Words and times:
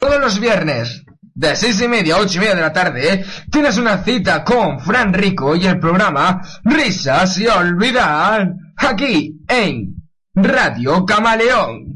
Todos 0.00 0.18
los 0.18 0.40
viernes, 0.40 1.04
de 1.34 1.54
seis 1.54 1.78
y 1.82 1.86
media 1.86 2.14
a 2.14 2.20
ocho 2.20 2.38
y 2.38 2.40
media 2.40 2.54
de 2.54 2.62
la 2.62 2.72
tarde, 2.72 3.22
tienes 3.52 3.76
una 3.76 4.02
cita 4.02 4.42
con 4.42 4.80
Fran 4.80 5.12
Rico 5.12 5.54
y 5.54 5.66
el 5.66 5.78
programa 5.78 6.40
Risas 6.64 7.36
y 7.36 7.46
Olvidar, 7.48 8.48
aquí 8.78 9.38
en 9.46 9.96
Radio 10.34 11.04
Camaleón. 11.04 11.94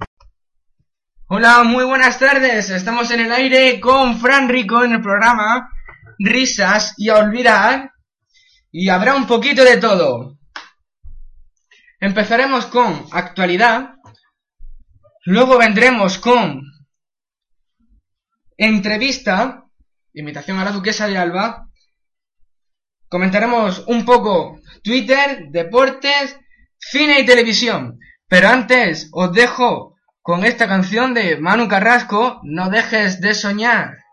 Hola, 1.28 1.62
muy 1.64 1.84
buenas 1.84 2.18
tardes. 2.18 2.68
Estamos 2.68 3.10
en 3.10 3.20
el 3.20 3.32
aire 3.32 3.80
con 3.80 4.18
Fran 4.18 4.50
Rico 4.50 4.84
en 4.84 4.92
el 4.92 5.00
programa 5.00 5.70
Risas 6.18 6.92
y 6.98 7.08
Olvidar. 7.08 7.90
Y 8.70 8.90
habrá 8.90 9.14
un 9.14 9.26
poquito 9.26 9.64
de 9.64 9.78
todo. 9.78 10.36
Empezaremos 11.98 12.66
con 12.66 13.06
actualidad. 13.12 13.94
Luego 15.24 15.56
vendremos 15.56 16.18
con 16.18 16.73
entrevista, 18.56 19.64
invitación 20.12 20.58
a 20.58 20.64
la 20.64 20.72
duquesa 20.72 21.06
de 21.06 21.18
Alba. 21.18 21.68
Comentaremos 23.08 23.84
un 23.86 24.04
poco 24.04 24.60
Twitter, 24.82 25.46
deportes, 25.50 26.38
cine 26.78 27.20
y 27.20 27.26
televisión. 27.26 27.98
Pero 28.28 28.48
antes 28.48 29.08
os 29.12 29.32
dejo 29.32 29.96
con 30.22 30.44
esta 30.44 30.66
canción 30.66 31.14
de 31.14 31.36
Manu 31.36 31.68
Carrasco, 31.68 32.40
No 32.42 32.70
dejes 32.70 33.20
de 33.20 33.34
soñar. 33.34 34.03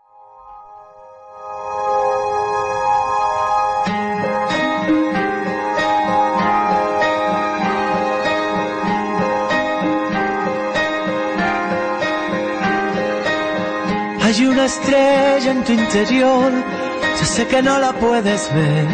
Hay 14.34 14.46
una 14.46 14.64
estrella 14.64 15.50
en 15.50 15.62
tu 15.62 15.72
interior, 15.72 16.50
yo 17.20 17.26
sé 17.26 17.46
que 17.48 17.60
no 17.60 17.78
la 17.78 17.92
puedes 17.92 18.50
ver. 18.54 18.86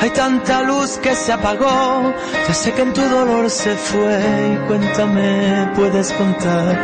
Hay 0.00 0.08
tanta 0.08 0.62
luz 0.62 0.96
que 1.02 1.14
se 1.14 1.34
apagó, 1.34 2.14
yo 2.48 2.54
sé 2.54 2.72
que 2.72 2.80
en 2.80 2.94
tu 2.94 3.02
dolor 3.02 3.50
se 3.50 3.76
fue. 3.76 4.18
Y 4.54 4.66
cuéntame, 4.66 5.70
puedes 5.76 6.10
contar. 6.12 6.78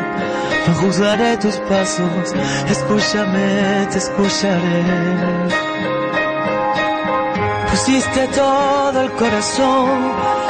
No 0.69 0.75
juzgaré 0.75 1.39
tus 1.39 1.57
pasos, 1.71 2.35
escúchame, 2.69 3.89
te 3.91 3.97
escucharé. 3.97 4.85
Pusiste 7.71 8.27
todo 8.29 9.01
el 9.01 9.11
corazón, 9.13 9.89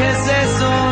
no 0.00 0.06
dejes 0.06 0.26
de 0.26 0.89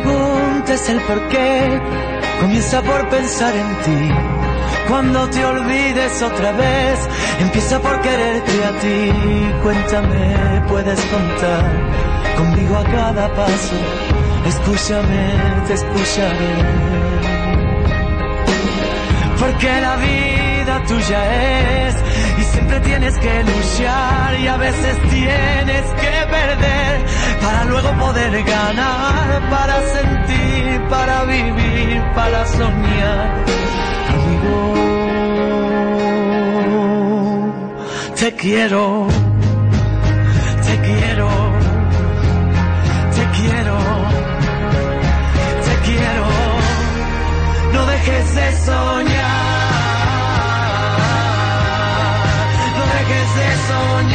preguntes 0.00 0.88
el 0.88 1.00
por 1.02 1.28
qué, 1.28 1.80
comienza 2.40 2.82
por 2.82 3.08
pensar 3.08 3.54
en 3.54 3.68
ti. 3.84 4.14
Cuando 4.88 5.28
te 5.30 5.44
olvides 5.44 6.22
otra 6.22 6.52
vez, 6.52 7.08
empieza 7.40 7.80
por 7.80 8.00
quererte 8.00 8.64
a 8.64 8.78
ti. 8.80 9.12
Cuéntame, 9.62 10.62
puedes 10.68 11.00
contar 11.00 11.64
conmigo 12.36 12.76
a 12.76 12.84
cada 12.84 13.34
paso. 13.34 13.76
Escúchame, 14.46 15.64
te 15.66 15.74
escucharé. 15.74 16.54
Porque 19.40 19.80
la 19.80 19.96
vida 19.96 20.82
tuya 20.88 21.88
es 21.88 21.96
y 22.38 22.42
siempre 22.42 22.80
tienes 22.80 23.18
que 23.18 23.44
luchar 23.44 24.40
y 24.40 24.46
a 24.46 24.56
veces 24.56 24.96
tienes 25.10 25.84
que 26.00 26.14
perder 26.30 26.86
para 27.42 27.64
luego 27.64 27.90
poder 27.98 28.42
ganar, 28.42 29.50
para 29.50 29.76
sentir, 29.94 30.80
para 30.88 31.24
vivir, 31.24 32.02
para 32.14 32.46
soñar. 32.46 33.44
Amigo, 34.14 34.74
te 38.18 38.34
quiero, 38.34 39.08
te 40.66 40.74
quiero, 40.86 41.28
te 43.16 43.24
quiero, 43.36 43.76
te 45.66 45.74
quiero. 45.86 46.26
No 47.72 47.86
dejes 47.86 48.34
de 48.34 48.52
soñar. 48.66 49.46
No 52.76 52.84
dejes 52.94 53.28
de 53.40 53.48
soñar. 53.68 54.05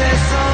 Dejes 0.00 0.49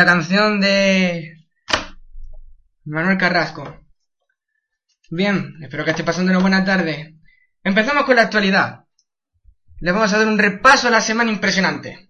Bonita 0.00 0.14
canción 0.14 0.60
de 0.62 1.46
Manuel 2.86 3.18
Carrasco. 3.18 3.84
Bien, 5.10 5.56
espero 5.60 5.84
que 5.84 5.90
esté 5.90 6.04
pasando 6.04 6.32
una 6.32 6.40
buena 6.40 6.64
tarde. 6.64 7.16
Empezamos 7.62 8.04
con 8.04 8.16
la 8.16 8.22
actualidad. 8.22 8.86
Le 9.78 9.92
vamos 9.92 10.10
a 10.10 10.16
dar 10.16 10.26
un 10.26 10.38
repaso 10.38 10.88
a 10.88 10.90
la 10.90 11.02
semana 11.02 11.30
impresionante. 11.30 12.08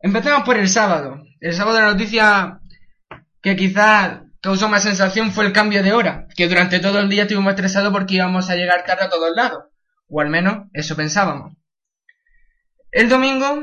Empezamos 0.00 0.42
por 0.42 0.56
el 0.56 0.68
sábado. 0.68 1.22
El 1.38 1.54
sábado 1.54 1.78
la 1.78 1.92
noticia 1.92 2.58
que 3.40 3.54
quizá 3.54 4.24
causó 4.40 4.68
más 4.68 4.82
sensación 4.82 5.30
fue 5.30 5.46
el 5.46 5.52
cambio 5.52 5.84
de 5.84 5.92
hora, 5.92 6.26
que 6.34 6.48
durante 6.48 6.80
todo 6.80 6.98
el 6.98 7.08
día 7.08 7.22
estuvimos 7.22 7.52
estresados 7.52 7.92
porque 7.92 8.16
íbamos 8.16 8.50
a 8.50 8.56
llegar 8.56 8.84
tarde 8.84 9.04
a 9.04 9.10
todos 9.10 9.30
lados. 9.36 9.66
O 10.08 10.20
al 10.20 10.30
menos 10.30 10.66
eso 10.72 10.96
pensábamos. 10.96 11.54
El 12.90 13.08
domingo, 13.08 13.62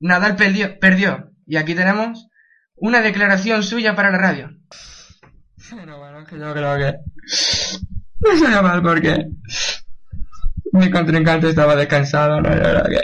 Nadal 0.00 0.36
perdió, 0.36 0.78
perdió. 0.78 1.30
Y 1.46 1.56
aquí 1.56 1.74
tenemos 1.74 2.29
una 2.80 3.00
declaración 3.00 3.62
suya 3.62 3.94
para 3.94 4.10
la 4.10 4.18
radio. 4.18 4.50
Bueno, 5.72 5.98
bueno, 5.98 6.24
que 6.24 6.38
yo 6.38 6.52
creo 6.52 6.76
que 6.78 6.96
no 8.20 8.38
salió 8.38 8.62
mal 8.62 8.82
porque 8.82 9.26
mi 10.72 10.90
contrincante 10.90 11.50
estaba 11.50 11.76
descansado, 11.76 12.40
no, 12.40 12.50
yo 12.50 12.62
creo 12.62 12.84
que 12.84 13.00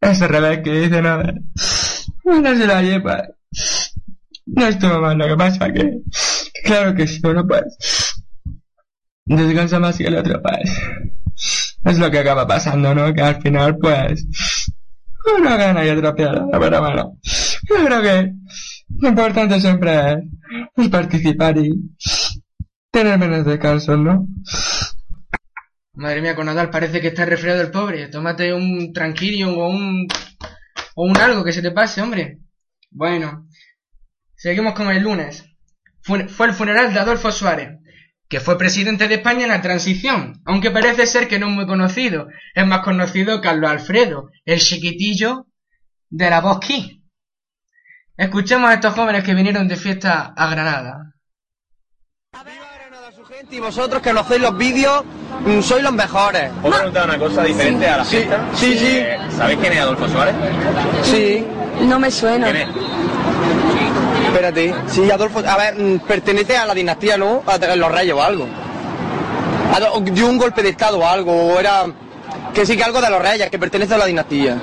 ese 0.00 0.28
revés 0.28 0.60
que 0.62 0.72
dice 0.72 1.02
nada. 1.02 1.34
Bueno, 2.24 2.56
si 2.56 2.66
la 2.66 2.82
lleva. 2.82 3.28
No 4.46 4.66
estuvo 4.66 5.00
mal, 5.00 5.16
lo 5.16 5.28
que 5.28 5.36
pasa 5.36 5.72
que, 5.72 6.00
claro 6.64 6.94
que 6.94 7.06
si 7.06 7.20
uno 7.24 7.46
pues, 7.46 8.22
descansa 9.24 9.78
más 9.78 9.96
que 9.96 10.08
el 10.08 10.16
otro 10.16 10.42
pues, 10.42 10.80
es 11.84 11.98
lo 11.98 12.10
que 12.10 12.18
acaba 12.18 12.46
pasando, 12.46 12.94
¿no? 12.94 13.14
Que 13.14 13.22
al 13.22 13.40
final 13.40 13.78
pues, 13.78 14.26
uno 15.38 15.56
gana 15.56 15.84
y 15.84 15.90
otro 15.90 16.14
pierde, 16.14 16.40
pero 16.50 16.80
bueno, 16.80 17.18
yo 17.68 17.84
creo 17.84 18.02
que 18.02 18.32
lo 19.00 19.08
importante 19.08 19.60
siempre 19.60 20.12
es, 20.12 20.18
es 20.76 20.88
participar 20.88 21.58
y 21.58 21.70
tener 22.90 23.18
menos 23.18 23.44
descanso, 23.44 23.96
¿no? 23.96 24.26
Madre 25.94 26.22
mía, 26.22 26.34
con 26.34 26.46
Nadal 26.46 26.70
parece 26.70 27.00
que 27.00 27.08
está 27.08 27.24
resfriado 27.24 27.60
el 27.60 27.70
pobre. 27.70 28.08
Tómate 28.08 28.52
un 28.52 28.92
tranquilio 28.92 29.50
o 29.50 29.68
un... 29.68 30.06
o 30.94 31.04
un 31.04 31.16
algo 31.18 31.44
que 31.44 31.52
se 31.52 31.62
te 31.62 31.70
pase, 31.70 32.00
hombre. 32.00 32.38
Bueno, 32.90 33.46
seguimos 34.34 34.74
con 34.74 34.90
el 34.90 35.02
lunes. 35.02 35.44
Fue, 36.02 36.28
fue 36.28 36.46
el 36.46 36.54
funeral 36.54 36.92
de 36.92 37.00
Adolfo 37.00 37.30
Suárez, 37.30 37.78
que 38.28 38.40
fue 38.40 38.58
presidente 38.58 39.06
de 39.06 39.16
España 39.16 39.42
en 39.42 39.50
la 39.50 39.60
transición, 39.60 40.40
aunque 40.46 40.70
parece 40.70 41.06
ser 41.06 41.28
que 41.28 41.38
no 41.38 41.48
es 41.48 41.52
muy 41.52 41.66
conocido. 41.66 42.28
Es 42.54 42.66
más 42.66 42.80
conocido 42.80 43.40
Carlos 43.40 43.70
Alfredo, 43.70 44.30
el 44.46 44.60
chiquitillo 44.60 45.46
de 46.08 46.30
la 46.30 46.40
Bosquí. 46.40 47.01
Escuchemos 48.16 48.70
a 48.70 48.74
estos 48.74 48.94
jóvenes 48.94 49.24
que 49.24 49.34
vinieron 49.34 49.66
de 49.68 49.76
fiesta 49.76 50.32
a 50.36 50.46
Granada. 50.50 51.12
su 53.16 53.24
gente 53.24 53.56
y 53.56 53.60
vosotros 53.60 54.00
que 54.02 54.12
no 54.12 54.20
hacéis 54.20 54.40
los 54.40 54.56
vídeos 54.56 55.04
mm, 55.44 55.60
sois 55.60 55.82
los 55.82 55.92
mejores. 55.92 56.50
¿Puedo 56.62 56.74
preguntar 56.76 57.04
una 57.08 57.18
cosa 57.18 57.42
diferente 57.42 57.86
a 57.86 57.98
la 57.98 58.04
Sí, 58.04 58.16
fiesta? 58.16 58.44
sí, 58.54 58.78
sí. 58.78 58.96
Eh, 58.98 59.18
¿Sabéis 59.36 59.58
quién 59.60 59.72
es 59.72 59.80
Adolfo 59.80 60.08
Suárez? 60.08 60.34
Sí, 61.02 61.46
No 61.82 61.98
me 61.98 62.10
suena. 62.10 62.46
¿Quién 62.50 62.56
es? 62.56 62.68
espérate. 64.26 64.74
Sí, 64.88 65.10
Adolfo, 65.10 65.40
a 65.46 65.56
ver, 65.56 65.74
mm, 65.78 65.98
pertenece 66.00 66.56
a 66.56 66.64
la 66.66 66.74
dinastía, 66.74 67.16
¿no? 67.16 67.42
A 67.46 67.58
los 67.76 67.92
reyes 67.92 68.14
o 68.14 68.22
algo. 68.22 68.46
Dio 70.04 70.26
un 70.26 70.38
golpe 70.38 70.62
de 70.62 70.70
estado 70.70 70.98
o 70.98 71.06
algo, 71.06 71.32
o 71.54 71.58
era... 71.58 71.84
Que 72.54 72.66
sí, 72.66 72.76
que 72.76 72.84
algo 72.84 73.00
de 73.00 73.10
los 73.10 73.22
reyes, 73.22 73.50
que 73.50 73.58
pertenece 73.58 73.94
a 73.94 73.98
la 73.98 74.06
dinastía. 74.06 74.54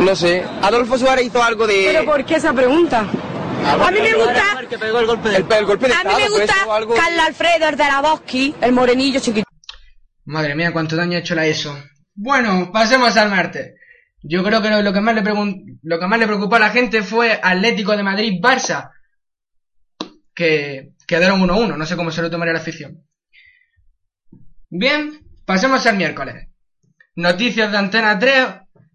No 0.00 0.14
sé. 0.14 0.44
Adolfo 0.62 0.96
Suárez 0.96 1.26
hizo 1.26 1.42
algo 1.42 1.66
de... 1.66 1.90
¿Pero 1.92 2.04
por 2.04 2.24
qué 2.24 2.36
esa 2.36 2.52
pregunta? 2.52 3.00
A 3.00 3.90
mí 3.90 3.98
me 4.00 4.14
gusta, 4.14 4.42
El, 4.60 4.92
el 4.92 5.06
golpe 5.06 5.28
de 5.88 5.94
a 5.94 6.04
mí 6.04 6.10
me 6.16 6.28
pues, 6.30 6.46
gusta 6.46 6.74
algo... 6.74 6.94
Carlos 6.94 7.26
Alfredo, 7.26 7.68
el 7.68 7.76
de 7.76 7.84
la 7.84 8.00
Bosque, 8.00 8.54
el 8.60 8.72
morenillo 8.72 9.20
chiquito. 9.20 9.48
Madre 10.24 10.54
mía, 10.54 10.72
cuánto 10.72 10.96
daño 10.96 11.16
ha 11.16 11.20
hecho 11.20 11.34
la 11.34 11.46
ESO. 11.46 11.76
Bueno, 12.14 12.70
pasemos 12.72 13.16
al 13.16 13.28
martes. 13.30 13.74
Yo 14.22 14.42
creo 14.44 14.62
que 14.62 14.70
lo, 14.70 14.82
lo 14.82 14.92
que 14.92 15.00
más 15.00 15.14
le 15.14 15.22
pregun- 15.22 15.78
lo 15.82 15.98
que 15.98 16.06
más 16.06 16.18
le 16.18 16.26
preocupó 16.26 16.56
a 16.56 16.60
la 16.60 16.70
gente 16.70 17.02
fue 17.02 17.38
Atlético 17.42 17.96
de 17.96 18.02
Madrid-Barça. 18.02 18.90
Que 20.34 20.92
quedaron 21.06 21.40
1-1, 21.42 21.76
no 21.76 21.86
sé 21.86 21.96
cómo 21.96 22.10
se 22.10 22.22
lo 22.22 22.30
tomaría 22.30 22.52
la 22.54 22.60
afición. 22.60 23.02
Bien, 24.68 25.20
pasemos 25.44 25.84
al 25.86 25.96
miércoles. 25.96 26.46
Noticias 27.16 27.72
de 27.72 27.78
Antena 27.78 28.18
3. 28.18 28.46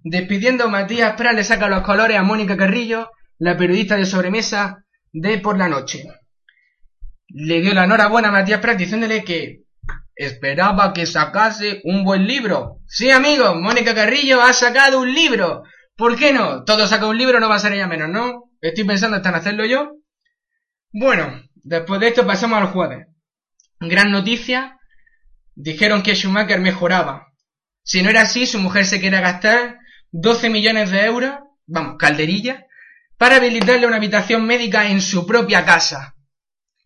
Despidiendo 0.04 0.70
Matías 0.70 1.16
Prat 1.18 1.36
le 1.36 1.44
saca 1.44 1.68
los 1.68 1.82
colores 1.82 2.18
a 2.18 2.24
Mónica 2.24 2.56
Carrillo, 2.56 3.10
la 3.40 3.58
periodista 3.58 3.98
de 3.98 4.06
sobremesa 4.06 4.86
de 5.12 5.40
Por 5.40 5.58
la 5.58 5.68
Noche. 5.68 6.06
Le 7.28 7.60
dio 7.60 7.74
la 7.74 7.84
enhorabuena 7.84 8.30
a 8.30 8.32
Matías 8.32 8.62
Prat 8.62 8.78
diciéndole 8.78 9.24
que 9.24 9.64
esperaba 10.16 10.94
que 10.94 11.06
sacase 11.06 11.82
un 11.84 12.06
buen 12.06 12.26
libro. 12.26 12.78
Sí, 12.88 13.12
amigos, 13.12 13.60
Mónica 13.60 13.94
Carrillo 13.94 14.42
ha 14.42 14.54
sacado 14.54 15.02
un 15.02 15.14
libro. 15.14 15.64
¿Por 15.98 16.16
qué 16.16 16.32
no? 16.32 16.64
Todo 16.64 16.88
saca 16.88 17.08
un 17.08 17.18
libro, 17.18 17.40
no 17.40 17.50
va 17.50 17.56
a 17.56 17.60
ser 17.60 17.74
ella 17.74 17.88
menos, 17.88 18.10
¿no? 18.10 18.44
Estoy 18.62 18.86
pensando 18.86 19.18
hasta 19.18 19.30
en 19.30 19.36
hacerlo 19.36 19.66
yo. 19.66 19.98
Bueno, 20.94 21.42
después 21.56 22.00
de 22.00 22.08
esto 22.08 22.26
pasamos 22.26 22.60
al 22.60 22.68
jueves. 22.68 23.08
Gran 23.82 24.12
noticia. 24.12 24.78
Dijeron 25.56 26.02
que 26.02 26.16
Schumacher 26.16 26.62
mejoraba. 26.62 27.28
Si 27.86 28.02
no 28.02 28.10
era 28.10 28.22
así, 28.22 28.48
su 28.48 28.60
mujer 28.60 28.88
se 28.88 29.00
quiere 29.00 29.22
gastar 29.22 29.78
12 30.12 30.50
millones 30.50 30.90
de 30.90 31.06
euros, 31.06 31.36
vamos, 31.68 31.98
calderilla, 32.00 32.66
para 33.16 33.36
habilitarle 33.36 33.86
una 33.86 33.98
habitación 33.98 34.44
médica 34.44 34.88
en 34.88 35.02
su 35.02 35.28
propia 35.28 35.64
casa. 35.66 36.16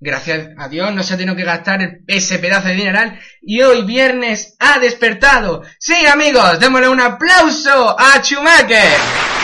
Gracias 0.01 0.49
a 0.57 0.67
Dios 0.67 0.93
no 0.93 1.01
se 1.01 1.13
ha 1.13 1.17
tenido 1.17 1.37
que 1.37 1.45
gastar 1.45 1.99
ese 2.07 2.37
pedazo 2.39 2.67
de 2.67 2.75
dineral 2.75 3.19
y 3.41 3.61
hoy 3.61 3.83
viernes 3.83 4.57
ha 4.59 4.79
despertado. 4.79 5.63
Sí, 5.79 6.05
amigos, 6.05 6.59
démosle 6.59 6.89
un 6.89 6.99
aplauso 6.99 7.97
a 7.97 8.21
Schumacher. 8.21 9.38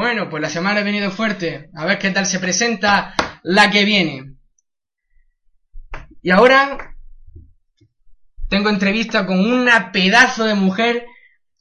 Bueno, 0.00 0.30
pues 0.30 0.40
la 0.40 0.48
semana 0.48 0.78
ha 0.78 0.84
venido 0.84 1.10
fuerte. 1.10 1.70
A 1.74 1.84
ver 1.84 1.98
qué 1.98 2.10
tal 2.10 2.24
se 2.24 2.38
presenta 2.38 3.16
la 3.42 3.68
que 3.68 3.84
viene. 3.84 4.36
Y 6.22 6.30
ahora 6.30 6.94
tengo 8.48 8.68
entrevista 8.68 9.26
con 9.26 9.40
una 9.40 9.90
pedazo 9.90 10.44
de 10.44 10.54
mujer 10.54 11.04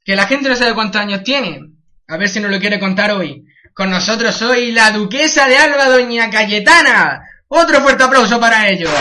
que 0.06 0.16
la 0.16 0.28
gente 0.28 0.50
no 0.50 0.56
sabe 0.56 0.76
cuántos 0.76 1.02
años 1.02 1.24
tiene. 1.24 1.62
A 2.08 2.18
ver 2.18 2.30
si 2.30 2.40
nos 2.40 2.52
lo 2.52 2.60
quiere 2.60 2.80
contar 2.80 3.10
hoy. 3.10 3.44
Con 3.74 3.90
nosotros 3.90 4.40
hoy 4.44 4.72
la 4.72 4.92
duquesa 4.92 5.48
de 5.48 5.58
Alba, 5.58 5.90
doña 5.90 6.30
Cayetana. 6.30 7.24
Otro 7.48 7.82
fuerte 7.82 8.04
aplauso 8.04 8.40
para 8.40 8.70
ellos. 8.70 8.92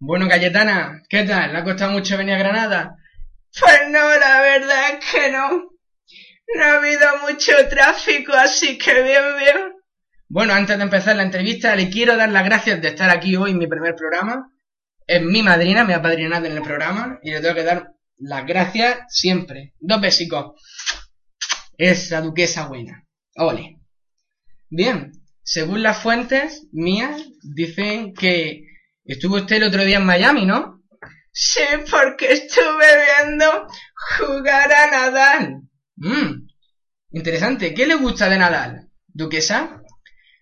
Bueno, 0.00 0.28
Cayetana, 0.28 1.02
¿qué 1.08 1.24
tal? 1.24 1.52
¿Le 1.52 1.58
ha 1.58 1.64
costado 1.64 1.90
mucho 1.90 2.16
venir 2.16 2.34
a 2.34 2.38
Granada? 2.38 2.96
Pues 3.58 3.80
no, 3.90 3.98
la 3.98 4.40
verdad 4.42 4.90
es 4.92 5.10
que 5.10 5.32
no. 5.32 5.48
No 6.54 6.64
ha 6.64 6.76
habido 6.76 7.06
mucho 7.28 7.52
tráfico, 7.68 8.32
así 8.32 8.78
que 8.78 9.02
bien, 9.02 9.22
bien. 9.40 9.72
Bueno, 10.28 10.54
antes 10.54 10.76
de 10.76 10.84
empezar 10.84 11.16
la 11.16 11.24
entrevista, 11.24 11.74
le 11.74 11.90
quiero 11.90 12.16
dar 12.16 12.30
las 12.30 12.44
gracias 12.44 12.80
de 12.80 12.88
estar 12.88 13.10
aquí 13.10 13.34
hoy 13.34 13.50
en 13.50 13.58
mi 13.58 13.66
primer 13.66 13.96
programa. 13.96 14.52
Es 15.04 15.20
mi 15.20 15.42
madrina, 15.42 15.84
me 15.84 15.94
ha 15.94 16.02
padrinado 16.02 16.46
en 16.46 16.56
el 16.56 16.62
programa 16.62 17.18
y 17.22 17.32
le 17.32 17.40
tengo 17.40 17.56
que 17.56 17.64
dar 17.64 17.94
las 18.18 18.46
gracias 18.46 18.98
siempre. 19.08 19.74
Dos 19.80 20.00
besicos. 20.00 20.52
Esa 21.76 22.20
duquesa 22.20 22.68
buena. 22.68 23.04
Ole. 23.34 23.80
Bien, 24.70 25.12
según 25.42 25.82
las 25.82 25.98
fuentes 25.98 26.68
mías, 26.72 27.20
dicen 27.42 28.14
que 28.14 28.67
estuvo 29.08 29.36
usted 29.36 29.56
el 29.56 29.64
otro 29.64 29.84
día 29.84 29.96
en 29.96 30.06
Miami, 30.06 30.46
¿no? 30.46 30.82
Sí, 31.32 31.64
porque 31.90 32.32
estuve 32.32 32.86
viendo 33.20 33.66
jugar 34.16 34.72
a 34.72 34.90
Nadal. 34.90 35.62
Mmm, 35.96 36.46
interesante. 37.10 37.74
¿Qué 37.74 37.86
le 37.86 37.94
gusta 37.96 38.28
de 38.28 38.38
Nadal? 38.38 38.88
¿Duquesa? 39.06 39.82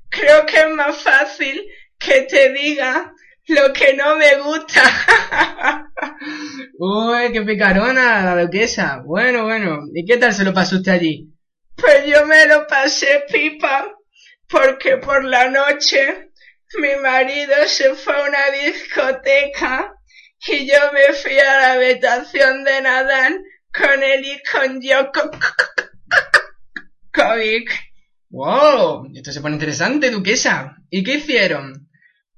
Creo 0.09 0.45
que 0.47 0.61
es 0.61 0.71
más 0.71 0.97
fácil 1.03 1.63
que 1.99 2.23
te 2.23 2.53
diga 2.53 3.13
lo 3.49 3.73
que 3.73 3.95
no 3.95 4.17
me 4.17 4.39
gusta. 4.43 4.83
Uy, 6.79 7.33
qué 7.33 7.43
picarona 7.43 8.23
la 8.23 8.43
duquesa. 8.43 9.03
Bueno, 9.05 9.45
bueno. 9.45 9.81
¿Y 9.95 10.05
qué 10.05 10.17
tal 10.17 10.35
se 10.35 10.45
lo 10.45 10.53
pasó 10.53 10.77
usted 10.77 10.93
allí? 10.93 11.33
Pues 11.77 12.07
yo 12.07 12.27
me 12.27 12.47
lo 12.47 12.67
pasé 12.67 13.25
pipa, 13.31 13.93
porque 14.49 14.97
por 14.97 15.25
la 15.25 15.51
noche 15.51 16.31
mi 16.75 16.97
marido 16.97 17.55
se 17.67 17.95
fue 17.95 18.15
a 18.15 18.23
una 18.29 18.51
discoteca 18.51 19.95
y 20.49 20.67
yo 20.67 20.93
me 20.93 21.13
fui 21.15 21.39
a 21.39 21.61
la 21.61 21.73
habitación 21.73 22.65
de 22.65 22.83
Nadal 22.83 23.41
con 23.73 24.03
él 24.03 24.25
y 24.25 24.43
con 24.51 24.81
Djokovic. 24.81 25.45
¡Wow! 28.31 29.11
Esto 29.15 29.33
se 29.33 29.41
pone 29.41 29.55
interesante, 29.55 30.11
duquesa. 30.11 30.77
¿Y 30.91 31.03
qué 31.03 31.15
hicieron? 31.15 31.89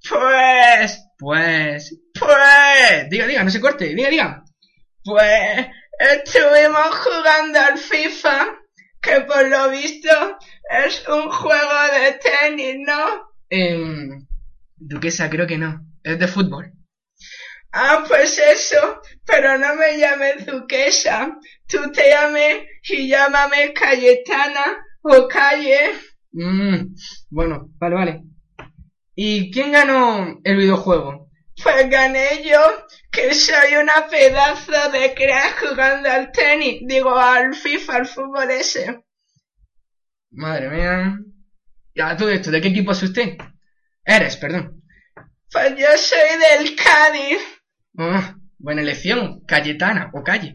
Pues, 0.09 1.05
pues, 1.19 1.99
pues... 2.15 3.11
Diga, 3.11 3.27
diga, 3.27 3.43
no 3.43 3.51
se 3.51 3.61
corte, 3.61 3.87
diga, 3.95 4.09
diga. 4.09 4.45
Pues, 5.03 5.67
estuvimos 5.99 6.95
jugando 6.97 7.59
al 7.61 7.79
FIFA, 7.79 8.47
que 9.01 9.21
por 9.23 9.49
lo 9.49 9.71
visto 9.71 10.39
es 10.71 11.07
un 11.09 11.31
juego 11.31 11.83
de 11.93 12.13
tenis, 12.13 12.77
¿no? 12.87 13.28
Em, 13.51 14.27
duquesa, 14.77 15.31
creo 15.31 15.47
que 15.47 15.59
no. 15.59 15.85
Es 16.03 16.19
de 16.19 16.29
fútbol. 16.29 16.73
Ah, 17.73 18.05
pues 18.09 18.39
eso, 18.39 19.01
pero 19.27 19.59
no 19.59 19.75
me 19.75 19.99
llames 19.99 20.47
duquesa. 20.47 21.39
Tú 21.67 21.93
te 21.93 22.09
llames 22.09 22.65
y 22.89 23.09
llámame 23.09 23.73
Cayetana 23.75 24.85
o 25.03 25.29
Calle. 25.29 25.93
Mm, 26.33 26.95
bueno, 27.31 27.71
vale, 27.79 27.95
vale. 27.95 28.23
¿Y 29.15 29.51
quién 29.51 29.73
ganó 29.73 30.41
el 30.45 30.57
videojuego? 30.57 31.29
Pues 31.63 31.91
gané 31.91 32.45
yo, 32.49 32.61
que 33.11 33.35
soy 33.35 33.77
una 33.77 34.07
pedazo 34.09 34.91
de 34.93 35.13
crack 35.13 35.69
jugando 35.69 36.09
al 36.09 36.31
tenis, 36.31 36.83
digo 36.87 37.17
al 37.19 37.55
FIFA, 37.55 37.97
al 37.97 38.07
fútbol 38.07 38.51
ese. 38.51 39.03
Madre 40.31 40.71
mía. 40.71 41.19
Ya, 41.99 42.17
todo 42.17 42.31
esto, 42.31 42.53
¿de 42.53 42.61
qué 42.61 42.69
equipo 42.69 42.93
es 42.93 43.03
usted? 43.03 43.37
Eres, 44.05 44.37
perdón. 44.37 44.85
Pues 45.51 45.75
yo 45.77 45.89
soy 45.97 46.39
del 46.39 46.77
Cádiz. 46.77 47.41
Ah, 47.99 48.37
buena 48.57 48.83
elección, 48.83 49.45
Cayetana 49.45 50.09
o 50.15 50.23
Calle. 50.23 50.55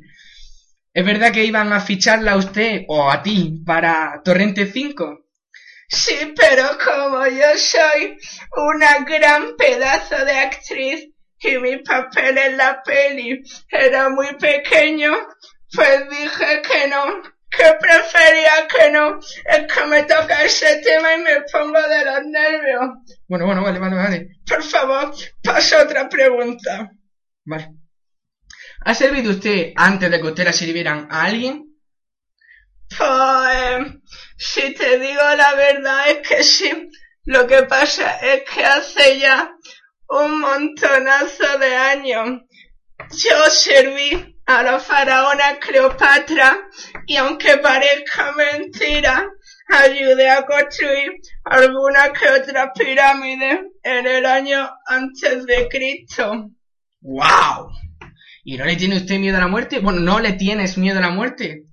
¿Es 0.94 1.06
verdad 1.06 1.34
que 1.34 1.44
iban 1.44 1.74
a 1.74 1.82
ficharla 1.82 2.32
a 2.32 2.38
usted 2.38 2.84
o 2.88 3.12
a 3.12 3.22
ti 3.22 3.62
para 3.66 4.22
Torrente 4.24 4.68
5? 4.68 5.20
Sí, 5.90 6.34
pero 6.34 6.78
como 6.82 7.28
yo 7.28 7.58
soy 7.58 8.18
una 8.70 9.00
gran 9.00 9.58
pedazo 9.58 10.24
de 10.24 10.32
actriz 10.32 11.10
y 11.40 11.58
mi 11.58 11.76
papel 11.80 12.38
en 12.38 12.56
la 12.56 12.82
peli 12.84 13.44
era 13.68 14.08
muy 14.08 14.34
pequeño, 14.40 15.12
pues 15.76 16.10
dije 16.10 16.62
que 16.62 16.88
no, 16.88 17.22
que 17.56 17.74
prefería 17.80 18.68
que 18.68 18.90
no. 18.92 19.20
Es 19.46 19.72
que 19.72 19.86
me 19.86 20.04
toca 20.04 20.44
ese 20.44 20.78
tema 20.78 21.14
y 21.14 21.22
me 21.22 21.42
pongo 21.52 21.82
de 21.82 22.06
los 22.06 22.26
nervios. 22.26 22.82
Bueno, 23.28 23.46
bueno, 23.46 23.64
vale, 23.64 23.80
vale, 23.80 23.96
vale. 23.96 24.28
Por 24.48 24.64
favor, 24.64 25.14
pasa 25.44 25.84
otra 25.84 26.10
pregunta. 26.10 26.92
Vale. 27.46 27.70
¿Ha 28.86 28.94
servido 28.94 29.32
usted 29.32 29.74
antes 29.76 30.12
de 30.12 30.20
que 30.20 30.28
usted 30.28 30.46
la 30.46 30.54
sirvieran 30.54 31.08
a 31.10 31.24
alguien? 31.24 31.70
Pues, 32.98 33.94
si 34.38 34.74
te 34.74 35.00
digo 35.00 35.22
la 35.38 35.56
verdad 35.56 36.10
es 36.10 36.28
que 36.28 36.44
sí. 36.44 36.90
Lo 37.26 37.48
que 37.48 37.64
pasa 37.64 38.18
es 38.18 38.44
que 38.44 38.66
hace 38.66 39.20
ya 39.20 39.50
un 40.10 40.42
montonazo 40.42 41.58
de 41.58 41.76
años 41.76 42.42
yo 43.12 43.46
serví 43.50 44.33
a 44.46 44.64
la 44.64 44.80
faraona 44.80 45.60
Cleopatra 45.60 46.70
y 47.08 47.16
aunque 47.16 47.58
parezca 47.58 48.34
mentira, 48.34 49.30
ayudé 49.70 50.30
a 50.30 50.46
construir 50.46 51.14
alguna 51.46 52.12
que 52.12 52.30
otra 52.30 52.74
pirámide 52.74 53.72
en 53.84 54.08
el 54.08 54.26
año 54.26 54.70
antes 54.86 55.46
de 55.46 55.68
Cristo. 55.70 56.50
¡Wow! 57.02 57.70
¿Y 58.44 58.58
no 58.58 58.66
le 58.66 58.76
tiene 58.76 58.98
usted 58.98 59.20
miedo 59.20 59.38
a 59.38 59.42
la 59.42 59.48
muerte? 59.48 59.80
Bueno, 59.80 60.02
¿no 60.02 60.20
le 60.20 60.34
tienes 60.34 60.78
miedo 60.78 61.00
a 61.00 61.02
la 61.02 61.10
muerte? 61.10 61.64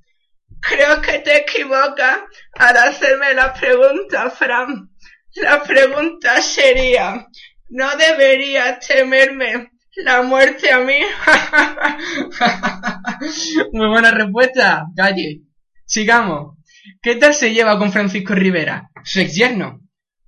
Creo 0.60 1.00
que 1.00 1.18
te 1.20 1.38
equivocas 1.38 2.20
al 2.52 2.76
hacerme 2.76 3.34
la 3.34 3.52
pregunta, 3.52 4.30
Fran. 4.30 4.90
La 5.36 5.62
pregunta 5.62 6.40
sería, 6.42 7.26
¿no 7.68 7.96
debería 7.96 8.78
temerme 8.78 9.70
la 9.96 10.22
muerte 10.22 10.70
a 10.70 10.80
mí? 10.80 10.98
Muy 13.72 13.88
buena 13.88 14.10
respuesta, 14.10 14.86
Calle. 14.96 15.42
Sigamos. 15.84 16.56
¿Qué 17.02 17.16
tal 17.16 17.34
se 17.34 17.52
lleva 17.52 17.78
con 17.78 17.92
Francisco 17.92 18.34
Rivera, 18.34 18.90
su 19.04 19.20
ex 19.20 19.34
yerno? 19.34 19.80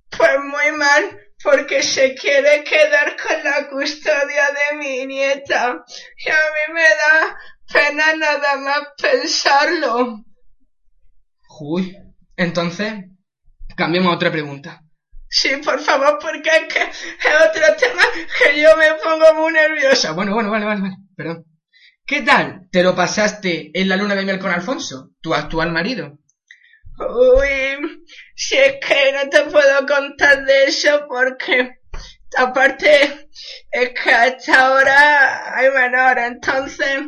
Pues 0.09 0.37
muy 0.39 0.71
mal, 0.77 1.17
porque 1.43 1.81
se 1.81 2.13
quiere 2.13 2.63
quedar 2.63 3.17
con 3.17 3.43
la 3.43 3.67
custodia 3.69 4.43
de 4.71 4.77
mi 4.77 5.07
nieta. 5.07 5.83
Y 6.17 6.29
a 6.29 6.33
mí 6.33 6.73
me 6.73 6.81
da 6.81 7.35
pena 7.71 8.15
nada 8.15 8.57
más 8.57 8.81
pensarlo. 9.01 10.23
Uy, 11.59 11.97
entonces, 12.35 13.05
cambiemos 13.75 14.11
a 14.11 14.15
otra 14.15 14.31
pregunta. 14.31 14.82
Sí, 15.33 15.55
por 15.57 15.79
favor, 15.79 16.19
porque 16.21 16.47
es 16.47 16.71
que 16.71 16.79
es 16.83 17.35
otro 17.49 17.75
tema 17.75 18.03
que 18.37 18.61
yo 18.61 18.77
me 18.77 18.93
pongo 19.03 19.33
muy 19.33 19.51
nerviosa. 19.51 20.11
Bueno, 20.11 20.35
bueno, 20.35 20.51
vale, 20.51 20.63
vale, 20.63 20.81
vale, 20.81 20.95
perdón. 21.17 21.45
¿Qué 22.05 22.21
tal 22.21 22.67
te 22.71 22.83
lo 22.83 22.95
pasaste 22.95 23.71
en 23.73 23.89
la 23.89 23.95
luna 23.95 24.13
de 24.13 24.25
miel 24.25 24.37
con 24.37 24.51
Alfonso, 24.51 25.09
tu 25.21 25.33
actual 25.33 25.71
marido? 25.71 26.19
Uy, 26.99 28.05
si 28.35 28.57
es 28.57 28.75
que 28.85 29.11
no 29.11 29.27
te 29.27 29.49
puedo 29.49 29.87
contar 29.87 30.45
de 30.45 30.65
eso 30.65 31.07
porque 31.07 31.79
aparte 32.37 33.27
es 33.71 33.89
que 33.89 34.11
hasta 34.11 34.67
ahora 34.67 35.57
hay 35.57 35.71
menor, 35.71 36.19
entonces, 36.19 37.01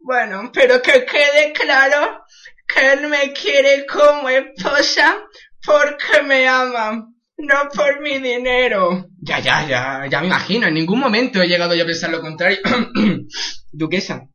bueno, 0.00 0.50
pero 0.52 0.82
que 0.82 1.04
quede 1.04 1.52
claro 1.52 2.24
que 2.66 2.94
él 2.94 3.06
me 3.06 3.32
quiere 3.32 3.86
como 3.86 4.28
esposa 4.28 5.16
porque 5.64 6.22
me 6.24 6.48
ama, 6.48 7.06
no 7.40 7.68
por 7.74 8.00
mi 8.00 8.18
dinero. 8.18 9.06
Ya, 9.20 9.38
ya, 9.40 9.66
ya, 9.66 10.06
ya 10.08 10.20
me 10.20 10.26
imagino, 10.26 10.66
en 10.66 10.74
ningún 10.74 11.00
momento 11.00 11.42
he 11.42 11.48
llegado 11.48 11.74
yo 11.74 11.84
a 11.84 11.86
pensar 11.86 12.10
lo 12.10 12.20
contrario. 12.20 12.58
Duquesa, 13.72 14.28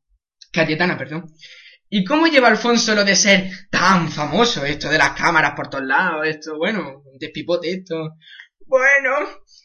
Cayetana, 0.51 0.97
perdón. 0.97 1.25
¿Y 1.89 2.03
cómo 2.03 2.27
lleva 2.27 2.47
Alfonso 2.47 2.95
lo 2.95 3.03
de 3.03 3.15
ser 3.15 3.49
tan 3.69 4.11
famoso? 4.11 4.65
Esto 4.65 4.89
de 4.89 4.97
las 4.97 5.11
cámaras 5.11 5.53
por 5.55 5.69
todos 5.69 5.85
lados, 5.85 6.27
esto, 6.27 6.57
bueno, 6.57 7.03
despipote 7.19 7.71
esto. 7.71 8.15
Bueno, 8.65 9.11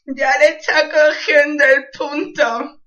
ya 0.07 0.39
le 0.39 0.59
está 0.59 0.91
cogiendo 0.91 1.65
el 1.65 1.87
punto. 1.97 2.83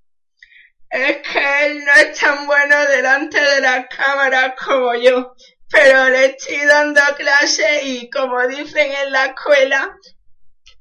Es 0.89 1.17
que 1.27 1.65
él 1.65 1.83
no 1.83 1.91
es 1.93 2.19
tan 2.19 2.45
bueno 2.45 2.75
delante 2.85 3.41
de 3.41 3.61
las 3.61 3.87
cámaras 3.87 4.53
como 4.63 4.93
yo, 4.93 5.33
pero 5.71 6.07
le 6.09 6.25
estoy 6.25 6.63
dando 6.67 7.01
clase 7.17 7.83
y 7.83 8.09
como 8.11 8.47
dicen 8.47 8.91
en 8.91 9.11
la 9.11 9.25
escuela, 9.25 9.97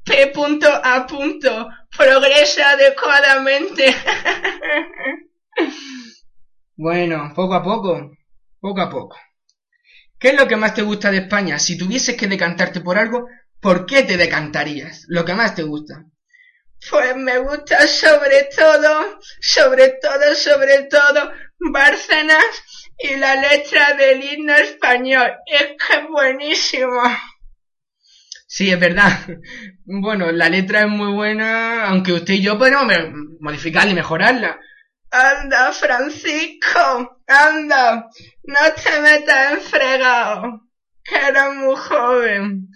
P 0.04 0.26
punto 0.28 0.68
a 0.68 1.06
punto, 1.06 1.68
progresa 1.97 2.71
adecuadamente. 2.71 3.94
bueno, 6.76 7.32
poco 7.35 7.54
a 7.54 7.62
poco 7.62 8.11
poco 8.62 8.80
a 8.80 8.88
poco. 8.88 9.18
¿Qué 10.18 10.28
es 10.28 10.38
lo 10.38 10.47
que 10.47 10.56
más 10.56 10.73
te 10.73 10.82
gusta 10.82 11.11
de 11.11 11.18
España? 11.18 11.59
Si 11.59 11.76
tuvieses 11.76 12.16
que 12.16 12.28
decantarte 12.28 12.80
por 12.80 12.97
algo, 12.97 13.26
¿por 13.61 13.85
qué 13.87 14.04
te 14.04 14.16
decantarías? 14.16 15.04
Lo 15.09 15.25
que 15.25 15.35
más 15.35 15.56
te 15.56 15.64
gusta. 15.64 16.04
Pues 16.88 17.16
me 17.16 17.38
gusta 17.38 17.87
sobre 17.88 18.49
todo, 18.56 19.18
sobre 19.40 19.99
todo, 20.00 20.35
sobre 20.35 20.82
todo, 20.85 21.32
Bárcenas 21.59 22.62
y 22.99 23.16
la 23.16 23.35
letra 23.35 23.94
del 23.94 24.23
himno 24.23 24.54
español. 24.54 25.32
Es 25.47 25.62
que 25.62 25.94
es 25.99 26.09
buenísimo. 26.09 27.02
Sí, 28.52 28.71
es 28.71 28.78
verdad. 28.78 29.11
Bueno, 29.85 30.30
la 30.30 30.49
letra 30.49 30.82
es 30.82 30.88
muy 30.88 31.12
buena, 31.12 31.88
aunque 31.88 32.12
usted 32.12 32.35
y 32.35 32.42
yo 32.42 32.56
podemos 32.56 32.87
modificarla 33.40 33.90
y 33.90 33.94
mejorarla. 33.94 34.61
Anda, 35.11 35.73
Francisco, 35.73 37.18
anda, 37.26 38.09
no 38.44 38.59
te 38.76 39.00
metas 39.00 39.52
en 39.52 39.61
fregado, 39.61 40.61
que 41.02 41.16
eres 41.16 41.54
muy 41.56 41.75
joven. 41.75 42.68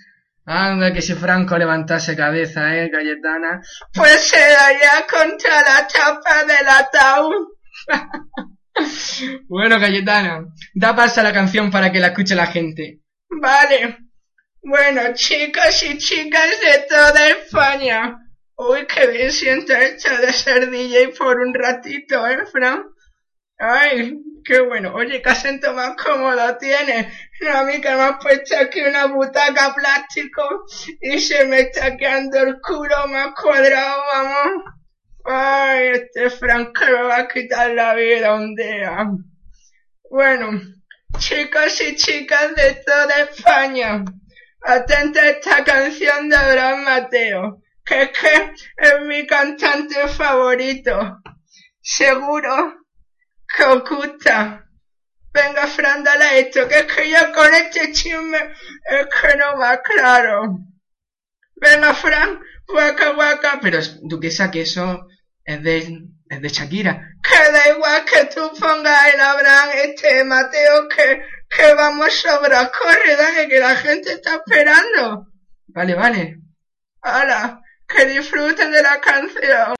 Anda, 0.47 0.93
que 0.93 1.01
si 1.01 1.15
Franco 1.15 1.57
levantase 1.57 2.17
cabeza, 2.17 2.77
eh, 2.77 2.91
Cayetana, 2.91 3.61
pues 3.95 4.29
se 4.29 4.39
daría 4.39 5.07
contra 5.09 5.63
la 5.63 5.87
tapa 5.87 6.45
del 6.45 6.69
ataúd. 6.69 7.47
bueno, 9.49 9.79
Cayetana, 9.79 10.45
da 10.75 10.97
paso 10.97 11.21
a 11.21 11.25
la 11.25 11.33
canción 11.33 11.71
para 11.71 11.93
que 11.93 12.01
la 12.01 12.09
escuche 12.09 12.35
la 12.35 12.49
gente. 12.49 13.01
Vale. 13.31 14.06
Bueno, 14.69 15.15
chicos 15.15 15.81
y 15.85 15.97
chicas 15.97 16.61
de 16.61 16.87
toda 16.89 17.29
España, 17.29 18.19
Uy, 18.57 18.85
qué 18.85 19.07
bien 19.07 19.31
siento 19.31 19.73
esto 19.73 20.17
de 20.17 20.33
ser 20.33 20.69
DJ 20.69 21.11
por 21.17 21.39
un 21.39 21.55
ratito, 21.55 22.27
¿eh, 22.27 22.45
Fran? 22.47 22.83
Ay, 23.59 24.19
qué 24.45 24.61
bueno. 24.63 24.93
Oye, 24.93 25.23
qué 25.23 25.31
acento 25.31 25.73
más 25.73 25.95
cómodo 25.95 26.57
tiene. 26.59 27.13
No, 27.43 27.59
a 27.59 27.63
mí 27.63 27.81
que 27.81 27.91
me 27.91 28.03
has 28.03 28.17
puesto 28.21 28.57
aquí 28.59 28.81
una 28.81 29.07
butaca 29.07 29.73
plástico 29.73 30.65
y 31.01 31.21
se 31.21 31.45
me 31.45 31.61
está 31.61 31.97
quedando 31.97 32.41
el 32.41 32.57
culo 32.61 33.07
más 33.07 33.35
cuadrado, 33.41 34.03
vamos. 34.13 34.65
Ay, 35.27 35.91
este 35.93 36.29
Fran 36.29 36.73
que 36.73 36.87
me 36.87 37.03
va 37.03 37.19
a 37.19 37.29
quitar 37.29 37.71
la 37.71 37.95
vida 37.95 38.35
un 38.35 38.53
día. 38.57 39.11
Bueno, 40.11 40.61
chicos 41.19 41.81
y 41.83 41.95
chicas 41.95 42.53
de 42.57 42.83
toda 42.85 43.21
España, 43.21 44.05
atenta 44.67 45.21
a 45.21 45.29
esta 45.31 45.65
canción 45.65 46.29
de 46.29 46.37
Abraham 46.37 46.85
Mateo, 46.85 47.63
que 47.85 48.03
es 48.03 48.11
que 48.11 48.53
es 48.77 49.01
mi 49.07 49.27
cantante 49.27 50.09
favorito. 50.09 51.19
Seguro 51.81 52.75
que 53.57 53.65
os 53.65 53.89
gusta. 53.89 54.63
Venga, 55.33 55.67
Fran, 55.67 56.03
dale 56.03 56.41
esto, 56.41 56.67
que 56.67 56.79
es 56.81 56.87
que 56.87 57.11
yo 57.11 57.33
con 57.33 57.53
este 57.55 57.93
chisme 57.93 58.39
es 58.91 59.07
que 59.21 59.37
no 59.37 59.59
va 59.59 59.81
claro. 59.83 60.59
Venga, 61.57 61.95
Fran, 61.95 62.41
guaca, 62.67 63.11
guaca. 63.11 63.59
Pero, 63.63 63.79
es- 63.79 63.99
duquesa, 64.03 64.51
que 64.51 64.63
eso 64.63 65.07
es 65.45 65.63
de, 65.63 65.77
es 66.29 66.43
de 66.43 66.49
Shakira. 66.49 67.11
Que 67.23 67.53
da 67.53 67.69
igual 67.69 68.05
que 68.05 68.25
tú 68.35 68.51
pongas 68.59 69.15
el 69.15 69.21
Abraham, 69.21 69.69
este 69.85 70.25
Mateo, 70.25 70.89
que, 70.89 71.21
que 71.49 71.75
vamos 71.75 72.13
sobre 72.15 72.55
corre, 72.71 73.17
dale, 73.17 73.49
que 73.49 73.61
la 73.61 73.77
gente 73.77 74.13
está 74.13 74.37
esperando. 74.37 75.27
Vale, 75.69 75.95
vale. 75.95 76.37
Ahora, 77.03 77.61
que 77.87 78.07
disfruten 78.07 78.73
de 78.73 78.83
la 78.83 79.01
canción. 79.01 79.75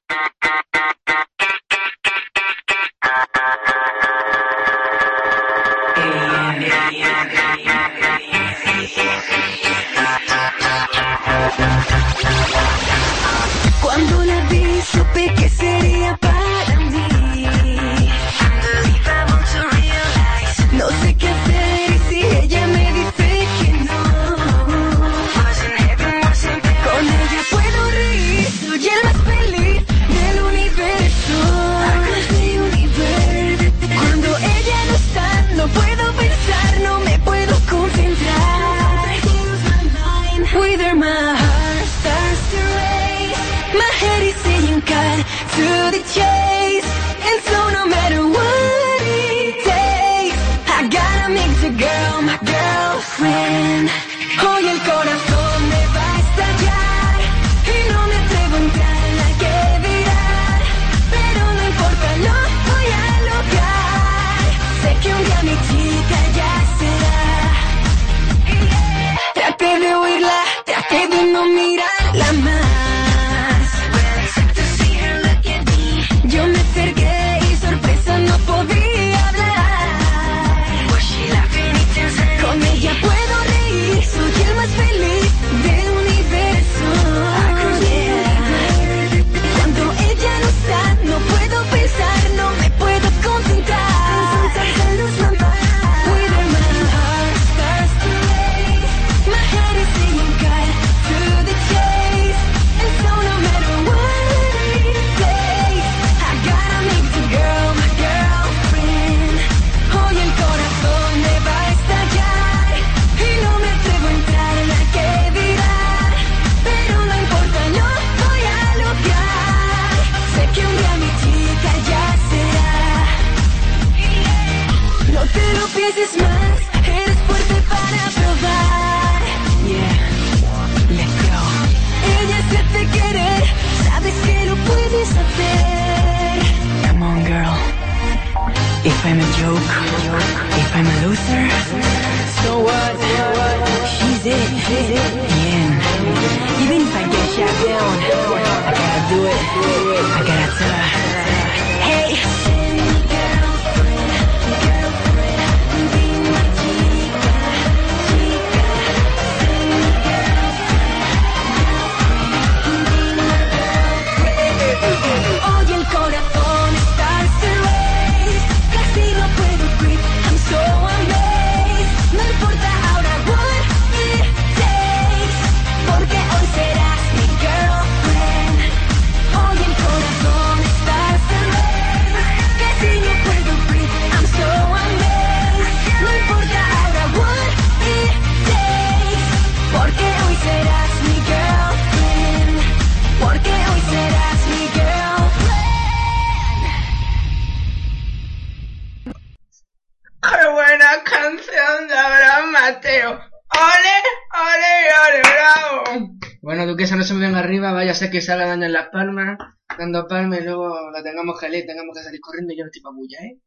Que 207.99 208.21
salga 208.21 208.47
daño 208.47 208.65
en 208.65 208.73
las 208.73 208.89
palmas, 208.89 209.37
dando 209.77 210.07
palmas 210.07 210.39
y 210.39 210.43
luego 210.43 210.91
la 210.91 211.03
tengamos 211.03 211.39
gelé, 211.39 211.63
tengamos 211.63 211.95
que 211.95 212.03
salir 212.03 212.21
corriendo 212.21 212.53
y 212.53 212.57
yo 212.57 212.63
no 212.63 212.69
estoy 212.69 212.81
pa' 212.81 212.91
bulla, 212.91 213.19
¿eh? 213.19 213.39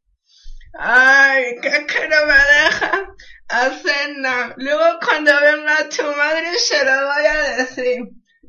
Ay, 0.73 1.55
que 1.61 1.67
es 1.67 1.85
que 1.85 2.07
no 2.07 2.25
me 2.27 2.33
deja 2.33 3.13
hacer 3.47 4.17
nada. 4.17 4.53
Luego 4.57 4.83
cuando 5.05 5.31
venga 5.41 5.89
tu 5.89 6.03
madre 6.03 6.53
se 6.57 6.85
lo 6.85 6.91
voy 6.91 7.25
a 7.25 7.57
decir. 7.57 7.97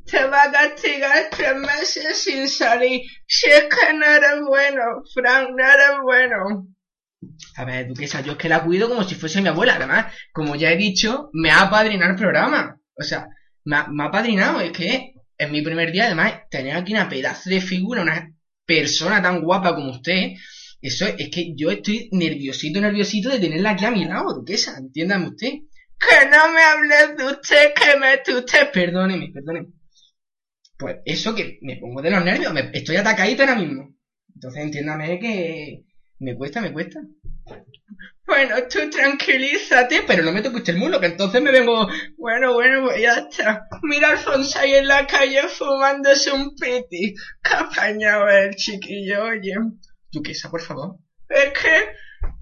Te 0.05 0.25
va 0.25 0.43
a 0.43 0.51
castigar 0.51 1.29
tres 1.31 1.55
meses 1.55 2.17
sin 2.17 2.47
salir. 2.49 3.01
Si 3.25 3.49
es 3.49 3.63
que 3.63 3.93
no 3.93 4.05
eres 4.05 4.41
bueno, 4.45 4.81
Frank, 5.13 5.49
no 5.55 5.63
eres 5.63 6.01
bueno. 6.03 6.67
A 7.55 7.63
ver, 7.63 7.87
duquesa, 7.87 8.19
yo 8.19 8.33
es 8.33 8.37
que 8.37 8.49
la 8.49 8.63
cuido 8.63 8.89
como 8.89 9.03
si 9.03 9.15
fuese 9.15 9.41
mi 9.41 9.47
abuela. 9.47 9.75
Además, 9.75 10.13
como 10.33 10.55
ya 10.55 10.71
he 10.71 10.75
dicho, 10.75 11.29
me 11.31 11.51
ha 11.51 11.61
apadrinado 11.61 12.11
el 12.11 12.17
programa. 12.17 12.77
O 12.97 13.03
sea, 13.03 13.27
me 13.63 13.77
ha, 13.77 13.87
me 13.87 14.03
ha 14.03 14.07
apadrinado. 14.07 14.59
Es 14.59 14.73
que 14.73 15.12
es 15.37 15.49
mi 15.49 15.61
primer 15.61 15.91
día. 15.91 16.05
Además, 16.05 16.33
tener 16.49 16.75
aquí 16.75 16.93
una 16.93 17.09
pedazo 17.09 17.49
de 17.49 17.61
figura, 17.61 18.01
una 18.01 18.33
persona 18.65 19.21
tan 19.21 19.41
guapa 19.41 19.75
como 19.75 19.91
usted. 19.91 20.33
Eso 20.81 21.07
es, 21.07 21.15
es 21.17 21.29
que 21.29 21.53
yo 21.55 21.71
estoy 21.71 22.09
nerviosito, 22.11 22.81
nerviosito 22.81 23.29
de 23.29 23.39
tenerla 23.39 23.71
aquí 23.71 23.85
a 23.85 23.91
mi 23.91 24.05
lado, 24.05 24.33
duquesa. 24.33 24.77
Entiéndame 24.77 25.29
usted. 25.29 25.49
Que 25.99 26.29
no 26.29 26.51
me 26.51 26.61
hables 26.61 27.17
de 27.17 27.25
usted, 27.25 27.73
que 27.73 27.99
me 27.99 28.17
de 28.17 28.39
usted. 28.39 28.71
Perdóneme, 28.71 29.29
perdóneme. 29.33 29.67
Pues 30.77 30.97
eso 31.05 31.33
que 31.33 31.59
me 31.61 31.77
pongo 31.77 32.01
de 32.01 32.11
los 32.11 32.25
nervios. 32.25 32.53
Me, 32.53 32.71
estoy 32.73 32.97
atacadito 32.97 33.43
ahora 33.43 33.55
mismo. 33.55 33.95
Entonces 34.35 34.63
entiéndame 34.63 35.19
que 35.19 35.83
me 36.19 36.35
cuesta, 36.35 36.61
me 36.61 36.73
cuesta. 36.73 36.99
Bueno, 38.25 38.55
tú 38.69 38.89
tranquilízate, 38.89 40.03
pero 40.07 40.23
no 40.23 40.31
me 40.31 40.41
toques 40.41 40.67
el 40.69 40.77
mulo, 40.77 40.99
que 40.99 41.07
entonces 41.07 41.41
me 41.41 41.51
vengo... 41.51 41.87
Bueno, 42.17 42.53
bueno, 42.53 42.85
pues 42.85 43.01
ya 43.01 43.13
está. 43.15 43.67
Mira 43.83 44.09
a 44.09 44.11
Alfonso 44.11 44.59
ahí 44.59 44.75
en 44.75 44.87
la 44.87 45.05
calle 45.05 45.41
fumándose 45.49 46.31
un 46.31 46.55
piti. 46.55 47.13
Qué 47.43 47.53
apañado 47.53 48.29
el 48.29 48.55
chiquillo, 48.55 49.25
oye. 49.25 49.55
Duquesa, 50.11 50.49
por 50.49 50.61
favor. 50.61 50.95
Es 51.29 51.51
que... 51.51 51.89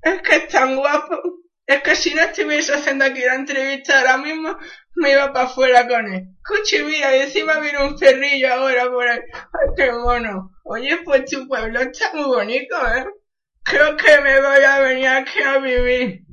Es 0.03 0.21
que 0.21 0.35
es 0.35 0.47
tan 0.47 0.75
guapo. 0.75 1.19
Es 1.65 1.81
que 1.81 1.95
si 1.95 2.13
no 2.13 2.21
estuviese 2.21 2.73
haciendo 2.73 3.05
aquí 3.05 3.21
la 3.21 3.35
entrevista 3.35 3.99
ahora 3.99 4.17
mismo, 4.17 4.57
me 4.95 5.11
iba 5.13 5.31
para 5.33 5.45
afuera 5.45 5.87
con 5.87 6.13
él. 6.13 6.27
Escuche, 6.37 6.83
mira, 6.83 7.15
y 7.15 7.21
encima 7.21 7.59
viene 7.59 7.83
un 7.83 7.97
perrillo 7.97 8.53
ahora 8.53 8.89
por 8.89 9.07
ahí. 9.07 9.19
Ay, 9.33 9.69
qué 9.75 9.91
mono. 9.91 10.51
Oye, 10.63 10.99
pues 11.03 11.25
tu 11.25 11.47
pueblo 11.47 11.79
está 11.79 12.13
muy 12.13 12.25
bonito, 12.25 12.75
¿eh? 12.95 13.05
Creo 13.63 13.95
que 13.97 14.21
me 14.21 14.41
voy 14.41 14.63
a 14.63 14.79
venir 14.79 15.07
aquí 15.07 15.41
a 15.41 15.59
vivir. 15.59 16.25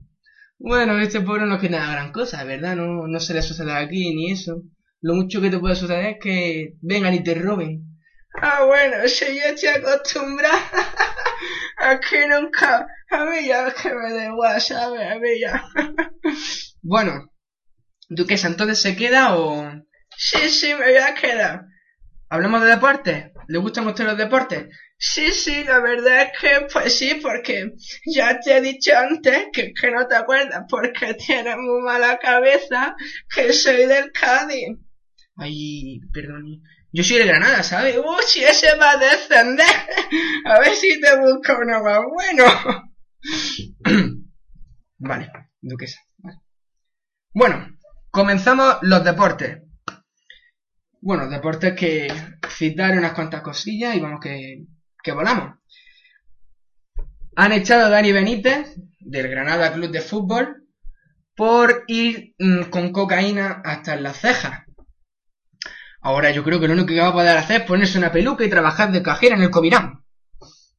Bueno, 0.59 0.95
en 0.95 1.01
este 1.01 1.21
pueblo 1.21 1.47
no 1.47 1.57
es 1.57 1.61
que 1.61 1.69
nada 1.69 1.93
gran 1.93 2.13
cosa, 2.13 2.43
¿verdad? 2.45 2.75
No, 2.77 3.07
no 3.07 3.21
se 3.21 3.35
le 3.35 3.43
sucede 3.43 3.73
aquí 3.73 4.15
ni 4.15 4.33
eso. 4.33 4.63
Lo 5.01 5.15
mucho 5.15 5.41
que 5.41 5.51
te 5.51 5.59
puede 5.59 5.77
suceder 5.77 6.07
es 6.07 6.17
que 6.21 6.75
vengan 6.83 7.15
y 7.15 7.23
te 7.23 7.35
roben. 7.35 7.85
Ah, 8.41 8.65
bueno, 8.65 9.07
si 9.09 9.25
yo 9.27 9.45
estoy 9.47 9.69
acostumbrada 9.69 10.59
a 11.79 12.01
que 12.01 12.27
nunca... 12.27 12.87
A 13.11 13.25
mí 13.25 13.47
ya 13.47 13.69
es 13.69 13.75
que 13.75 13.95
me 13.95 14.13
da 14.13 14.27
igual, 14.27 14.61
¿sabes? 14.61 15.01
A 15.01 15.19
mí 15.19 15.41
ya. 15.41 15.65
bueno, 16.83 17.31
Duquesa, 18.09 18.49
¿entonces 18.49 18.81
se 18.81 18.97
queda 18.97 19.37
o...? 19.37 19.71
Sí, 20.17 20.49
sí, 20.49 20.75
me 20.75 20.87
voy 20.87 20.97
a 20.97 21.15
quedar. 21.15 21.67
¿Hablamos 22.29 22.63
de 22.63 22.71
deportes? 22.71 23.33
¿Le 23.47 23.59
gustan 23.59 23.87
a 23.87 23.91
usted 23.91 24.05
los 24.05 24.19
deportes? 24.19 24.69
Sí, 25.01 25.31
sí, 25.31 25.63
la 25.63 25.79
verdad 25.79 26.23
es 26.23 26.41
que, 26.41 26.67
pues 26.73 26.99
sí, 26.99 27.21
porque 27.23 27.73
ya 28.05 28.41
te 28.41 28.57
he 28.57 28.61
dicho 28.61 28.91
antes 28.97 29.47
que, 29.53 29.73
que 29.73 29.91
no 29.93 30.09
te 30.09 30.17
acuerdas, 30.17 30.65
porque 30.69 31.15
tienes 31.27 31.57
muy 31.57 31.83
mala 31.83 32.19
cabeza, 32.19 32.97
que 33.33 33.53
soy 33.53 33.87
del 33.87 34.11
Cádiz. 34.11 34.77
Ay, 35.37 36.01
perdón. 36.13 36.63
Yo 36.91 37.05
soy 37.05 37.19
de 37.19 37.27
Granada, 37.27 37.63
¿sabes? 37.63 37.97
Uy, 37.97 38.23
si 38.27 38.43
ese 38.43 38.75
va 38.77 38.93
a 38.93 38.97
descender. 38.97 39.67
A 40.45 40.59
ver 40.59 40.75
si 40.75 41.01
te 41.01 41.17
busco 41.17 41.53
uno 41.61 41.83
más 41.85 42.01
bueno. 42.13 42.45
vale, 44.99 45.31
duquesa. 45.61 46.01
Vale. 46.17 46.39
Bueno, 47.35 47.79
comenzamos 48.11 48.79
los 48.83 49.05
deportes. 49.05 49.63
Bueno, 51.01 51.29
deportes 51.29 51.75
que 51.79 52.09
citar 52.49 52.99
unas 52.99 53.13
cuantas 53.13 53.43
cosillas 53.43 53.95
y 53.95 54.01
vamos 54.01 54.21
que, 54.21 54.65
volamos. 55.13 55.57
Han 57.37 57.53
echado 57.53 57.87
a 57.87 57.89
Dani 57.89 58.13
Benítez 58.13 58.75
del 59.01 59.29
Granada 59.29 59.73
Club 59.73 59.91
de 59.91 60.01
Fútbol 60.01 60.69
por 61.37 61.85
ir 61.87 62.35
mm, 62.39 62.65
con 62.65 62.93
cocaína 62.93 63.63
hasta 63.65 63.95
en 63.95 64.03
las 64.03 64.21
cejas. 64.21 64.65
Ahora 66.01 66.31
yo 66.31 66.43
creo 66.45 66.61
que 66.61 66.67
lo 66.67 66.75
único 66.75 66.89
que 66.89 67.01
va 67.01 67.09
a 67.09 67.13
poder 67.13 67.37
hacer 67.37 67.63
es 67.63 67.67
ponerse 67.67 67.99
una 67.99 68.13
peluca 68.13 68.45
y 68.45 68.51
trabajar 68.51 68.91
de 68.93 69.03
cajera 69.03 69.37
en 69.37 69.43
el 69.43 69.51
Covirán. 69.51 70.05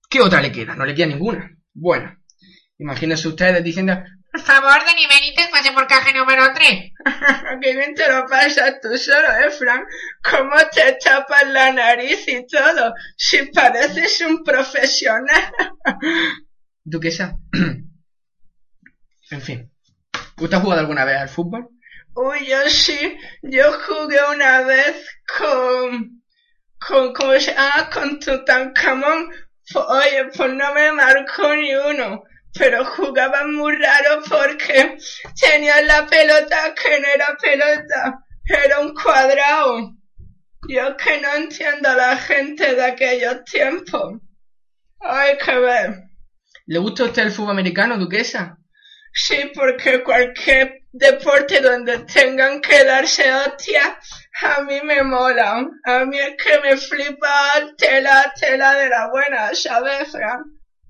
¿Qué 0.10 0.22
otra 0.22 0.42
le 0.42 0.52
queda? 0.52 0.76
No 0.76 0.86
le 0.86 0.96
queda 0.96 1.08
ninguna. 1.08 1.56
Bueno, 1.74 2.18
imagínense 2.78 3.28
ustedes 3.28 3.64
diciendo, 3.64 4.02
por 4.40 4.56
favor, 4.56 4.86
Dani 4.86 5.06
Benítez, 5.08 5.48
pase 5.50 5.72
por 5.72 5.88
caja 5.88 6.12
número 6.14 6.54
3. 6.54 6.94
Qué 7.62 7.76
bien 7.76 7.94
te 7.94 8.08
lo 8.12 8.26
pasas 8.26 8.80
tú 8.82 8.98
solo, 8.98 9.28
eh, 9.40 9.52
Frank. 9.52 9.86
¿Cómo 10.24 10.56
te 10.72 10.98
tapas 11.04 11.48
la 11.48 11.72
nariz 11.72 12.28
y 12.28 12.46
todo? 12.48 12.94
Si 13.18 13.46
pareces 13.48 14.22
un 14.22 14.44
profesional. 14.44 15.52
Duquesa. 16.84 17.38
en 19.32 19.42
fin. 19.42 19.72
¿Usted 20.38 20.58
ha 20.58 20.62
jugado 20.62 20.82
alguna 20.82 21.06
vez 21.06 21.18
al 21.18 21.30
fútbol? 21.30 21.70
Uy, 22.16 22.46
yo 22.48 22.70
sí. 22.70 23.18
Yo 23.44 23.74
jugué 23.74 24.20
una 24.34 24.62
vez 24.62 25.06
con... 25.38 26.24
con 26.80 27.14
¿Cómo 27.14 27.34
se 27.34 27.54
llama? 27.54 27.90
Con 27.92 28.20
Tutankamón. 28.20 29.30
Oye, 29.76 30.26
pues 30.36 30.54
no 30.54 30.74
me 30.74 30.92
marcó 30.94 31.56
ni 31.56 31.76
uno 31.76 32.24
pero 32.58 32.86
jugaba 32.86 33.46
muy 33.46 33.76
raro 33.76 34.22
porque 34.28 34.98
tenía 35.40 35.82
la 35.82 36.06
pelota 36.08 36.74
que 36.76 37.00
no 37.00 37.08
era 37.08 37.38
pelota, 37.42 38.26
era 38.46 38.80
un 38.80 38.94
cuadrado. 38.94 39.96
Yo 40.68 40.98
que 40.98 41.22
no 41.22 41.34
entiendo 41.36 41.90
a 41.90 41.96
la 41.96 42.18
gente 42.18 42.76
de 42.76 42.84
aquellos 42.84 43.44
tiempos. 43.46 44.20
Hay 45.00 45.38
que 45.38 45.58
ver. 45.58 46.04
¿Le 46.66 46.80
gusta 46.80 47.04
a 47.04 47.06
usted 47.08 47.24
el 47.24 47.32
fútbol 47.32 47.52
americano, 47.52 47.98
duquesa? 47.98 48.58
Sí, 49.14 49.52
porque 49.56 50.04
cualquier 50.04 50.84
deporte 50.92 51.62
donde 51.62 52.00
tengan 52.00 52.62
que 52.62 52.84
darse 52.84 53.34
hostias, 53.34 53.98
a 54.42 54.62
mí 54.62 54.80
me 54.84 55.02
mola. 55.04 55.66
A 55.86 56.06
mí 56.06 56.20
es 56.20 56.36
que 56.42 56.60
me 56.60 56.78
flipa 56.78 57.52
tela, 57.78 58.32
tela 58.40 58.76
de 58.76 58.90
la 58.90 59.10
buena, 59.10 59.54
¿sabes, 59.56 60.12
Fran? 60.12 60.44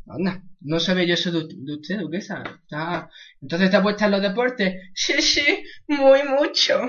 Anda. 0.08 0.42
No 0.62 0.80
sabía 0.80 1.06
yo 1.06 1.14
eso 1.14 1.32
de, 1.32 1.46
de 1.50 1.74
usted, 1.74 2.00
duquesa. 2.00 2.44
Está... 2.62 3.10
Entonces 3.42 3.68
está 3.68 3.82
puesta 3.82 4.06
en 4.06 4.12
los 4.12 4.22
deportes. 4.22 4.76
Sí, 4.94 5.22
sí, 5.22 5.64
muy 5.88 6.24
mucho. 6.24 6.82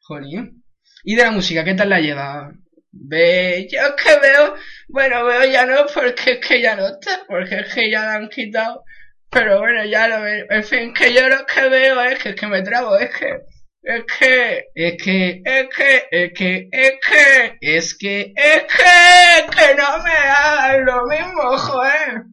Jolín. 0.00 0.64
¿Y 1.04 1.16
de 1.16 1.22
la 1.22 1.30
música 1.30 1.64
qué 1.64 1.74
tal 1.74 1.90
la 1.90 2.00
lleva? 2.00 2.52
Ve, 2.90 3.68
yo 3.70 3.94
que 3.96 4.18
veo, 4.20 4.54
bueno, 4.88 5.24
veo 5.24 5.44
ya 5.44 5.66
no 5.66 5.86
porque 5.94 6.32
es 6.32 6.46
que 6.46 6.60
ya 6.60 6.74
no 6.76 6.86
está, 6.86 7.24
porque 7.28 7.60
es 7.60 7.74
que 7.74 7.90
ya 7.90 8.04
la 8.04 8.14
han 8.16 8.28
quitado. 8.28 8.84
Pero 9.30 9.58
bueno, 9.60 9.84
ya 9.84 10.08
lo 10.08 10.22
veo. 10.22 10.46
En 10.50 10.64
fin, 10.64 10.94
que 10.94 11.12
yo 11.12 11.28
lo 11.28 11.44
que 11.46 11.68
veo 11.68 12.00
es 12.02 12.18
que, 12.18 12.30
es 12.30 12.34
que 12.34 12.46
me 12.46 12.62
trabo, 12.62 12.96
es 12.98 13.10
que, 13.16 13.40
es 13.82 14.04
que, 14.18 14.64
es 14.74 15.02
que, 15.02 15.42
es 15.44 15.68
que, 15.74 16.08
es 16.10 16.32
que, 16.32 16.68
es 16.72 17.00
que, 17.00 17.58
es 17.60 17.94
que, 17.94 18.32
es 18.34 18.62
que, 18.64 19.56
que 19.56 19.74
no 19.76 20.02
me 20.02 20.10
hagan 20.12 20.84
lo 20.84 21.06
mismo, 21.06 21.56
joder. 21.58 22.24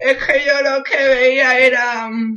Es 0.00 0.24
que 0.24 0.44
yo 0.44 0.62
lo 0.62 0.82
que 0.84 0.96
veía 0.96 1.58
era 1.58 2.08
mm, 2.08 2.34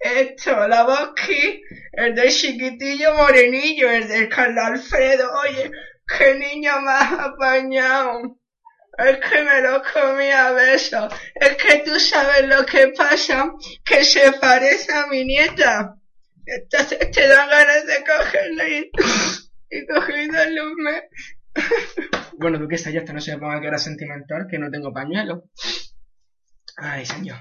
esto, 0.00 0.66
la 0.68 0.84
Bosque, 0.84 1.62
el 1.92 2.14
del 2.14 2.30
chiquitillo 2.30 3.14
morenillo, 3.14 3.90
el 3.90 4.08
del 4.08 4.28
Carlos 4.28 4.64
Alfredo, 4.64 5.30
oye, 5.40 5.70
qué 6.06 6.34
niño 6.34 6.80
más 6.82 7.12
apañado. 7.12 8.38
Es 8.98 9.18
que 9.18 9.42
me 9.42 9.60
lo 9.60 9.82
comí 9.82 10.30
a 10.30 10.52
besos. 10.52 11.12
Es 11.34 11.56
que 11.56 11.78
tú 11.84 11.98
sabes 11.98 12.46
lo 12.46 12.64
que 12.64 12.88
pasa, 12.88 13.52
que 13.84 14.04
se 14.04 14.32
parece 14.32 14.92
a 14.92 15.06
mi 15.06 15.24
nieta. 15.24 15.96
Entonces 16.46 17.10
te 17.10 17.26
dan 17.26 17.48
ganas 17.48 17.86
de 17.86 18.04
cogerla 18.04 18.68
y, 18.68 18.90
y 19.70 19.86
coger 19.86 20.18
y 20.18 20.30
darle 20.30 20.62
un 20.62 20.74
mes. 20.74 21.02
bueno, 22.38 22.58
duquesa, 22.58 22.90
ya 22.90 23.00
está, 23.00 23.12
no 23.12 23.20
se 23.20 23.32
me 23.32 23.38
ponga 23.38 23.60
que 23.60 23.68
era 23.68 23.78
sentimental, 23.78 24.46
que 24.48 24.58
no 24.58 24.70
tengo 24.70 24.92
pañuelo. 24.92 25.44
Ay, 26.76 27.06
señor. 27.06 27.38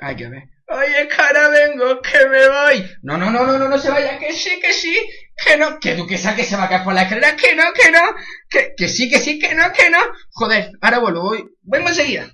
Ay, 0.00 0.16
que 0.16 0.28
ver. 0.28 0.42
Oye, 0.68 1.08
cara, 1.08 1.48
vengo, 1.48 2.00
que 2.00 2.26
me 2.28 2.48
voy. 2.48 2.90
No, 3.02 3.18
no, 3.18 3.30
no, 3.30 3.44
no, 3.44 3.58
no, 3.58 3.68
no 3.68 3.78
se 3.78 3.90
vaya, 3.90 4.18
que 4.18 4.32
sí, 4.32 4.60
que 4.60 4.72
sí, 4.72 4.96
que 5.36 5.56
no, 5.56 5.80
que 5.80 5.96
duquesa 5.96 6.36
que 6.36 6.44
se 6.44 6.56
va 6.56 6.64
a 6.64 6.68
caer 6.68 6.84
por 6.84 6.94
la 6.94 7.02
escalera, 7.02 7.34
que 7.34 7.56
no, 7.56 7.64
que 7.72 7.90
no, 7.90 8.00
que, 8.48 8.74
que 8.76 8.88
sí, 8.88 9.10
que 9.10 9.18
sí, 9.18 9.38
que 9.38 9.54
no, 9.54 9.72
que 9.72 9.90
no. 9.90 9.98
Joder, 10.30 10.70
ahora 10.80 10.98
vuelvo, 11.00 11.22
voy, 11.22 11.44
vengo 11.62 11.88
enseguida. 11.88 12.30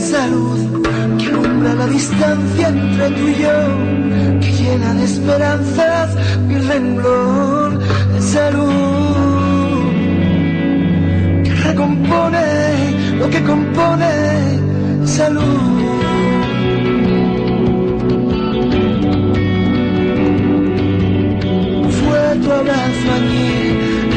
Esa 0.00 0.26
luz 0.28 0.60
que 1.18 1.26
alumbra 1.26 1.74
la 1.74 1.86
distancia 1.86 2.68
entre 2.68 3.10
tú 3.16 3.28
y 3.28 3.34
yo, 3.44 3.58
que 4.40 4.50
llena 4.58 4.94
de 4.94 5.04
esperanzas 5.04 6.08
mi 6.46 6.56
renglón, 6.70 7.78
esa 8.16 8.50
luz 8.50 9.92
que 11.44 11.52
recompone 11.68 12.46
lo 13.20 13.26
que 13.28 13.40
compone 13.42 14.10
esa 15.04 15.28
luz. 15.28 15.44
Fue 21.98 22.22
tu 22.42 22.50
abrazo 22.60 23.06
allí 23.18 23.52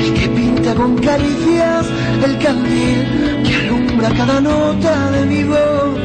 el 0.02 0.14
que 0.18 0.28
pinta 0.30 0.74
con 0.76 0.92
caricias 1.10 1.86
el 2.26 2.38
candil 2.40 3.00
que 3.46 3.56
alumbra 3.56 3.83
linda 4.04 4.18
cada 4.18 4.42
nota 4.42 5.12
de 5.12 5.26
mi 5.26 5.44
voz, 5.44 6.00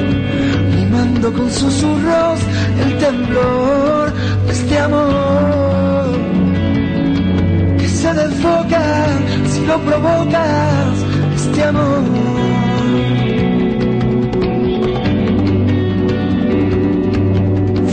rimando 0.77 1.33
con 1.33 1.51
susurros 1.51 2.41
el 2.83 2.99
temblor 2.99 4.13
de 4.47 4.53
este 4.53 4.79
amor 4.79 6.07
que 7.79 7.89
se 7.89 8.15
desfoca 8.15 9.07
si 9.47 9.67
lo 9.67 9.79
provocas, 9.81 10.93
este 11.35 11.65
amor. 11.65 12.03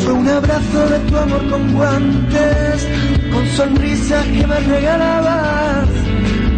Fue 0.03 0.13
un 0.13 0.27
abrazo 0.27 0.89
de 0.89 0.99
tu 1.09 1.17
amor 1.17 1.49
con 1.49 1.73
guantes, 1.73 2.87
con 3.31 3.47
sonrisas 3.47 4.25
que 4.27 4.47
me 4.47 4.59
regalabas, 4.59 5.89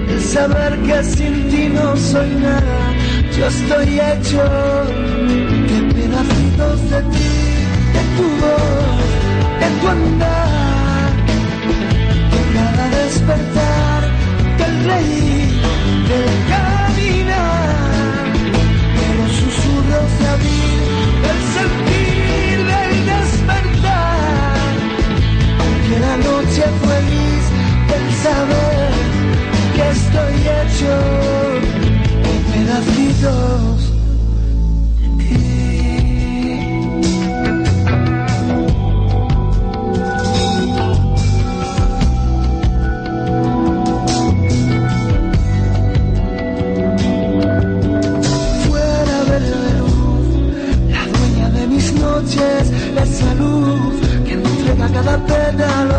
el 0.10 0.22
saber 0.22 0.78
que 0.80 1.04
sin 1.04 1.50
ti 1.50 1.70
no 1.70 1.96
soy 1.96 2.30
nada 2.42 2.97
yo 3.38 3.48
estoy 3.48 4.00
hecho. 4.00 4.44
De 5.70 5.80
pedacitos 5.94 6.90
de 6.90 7.02
ti, 7.14 7.34
de 7.96 8.02
tu 8.16 8.26
voz, 8.42 9.00
de 9.62 9.70
tu 9.80 9.88
andar, 9.88 11.12
de 12.34 12.42
cada 12.56 12.86
despertar, 12.98 14.02
del 14.58 14.76
reír, 14.90 15.50
del 16.10 16.34
caminar, 16.52 18.26
de 18.98 19.08
los 19.18 19.32
susurros 19.42 20.10
de 20.20 20.28
abril, 20.36 20.82
del 21.26 21.40
sentir, 21.56 22.58
del 22.72 22.94
despertar, 23.14 24.58
que 25.88 26.00
la 26.00 26.18
noche 26.18 26.64
fue 26.82 26.98
gris, 27.08 27.46
del 27.90 28.08
saber 28.24 28.92
que 29.76 29.84
estoy 29.90 30.36
hecho 30.58 31.47
pedacitos 32.68 33.94
la 53.24 53.34
luz 53.36 53.96
que 54.26 54.36
me 54.36 54.50
entrega 54.50 54.88
cada 54.90 55.18
pétalo 55.26 55.97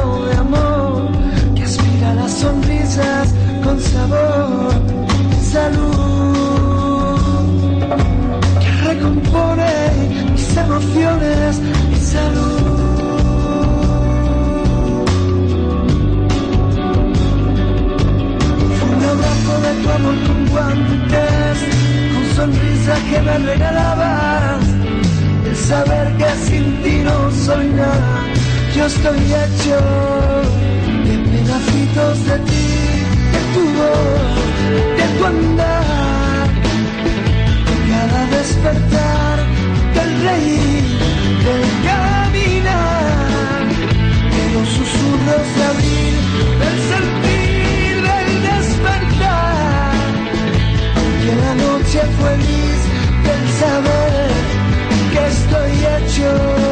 estoy 28.98 29.18
hecho 29.18 29.78
de 31.06 31.14
pedacitos 31.30 32.26
de 32.26 32.38
ti, 32.50 32.68
de 33.32 33.40
tu 33.54 33.62
voz, 33.78 34.36
de 34.98 35.06
tu 35.16 35.24
andar, 35.24 36.48
de 37.68 37.76
cada 37.90 38.20
despertar, 38.36 39.36
del 39.94 40.10
reír, 40.26 40.84
del 41.46 41.64
caminar, 41.88 43.60
de 44.36 44.44
los 44.54 44.68
susurros 44.68 45.46
de 45.56 45.64
abril, 45.72 46.14
del 46.62 46.78
sentir, 46.92 47.94
del 48.08 48.30
despertar, 48.50 49.92
que 51.22 51.32
la 51.44 51.54
noche 51.54 52.00
fue 52.18 52.32
del 53.26 53.42
saber 53.60 54.30
que 55.12 55.20
estoy 55.28 55.72
hecho 55.94 56.67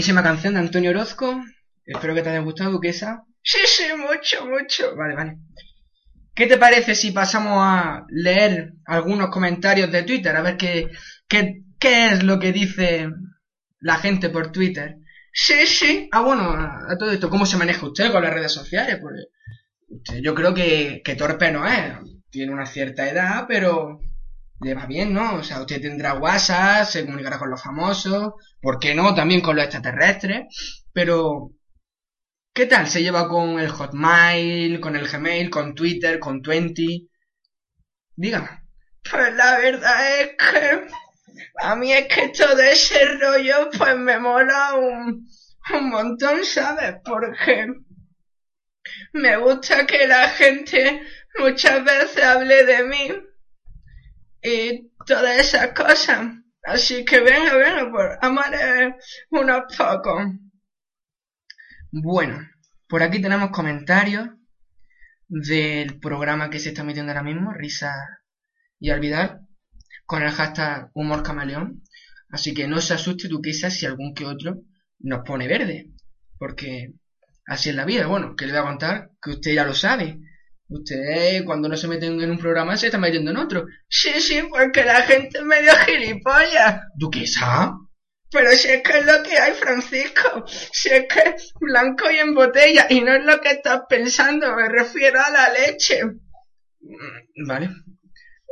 Buenísima 0.00 0.22
canción 0.22 0.54
de 0.54 0.60
Antonio 0.60 0.92
Orozco. 0.92 1.44
Espero 1.84 2.14
que 2.14 2.22
te 2.22 2.30
haya 2.30 2.38
gustado, 2.38 2.70
Duquesa. 2.70 3.22
Sí, 3.42 3.58
sí, 3.66 3.82
mucho, 3.98 4.46
mucho. 4.46 4.96
Vale, 4.96 5.14
vale. 5.14 5.36
¿Qué 6.34 6.46
te 6.46 6.56
parece 6.56 6.94
si 6.94 7.10
pasamos 7.10 7.58
a 7.58 8.06
leer 8.08 8.72
algunos 8.86 9.28
comentarios 9.28 9.92
de 9.92 10.04
Twitter? 10.04 10.34
A 10.34 10.40
ver 10.40 10.56
qué, 10.56 10.88
qué, 11.28 11.64
qué 11.78 12.06
es 12.12 12.22
lo 12.22 12.38
que 12.38 12.50
dice 12.50 13.10
la 13.78 13.98
gente 13.98 14.30
por 14.30 14.50
Twitter. 14.50 14.96
Sí, 15.34 15.66
sí. 15.66 16.08
Ah, 16.12 16.22
bueno, 16.22 16.44
a, 16.44 16.96
todo 16.98 17.10
esto, 17.10 17.28
¿cómo 17.28 17.44
se 17.44 17.58
maneja 17.58 17.84
usted 17.84 18.10
con 18.10 18.22
las 18.22 18.32
redes 18.32 18.52
sociales? 18.52 18.98
Porque 19.02 20.22
yo 20.22 20.34
creo 20.34 20.54
que, 20.54 21.02
que 21.04 21.14
torpe 21.14 21.52
no 21.52 21.68
es. 21.68 21.92
Tiene 22.30 22.54
una 22.54 22.64
cierta 22.64 23.06
edad, 23.06 23.44
pero 23.46 24.00
le 24.60 24.74
va 24.74 24.86
bien, 24.86 25.12
¿no? 25.12 25.36
O 25.36 25.42
sea, 25.42 25.60
usted 25.60 25.80
tendrá 25.80 26.14
WhatsApp, 26.14 26.86
se 26.86 27.04
comunicará 27.04 27.38
con 27.38 27.50
los 27.50 27.62
famosos, 27.62 28.34
¿por 28.60 28.78
qué 28.78 28.94
no? 28.94 29.14
También 29.14 29.40
con 29.40 29.56
los 29.56 29.64
extraterrestres, 29.64 30.46
pero 30.92 31.52
¿qué 32.54 32.66
tal 32.66 32.86
se 32.88 33.02
lleva 33.02 33.28
con 33.28 33.58
el 33.58 33.70
Hotmail, 33.70 34.80
con 34.80 34.96
el 34.96 35.08
Gmail, 35.08 35.50
con 35.50 35.74
Twitter, 35.74 36.18
con 36.18 36.42
Twenty? 36.42 37.08
Dígame. 38.16 38.48
Pues 39.10 39.34
la 39.34 39.58
verdad 39.58 40.20
es 40.20 40.28
que 40.36 40.86
a 41.62 41.74
mí 41.74 41.92
es 41.92 42.06
que 42.06 42.28
todo 42.28 42.60
ese 42.60 43.02
rollo 43.18 43.70
pues 43.76 43.96
me 43.96 44.18
mola 44.18 44.74
un, 44.74 45.26
un 45.74 45.88
montón, 45.88 46.44
¿sabes? 46.44 46.96
Porque 47.02 47.66
me 49.14 49.36
gusta 49.38 49.86
que 49.86 50.06
la 50.06 50.28
gente 50.28 51.02
muchas 51.38 51.82
veces 51.82 52.22
hable 52.22 52.64
de 52.64 52.84
mí 52.84 53.29
y 54.42 54.90
todas 55.06 55.38
esas 55.38 55.72
cosas. 55.72 56.36
Así 56.62 57.04
que 57.04 57.20
venga, 57.20 57.56
venga, 57.56 57.90
pues 57.90 58.18
amaré 58.20 58.96
unos 59.30 59.62
pocos. 59.76 60.24
Bueno, 61.90 62.38
por 62.88 63.02
aquí 63.02 63.20
tenemos 63.20 63.50
comentarios 63.50 64.28
del 65.26 65.98
programa 66.00 66.50
que 66.50 66.58
se 66.58 66.70
está 66.70 66.82
emitiendo 66.82 67.12
ahora 67.12 67.22
mismo, 67.22 67.52
Risa 67.52 67.92
y 68.78 68.90
Olvidar, 68.90 69.40
con 70.04 70.22
el 70.22 70.30
hashtag 70.30 70.90
Humor 70.94 71.22
Camaleón. 71.22 71.82
Así 72.28 72.54
que 72.54 72.68
no 72.68 72.80
se 72.80 72.94
asuste 72.94 73.28
tú 73.28 73.40
quizás 73.40 73.74
si 73.74 73.86
algún 73.86 74.14
que 74.14 74.24
otro 74.24 74.62
nos 75.00 75.24
pone 75.24 75.48
verde, 75.48 75.90
porque 76.38 76.94
así 77.46 77.70
es 77.70 77.74
la 77.74 77.84
vida. 77.84 78.06
Bueno, 78.06 78.36
que 78.36 78.46
le 78.46 78.52
voy 78.52 78.60
a 78.60 78.64
contar 78.64 79.10
que 79.20 79.30
usted 79.30 79.54
ya 79.54 79.64
lo 79.64 79.74
sabe. 79.74 80.18
Usted 80.70 81.44
cuando 81.44 81.68
no 81.68 81.76
se 81.76 81.88
mete 81.88 82.06
en 82.06 82.30
un 82.30 82.38
programa 82.38 82.76
se 82.76 82.86
está 82.86 82.98
metiendo 82.98 83.32
en 83.32 83.38
otro. 83.38 83.66
Sí, 83.88 84.20
sí, 84.20 84.40
porque 84.48 84.84
la 84.84 85.02
gente 85.02 85.38
es 85.38 85.44
medio 85.44 85.72
gilipollas. 85.84 86.82
¿Duquesa? 86.96 87.72
Pero 88.30 88.52
si 88.52 88.68
es 88.68 88.82
que 88.82 88.98
es 88.98 89.06
lo 89.06 89.22
que 89.24 89.36
hay, 89.36 89.52
Francisco. 89.54 90.44
Si 90.46 90.88
es 90.90 91.06
que 91.12 91.30
es 91.30 91.52
blanco 91.60 92.08
y 92.10 92.18
en 92.18 92.34
botella. 92.34 92.86
Y 92.88 93.00
no 93.00 93.12
es 93.12 93.24
lo 93.24 93.40
que 93.40 93.50
estás 93.50 93.82
pensando. 93.88 94.54
Me 94.54 94.68
refiero 94.68 95.20
a 95.20 95.30
la 95.30 95.52
leche. 95.52 96.04
Mm, 96.04 97.46
Vale. 97.48 97.70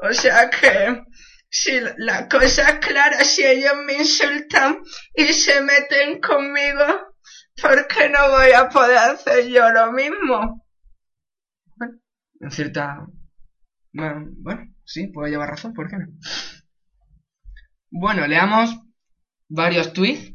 O 0.02 0.12
sea 0.12 0.50
que... 0.50 1.02
Si 1.50 1.81
la 1.96 2.28
cosa 2.28 2.68
es 2.68 2.78
clara, 2.87 3.24
si 3.24 3.42
ellos 3.42 3.72
me 3.87 3.94
insultan 3.94 4.83
y 5.14 5.33
se 5.33 5.62
meten 5.62 6.20
conmigo, 6.20 6.85
¿por 7.62 7.87
qué 7.88 8.11
no 8.11 8.28
voy 8.28 8.52
a 8.52 8.68
poder 8.68 8.98
hacer 8.98 9.46
yo 9.48 9.70
lo 9.70 9.90
mismo? 9.92 10.67
En 12.40 12.51
cierta 12.51 13.07
Bueno, 13.92 14.33
sí, 14.85 15.09
puedo 15.09 15.29
llevar 15.29 15.51
razón, 15.51 15.74
¿por 15.74 15.88
qué 15.88 15.98
no? 15.98 16.07
Bueno, 17.90 18.27
leamos 18.27 18.74
varios 19.48 19.92
tweets. 19.92 20.35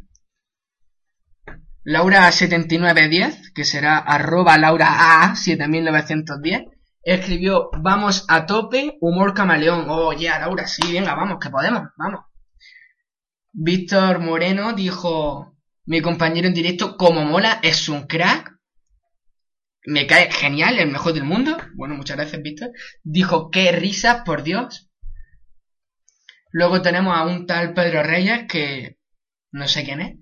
Laura7910, 1.85 3.51
que 3.53 3.65
será 3.65 3.97
arroba 3.97 4.57
laura7910, 4.57 6.71
escribió, 7.03 7.69
vamos 7.81 8.23
a 8.29 8.45
tope, 8.45 8.97
humor 9.01 9.33
camaleón. 9.33 9.87
Oh, 9.89 10.13
ya, 10.13 10.39
Laura, 10.39 10.65
sí, 10.65 10.93
venga, 10.93 11.13
vamos, 11.13 11.39
que 11.41 11.49
podemos, 11.49 11.81
vamos. 11.97 12.21
Víctor 13.51 14.19
Moreno 14.19 14.71
dijo, 14.73 15.57
mi 15.85 16.01
compañero 16.01 16.47
en 16.47 16.53
directo, 16.53 16.95
como 16.95 17.25
mola, 17.25 17.59
es 17.61 17.89
un 17.89 18.07
crack. 18.07 18.52
Me 19.85 20.07
cae 20.07 20.31
genial, 20.31 20.79
el 20.79 20.89
mejor 20.89 21.13
del 21.13 21.23
mundo. 21.23 21.57
Bueno, 21.75 21.95
muchas 21.95 22.17
gracias, 22.17 22.41
Víctor. 22.41 22.71
Dijo, 23.03 23.49
qué 23.49 23.71
risas, 23.71 24.21
por 24.25 24.43
Dios. 24.43 24.89
Luego 26.51 26.81
tenemos 26.81 27.17
a 27.17 27.25
un 27.25 27.45
tal 27.47 27.73
Pedro 27.73 28.03
Reyes 28.03 28.45
que 28.47 28.97
no 29.51 29.67
sé 29.67 29.83
quién 29.83 30.01
es. 30.01 30.17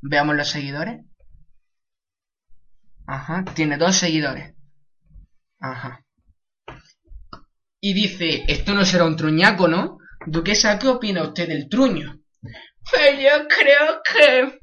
Veamos 0.00 0.36
los 0.36 0.48
seguidores. 0.48 1.00
Ajá, 3.06 3.44
tiene 3.54 3.76
dos 3.76 3.96
seguidores. 3.96 4.54
Ajá. 5.60 6.04
Y 7.80 7.94
dice, 7.94 8.44
esto 8.48 8.74
no 8.74 8.84
será 8.84 9.04
un 9.04 9.16
truñaco, 9.16 9.68
¿no? 9.68 9.98
Duquesa, 10.26 10.78
¿qué 10.78 10.88
opina 10.88 11.24
usted 11.24 11.48
del 11.48 11.68
truño? 11.68 12.20
Pues 12.90 13.18
yo 13.18 13.46
creo 13.48 14.02
que 14.04 14.60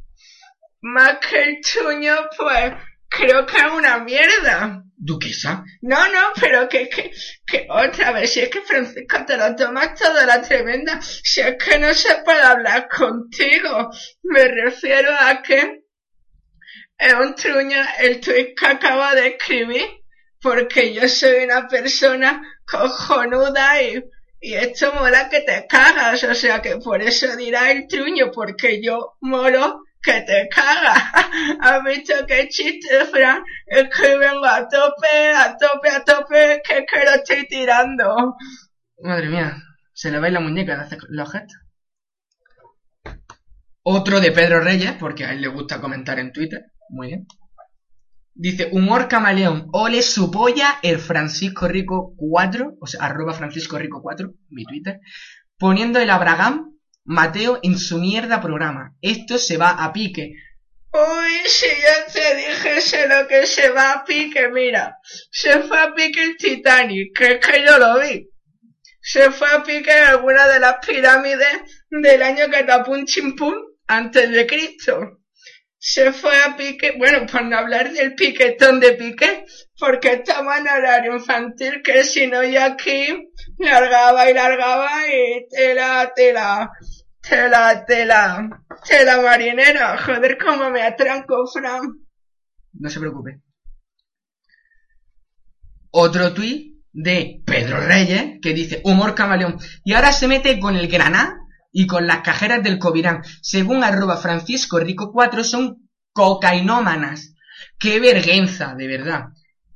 más 0.81 1.17
que 1.19 1.43
el 1.43 1.61
truño, 1.61 2.15
pues 2.37 2.73
creo 3.09 3.45
que 3.45 3.57
es 3.57 3.71
una 3.71 3.99
mierda. 3.99 4.83
Duquesa. 5.01 5.63
No, 5.81 6.09
no, 6.09 6.31
pero 6.39 6.67
que, 6.67 6.89
que, 6.89 7.11
que 7.47 7.67
otra 7.69 8.11
vez, 8.11 8.33
si 8.33 8.41
es 8.41 8.49
que 8.49 8.61
Francisco 8.61 9.25
te 9.25 9.37
lo 9.37 9.55
tomas 9.55 9.97
toda 9.97 10.25
la 10.25 10.41
tremenda, 10.41 10.99
si 11.01 11.39
es 11.39 11.55
que 11.57 11.79
no 11.79 11.93
se 11.93 12.15
puede 12.17 12.41
hablar 12.41 12.87
contigo. 12.89 13.89
Me 14.23 14.43
refiero 14.43 15.09
a 15.17 15.41
que 15.41 15.83
es 16.97 17.13
un 17.13 17.33
truño 17.33 17.81
el 17.99 18.19
tweet 18.19 18.53
que 18.53 18.67
acabo 18.67 19.15
de 19.15 19.27
escribir, 19.27 19.85
porque 20.41 20.93
yo 20.93 21.07
soy 21.07 21.45
una 21.45 21.65
persona 21.67 22.41
cojonuda 22.69 23.81
y, 23.81 24.03
y 24.41 24.53
esto 24.53 24.91
mola 24.93 25.29
que 25.29 25.39
te 25.41 25.65
cagas, 25.65 26.21
o 26.25 26.35
sea 26.35 26.61
que 26.61 26.75
por 26.75 27.01
eso 27.01 27.37
dirá 27.37 27.71
el 27.71 27.87
truño, 27.87 28.31
porque 28.31 28.81
yo 28.81 29.15
molo 29.21 29.83
que 30.01 30.21
te 30.21 30.47
cagas. 30.49 31.03
¿Has 31.61 31.83
visto 31.83 32.13
qué 32.27 32.47
chiste, 32.49 33.05
Fran? 33.05 33.43
Es 33.65 33.89
que 33.89 34.17
vengo 34.17 34.45
a 34.45 34.67
tope, 34.67 35.31
a 35.35 35.55
tope, 35.57 35.89
a 35.89 36.03
tope, 36.03 36.61
que, 36.67 36.85
que 36.85 37.05
lo 37.05 37.11
estoy 37.11 37.47
tirando. 37.47 38.35
Madre 39.01 39.29
mía, 39.29 39.57
se 39.93 40.11
le 40.11 40.19
va 40.19 40.29
la 40.29 40.39
muñeca 40.39 40.75
de 40.75 40.83
hacer 40.83 40.99
los 41.09 41.31
gestos. 41.31 41.57
Otro 43.83 44.19
de 44.19 44.31
Pedro 44.31 44.61
Reyes, 44.61 44.93
porque 44.99 45.25
a 45.25 45.31
él 45.31 45.41
le 45.41 45.47
gusta 45.47 45.81
comentar 45.81 46.19
en 46.19 46.31
Twitter. 46.31 46.65
Muy 46.89 47.07
bien. 47.07 47.27
Dice, 48.33 48.69
humor 48.71 49.09
camaleón, 49.09 49.67
ole 49.73 50.01
su 50.01 50.31
polla 50.31 50.79
el 50.81 50.99
Francisco 50.99 51.67
Rico 51.67 52.13
4, 52.15 52.77
o 52.79 52.87
sea, 52.87 53.05
arroba 53.05 53.33
Francisco 53.33 53.77
Rico 53.77 54.01
4, 54.01 54.31
mi 54.49 54.63
Twitter, 54.63 55.01
poniendo 55.57 55.99
el 55.99 56.09
Abraham 56.09 56.78
Mateo 57.09 57.59
en 57.63 57.79
su 57.79 57.97
mierda 57.97 58.39
programa. 58.39 58.95
Esto 59.01 59.39
se 59.39 59.57
va 59.57 59.71
a 59.71 59.91
pique. 59.91 60.35
Uy, 60.93 61.31
si 61.47 61.65
ya 61.65 62.05
te 62.05 62.35
dije 62.35 62.81
sé 62.81 63.07
lo 63.07 63.27
que 63.27 63.47
se 63.47 63.69
va 63.69 63.93
a 63.93 64.05
pique, 64.05 64.47
mira. 64.49 64.95
Se 65.31 65.59
fue 65.61 65.79
a 65.79 65.95
pique 65.95 66.21
el 66.21 66.37
Titanic, 66.37 67.17
que 67.17 67.31
es 67.33 67.39
que 67.39 67.65
yo 67.65 67.79
lo 67.79 67.99
vi. 67.99 68.29
Se 69.01 69.31
fue 69.31 69.49
a 69.49 69.63
pique 69.63 69.91
en 69.91 70.03
alguna 70.03 70.47
de 70.49 70.59
las 70.59 70.75
pirámides 70.85 71.83
del 71.89 72.21
año 72.21 72.47
que 72.47 72.63
tapó 72.63 72.91
un 72.91 73.05
chimpún 73.05 73.55
antes 73.87 74.29
de 74.29 74.45
Cristo 74.45 75.19
se 75.79 76.11
fue 76.11 76.35
a 76.43 76.57
pique, 76.57 76.91
bueno, 76.97 77.25
por 77.25 77.41
no 77.43 77.57
hablar 77.57 77.91
del 77.93 78.13
piquetón 78.13 78.81
de 78.81 78.93
pique, 78.93 79.45
porque 79.79 80.13
estamos 80.13 80.57
en 80.57 80.67
horario 80.67 81.13
infantil, 81.13 81.81
que 81.81 82.03
si 82.03 82.27
no 82.27 82.43
yo 82.43 82.61
aquí 82.61 83.31
largaba 83.57 84.29
y 84.29 84.33
largaba 84.33 84.91
y 85.07 85.47
tela, 85.47 86.11
tela, 86.13 86.69
tela, 87.29 87.85
tela, 87.85 88.49
tela 88.87 89.21
marinera, 89.21 89.97
joder, 89.97 90.37
cómo 90.37 90.69
me 90.71 90.81
atranco, 90.81 91.45
Fran. 91.47 91.81
No 92.73 92.89
se 92.89 92.99
preocupe. 92.99 93.41
Otro 95.91 96.33
tuit 96.33 96.75
de 96.91 97.41
Pedro 97.45 97.79
Reyes, 97.79 98.39
que 98.41 98.53
dice, 98.53 98.81
humor 98.83 99.15
camaleón, 99.15 99.57
y 99.83 99.93
ahora 99.93 100.11
se 100.11 100.27
mete 100.27 100.59
con 100.59 100.75
el 100.75 100.87
graná 100.87 101.37
y 101.71 101.87
con 101.87 102.07
las 102.07 102.21
cajeras 102.21 102.63
del 102.63 102.79
Covirán, 102.79 103.23
según 103.41 103.83
arroba 103.83 104.17
Francisco 104.17 104.79
Rico 104.79 105.11
4, 105.11 105.43
son 105.43 105.89
cocainómanas. 106.13 107.35
¡Qué 107.77 107.99
vergüenza, 107.99 108.75
de 108.75 108.87
verdad! 108.87 109.25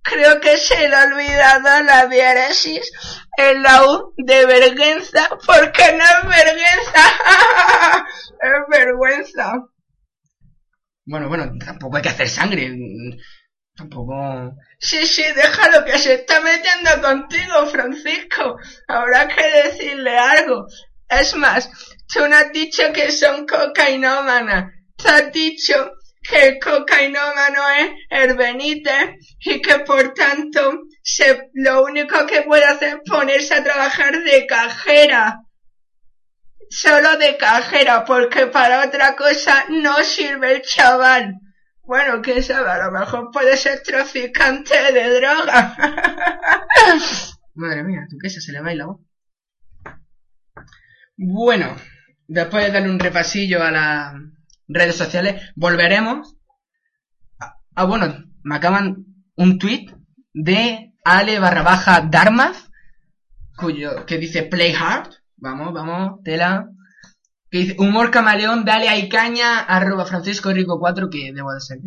Creo 0.03 0.41
que 0.41 0.57
se 0.57 0.89
le 0.89 0.95
ha 0.95 1.05
olvidado 1.05 1.83
la 1.83 2.07
diéresis 2.07 2.91
en 3.37 3.63
la 3.63 3.85
U 3.85 4.13
de 4.17 4.45
vergüenza, 4.45 5.29
porque 5.45 5.93
no 5.93 6.03
es 6.03 6.37
vergüenza, 6.37 8.05
es 8.41 8.51
vergüenza. 8.69 9.53
Bueno, 11.05 11.29
bueno, 11.29 11.51
tampoco 11.57 11.97
hay 11.97 12.03
que 12.03 12.09
hacer 12.09 12.29
sangre. 12.29 12.71
Tampoco... 13.75 14.55
Sí, 14.77 15.05
sí, 15.07 15.23
déjalo 15.35 15.85
que 15.85 15.97
se 15.97 16.15
está 16.15 16.41
metiendo 16.41 17.01
contigo, 17.01 17.65
Francisco. 17.67 18.57
Habrá 18.87 19.27
que 19.27 19.63
decirle 19.63 20.17
algo. 20.17 20.67
Es 21.09 21.35
más, 21.35 21.69
tú 22.13 22.27
no 22.27 22.35
has 22.35 22.51
dicho 22.51 22.83
que 22.93 23.11
son 23.11 23.45
cocainómanas. 23.47 24.71
Te 24.95 25.09
has 25.09 25.31
dicho 25.31 25.91
que 26.23 26.47
el 26.47 26.59
cocainómano 26.59 27.62
es 27.79 27.91
el 28.09 28.38
y 29.39 29.62
que 29.62 29.79
por 29.79 30.13
tanto 30.13 30.83
se, 31.01 31.49
lo 31.53 31.83
único 31.83 32.25
que 32.25 32.43
puede 32.43 32.63
hacer 32.63 33.01
es 33.03 33.09
ponerse 33.09 33.55
a 33.55 33.63
trabajar 33.63 34.23
de 34.23 34.47
cajera. 34.47 35.41
Solo 36.69 37.17
de 37.17 37.38
cajera, 37.38 38.03
porque 38.05 38.47
para 38.47 38.88
otra 38.88 39.15
cosa 39.15 39.65
no 39.69 40.03
sirve 40.03 40.55
el 40.55 40.61
chaval. 40.61 41.36
Bueno, 41.84 42.21
quién 42.21 42.41
sabe, 42.41 42.71
a 42.71 42.86
lo 42.86 42.91
mejor 42.91 43.30
puede 43.32 43.57
ser 43.57 43.84
traficante 43.84 44.74
de 44.93 45.19
droga. 45.19 45.76
Madre 47.53 47.84
mía, 47.84 48.07
tú 48.09 48.17
qué 48.19 48.30
se 48.30 48.51
le 48.51 48.61
baila 48.61 48.86
voz. 48.86 49.01
Bueno, 51.15 51.76
después 52.28 52.65
de 52.65 52.71
darle 52.71 52.89
un 52.89 52.99
repasillo 52.99 53.61
a 53.61 53.69
las 53.69 54.13
redes 54.68 54.95
sociales, 54.95 55.51
volveremos. 55.55 56.36
Ah, 57.76 57.86
bueno, 57.86 58.26
me 58.43 58.55
acaban 58.55 59.05
un 59.36 59.57
tweet 59.57 59.88
de 60.34 60.93
Ale 61.03 61.39
barra 61.39 61.64
baja 61.64 62.01
Darmaz, 62.01 62.70
cuyo, 63.57 64.05
que 64.05 64.18
dice 64.18 64.43
play 64.43 64.74
hard. 64.74 65.09
Vamos, 65.38 65.74
vamos, 65.74 66.24
tela. 66.24 66.70
Que 67.49 67.59
dice 67.59 67.76
humor 67.78 68.11
camaleón, 68.11 68.66
dale 68.66 68.89
ahí 68.89 69.09
caña, 69.09 69.59
arroba 69.59 70.05
Francisco 70.05 70.51
Rico 70.51 70.80
4, 70.80 71.09
que 71.09 71.32
debo 71.34 71.53
de 71.53 71.61
ser. 71.61 71.80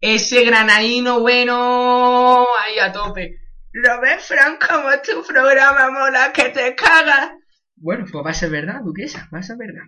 Ese 0.00 0.44
granadino 0.44 1.20
bueno, 1.20 2.46
ahí 2.60 2.78
a 2.80 2.90
tope. 2.90 3.38
¿Lo 3.72 4.00
ves, 4.00 4.24
Fran, 4.24 4.58
como 4.58 4.90
tu 5.02 5.26
programa 5.26 5.90
mola 5.90 6.32
que 6.32 6.50
te 6.50 6.74
cagas? 6.74 7.30
Bueno, 7.76 8.04
pues 8.10 8.24
va 8.24 8.30
a 8.30 8.34
ser 8.34 8.50
verdad, 8.50 8.80
duquesa, 8.82 9.28
va 9.32 9.38
a 9.38 9.42
ser 9.42 9.56
verdad. 9.56 9.84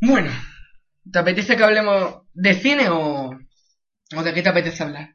Bueno, 0.00 0.30
¿te 1.10 1.18
apetece 1.18 1.56
que 1.56 1.64
hablemos 1.64 2.22
de 2.32 2.54
cine 2.54 2.88
o, 2.88 3.30
o 4.16 4.22
de 4.22 4.34
qué 4.34 4.42
te 4.42 4.48
apetece 4.48 4.82
hablar? 4.82 5.14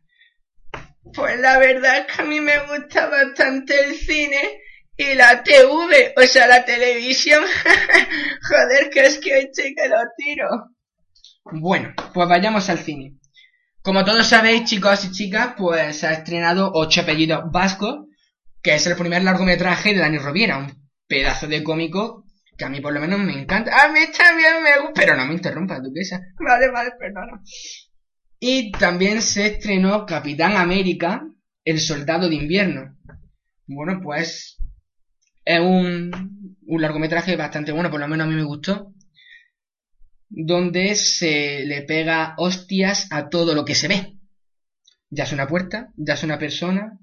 Pues 1.13 1.39
la 1.39 1.57
verdad 1.57 1.99
es 1.99 2.15
que 2.15 2.21
a 2.21 2.25
mí 2.25 2.39
me 2.39 2.59
gusta 2.59 3.07
bastante 3.07 3.85
el 3.85 3.95
cine 3.95 4.61
y 4.95 5.15
la 5.15 5.43
TV, 5.43 6.13
o 6.15 6.21
sea, 6.23 6.47
la 6.47 6.65
televisión. 6.65 7.43
Joder, 8.49 8.89
que 8.89 9.05
es 9.05 9.17
que 9.19 9.33
hoy 9.33 9.45
estoy 9.45 9.73
que 9.73 9.87
lo 9.87 9.97
tiro. 10.17 10.47
Bueno, 11.45 11.93
pues 12.13 12.27
vayamos 12.27 12.69
al 12.69 12.79
cine. 12.79 13.15
Como 13.81 14.03
todos 14.03 14.27
sabéis, 14.27 14.65
chicos 14.65 15.05
y 15.05 15.11
chicas, 15.11 15.53
pues 15.57 15.97
se 15.97 16.07
ha 16.07 16.11
estrenado 16.11 16.69
Ocho 16.73 17.01
apellidos 17.01 17.43
vascos, 17.51 18.07
que 18.61 18.75
es 18.75 18.85
el 18.87 18.97
primer 18.97 19.23
largometraje 19.23 19.93
de 19.93 19.99
Dani 19.99 20.17
Rovira, 20.17 20.57
un 20.57 20.89
pedazo 21.07 21.47
de 21.47 21.63
cómico 21.63 22.25
que 22.59 22.65
a 22.65 22.69
mí 22.69 22.81
por 22.81 22.93
lo 22.93 22.99
menos 22.99 23.19
me 23.19 23.41
encanta. 23.41 23.71
A 23.83 23.91
mí 23.91 24.01
también 24.15 24.61
me 24.61 24.77
gusta, 24.81 25.01
pero 25.01 25.15
no 25.15 25.25
me 25.25 25.33
interrumpas, 25.33 25.81
duquesa. 25.81 26.21
Vale, 26.39 26.69
vale, 26.69 26.91
perdona. 26.99 27.41
Y 28.39 28.71
también 28.71 29.21
se 29.21 29.47
estrenó 29.47 30.05
Capitán 30.05 30.57
América, 30.57 31.23
El 31.63 31.79
Soldado 31.79 32.29
de 32.29 32.35
Invierno. 32.35 32.97
Bueno, 33.65 33.99
pues 34.03 34.57
es 35.45 35.59
un, 35.59 36.57
un 36.67 36.81
largometraje 36.81 37.35
bastante 37.35 37.71
bueno, 37.71 37.89
por 37.89 37.99
lo 37.99 38.07
menos 38.07 38.27
a 38.27 38.29
mí 38.29 38.35
me 38.35 38.43
gustó. 38.43 38.93
Donde 40.29 40.95
se 40.95 41.65
le 41.65 41.81
pega 41.83 42.35
hostias 42.37 43.07
a 43.11 43.29
todo 43.29 43.55
lo 43.55 43.65
que 43.65 43.75
se 43.75 43.87
ve. 43.87 44.17
Ya 45.09 45.23
es 45.23 45.33
una 45.33 45.47
puerta, 45.47 45.91
ya 45.97 46.13
es 46.13 46.23
una 46.23 46.37
persona, 46.37 46.99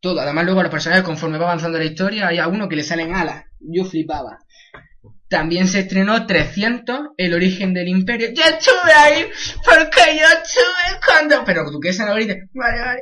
Todo. 0.00 0.20
Además, 0.20 0.44
luego 0.44 0.62
los 0.62 0.70
personajes, 0.70 1.04
conforme 1.04 1.38
va 1.38 1.46
avanzando 1.46 1.78
la 1.78 1.84
historia, 1.84 2.28
hay 2.28 2.38
a 2.38 2.48
uno 2.48 2.68
que 2.68 2.76
le 2.76 2.82
salen 2.84 3.14
alas. 3.14 3.44
Yo 3.60 3.84
flipaba. 3.84 4.38
También 5.28 5.68
se 5.68 5.80
estrenó 5.80 6.26
300, 6.26 7.10
El 7.16 7.34
origen 7.34 7.74
del 7.74 7.88
imperio. 7.88 8.28
Yo 8.32 8.44
estuve 8.44 8.92
ahí 8.94 9.30
porque 9.64 10.18
yo 10.18 10.26
estuve 10.26 11.00
cuando... 11.04 11.44
Pero 11.44 11.70
Duquesa 11.70 12.06
no 12.06 12.14
grite. 12.14 12.48
Vale, 12.54 12.80
vale. 12.80 13.00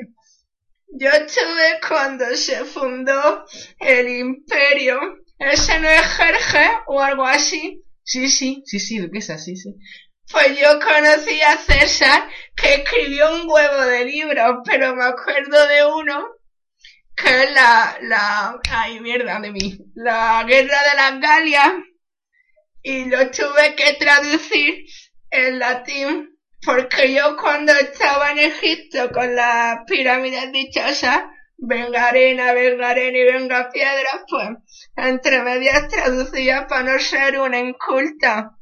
Yo 0.99 1.09
estuve 1.11 1.81
cuando 1.87 2.25
se 2.35 2.65
fundó 2.65 3.45
el 3.79 4.09
imperio. 4.09 4.99
¿Ese 5.39 5.79
no 5.79 5.89
es 5.89 6.03
Jerje 6.03 6.71
o 6.87 7.01
algo 7.01 7.25
así? 7.25 7.83
Sí, 8.03 8.29
sí, 8.29 8.63
sí, 8.65 8.81
sí, 8.81 8.99
Duquesa, 8.99 9.39
sí, 9.39 9.57
sí. 9.57 9.75
Pues 10.31 10.59
yo 10.59 10.81
conocí 10.81 11.41
a 11.43 11.57
César, 11.57 12.29
que 12.57 12.75
escribió 12.75 13.35
un 13.37 13.49
huevo 13.49 13.83
de 13.83 14.05
libros, 14.05 14.57
pero 14.65 14.97
me 14.97 15.05
acuerdo 15.05 15.69
de 15.69 15.87
uno 15.87 16.37
que 17.17 17.45
es 17.45 17.55
la, 17.55 17.97
la, 18.03 18.61
ay 18.71 19.01
mierda 19.01 19.41
de 19.41 19.51
mí, 19.51 19.79
la 19.95 20.45
guerra 20.47 20.79
de 20.83 20.97
las 20.97 21.21
Galias, 21.21 21.73
y 22.87 23.07
lo 23.07 23.19
tuve 23.33 23.75
que 23.75 23.95
traducir 23.99 24.87
en 25.31 25.59
latín, 25.59 26.39
porque 26.65 27.13
yo 27.13 27.37
cuando 27.37 27.73
estaba 27.73 28.31
en 28.31 28.39
Egipto 28.39 29.11
con 29.13 29.35
las 29.35 29.79
pirámides 29.89 30.53
dichosas, 30.53 31.23
venga 31.59 32.07
arena, 32.07 32.53
venga 32.53 32.91
arena 32.91 33.19
y 33.19 33.25
venga 33.25 33.71
piedra, 33.73 34.25
pues 34.29 34.89
entre 34.95 35.43
medias 35.43 35.89
traducía 35.89 36.69
para 36.69 36.93
no 36.93 36.99
ser 37.01 37.41
una 37.41 37.59
inculta, 37.59 38.57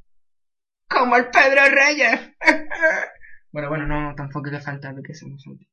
como 0.88 1.16
el 1.16 1.28
Pedro 1.28 1.66
Reyes. 1.66 2.18
bueno, 3.52 3.68
bueno, 3.68 3.86
no, 3.86 4.14
tampoco 4.14 4.48
le 4.48 4.62
falta 4.62 4.90
lo 4.92 5.02
que 5.02 5.12
se 5.12 5.26
me 5.26 5.36
falte. 5.36 5.68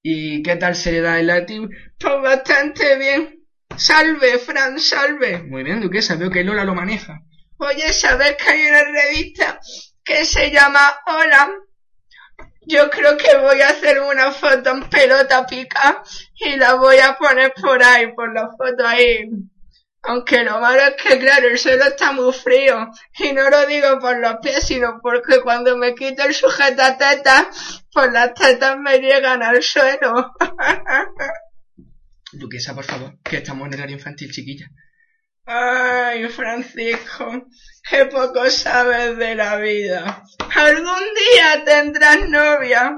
¿Y 0.00 0.44
qué 0.44 0.54
tal 0.54 0.76
se 0.76 0.92
le 0.92 1.00
da 1.00 1.18
el 1.18 1.26
latín? 1.26 1.68
Pues 1.98 2.22
bastante 2.22 2.96
bien. 2.98 3.42
Salve, 3.76 4.38
Fran, 4.38 4.78
salve. 4.78 5.42
Muy 5.42 5.64
bien, 5.64 5.80
Duquesa, 5.80 6.14
veo 6.14 6.30
que 6.30 6.44
Lola 6.44 6.64
lo 6.64 6.76
maneja. 6.76 7.20
Oye, 7.62 7.92
¿sabes 7.92 8.36
que 8.36 8.50
hay 8.50 8.66
una 8.66 8.82
revista 8.82 9.60
que 10.04 10.24
se 10.24 10.50
llama 10.50 10.98
Hola? 11.06 11.48
Yo 12.66 12.90
creo 12.90 13.16
que 13.16 13.36
voy 13.38 13.60
a 13.60 13.68
hacer 13.68 14.00
una 14.00 14.32
foto 14.32 14.70
en 14.70 14.90
pelota 14.90 15.46
pica 15.46 16.02
y 16.34 16.56
la 16.56 16.74
voy 16.74 16.98
a 16.98 17.16
poner 17.16 17.52
por 17.54 17.80
ahí, 17.80 18.12
por 18.14 18.34
la 18.34 18.48
foto 18.58 18.84
ahí. 18.84 19.28
Aunque 20.02 20.42
lo 20.42 20.58
malo 20.58 20.82
es 20.82 21.00
que, 21.00 21.20
claro, 21.20 21.46
el 21.46 21.56
suelo 21.56 21.84
está 21.84 22.10
muy 22.10 22.32
frío. 22.32 22.90
Y 23.20 23.32
no 23.32 23.48
lo 23.48 23.64
digo 23.66 24.00
por 24.00 24.18
los 24.18 24.38
pies, 24.42 24.64
sino 24.64 24.98
porque 25.00 25.40
cuando 25.40 25.76
me 25.76 25.94
quito 25.94 26.24
el 26.24 26.34
sujetateta, 26.34 27.48
pues 27.92 28.12
las 28.12 28.34
tetas 28.34 28.76
me 28.76 28.98
llegan 28.98 29.40
al 29.40 29.62
suelo. 29.62 30.34
Duquesa, 32.32 32.74
por 32.74 32.84
favor, 32.84 33.18
que 33.22 33.36
estamos 33.36 33.68
en 33.68 33.74
horario 33.74 33.96
infantil, 33.96 34.32
chiquilla. 34.32 34.66
Ay, 35.44 36.28
Francisco, 36.28 37.48
qué 37.88 38.06
poco 38.06 38.48
sabes 38.48 39.16
de 39.18 39.34
la 39.34 39.56
vida. 39.56 40.22
Algún 40.54 40.84
día 40.84 41.64
tendrás 41.64 42.28
novia 42.28 42.96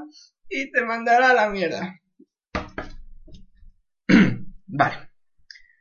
y 0.48 0.70
te 0.70 0.84
mandará 0.84 1.30
a 1.30 1.34
la 1.34 1.48
mierda. 1.48 2.00
vale. 4.66 5.10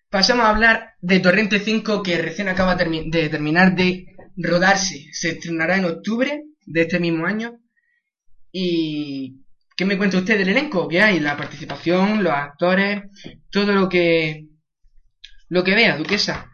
Pasamos 0.09 0.45
a 0.45 0.51
hablar 0.51 0.93
de 1.01 1.20
Torrente 1.20 1.59
5 1.59 2.01
que 2.01 2.22
recién 2.22 2.47
acaba 2.47 2.76
de 2.76 3.30
terminar 3.30 3.76
de 3.76 4.05
rodarse. 4.38 5.07
Se 5.11 5.32
estrenará 5.32 5.78
en 5.78 5.86
octubre 5.86 6.43
de 6.66 6.82
este 6.82 6.99
mismo 6.99 7.26
año. 7.26 7.59
¿Y 8.51 9.43
qué 9.76 9.84
me 9.86 9.97
cuenta 9.97 10.18
usted 10.18 10.38
del 10.38 10.49
elenco? 10.49 10.88
¿Qué 10.88 11.01
hay? 11.01 11.20
La 11.20 11.36
participación, 11.36 12.24
los 12.24 12.32
actores, 12.32 13.03
todo 13.49 13.74
lo 13.74 13.89
que 13.89 14.47
lo 15.49 15.64
que 15.64 15.76
vea, 15.76 15.97
Duquesa. 15.97 16.49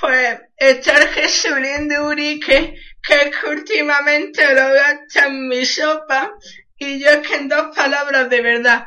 Pues 0.00 0.40
está 0.56 0.98
el 0.98 1.08
Jesulín 1.08 1.88
de 1.88 2.00
Urique, 2.00 2.74
que 3.02 3.14
es 3.14 3.36
que 3.36 3.46
últimamente 3.48 4.46
lo 4.54 4.72
gasta 4.72 5.26
en 5.26 5.48
mi 5.48 5.64
sopa, 5.64 6.34
y 6.76 7.00
yo 7.00 7.10
es 7.10 7.26
que 7.26 7.36
en 7.36 7.48
dos 7.48 7.74
palabras 7.74 8.28
de 8.28 8.40
verdad, 8.42 8.86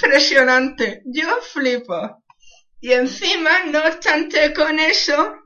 impresionante, 0.00 1.02
yo 1.04 1.40
flipo. 1.42 2.24
Y 2.80 2.92
encima, 2.92 3.64
no 3.66 3.84
obstante 3.84 4.52
con 4.52 4.78
eso, 4.78 5.36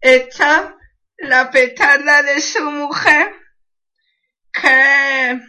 está 0.00 0.76
la 1.18 1.50
petarda 1.50 2.22
de 2.22 2.40
su 2.40 2.62
mujer, 2.62 3.34
que, 4.52 5.40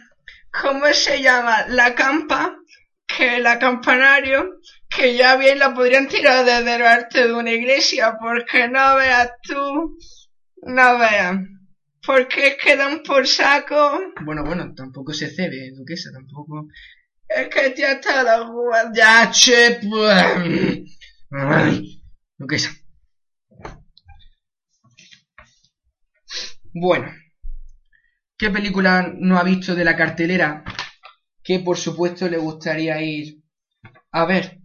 ¿cómo 0.50 0.92
se 0.92 1.22
llama? 1.22 1.66
La 1.68 1.94
campa, 1.94 2.58
que 3.06 3.38
la 3.38 3.58
campanario, 3.58 4.58
que 4.88 5.14
ya 5.16 5.36
bien 5.36 5.58
la 5.58 5.74
podrían 5.74 6.08
tirar 6.08 6.44
desde 6.44 6.74
el 6.76 6.82
arte 6.82 7.26
de 7.26 7.32
una 7.34 7.52
iglesia, 7.52 8.16
porque 8.20 8.68
no 8.68 8.96
veas 8.96 9.30
tú, 9.42 9.96
no 10.62 10.98
veas. 10.98 11.36
Porque 12.06 12.48
es 12.48 12.56
que 12.56 12.76
dan 12.76 13.02
por 13.02 13.26
saco. 13.26 14.00
Bueno, 14.24 14.42
bueno, 14.44 14.72
tampoco 14.74 15.12
se 15.12 15.28
cebe, 15.28 15.70
duquesa, 15.76 16.10
tampoco. 16.12 16.68
Es 17.28 17.48
que 17.48 17.74
ya 17.76 17.92
está 17.92 18.22
la 18.22 18.38
gua- 18.40 18.90
Ya, 18.94 19.30
che, 19.30 19.78
pues. 19.82 20.84
Ay, 21.30 22.02
duquesa. 22.38 22.70
Bueno. 26.72 27.12
¿Qué 28.38 28.50
película 28.50 29.12
no 29.18 29.36
ha 29.36 29.42
visto 29.42 29.74
de 29.74 29.84
la 29.84 29.96
cartelera 29.96 30.62
que 31.42 31.58
por 31.58 31.76
supuesto 31.76 32.28
le 32.28 32.38
gustaría 32.38 33.00
ir 33.02 33.42
a 34.12 34.24
ver? 34.26 34.57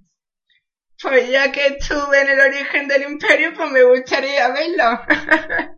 Pues 1.04 1.30
ya 1.30 1.52
que 1.52 1.68
estuve 1.68 2.22
en 2.22 2.30
el 2.30 2.40
origen 2.40 2.88
del 2.88 3.04
imperio, 3.04 3.54
pues 3.54 3.70
me 3.72 3.84
gustaría 3.84 4.50
verlo. 4.50 5.02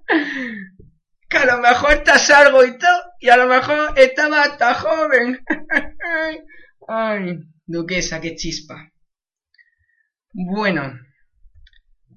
que 1.29 1.37
a 1.37 1.45
lo 1.45 1.57
mejor 1.57 2.03
te 2.03 2.17
salgo 2.19 2.63
y 2.63 2.77
todo, 2.77 3.01
y 3.19 3.29
a 3.29 3.37
lo 3.37 3.47
mejor 3.47 3.93
estaba 3.97 4.43
hasta 4.43 4.75
joven. 4.75 5.43
Ay, 6.87 7.39
duquesa, 7.65 8.21
qué 8.21 8.35
chispa. 8.35 8.91
Bueno, 10.31 10.93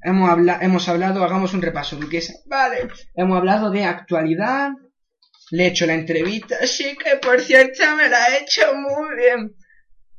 hemos, 0.03 0.31
habla 0.31 0.59
hemos 0.61 0.87
hablado, 0.89 1.25
hagamos 1.25 1.55
un 1.55 1.63
repaso, 1.63 1.97
duquesa. 1.97 2.35
Vale, 2.45 2.89
hemos 3.15 3.39
hablado 3.39 3.71
de 3.71 3.85
actualidad, 3.85 4.73
le 5.51 5.65
he 5.65 5.69
hecho 5.69 5.87
la 5.87 5.95
entrevista, 5.95 6.67
sí 6.67 6.95
que 7.03 7.17
por 7.17 7.41
cierto 7.41 7.97
me 7.97 8.09
la 8.11 8.27
he 8.27 8.43
hecho 8.43 8.75
muy 8.75 9.17
bien. 9.17 9.57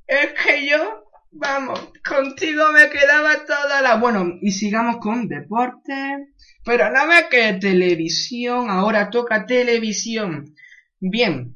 Es 0.08 0.34
que 0.34 0.68
yo, 0.68 1.09
vamos, 1.32 1.92
contigo 2.08 2.72
me 2.72 2.90
quedaba 2.90 3.46
toda 3.46 3.82
la... 3.82 3.96
Bueno, 3.96 4.38
y 4.42 4.52
sigamos 4.52 4.98
con 4.98 5.28
deporte. 5.28 6.34
Pero 6.66 6.92
no 6.92 7.06
me 7.08 7.30
que 7.30 7.54
televisión, 7.54 8.70
ahora 8.70 9.10
toca 9.10 9.46
televisión. 9.46 10.54
Bien. 11.00 11.56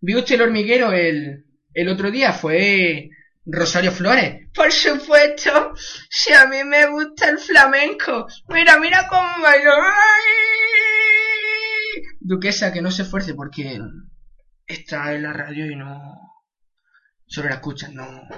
¿Vio 0.00 0.18
usted 0.18 0.36
el 0.36 0.42
hormiguero 0.42 0.92
el, 0.92 1.44
el 1.74 1.88
otro 1.88 2.10
día? 2.10 2.32
Fue 2.32 3.10
Rosario 3.44 3.90
Flores. 3.90 4.48
Por 4.54 4.70
supuesto, 4.70 5.72
si 6.08 6.32
a 6.32 6.46
mí 6.46 6.62
me 6.64 6.86
gusta 6.86 7.30
el 7.30 7.38
flamenco. 7.38 8.26
Mira, 8.48 8.78
mira 8.78 9.08
cómo 9.08 9.42
bailo. 9.42 9.72
¡Ay! 9.72 10.28
Duquesa, 12.20 12.72
que 12.72 12.82
no 12.82 12.90
se 12.90 13.02
esfuerce 13.02 13.34
porque 13.34 13.78
está 14.66 15.14
en 15.14 15.22
la 15.24 15.32
radio 15.32 15.70
y 15.70 15.76
no... 15.76 16.14
Solo 17.26 17.48
la 17.48 17.56
escuchan, 17.56 17.94
no... 17.94 18.28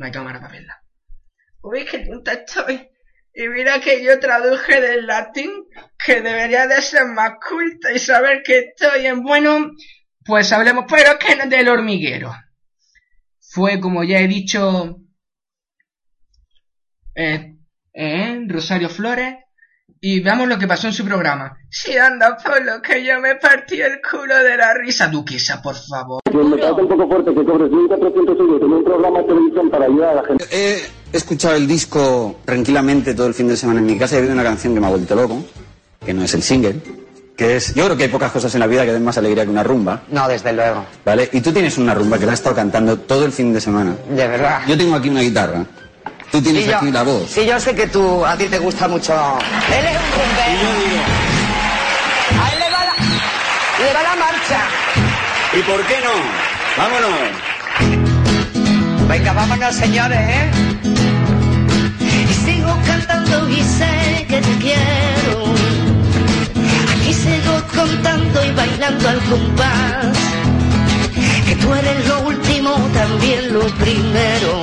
No 0.00 0.06
hay 0.06 0.12
cámara 0.12 0.40
para 0.40 0.54
verla. 0.54 0.82
Uy, 1.60 1.84
qué 1.84 1.98
tonta 1.98 2.32
estoy. 2.32 2.88
Y 3.34 3.48
mira 3.48 3.82
que 3.82 4.02
yo 4.02 4.18
traduje 4.18 4.80
del 4.80 5.06
latín, 5.06 5.50
que 6.02 6.22
debería 6.22 6.66
de 6.66 6.80
ser 6.80 7.04
más 7.04 7.32
culta 7.46 7.92
y 7.92 7.98
saber 7.98 8.42
que 8.42 8.60
estoy 8.60 9.04
en 9.04 9.22
bueno. 9.22 9.72
Pues 10.24 10.50
hablemos, 10.52 10.86
pero 10.88 11.18
que 11.18 11.36
no 11.36 11.46
del 11.50 11.68
hormiguero. 11.68 12.34
Fue, 13.40 13.78
como 13.78 14.02
ya 14.02 14.20
he 14.20 14.26
dicho, 14.26 15.02
eh, 17.14 17.58
eh, 17.92 18.40
Rosario 18.48 18.88
Flores, 18.88 19.34
y 20.02 20.20
veamos 20.20 20.48
lo 20.48 20.58
que 20.58 20.66
pasó 20.66 20.86
en 20.86 20.94
su 20.94 21.04
programa. 21.04 21.58
Si 21.68 21.96
anda 21.96 22.36
por 22.36 22.64
lo 22.64 22.80
que 22.80 23.04
yo 23.04 23.20
me 23.20 23.36
partí 23.36 23.80
el 23.80 24.00
culo 24.00 24.42
de 24.42 24.56
la 24.56 24.72
risa, 24.74 25.08
duquesa, 25.08 25.60
por 25.60 25.76
favor. 25.76 26.22
Me 26.32 26.56
parece 26.56 26.80
un 26.80 26.88
poco 26.88 27.06
fuerte 27.06 27.34
que 27.34 27.44
cobres 27.44 27.70
1.400 27.70 28.40
euros 28.40 28.62
en 28.62 28.72
un 28.72 28.84
programa 28.84 29.18
de 29.18 29.24
televisión 29.24 29.70
para 29.70 29.84
ayudar 29.84 30.10
a 30.10 30.14
la 30.14 30.24
gente. 30.24 30.44
He 30.50 30.82
escuchado 31.12 31.54
el 31.56 31.66
disco 31.66 32.40
tranquilamente 32.44 33.14
todo 33.14 33.26
el 33.26 33.34
fin 33.34 33.48
de 33.48 33.56
semana 33.56 33.80
en 33.80 33.86
mi 33.86 33.98
casa 33.98 34.14
y 34.14 34.18
he 34.18 34.22
oído 34.22 34.32
una 34.32 34.42
canción 34.42 34.74
que 34.74 34.80
me 34.80 34.86
ha 34.86 34.90
vuelto 34.90 35.14
loco, 35.14 35.44
que 36.04 36.14
no 36.14 36.24
es 36.24 36.32
el 36.32 36.42
single, 36.42 36.80
que 37.36 37.56
es... 37.56 37.74
Yo 37.74 37.84
creo 37.84 37.96
que 37.96 38.04
hay 38.04 38.08
pocas 38.08 38.32
cosas 38.32 38.54
en 38.54 38.60
la 38.60 38.66
vida 38.66 38.86
que 38.86 38.92
den 38.92 39.04
más 39.04 39.18
alegría 39.18 39.44
que 39.44 39.50
una 39.50 39.62
rumba. 39.62 40.02
No, 40.10 40.26
desde 40.28 40.52
luego. 40.54 40.86
¿Vale? 41.04 41.28
Y 41.30 41.42
tú 41.42 41.52
tienes 41.52 41.76
una 41.76 41.94
rumba 41.94 42.18
que 42.18 42.24
la 42.24 42.32
has 42.32 42.38
estado 42.38 42.56
cantando 42.56 42.98
todo 43.00 43.26
el 43.26 43.32
fin 43.32 43.52
de 43.52 43.60
semana. 43.60 43.94
De 44.08 44.26
verdad. 44.26 44.62
Yo 44.66 44.78
tengo 44.78 44.94
aquí 44.94 45.10
una 45.10 45.20
guitarra. 45.20 45.66
Tú 46.32 46.40
tienes 46.40 46.64
Sí, 46.64 46.70
yo- 46.70 46.76
aquí 46.76 46.90
la 46.92 47.02
voz. 47.02 47.30
Sí, 47.30 47.44
yo 47.46 47.58
sé 47.58 47.74
que 47.74 47.86
tú, 47.88 48.24
a 48.24 48.36
ti 48.36 48.44
te 48.46 48.58
gusta 48.58 48.86
mucho. 48.88 49.12
Él 49.12 49.84
es 49.84 49.96
un 49.96 50.10
rumbero. 50.16 50.68
A 52.42 52.48
él 52.52 52.58
le 52.60 52.70
va 52.70 52.84
la, 52.84 52.94
le 53.84 53.92
va 53.94 54.02
la 54.02 54.16
marcha. 54.16 54.60
¿Y 55.58 55.62
por 55.62 55.82
qué 55.86 55.96
no? 56.04 56.14
¡Vámonos! 56.78 57.18
Venga, 59.08 59.32
vámonos, 59.32 59.74
señores, 59.74 60.18
¿eh? 60.20 60.50
Y 62.30 62.34
sigo 62.44 62.78
cantando 62.86 63.48
y 63.48 63.60
sé 63.62 64.24
que 64.28 64.40
te 64.40 64.56
quiero. 64.58 65.52
Aquí 66.94 67.12
sigo 67.12 67.60
contando 67.74 68.44
y 68.44 68.50
bailando 68.52 69.08
al 69.08 69.18
compás. 69.24 70.16
Que 71.48 71.56
tú 71.56 71.74
eres 71.74 72.06
lo 72.06 72.20
último, 72.20 72.70
también 72.94 73.52
lo 73.52 73.66
primero. 73.78 74.62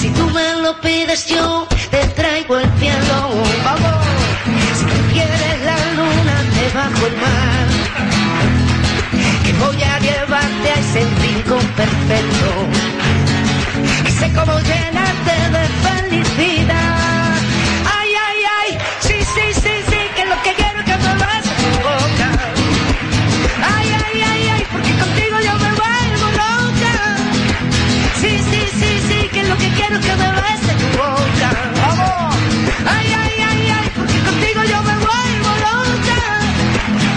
Si 0.00 0.10
tú 0.10 0.30
me 0.30 0.54
lo 0.62 0.80
pides, 0.80 1.26
yo 1.26 1.66
te 1.90 2.06
traigo 2.08 2.58
el 2.58 2.70
cielo. 2.78 3.16
Vamos. 3.64 4.06
Si 4.78 4.84
tú 4.84 5.12
quieres 5.12 5.64
la 5.64 5.76
luna 5.96 6.34
debajo 6.60 7.06
el 7.06 7.16
mar. 7.16 7.66
Que 9.44 9.52
voy 9.52 9.82
a 9.82 9.98
llevarte 9.98 10.70
a 10.70 10.74
ese 10.74 11.00
rincón 11.22 11.66
perfecto. 11.76 12.48
Y 14.06 14.10
sé 14.12 14.32
cómo 14.32 14.58
llenarte 14.60 15.34
de 15.54 15.64
felicidad. 15.86 17.13
Quiero 30.00 30.22
es 30.22 30.60
que 30.60 30.66
me 30.66 30.72
en 30.72 30.78
tu 30.78 30.88
boca. 30.98 31.48
¡Vamos! 31.80 32.36
Ay, 32.86 33.06
ay, 33.22 33.34
ay, 33.48 33.70
ay, 33.70 33.86
porque 33.94 34.18
contigo 34.20 34.60
yo 34.64 34.82
me 34.82 34.96
vuelvo 34.96 35.50
loca. 35.66 36.20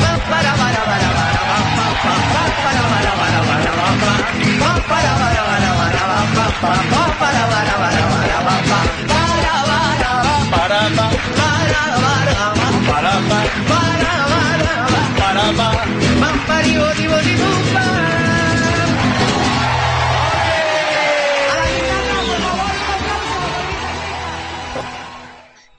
Pa, 0.01 0.11
para, 0.29 0.51
para, 0.61 0.81
para, 0.89 1.07
para, 1.17 1.39
pa, 1.47 1.57
pa, 1.77 1.87
pa, 2.03 2.13
pa, 2.33 2.43
para, 2.63 2.83
para, 2.91 3.11
para, 3.19 3.39
para, 3.49 3.71
pa, 3.77 3.87
pa. 4.01 4.13
Pa, 4.59 4.71
para, 4.89 5.11
para, 5.21 5.41
para, 5.49 5.69
para, 5.79 6.01
pa, 6.35 6.45
pa, 6.61 6.61
pa, 6.61 6.73
pa, 6.91 7.03
para, 7.19 7.43
para, 7.47 7.67
para, 7.67 7.87
para, 7.87 8.67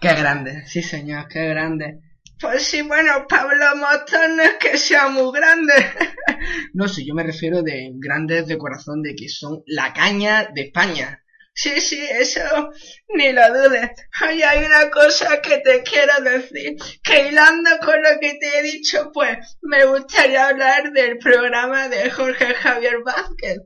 Qué 0.01 0.15
grande, 0.15 0.65
sí 0.67 0.83
señor, 0.83 1.27
qué 1.29 1.49
grande. 1.49 2.01
Pues 2.41 2.63
sí, 2.63 2.83
bueno, 2.83 3.27
Pablo 3.29 3.75
no 3.75 4.43
es 4.43 4.53
que 4.61 4.79
sea 4.79 5.09
muy 5.09 5.33
grande. 5.37 5.73
no 6.73 6.87
sé, 6.87 7.05
yo 7.05 7.15
me 7.15 7.25
refiero 7.25 7.63
de 7.63 7.91
grandes 7.95 8.47
de 8.47 8.57
corazón, 8.57 9.03
de 9.03 9.17
que 9.17 9.29
son 9.29 9.63
la 9.67 9.93
caña 9.93 10.49
de 10.55 10.63
España. 10.63 11.25
Sí, 11.53 11.81
sí, 11.81 12.01
eso 12.09 12.71
ni 13.09 13.33
lo 13.33 13.49
dudes. 13.49 13.91
Oye, 14.25 14.45
hay 14.45 14.65
una 14.65 14.89
cosa 14.91 15.41
que 15.43 15.59
te 15.59 15.83
quiero 15.83 16.23
decir, 16.23 16.77
que 17.03 17.29
hilando 17.29 17.71
con 17.85 18.01
lo 18.01 18.21
que 18.21 18.35
te 18.35 18.59
he 18.59 18.63
dicho, 18.63 19.11
pues 19.13 19.59
me 19.63 19.85
gustaría 19.87 20.47
hablar 20.47 20.93
del 20.93 21.19
programa 21.19 21.89
de 21.89 22.09
Jorge 22.11 22.55
Javier 22.55 23.03
Vázquez. 23.05 23.59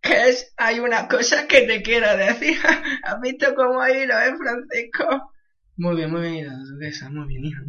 Que 0.00 0.30
es, 0.30 0.52
hay 0.56 0.80
una 0.80 1.06
cosa 1.06 1.46
que 1.46 1.60
te 1.60 1.80
quiero 1.80 2.16
decir. 2.16 2.58
¿Has 3.04 3.20
visto 3.20 3.54
cómo 3.54 3.86
hilo, 3.86 4.18
eh, 4.18 4.34
Francisco? 4.36 5.33
Muy 5.76 5.96
bien, 5.96 6.10
muy 6.10 6.20
bien, 6.30 6.64
duquesa, 6.64 7.08
muy 7.10 7.26
bien, 7.28 7.44
hija. 7.44 7.60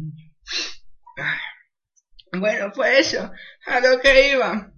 Bueno, 2.32 2.72
pues 2.74 3.12
eso, 3.14 3.30
a 3.66 3.80
lo 3.80 4.00
que 4.00 4.32
iba. 4.32 4.72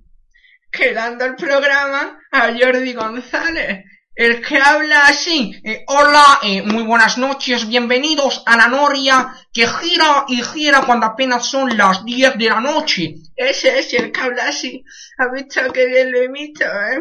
Quedando 0.71 1.25
el 1.25 1.35
programa 1.35 2.19
a 2.31 2.53
Jordi 2.59 2.93
González, 2.93 3.85
el 4.15 4.43
que 4.43 4.59
habla 4.59 5.07
así. 5.07 5.59
eh, 5.65 5.85
Hola, 5.89 6.41
eh, 6.43 6.63
muy 6.63 6.83
buenas 6.83 7.17
noches, 7.19 7.67
bienvenidos 7.67 8.43
a 8.47 8.57
la 8.57 8.69
Noria 8.69 9.35
que 9.53 9.67
gira 9.67 10.25
y 10.29 10.43
gira 10.43 10.83
cuando 10.83 11.07
apenas 11.07 11.47
son 11.47 11.77
las 11.77 12.05
10 12.05 12.37
de 12.37 12.49
la 12.51 12.61
noche. 12.61 13.15
Ese 13.35 13.79
es 13.79 13.93
el 13.95 14.13
que 14.13 14.21
habla 14.21 14.49
así. 14.49 14.85
¿Has 15.17 15.33
visto 15.33 15.73
que 15.73 15.87
bien 15.87 16.13
lo 16.13 16.23
imito, 16.23 16.65
eh? 16.65 17.01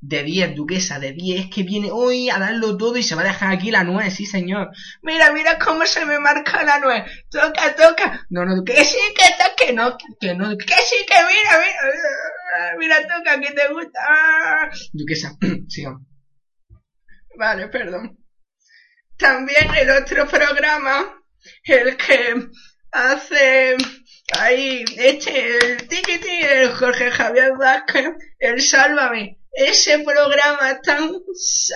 De 0.00 0.22
10, 0.22 0.54
duquesa, 0.54 0.98
de 0.98 1.12
10, 1.12 1.50
que 1.52 1.62
viene 1.62 1.90
hoy 1.90 2.30
a 2.30 2.38
darlo 2.38 2.76
todo 2.76 2.96
y 2.96 3.02
se 3.02 3.14
va 3.14 3.22
a 3.22 3.26
dejar 3.26 3.52
aquí 3.52 3.70
la 3.70 3.82
nuez, 3.82 4.14
sí 4.14 4.26
señor. 4.26 4.70
Mira, 5.02 5.32
mira 5.32 5.58
cómo 5.58 5.84
se 5.86 6.04
me 6.04 6.18
marca 6.18 6.62
la 6.62 6.78
nuez. 6.78 7.04
Toca, 7.30 7.74
toca. 7.74 8.26
No, 8.30 8.44
no, 8.44 8.62
que 8.62 8.84
sí, 8.84 8.98
que 9.16 9.24
toca, 9.38 9.54
que 9.56 9.72
no, 9.72 9.96
que 10.20 10.34
no, 10.34 10.56
que 10.56 10.74
sí, 10.74 10.96
que 11.06 11.14
mira, 11.14 11.58
mira. 11.58 12.76
Mira, 12.78 12.96
toca, 13.02 13.40
que 13.40 13.52
te 13.52 13.72
gusta. 13.72 14.00
Ah. 14.08 14.70
Duquesa, 14.92 15.32
sigamos. 15.68 16.02
Vale, 17.38 17.68
perdón. 17.68 18.18
También 19.16 19.74
el 19.74 19.90
otro 19.90 20.26
programa, 20.26 21.22
el 21.64 21.96
que 21.96 22.48
hace 22.92 23.76
ahí, 24.38 24.84
este, 24.96 25.58
el 25.58 25.88
tiquiti, 25.88 26.40
el 26.42 26.72
Jorge 26.74 27.10
Javier 27.10 27.52
Vázquez, 27.58 28.10
el 28.38 28.60
Sálvame. 28.60 29.35
Ese 29.56 30.00
programa 30.00 30.82
tan 30.82 31.12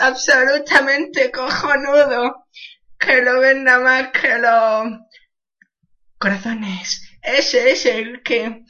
absolutamente 0.01 1.31
cojonudo 1.31 2.47
que 2.99 3.23
lo 3.23 3.41
ven 3.41 3.65
nada 3.65 3.81
más 3.81 4.09
que 4.13 4.37
los 4.37 4.99
corazones. 6.19 7.01
Ese 7.23 7.71
es 7.71 7.87
el 7.87 8.23
que 8.23 8.65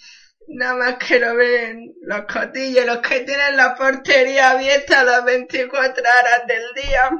nada 0.46 0.74
más 0.76 0.94
que 1.04 1.18
lo 1.18 1.34
ven 1.34 1.92
los 2.02 2.24
cotillos, 2.32 2.86
los 2.86 2.98
que 2.98 3.20
tienen 3.22 3.56
la 3.56 3.74
portería 3.74 4.50
abierta 4.50 5.02
las 5.02 5.24
24 5.24 6.04
horas 6.04 6.46
del 6.46 6.64
día. 6.80 7.10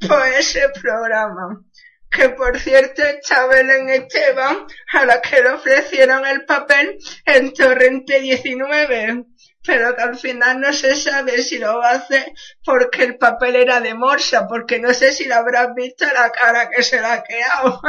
Pues 0.00 0.38
ese 0.38 0.68
programa. 0.70 1.62
Que 2.10 2.30
por 2.30 2.58
cierto 2.58 3.04
está 3.04 3.46
Belén 3.46 3.88
Esteban, 3.88 4.66
a 4.94 5.06
la 5.06 5.22
que 5.22 5.42
le 5.42 5.50
ofrecieron 5.50 6.26
el 6.26 6.44
papel 6.44 6.98
en 7.24 7.52
Torrente 7.52 8.20
19 8.20 9.26
pero 9.66 9.94
que 9.96 10.02
al 10.02 10.16
final 10.16 10.60
no 10.60 10.72
se 10.72 10.94
sabe 10.94 11.42
si 11.42 11.58
lo 11.58 11.78
va 11.78 11.90
a 11.90 11.96
hacer 11.96 12.32
porque 12.64 13.02
el 13.04 13.18
papel 13.18 13.56
era 13.56 13.80
de 13.80 13.94
morsa, 13.94 14.46
porque 14.46 14.78
no 14.78 14.94
sé 14.94 15.12
si 15.12 15.26
lo 15.26 15.34
habrás 15.34 15.74
visto 15.74 16.06
la 16.06 16.30
cara 16.30 16.70
que 16.70 16.82
se 16.82 17.00
le 17.00 17.06
ha 17.06 17.22
quedado. 17.22 17.80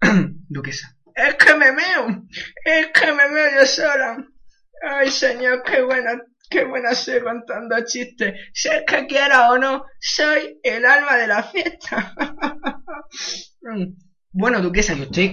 Duquesa. 0.48 0.96
Es 1.14 1.34
que 1.36 1.54
me 1.54 1.72
meo, 1.72 2.24
es 2.64 2.88
que 2.88 3.12
me 3.12 3.28
meo 3.28 3.60
yo 3.60 3.66
sola. 3.66 4.18
Ay, 4.82 5.10
señor, 5.10 5.62
qué 5.62 5.82
buena, 5.82 6.20
qué 6.50 6.64
buena 6.64 6.94
soy 6.94 7.22
contando 7.22 7.76
chistes. 7.84 8.34
Si 8.52 8.68
es 8.68 8.82
que 8.86 9.06
quiera 9.06 9.50
o 9.50 9.58
no, 9.58 9.84
soy 9.98 10.60
el 10.62 10.84
alma 10.84 11.16
de 11.16 11.26
la 11.26 11.42
fiesta. 11.42 12.14
Bueno, 14.36 14.60
Duquesa, 14.60 14.94
y 14.94 15.02
usted 15.02 15.30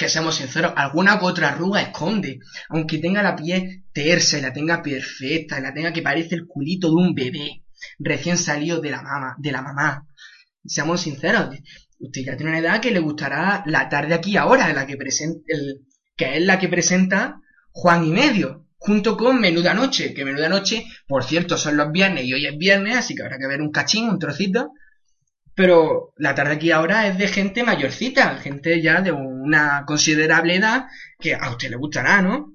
que 0.00 0.08
seamos 0.08 0.36
sinceros, 0.36 0.72
alguna 0.76 1.18
que 1.18 1.26
otra 1.26 1.50
arruga 1.50 1.82
esconde. 1.82 2.38
Aunque 2.70 2.96
tenga 2.96 3.22
la 3.22 3.36
piel 3.36 3.84
tersa 3.92 4.38
y 4.38 4.40
la 4.40 4.50
tenga 4.50 4.82
perfecta, 4.82 5.58
y 5.58 5.62
la 5.62 5.74
tenga 5.74 5.92
que 5.92 6.00
parece 6.00 6.36
el 6.36 6.46
culito 6.46 6.88
de 6.88 6.94
un 6.94 7.14
bebé 7.14 7.64
recién 7.98 8.38
salido 8.38 8.80
de 8.80 8.90
la 8.90 9.02
mama, 9.02 9.36
de 9.38 9.52
la 9.52 9.60
mamá. 9.60 10.06
Seamos 10.64 11.02
sinceros, 11.02 11.54
usted 11.98 12.22
ya 12.24 12.34
tiene 12.34 12.52
una 12.52 12.60
edad 12.60 12.80
que 12.80 12.92
le 12.92 13.00
gustará 13.00 13.62
la 13.66 13.90
tarde 13.90 14.14
aquí 14.14 14.38
ahora, 14.38 14.72
la 14.72 14.86
que 14.86 14.96
presenta, 14.96 15.42
el, 15.48 15.82
que 16.16 16.38
es 16.38 16.46
la 16.46 16.58
que 16.58 16.68
presenta 16.68 17.42
Juan 17.72 18.02
y 18.06 18.10
medio, 18.10 18.66
junto 18.78 19.18
con 19.18 19.38
Menuda 19.38 19.74
Noche, 19.74 20.14
que 20.14 20.24
Menuda 20.24 20.48
Noche, 20.48 20.86
por 21.06 21.24
cierto, 21.24 21.58
son 21.58 21.76
los 21.76 21.92
viernes 21.92 22.24
y 22.24 22.32
hoy 22.32 22.46
es 22.46 22.56
viernes, 22.56 22.96
así 22.96 23.14
que 23.14 23.22
habrá 23.22 23.36
que 23.38 23.46
ver 23.46 23.60
un 23.60 23.70
cachín, 23.70 24.08
un 24.08 24.18
trocito. 24.18 24.72
Pero 25.54 26.12
la 26.16 26.34
tarde 26.34 26.54
aquí 26.54 26.70
ahora 26.70 27.06
es 27.06 27.18
de 27.18 27.28
gente 27.28 27.62
mayorcita, 27.62 28.36
gente 28.36 28.80
ya 28.80 29.00
de 29.00 29.12
una 29.12 29.84
considerable 29.86 30.56
edad 30.56 30.86
que 31.18 31.34
a 31.34 31.50
usted 31.50 31.70
le 31.70 31.76
gustará, 31.76 32.22
¿no? 32.22 32.52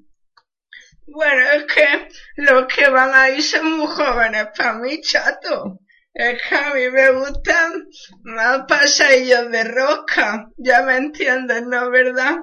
Bueno, 1.08 1.42
es 1.54 1.64
que 1.66 2.08
los 2.38 2.66
que 2.66 2.90
van 2.90 3.12
ahí 3.14 3.42
son 3.42 3.78
muy 3.78 3.88
jóvenes 3.88 4.48
para 4.58 4.74
mí, 4.74 5.02
chato. 5.02 5.80
Es 6.14 6.42
que 6.42 6.56
a 6.56 6.74
mí 6.74 6.90
me 6.90 7.12
gustan 7.12 7.86
más 8.24 8.62
pasadillos 8.68 9.52
de 9.52 9.64
rosca. 9.66 10.48
Ya 10.58 10.82
me 10.82 10.98
entiendes, 10.98 11.64
¿no? 11.68 11.92
¿Verdad? 11.92 12.38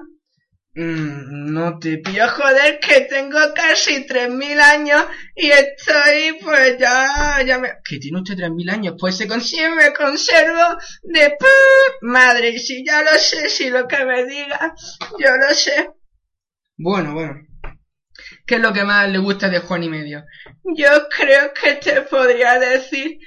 Mm, 0.75 1.53
no 1.53 1.77
te 1.77 1.99
pillo, 1.99 2.27
joder, 2.29 2.79
que 2.79 3.01
tengo 3.01 3.37
casi 3.53 4.07
3.000 4.07 4.59
años 4.59 5.05
y 5.35 5.51
estoy, 5.51 6.39
pues 6.41 6.79
ya, 6.79 7.43
ya 7.45 7.59
me... 7.59 7.73
¿Que 7.87 7.99
tiene 7.99 8.17
usted 8.17 8.35
3.000 8.35 8.71
años? 8.71 8.95
Pues 8.99 9.15
se 9.15 9.27
consigue, 9.27 9.69
me 9.69 9.93
conservo 9.93 10.77
de. 11.03 11.37
Madre, 12.01 12.57
si 12.57 12.83
ya 12.83 13.03
lo 13.03 13.11
sé, 13.19 13.49
si 13.49 13.69
lo 13.69 13.87
que 13.87 14.03
me 14.03 14.25
diga, 14.25 14.73
yo 15.19 15.29
lo 15.37 15.53
sé. 15.53 15.91
Bueno, 16.75 17.13
bueno. 17.13 17.35
¿Qué 18.47 18.55
es 18.55 18.61
lo 18.61 18.73
que 18.73 18.83
más 18.83 19.09
le 19.09 19.19
gusta 19.19 19.49
de 19.49 19.59
Juan 19.59 19.83
y 19.83 19.89
medio? 19.89 20.23
Yo 20.75 21.07
creo 21.09 21.53
que 21.53 21.75
te 21.75 22.01
podría 22.01 22.57
decir 22.59 23.19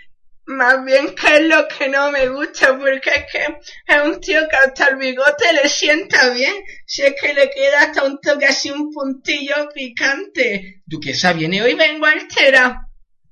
Más 0.46 0.84
bien 0.84 1.12
que 1.16 1.34
es 1.34 1.42
lo 1.42 1.66
que 1.66 1.88
no 1.88 2.12
me 2.12 2.28
gusta, 2.28 2.78
porque 2.78 3.10
es 3.10 3.24
que 3.32 3.58
es 3.86 4.02
un 4.04 4.20
tío 4.20 4.46
que 4.48 4.56
hasta 4.56 4.88
el 4.88 4.96
bigote 4.96 5.52
le 5.52 5.68
sienta 5.68 6.30
bien. 6.30 6.54
Si 6.86 7.02
es 7.02 7.14
que 7.20 7.34
le 7.34 7.50
queda 7.50 7.82
hasta 7.82 8.04
un 8.04 8.20
toque 8.20 8.46
así, 8.46 8.70
un 8.70 8.92
puntillo 8.92 9.68
picante. 9.74 10.82
Duquesa 10.86 11.32
viene 11.32 11.62
hoy, 11.62 11.74
vengo 11.74 12.06
alterado. 12.06 12.76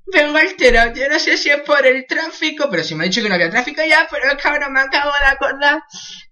Vengo 0.06 0.38
alterado. 0.38 0.92
Yo 0.92 1.08
no 1.08 1.20
sé 1.20 1.36
si 1.36 1.50
es 1.50 1.60
por 1.60 1.86
el 1.86 2.04
tráfico, 2.06 2.68
pero 2.68 2.82
si 2.82 2.96
me 2.96 3.04
ha 3.04 3.06
dicho 3.06 3.22
que 3.22 3.28
no 3.28 3.36
había 3.36 3.48
tráfico 3.48 3.80
ya, 3.86 4.08
pero 4.10 4.28
es 4.28 4.42
que 4.42 4.48
ahora 4.48 4.68
me 4.68 4.80
acabo 4.80 5.12
de 5.20 5.26
acordar 5.26 5.82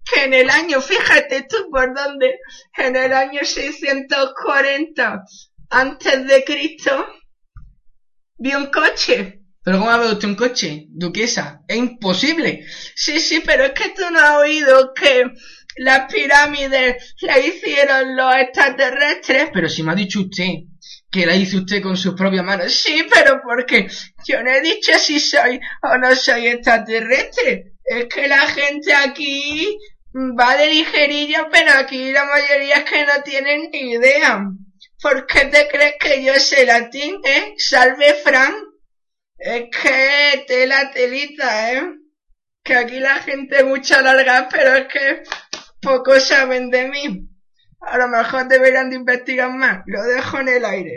que 0.04 0.24
en 0.24 0.34
el 0.34 0.50
año, 0.50 0.80
fíjate 0.80 1.46
tú 1.48 1.70
por 1.70 1.94
dónde, 1.94 2.40
en 2.76 2.96
el 2.96 3.12
año 3.12 3.44
640 3.44 5.22
antes 5.70 6.26
de 6.26 6.44
Cristo, 6.44 7.06
vi 8.36 8.52
un 8.54 8.66
coche. 8.66 9.41
¿Pero 9.64 9.78
cómo 9.78 9.90
ha 9.90 9.98
visto 9.98 10.14
usted 10.14 10.28
un 10.28 10.34
coche, 10.34 10.86
duquesa? 10.88 11.60
Es 11.68 11.76
imposible. 11.76 12.64
Sí, 12.94 13.20
sí, 13.20 13.42
pero 13.44 13.64
es 13.64 13.72
que 13.72 13.90
tú 13.90 14.02
no 14.10 14.18
has 14.18 14.38
oído 14.38 14.92
que 14.92 15.24
las 15.76 16.12
pirámides 16.12 17.14
la 17.20 17.38
hicieron 17.38 18.16
los 18.16 18.34
extraterrestres. 18.36 19.50
Pero 19.52 19.68
si 19.68 19.82
me 19.82 19.92
ha 19.92 19.94
dicho 19.94 20.20
usted 20.20 20.52
que 21.10 21.26
la 21.26 21.36
hizo 21.36 21.58
usted 21.58 21.82
con 21.82 21.96
sus 21.96 22.14
propias 22.14 22.44
manos. 22.44 22.72
Sí, 22.72 23.06
pero 23.12 23.40
porque 23.44 23.86
yo 24.26 24.42
no 24.42 24.50
he 24.50 24.62
dicho 24.62 24.92
si 24.98 25.20
soy 25.20 25.60
o 25.82 25.98
no 25.98 26.16
soy 26.16 26.48
extraterrestre. 26.48 27.74
Es 27.84 28.06
que 28.06 28.26
la 28.26 28.40
gente 28.48 28.94
aquí 28.94 29.76
va 30.38 30.56
de 30.56 30.68
ligerilla, 30.68 31.48
pero 31.52 31.72
aquí 31.72 32.10
la 32.12 32.24
mayoría 32.24 32.78
es 32.78 32.84
que 32.84 33.04
no 33.04 33.22
tienen 33.22 33.70
ni 33.70 33.92
idea. 33.92 34.42
¿Por 35.02 35.26
qué 35.26 35.46
te 35.46 35.68
crees 35.68 35.94
que 36.00 36.24
yo 36.24 36.34
sé 36.34 36.64
latín, 36.64 37.20
eh? 37.24 37.54
Salve 37.58 38.14
Fran. 38.14 38.54
Es 39.44 39.64
que 39.70 40.44
tela 40.46 40.92
telita, 40.92 41.72
eh. 41.72 41.82
Que 42.62 42.76
aquí 42.76 43.00
la 43.00 43.16
gente 43.16 43.64
mucha 43.64 44.00
larga, 44.00 44.48
pero 44.48 44.76
es 44.76 44.86
que 44.86 45.22
poco 45.80 46.20
saben 46.20 46.70
de 46.70 46.88
mí. 46.88 47.28
A 47.80 47.98
lo 47.98 48.06
mejor 48.06 48.46
deberían 48.46 48.88
de 48.88 48.96
investigar 48.96 49.52
más. 49.52 49.82
Lo 49.86 50.00
dejo 50.04 50.38
en 50.38 50.48
el 50.48 50.64
aire. 50.64 50.96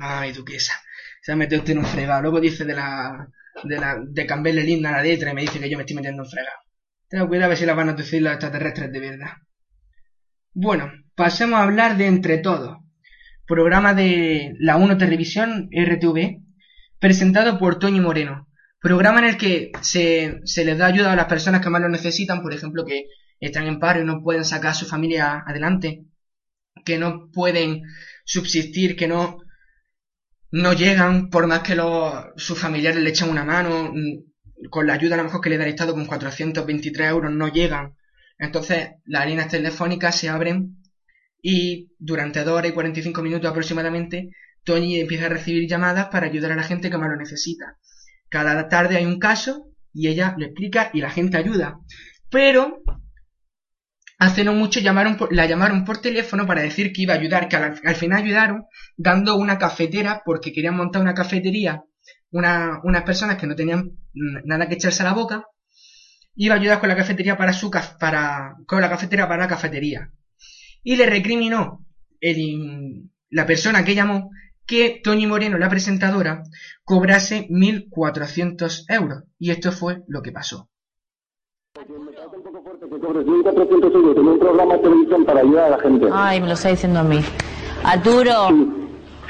Ay, 0.00 0.30
duquesa. 0.30 0.74
Se 1.22 1.32
ha 1.32 1.36
metido 1.36 1.60
usted 1.60 1.72
en 1.72 1.80
un 1.80 1.86
fregado. 1.86 2.22
Luego 2.22 2.40
dice 2.40 2.64
de 2.64 2.74
la, 2.74 3.26
de 3.64 3.78
la, 3.78 3.98
de 4.00 4.26
cambiarle 4.26 4.62
linda 4.62 4.92
la 4.92 5.02
letra 5.02 5.32
y 5.32 5.34
me 5.34 5.40
dice 5.40 5.58
que 5.58 5.68
yo 5.68 5.76
me 5.76 5.82
estoy 5.82 5.96
metiendo 5.96 6.22
en 6.22 6.26
un 6.26 6.30
fregado. 6.30 6.58
Ten 7.08 7.26
cuidado 7.26 7.46
a 7.46 7.48
ver 7.48 7.58
si 7.58 7.66
la 7.66 7.74
van 7.74 7.88
a 7.88 7.94
decir 7.94 8.22
los 8.22 8.32
extraterrestres 8.32 8.92
de 8.92 9.00
verdad. 9.00 9.32
Bueno, 10.52 10.92
pasemos 11.16 11.58
a 11.58 11.64
hablar 11.64 11.96
de 11.96 12.06
Entre 12.06 12.38
Todos. 12.38 12.78
Programa 13.44 13.92
de 13.92 14.54
la 14.60 14.76
1 14.76 14.96
Televisión 14.98 15.68
RTV, 15.72 16.43
presentado 17.04 17.58
por 17.58 17.78
Toñi 17.78 18.00
Moreno. 18.00 18.48
Programa 18.80 19.18
en 19.18 19.26
el 19.26 19.36
que 19.36 19.72
se, 19.82 20.40
se 20.44 20.64
les 20.64 20.78
da 20.78 20.86
ayuda 20.86 21.12
a 21.12 21.16
las 21.16 21.26
personas 21.26 21.60
que 21.60 21.68
más 21.68 21.82
lo 21.82 21.90
necesitan, 21.90 22.40
por 22.40 22.54
ejemplo, 22.54 22.86
que 22.86 23.08
están 23.40 23.66
en 23.66 23.78
paro 23.78 24.00
y 24.00 24.06
no 24.06 24.22
pueden 24.22 24.46
sacar 24.46 24.70
a 24.70 24.74
su 24.74 24.86
familia 24.86 25.44
adelante, 25.46 26.06
que 26.82 26.96
no 26.96 27.30
pueden 27.30 27.82
subsistir, 28.24 28.96
que 28.96 29.06
no, 29.06 29.42
no 30.50 30.72
llegan 30.72 31.28
por 31.28 31.46
más 31.46 31.60
que 31.60 31.74
los, 31.74 32.24
sus 32.36 32.58
familiares 32.58 33.02
le 33.02 33.10
echan 33.10 33.28
una 33.28 33.44
mano, 33.44 33.92
mm, 33.92 34.70
con 34.70 34.86
la 34.86 34.94
ayuda 34.94 35.16
a 35.16 35.18
lo 35.18 35.24
mejor 35.24 35.42
que 35.42 35.50
le 35.50 35.58
da 35.58 35.64
el 35.64 35.74
Estado 35.74 35.92
con 35.92 36.06
423 36.06 37.10
euros 37.10 37.30
no 37.30 37.48
llegan. 37.48 37.96
Entonces 38.38 38.92
las 39.04 39.26
líneas 39.26 39.48
telefónicas 39.48 40.18
se 40.18 40.30
abren 40.30 40.78
y 41.42 41.90
durante 41.98 42.44
2 42.44 42.54
horas 42.54 42.70
y 42.70 42.74
45 42.74 43.20
minutos 43.20 43.50
aproximadamente 43.50 44.30
Toñi 44.64 45.00
empieza 45.00 45.26
a 45.26 45.28
recibir 45.28 45.68
llamadas 45.68 46.08
para 46.08 46.26
ayudar 46.26 46.52
a 46.52 46.56
la 46.56 46.62
gente 46.62 46.90
que 46.90 46.98
más 46.98 47.10
lo 47.10 47.16
necesita. 47.16 47.76
Cada 48.28 48.68
tarde 48.68 48.96
hay 48.96 49.04
un 49.06 49.18
caso 49.18 49.70
y 49.92 50.08
ella 50.08 50.34
le 50.38 50.46
explica 50.46 50.90
y 50.92 51.00
la 51.00 51.10
gente 51.10 51.36
ayuda. 51.36 51.78
Pero 52.30 52.82
hace 54.18 54.44
no 54.44 54.54
mucho 54.54 54.80
la 55.30 55.46
llamaron 55.46 55.84
por 55.84 55.98
teléfono 55.98 56.46
para 56.46 56.62
decir 56.62 56.92
que 56.92 57.02
iba 57.02 57.14
a 57.14 57.18
ayudar, 57.18 57.48
que 57.48 57.56
al, 57.56 57.80
al 57.84 57.94
final 57.96 58.22
ayudaron 58.22 58.64
dando 58.96 59.36
una 59.36 59.58
cafetera 59.58 60.22
porque 60.24 60.52
querían 60.52 60.76
montar 60.76 61.02
una 61.02 61.14
cafetería, 61.14 61.82
una- 62.30 62.80
unas 62.84 63.02
personas 63.02 63.36
que 63.36 63.46
no 63.46 63.54
tenían 63.54 63.90
nada 64.44 64.68
que 64.68 64.74
echarse 64.74 65.02
a 65.02 65.06
la 65.06 65.12
boca, 65.14 65.44
iba 66.36 66.54
a 66.54 66.58
ayudar 66.58 66.80
con 66.80 66.88
la 66.88 66.96
cafetería 66.96 67.36
para 67.36 67.52
su 67.52 67.70
para 67.70 68.54
con 68.66 68.80
la 68.80 68.88
cafetera 68.88 69.28
para 69.28 69.42
la 69.42 69.48
cafetería. 69.48 70.10
Y 70.82 70.96
le 70.96 71.06
recriminó 71.06 71.84
el- 72.20 73.10
la 73.30 73.46
persona 73.46 73.84
que 73.84 73.94
llamó 73.94 74.30
que 74.66 75.00
Toñi 75.04 75.26
Moreno, 75.26 75.58
la 75.58 75.68
presentadora, 75.68 76.42
cobrase 76.84 77.46
1.400 77.50 78.84
euros. 78.88 79.24
Y 79.38 79.50
esto 79.50 79.72
fue 79.72 80.02
lo 80.08 80.22
que 80.22 80.32
pasó. 80.32 80.68
Que 81.74 81.84
cobres 83.00 83.26
1.400 83.26 83.94
euros 83.94 84.16
en 84.16 84.28
un 84.28 84.38
programa 84.38 84.74
de 84.76 84.80
televisión 84.82 85.24
para 85.24 85.40
ayudar 85.40 85.64
a 85.64 85.70
la 85.70 85.78
gente. 85.80 86.06
Ay, 86.12 86.40
me 86.40 86.46
lo 86.48 86.54
está 86.54 86.68
diciendo 86.68 87.00
a 87.00 87.04
mí. 87.04 87.20
Arturo, 87.82 88.50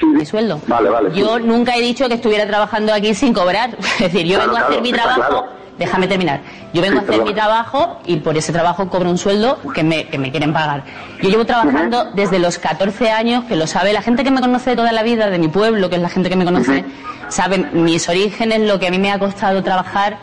mi 0.03 0.25
sueldo. 0.27 0.61
Vale, 0.67 0.91
vale. 0.91 1.13
sí. 1.13 1.21
Yo 1.21 1.39
nunca 1.39 1.77
he 1.77 1.81
dicho 1.81 2.07
que 2.09 2.15
estuviera 2.15 2.47
trabajando 2.47 2.93
aquí 2.93 3.15
sin 3.15 3.33
cobrar. 3.33 3.77
Es 3.79 3.99
decir, 4.13 4.27
yo 4.27 4.37
Claro, 4.37 4.53
vengo 4.53 4.65
a 4.65 4.69
hacer 4.69 4.83
mi 4.83 4.93
trabajo. 4.93 5.21
claro. 5.21 5.64
Déjame 5.79 6.07
terminar. 6.07 6.41
Yo 6.73 6.83
vengo 6.83 7.01
Sí, 7.01 7.07
a 7.07 7.11
hacer 7.11 7.25
mi 7.25 7.35
trabajo 7.35 8.01
y 8.07 8.17
por 8.17 8.37
ese 8.37 8.53
trabajo 8.53 8.89
cobro 8.89 9.11
un 9.11 9.19
sueldo 9.19 9.59
que 9.75 9.83
me, 9.83 10.07
que 10.07 10.19
me 10.19 10.31
quieren 10.31 10.53
pagar. 10.53 10.85
Yo 11.21 11.29
llevo 11.29 11.45
trabajando 11.45 12.13
desde 12.15 12.39
los 12.39 12.59
14 12.59 13.11
años, 13.11 13.45
que 13.45 13.57
lo 13.57 13.67
sabe 13.67 13.93
la 13.93 14.03
gente 14.03 14.23
que 14.23 14.31
me 14.31 14.41
conoce 14.41 14.71
de 14.71 14.77
toda 14.77 14.93
la 14.93 15.03
vida, 15.03 15.31
de 15.31 15.39
mi 15.39 15.49
pueblo, 15.49 15.89
que 15.91 15.97
es 15.97 16.03
la 16.03 16.09
gente 16.09 16.29
que 16.31 16.37
me 16.37 16.45
conoce, 16.45 16.85
saben 17.29 17.71
mis 17.73 18.09
orígenes, 18.09 18.61
lo 18.61 18.79
que 18.79 18.87
a 18.87 18.91
mí 18.91 18.99
me 18.99 19.11
ha 19.11 19.19
costado 19.19 19.63
trabajar 19.65 20.19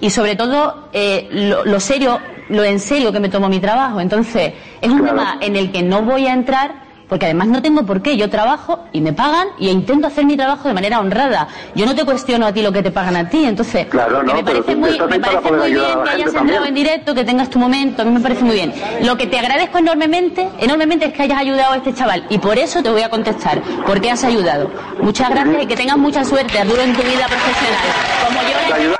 y 0.00 0.10
sobre 0.10 0.36
todo 0.36 0.88
eh, 0.92 1.28
lo, 1.32 1.64
lo 1.64 1.80
serio, 1.80 2.20
lo 2.48 2.62
en 2.64 2.78
serio 2.78 3.12
que 3.12 3.18
me 3.20 3.28
tomo 3.28 3.48
mi 3.48 3.58
trabajo. 3.60 4.00
Entonces, 4.00 4.52
es 4.80 4.90
un 4.90 5.04
tema 5.04 5.38
en 5.40 5.56
el 5.56 5.72
que 5.72 5.82
no 5.82 6.02
voy 6.02 6.26
a 6.26 6.32
entrar 6.32 6.81
porque 7.12 7.26
además 7.26 7.48
no 7.48 7.60
tengo 7.60 7.84
por 7.84 8.00
qué. 8.00 8.16
Yo 8.16 8.30
trabajo 8.30 8.86
y 8.90 9.02
me 9.02 9.12
pagan 9.12 9.48
y 9.58 9.68
intento 9.68 10.06
hacer 10.06 10.24
mi 10.24 10.34
trabajo 10.34 10.66
de 10.66 10.72
manera 10.72 10.98
honrada. 10.98 11.46
Yo 11.74 11.84
no 11.84 11.94
te 11.94 12.06
cuestiono 12.06 12.46
a 12.46 12.54
ti 12.54 12.62
lo 12.62 12.72
que 12.72 12.82
te 12.82 12.90
pagan 12.90 13.16
a 13.16 13.28
ti. 13.28 13.44
Entonces, 13.44 13.84
Claro, 13.88 14.22
no, 14.22 14.32
me 14.32 14.42
parece 14.42 14.74
muy, 14.74 14.98
me 14.98 15.20
parece 15.20 15.52
muy 15.52 15.72
bien 15.72 15.84
que 16.04 16.08
hayas 16.08 16.26
entrado 16.28 16.32
también. 16.32 16.64
en 16.64 16.74
directo, 16.74 17.14
que 17.14 17.22
tengas 17.24 17.50
tu 17.50 17.58
momento. 17.58 18.00
A 18.00 18.06
mí 18.06 18.12
me 18.12 18.20
parece 18.20 18.42
muy 18.44 18.54
bien. 18.54 18.72
Lo 19.02 19.18
que 19.18 19.26
te 19.26 19.38
agradezco 19.38 19.76
enormemente, 19.76 20.48
enormemente 20.58 21.04
es 21.04 21.12
que 21.12 21.20
hayas 21.24 21.38
ayudado 21.38 21.74
a 21.74 21.76
este 21.76 21.92
chaval 21.92 22.24
y 22.30 22.38
por 22.38 22.56
eso 22.56 22.82
te 22.82 22.88
voy 22.88 23.02
a 23.02 23.10
contestar. 23.10 23.60
Porque 23.86 24.10
has 24.10 24.24
ayudado. 24.24 24.70
Muchas 25.02 25.28
gracias 25.28 25.64
y 25.64 25.66
que 25.66 25.76
tengas 25.76 25.98
mucha 25.98 26.24
suerte, 26.24 26.60
Arturo, 26.60 26.80
en 26.80 26.94
tu 26.94 27.02
vida 27.02 27.26
profesional. 27.26 27.88
Como 28.26 28.40
yo 28.88 28.96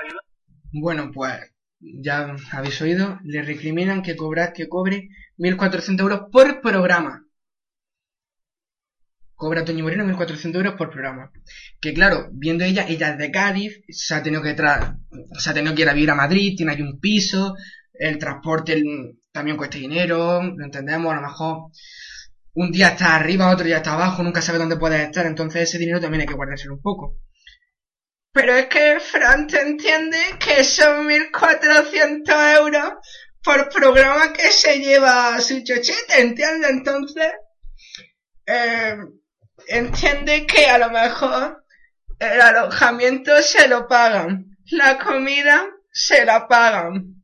Bueno, 0.73 1.11
pues 1.15 1.33
ya 1.81 2.37
habéis 2.53 2.79
oído, 2.83 3.21
le 3.25 3.41
recriminan 3.41 4.03
que 4.03 4.17
cobra, 4.17 4.53
que 4.53 4.69
cobre 4.69 5.09
1.400 5.39 5.99
euros 6.01 6.21
por 6.31 6.61
programa. 6.61 7.22
Cobra 9.43 9.65
Toño 9.65 9.83
Moreno 9.83 10.05
1.400 10.05 10.55
euros 10.55 10.75
por 10.75 10.89
programa. 10.89 11.33
Que 11.81 11.93
claro, 11.93 12.29
viendo 12.31 12.63
ella, 12.63 12.87
ella 12.89 13.11
es 13.11 13.19
de 13.19 13.33
Cádiz, 13.33 13.83
se 13.89 14.15
ha 14.15 14.23
tenido 14.23 14.41
que 14.41 14.55
tra 14.55 14.97
se 15.37 15.51
ha 15.51 15.53
tenido 15.53 15.75
que 15.75 15.83
ir 15.83 15.89
a 15.89 15.95
vivir 15.95 16.13
a 16.13 16.15
Madrid, 16.15 16.55
tiene 16.57 16.71
ahí 16.71 16.81
un 16.81 17.01
piso, 17.01 17.57
el 17.93 18.19
transporte 18.19 18.81
también 19.33 19.57
cuesta 19.57 19.79
dinero, 19.79 20.45
lo 20.45 20.65
entendemos, 20.65 21.13
a 21.13 21.17
lo 21.17 21.23
mejor 21.23 21.73
un 22.55 22.71
día 22.71 22.91
está 22.91 23.17
arriba, 23.17 23.51
otro 23.51 23.67
día 23.67 23.79
está 23.79 23.95
abajo, 23.95 24.23
nunca 24.23 24.41
sabe 24.41 24.59
dónde 24.59 24.77
puede 24.77 25.03
estar, 25.03 25.27
entonces 25.27 25.63
ese 25.69 25.79
dinero 25.79 26.01
también 26.01 26.21
hay 26.21 26.29
que 26.29 26.35
guardárselo 26.35 26.75
un 26.75 26.83
poco. 26.83 27.19
Pero 28.33 28.55
es 28.55 28.67
que 28.67 29.01
Fran 29.01 29.49
te 29.49 29.61
entiende 29.61 30.19
que 30.39 30.63
son 30.63 31.09
1.400 31.09 32.59
euros 32.59 32.93
por 33.43 33.69
programa 33.71 34.33
que 34.33 34.53
se 34.53 34.79
lleva 34.79 35.41
su 35.41 35.65
chochete, 35.65 36.21
¿entiende? 36.21 36.69
Entonces, 36.69 37.33
eh, 38.47 38.95
entiende 39.69 40.47
que 40.47 40.67
a 40.67 40.79
lo 40.79 40.91
mejor 40.91 41.65
el 42.19 42.41
alojamiento 42.41 43.43
se 43.43 43.69
lo 43.69 43.89
pagan, 43.89 44.57
la 44.71 44.99
comida 44.99 45.67
se 45.91 46.25
la 46.25 46.49
pagan 46.49 47.23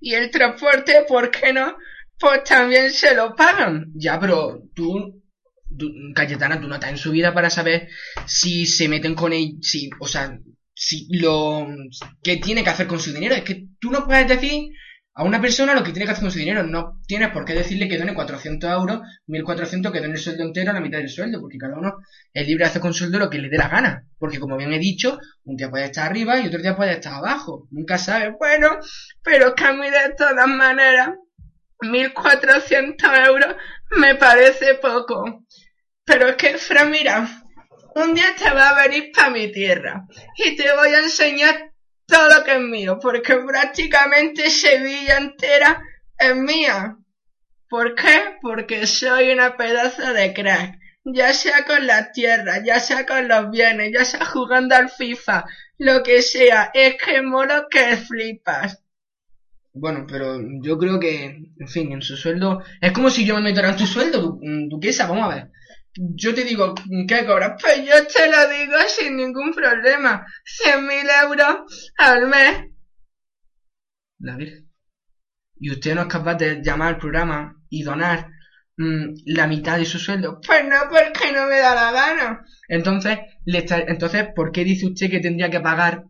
y 0.00 0.14
el 0.14 0.30
transporte, 0.30 1.04
¿por 1.08 1.30
qué 1.30 1.52
no? 1.52 1.76
Pues 2.18 2.44
también 2.44 2.90
se 2.90 3.14
lo 3.14 3.34
pagan. 3.34 3.86
Ya, 3.94 4.18
pero 4.18 4.62
tú, 4.74 5.22
Cayetana, 6.14 6.60
tú 6.60 6.68
no 6.68 6.74
estás 6.74 6.90
en 6.90 6.98
su 6.98 7.10
vida 7.10 7.34
para 7.34 7.50
saber 7.50 7.88
si 8.26 8.66
se 8.66 8.88
meten 8.88 9.14
con 9.14 9.32
él, 9.32 9.58
si, 9.60 9.90
o 10.00 10.06
sea, 10.06 10.38
si 10.74 11.08
lo 11.18 11.66
que 12.22 12.36
tiene 12.36 12.62
que 12.64 12.70
hacer 12.70 12.86
con 12.86 13.00
su 13.00 13.12
dinero. 13.12 13.34
Es 13.34 13.42
que 13.42 13.66
tú 13.80 13.90
no 13.90 14.06
puedes 14.06 14.28
decir 14.28 14.70
a 15.14 15.24
una 15.24 15.40
persona 15.40 15.74
lo 15.74 15.82
que 15.82 15.92
tiene 15.92 16.06
que 16.06 16.12
hacer 16.12 16.22
con 16.22 16.30
su 16.30 16.38
dinero. 16.38 16.62
No 16.62 17.00
tienes 17.06 17.30
por 17.30 17.44
qué 17.44 17.54
decirle 17.54 17.88
que 17.88 17.98
done 17.98 18.14
400 18.14 18.70
euros, 18.70 19.00
1400, 19.26 19.92
que 19.92 20.00
done 20.00 20.14
el 20.14 20.18
sueldo 20.18 20.44
entero, 20.44 20.72
la 20.72 20.80
mitad 20.80 20.98
del 20.98 21.08
sueldo, 21.08 21.40
porque 21.40 21.58
cada 21.58 21.76
uno 21.76 21.96
es 22.32 22.46
libre 22.46 22.64
de 22.64 22.70
hacer 22.70 22.80
con 22.80 22.94
sueldo 22.94 23.18
lo 23.18 23.28
que 23.28 23.38
le 23.38 23.48
dé 23.50 23.58
la 23.58 23.68
gana. 23.68 24.06
Porque 24.18 24.38
como 24.38 24.56
bien 24.56 24.72
he 24.72 24.78
dicho, 24.78 25.18
un 25.44 25.56
día 25.56 25.70
puede 25.70 25.86
estar 25.86 26.06
arriba 26.06 26.40
y 26.40 26.46
otro 26.46 26.60
día 26.60 26.76
puede 26.76 26.92
estar 26.92 27.14
abajo. 27.14 27.68
Nunca 27.70 27.98
sabes. 27.98 28.32
Bueno, 28.38 28.78
pero 29.22 29.54
que 29.54 29.64
a 29.64 29.72
mí 29.72 29.90
de 29.90 30.14
todas 30.16 30.48
maneras, 30.48 31.10
1400 31.80 33.10
euros 33.26 33.56
me 33.90 34.14
parece 34.14 34.76
poco. 34.76 35.44
Pero 36.04 36.28
es 36.28 36.36
que, 36.36 36.56
Fran, 36.58 36.90
mira, 36.90 37.28
un 37.94 38.14
día 38.14 38.34
te 38.36 38.50
va 38.50 38.70
a 38.70 38.88
venir 38.88 39.10
para 39.14 39.30
mi 39.30 39.52
tierra 39.52 40.06
y 40.36 40.56
te 40.56 40.72
voy 40.74 40.88
a 40.88 41.00
enseñar 41.00 41.71
todo 42.12 42.28
lo 42.38 42.44
que 42.44 42.52
es 42.54 42.60
mío, 42.60 42.98
porque 43.00 43.36
prácticamente 43.52 44.50
Sevilla 44.50 45.18
entera 45.18 45.70
es 46.18 46.36
mía. 46.36 46.96
¿Por 47.68 47.94
qué? 47.96 48.38
Porque 48.42 48.86
soy 48.86 49.32
una 49.32 49.56
pedazo 49.56 50.12
de 50.14 50.32
crack. 50.34 50.78
Ya 51.04 51.32
sea 51.32 51.64
con 51.64 51.86
la 51.86 52.12
tierra, 52.12 52.62
ya 52.64 52.78
sea 52.80 53.06
con 53.06 53.28
los 53.28 53.50
bienes, 53.50 53.92
ya 53.92 54.04
sea 54.04 54.24
jugando 54.26 54.76
al 54.76 54.90
FIFA, 54.90 55.44
lo 55.78 56.02
que 56.04 56.22
sea, 56.22 56.70
es 56.74 56.96
que 57.02 57.22
mono 57.22 57.66
que 57.70 57.96
flipas. 57.96 58.82
Bueno, 59.74 60.06
pero 60.08 60.38
yo 60.62 60.76
creo 60.78 61.00
que, 61.00 61.24
en 61.24 61.68
fin, 61.68 61.92
en 61.92 62.02
su 62.02 62.16
sueldo, 62.16 62.62
es 62.80 62.92
como 62.92 63.08
si 63.10 63.24
yo 63.24 63.34
me 63.36 63.42
metiera 63.42 63.70
en 63.70 63.76
tu 63.76 63.86
sueldo, 63.86 64.20
du- 64.20 64.40
mm, 64.42 64.68
duquesa, 64.68 65.06
vamos 65.08 65.24
a 65.30 65.34
ver. 65.34 65.50
Yo 65.94 66.34
te 66.34 66.44
digo, 66.44 66.74
¿qué 67.06 67.26
cobras? 67.26 67.60
Pues 67.60 67.78
yo 67.86 68.06
te 68.06 68.30
lo 68.30 68.48
digo 68.48 68.76
sin 68.88 69.16
ningún 69.16 69.52
problema. 69.52 70.26
Cien 70.44 70.86
mil 70.86 71.06
euros 71.22 71.90
al 71.98 72.26
mes. 72.28 72.70
La 74.18 74.36
Virgen. 74.36 74.70
¿Y 75.58 75.70
usted 75.70 75.94
no 75.94 76.02
es 76.02 76.06
capaz 76.08 76.34
de 76.36 76.62
llamar 76.62 76.88
al 76.94 76.98
programa 76.98 77.56
y 77.68 77.82
donar 77.82 78.28
mm, 78.78 79.14
la 79.26 79.46
mitad 79.46 79.78
de 79.78 79.84
su 79.84 79.98
sueldo? 79.98 80.40
Pues 80.46 80.64
no, 80.64 80.76
porque 80.88 81.32
no 81.32 81.46
me 81.46 81.58
da 81.58 81.74
la 81.74 81.92
gana. 81.92 82.44
Entonces, 82.68 83.18
le 83.44 83.58
está- 83.58 83.80
entonces, 83.80 84.28
¿por 84.34 84.50
qué 84.50 84.64
dice 84.64 84.86
usted 84.86 85.10
que 85.10 85.20
tendría 85.20 85.50
que 85.50 85.60
pagar 85.60 86.04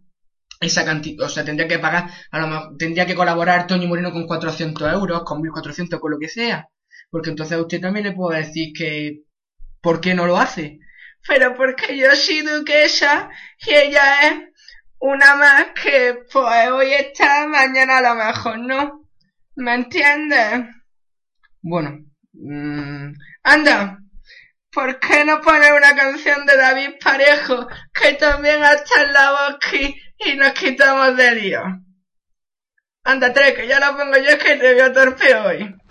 esa 0.61 0.85
cantidad? 0.85 1.27
O 1.27 1.29
sea, 1.29 1.45
tendría 1.45 1.69
que 1.69 1.79
pagar, 1.81 2.09
a 2.31 2.39
lo 2.39 2.47
mejor, 2.47 2.77
tendría 2.79 3.07
que 3.07 3.15
colaborar 3.17 3.67
Toño 3.67 3.89
Moreno 3.89 4.13
con 4.13 4.27
400 4.27 4.91
euros, 4.93 5.23
con 5.25 5.43
1400, 5.43 5.99
con 6.01 6.13
lo 6.13 6.19
que 6.19 6.29
sea. 6.29 6.69
Porque 7.11 7.31
entonces 7.31 7.59
a 7.59 7.61
usted 7.61 7.81
también 7.81 8.07
le 8.07 8.13
puedo 8.13 8.37
decir 8.39 8.73
que, 8.73 9.23
¿por 9.83 10.01
qué 10.01 10.15
no 10.15 10.27
lo 10.27 10.39
hace? 10.39 10.79
Pero 11.27 11.55
porque 11.55 11.97
yo 11.97 12.15
soy 12.17 12.41
duquesa 12.41 13.29
y 13.59 13.75
ella 13.75 14.29
es 14.29 14.35
una 14.99 15.35
más 15.35 15.67
que, 15.83 16.21
pues, 16.33 16.71
hoy 16.71 16.93
está, 16.95 17.47
mañana 17.47 17.99
a 17.99 18.03
lo 18.03 18.15
mejor 18.15 18.59
no. 18.59 19.09
¿Me 19.57 19.75
entiendes? 19.75 20.65
Bueno, 21.61 21.99
mm, 22.33 23.13
anda, 23.43 23.99
¿por 24.73 24.99
qué 24.99 25.25
no 25.25 25.41
poner 25.41 25.75
una 25.75 25.95
canción 25.95 26.47
de 26.47 26.57
David 26.57 26.91
Parejo 27.03 27.67
que 27.93 28.15
también 28.15 28.63
está 28.63 29.03
en 29.03 29.13
la 29.13 29.47
aquí 29.49 29.95
y 30.19 30.37
nos 30.37 30.53
quitamos 30.53 31.17
de 31.17 31.35
lío? 31.35 31.63
Anda, 33.05 33.33
tres, 33.33 33.55
que 33.55 33.67
ya 33.67 33.81
la 33.81 33.97
pongo 33.97 34.17
yo 34.17 34.39
que 34.39 34.57
te 34.57 34.75
veo 34.75 34.93
torpe 34.93 35.35
hoy. 35.35 35.82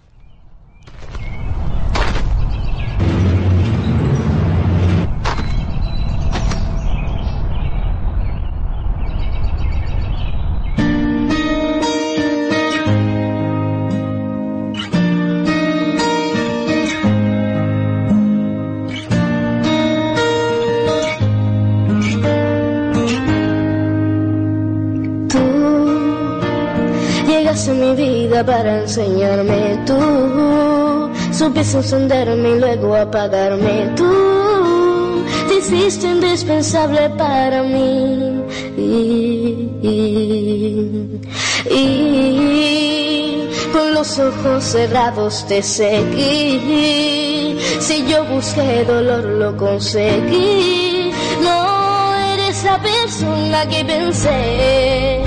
Para 28.45 28.81
enseñarme. 28.81 29.79
Tú 29.85 31.09
supiste 31.31 31.77
encenderme 31.77 32.49
y 32.49 32.59
luego 32.59 32.95
apagarme. 32.95 33.91
Tú 33.95 35.23
te 35.47 35.55
hiciste 35.59 36.07
indispensable 36.07 37.09
para 37.17 37.63
mí. 37.63 38.43
Y, 38.77 39.69
y- 39.81 41.21
y 41.69 43.49
con 43.73 43.93
los 43.93 44.19
ojos 44.19 44.63
cerrados 44.63 45.45
te 45.47 45.61
seguí. 45.61 47.57
Si 47.79 48.05
yo 48.07 48.23
busqué 48.25 48.83
dolor, 48.85 49.23
lo 49.23 49.55
conseguí. 49.57 51.11
No 51.43 52.13
eres 52.33 52.63
la 52.63 52.77
persona 52.81 53.65
que 53.67 53.85
pensé, 53.85 55.21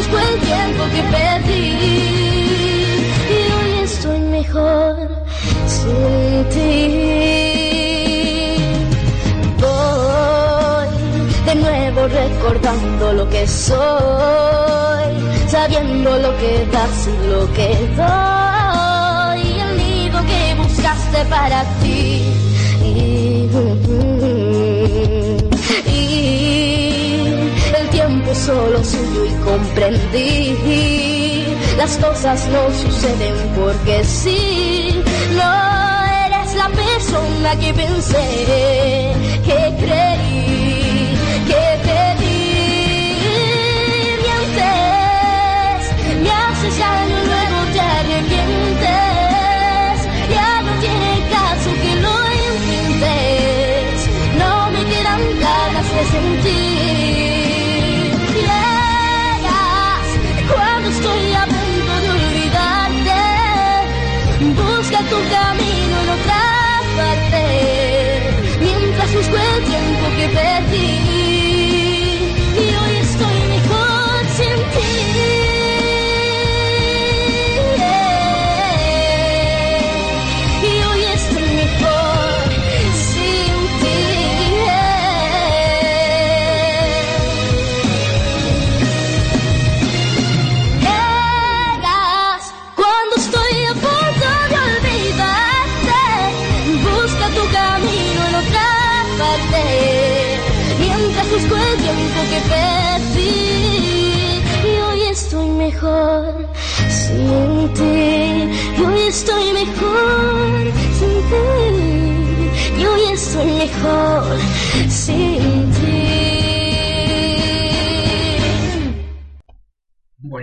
busco 0.00 0.18
el 0.18 0.40
tiempo 0.40 0.82
que 0.94 1.02
perdí 1.16 1.66
Y 3.36 3.38
hoy 3.56 3.72
estoy 3.84 4.20
mejor 4.20 4.96
sin 5.66 6.48
ti. 6.52 6.70
Voy 9.60 10.88
de 11.46 11.54
nuevo 11.54 12.00
recordando 12.08 13.12
lo 13.12 13.28
que 13.28 13.46
soy 13.46 15.10
Sabiendo 15.48 16.10
lo 16.18 16.30
que 16.38 16.66
das 16.72 17.08
y 17.08 17.28
lo 17.28 17.52
que 17.52 17.68
doy. 17.96 19.42
El 19.64 19.76
nido 19.76 20.18
que 20.30 20.54
buscaste 20.62 21.24
para 21.28 21.64
ti 21.82 22.49
solo 28.50 28.82
suyo 28.84 29.24
y 29.26 29.32
comprendí. 29.44 30.56
Las 31.76 31.96
cosas 31.98 32.48
no 32.48 32.62
suceden 32.82 33.34
porque 33.56 34.04
sí. 34.04 35.02
No 35.36 35.50
eres 36.26 36.54
la 36.54 36.68
persona 36.68 37.56
que 37.60 37.72
pensé 37.74 39.12
que 39.46 39.60
creí 39.82 40.59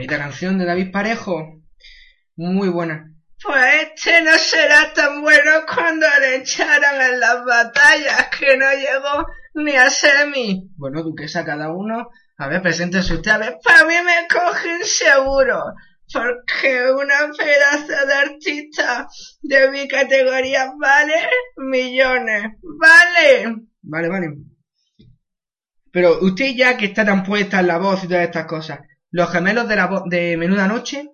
Bonita 0.08 0.24
canción 0.24 0.58
de 0.58 0.64
David 0.64 0.89
Parejo. 0.93 1.62
Muy 2.38 2.70
buena. 2.70 3.12
Pues 3.43 3.84
este 3.84 4.22
no 4.22 4.32
será 4.38 4.93
tan 4.93 5.22
bueno 5.22 5.51
cuando 5.68 6.08
le 6.22 6.38
echaron 6.38 7.01
en 7.01 7.20
las 7.20 7.43
batallas, 7.43 8.30
que 8.30 8.55
no 8.55 8.72
llegó 8.72 9.26
ni 9.55 9.76
a 9.76 9.89
Semi. 9.89 10.70
Bueno, 10.78 11.03
duquesa, 11.03 11.43
cada 11.43 11.74
uno, 11.74 12.08
a 12.38 12.47
ver, 12.47 12.62
preséntese 12.62 13.16
usted, 13.16 13.32
a 13.32 13.38
ver, 13.38 13.58
para 13.62 13.84
mí 13.84 13.95
me 14.05 14.28
cogen 14.34 14.86
seguro. 14.86 15.62
Porque 16.14 16.89
una 16.89 17.30
pedazo 17.38 18.05
de 18.08 18.14
artista 18.14 19.10
de 19.41 19.72
mi 19.72 19.89
categoría 19.89 20.72
vale 20.80 21.16
millones. 21.58 22.43
Vale. 22.62 23.55
Vale, 23.82 24.08
vale. 24.08 24.28
Pero 25.91 26.20
usted 26.22 26.55
ya 26.55 26.78
que 26.78 26.86
está 26.86 27.03
tan 27.03 27.26
puesta 27.26 27.60
en 27.60 27.68
la 27.68 27.78
voz 27.78 28.05
y 28.05 28.08
todas 28.08 28.24
estas 28.24 28.45
cosas, 28.45 28.80
los 29.12 29.32
gemelos 29.32 29.68
de 29.68 29.76
la 29.76 30.03
de 30.05 30.38
Menuda 30.38 30.68
Noche, 30.68 31.10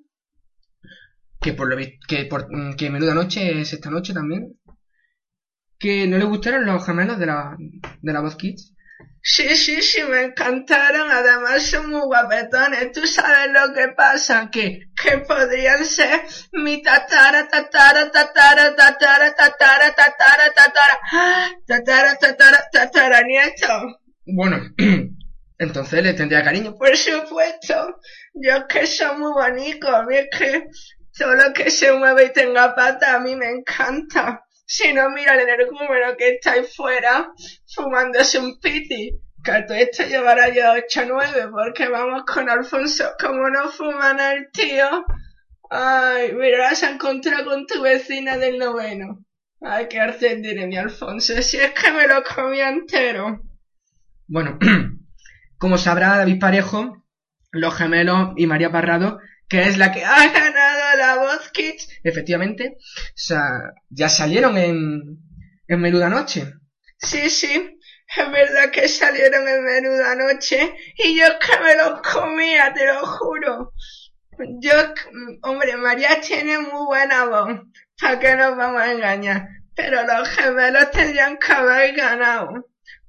que 1.40 1.54
por 1.54 1.70
lo 1.70 1.78
que 2.08 2.26
por 2.26 2.48
mm, 2.50 2.76
que 2.76 2.90
Menuda 2.90 3.14
Noche 3.14 3.62
es 3.62 3.74
esta 3.74 3.90
noche 3.90 4.14
también, 4.14 4.60
que 5.78 6.08
no 6.08 6.18
le 6.18 6.26
gustaron 6.26 6.66
los 6.66 6.86
gemelos 6.86 7.20
de 7.20 7.26
la 7.26 7.56
de 8.02 8.14
la 8.14 8.22
voz 8.22 8.36
Kids. 8.36 8.74
Sí, 9.26 9.56
sí, 9.56 9.82
sí, 9.82 10.04
me 10.04 10.22
encantaron. 10.22 11.10
Además 11.10 11.64
son 11.64 11.90
muy 11.90 12.02
guapetones. 12.02 12.92
Tú 12.92 13.08
sabes 13.08 13.52
lo 13.54 13.74
que 13.74 13.88
pasa, 13.96 14.50
que, 14.52 14.90
que 15.02 15.20
podrían 15.20 15.86
ser 15.86 16.24
mi 16.52 16.82
tatara, 16.82 17.48
tatara, 17.48 18.12
tatara, 18.12 18.76
tatara, 18.76 19.34
tatara, 19.34 19.96
tatara, 19.96 20.54
tatara, 20.54 21.00
¡ah! 21.14 21.50
tatara, 21.66 22.16
tatara, 22.18 22.66
tatara, 22.70 23.22
nieto. 23.22 23.68
Bueno, 24.26 24.58
entonces 25.64 26.04
le 26.04 26.14
tendría 26.14 26.44
cariño. 26.44 26.76
Por 26.76 26.96
supuesto. 26.96 28.00
Yo 28.34 28.58
es 28.58 28.64
que 28.70 28.88
soy 28.88 29.18
muy 29.18 29.32
bonito. 29.32 29.88
A 29.88 30.04
mí 30.04 30.18
es 30.18 30.28
que 30.38 30.66
todo 31.18 31.36
lo 31.36 31.54
que 31.54 31.70
se 31.70 31.92
mueve 31.94 32.26
y 32.26 32.34
tenga 32.34 32.76
pata 32.76 33.16
a 33.16 33.20
mí 33.20 33.36
me 33.36 33.50
encanta. 33.50 34.44
Si 34.66 34.94
no, 34.94 35.10
mira 35.10 35.34
el 35.34 35.42
energúmeno 35.42 36.16
que 36.18 36.36
está 36.36 36.54
ahí 36.54 36.64
fuera 36.64 37.32
fumándose 37.74 38.40
un 38.40 38.60
piti. 38.60 39.12
Que 39.44 39.52
a 39.52 39.66
todo 39.66 39.78
esto 39.78 40.04
llevará 40.04 40.50
ya 40.50 40.74
8 40.74 41.02
o 41.02 41.06
9 41.06 41.50
porque 41.52 41.90
vamos 41.90 42.24
con 42.26 42.50
Alfonso 42.50 43.12
como 43.20 43.50
no 43.50 43.70
fuman 43.70 44.20
el 44.20 44.50
tío. 44.52 45.06
Ay, 45.70 46.34
mira, 46.34 46.74
se 46.76 46.86
ha 46.86 46.92
encontrado 46.92 47.46
con 47.46 47.66
tu 47.66 47.82
vecina 47.82 48.38
del 48.38 48.58
noveno. 48.58 49.26
Ay, 49.60 49.88
qué 49.90 50.00
arte 50.00 50.36
tiene 50.38 50.68
mi 50.68 50.78
Alfonso, 50.78 51.42
si 51.42 51.58
es 51.58 51.72
que 51.72 51.92
me 51.92 52.08
lo 52.08 52.22
comí 52.24 52.60
entero. 52.60 53.42
Bueno, 54.28 54.58
como 55.64 55.78
sabrá 55.78 56.18
David 56.18 56.42
Parejo, 56.42 57.06
los 57.52 57.74
gemelos 57.74 58.34
y 58.36 58.48
María 58.48 58.70
Parrado, 58.70 59.18
que 59.48 59.62
es 59.62 59.78
la 59.78 59.94
que 59.94 60.04
ha 60.04 60.28
ganado 60.28 60.98
la 60.98 61.16
voz 61.16 61.50
Kids, 61.54 61.88
efectivamente, 62.04 62.76
sa- 63.16 63.72
ya 63.88 64.10
salieron 64.10 64.58
en, 64.58 65.02
en 65.70 65.80
Menuda 65.80 66.10
Noche. 66.10 66.52
Sí, 66.98 67.30
sí, 67.30 67.80
es 68.18 68.30
verdad 68.32 68.72
que 68.74 68.90
salieron 68.90 69.48
en 69.48 69.64
Menuda 69.64 70.16
Noche 70.18 70.76
y 70.98 71.18
yo 71.18 71.28
es 71.28 71.36
que 71.36 71.58
me 71.64 71.76
los 71.78 72.02
comía, 72.02 72.74
te 72.74 72.86
lo 72.86 73.06
juro. 73.06 73.72
Yo, 74.60 74.74
hombre, 75.44 75.78
María 75.78 76.20
tiene 76.20 76.58
muy 76.60 76.86
buena 76.88 77.24
voz, 77.24 77.62
¿para 78.02 78.20
qué 78.20 78.36
nos 78.36 78.58
vamos 78.58 78.82
a 78.82 78.92
engañar? 78.92 79.48
Pero 79.76 80.06
los 80.06 80.28
gemelos 80.28 80.92
tendrían 80.92 81.38
que 81.38 81.54
haber 81.54 81.96
ganado, 81.96 82.50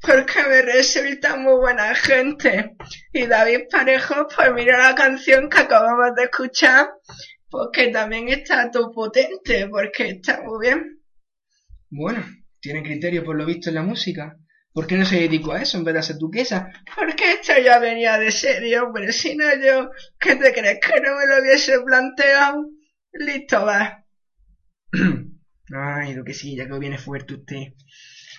porque 0.06 0.42
me 0.48 0.62
resulta 0.62 1.36
muy 1.36 1.54
buena 1.54 1.94
gente. 1.94 2.76
Y 3.12 3.26
David 3.26 3.62
Parejo, 3.70 4.26
pues 4.34 4.52
mira 4.54 4.90
la 4.90 4.94
canción 4.94 5.48
que 5.48 5.58
acabamos 5.58 6.14
de 6.16 6.24
escuchar, 6.24 6.88
porque 7.48 7.88
también 7.88 8.28
está 8.28 8.70
todo 8.70 8.92
potente, 8.92 9.68
porque 9.68 10.08
está 10.08 10.42
muy 10.42 10.66
bien. 10.66 11.02
Bueno, 11.90 12.24
tiene 12.60 12.82
criterio 12.82 13.24
por 13.24 13.36
lo 13.36 13.46
visto 13.46 13.70
en 13.70 13.76
la 13.76 13.82
música. 13.82 14.36
¿Por 14.72 14.88
qué 14.88 14.96
no 14.96 15.04
se 15.04 15.20
dedicó 15.20 15.52
a 15.52 15.62
eso 15.62 15.78
en 15.78 15.84
vez 15.84 15.94
de 15.94 16.00
a 16.00 16.02
ser 16.02 16.16
duquesa? 16.16 16.68
Porque 16.96 17.34
esto 17.34 17.52
ya 17.64 17.78
venía 17.78 18.18
de 18.18 18.32
serio, 18.32 18.86
hombre. 18.86 19.12
Si 19.12 19.36
no 19.36 19.44
yo, 19.54 19.90
¿qué 20.18 20.34
te 20.34 20.52
crees 20.52 20.80
que 20.80 21.00
no 21.00 21.16
me 21.16 21.26
lo 21.28 21.40
hubiese 21.40 21.80
planteado? 21.80 22.66
Listo, 23.12 23.64
va. 23.64 24.04
Ay, 25.72 26.14
duquesilla, 26.14 26.66
que 26.66 26.78
viene 26.80 26.98
fuerte 26.98 27.34
usted. 27.34 27.74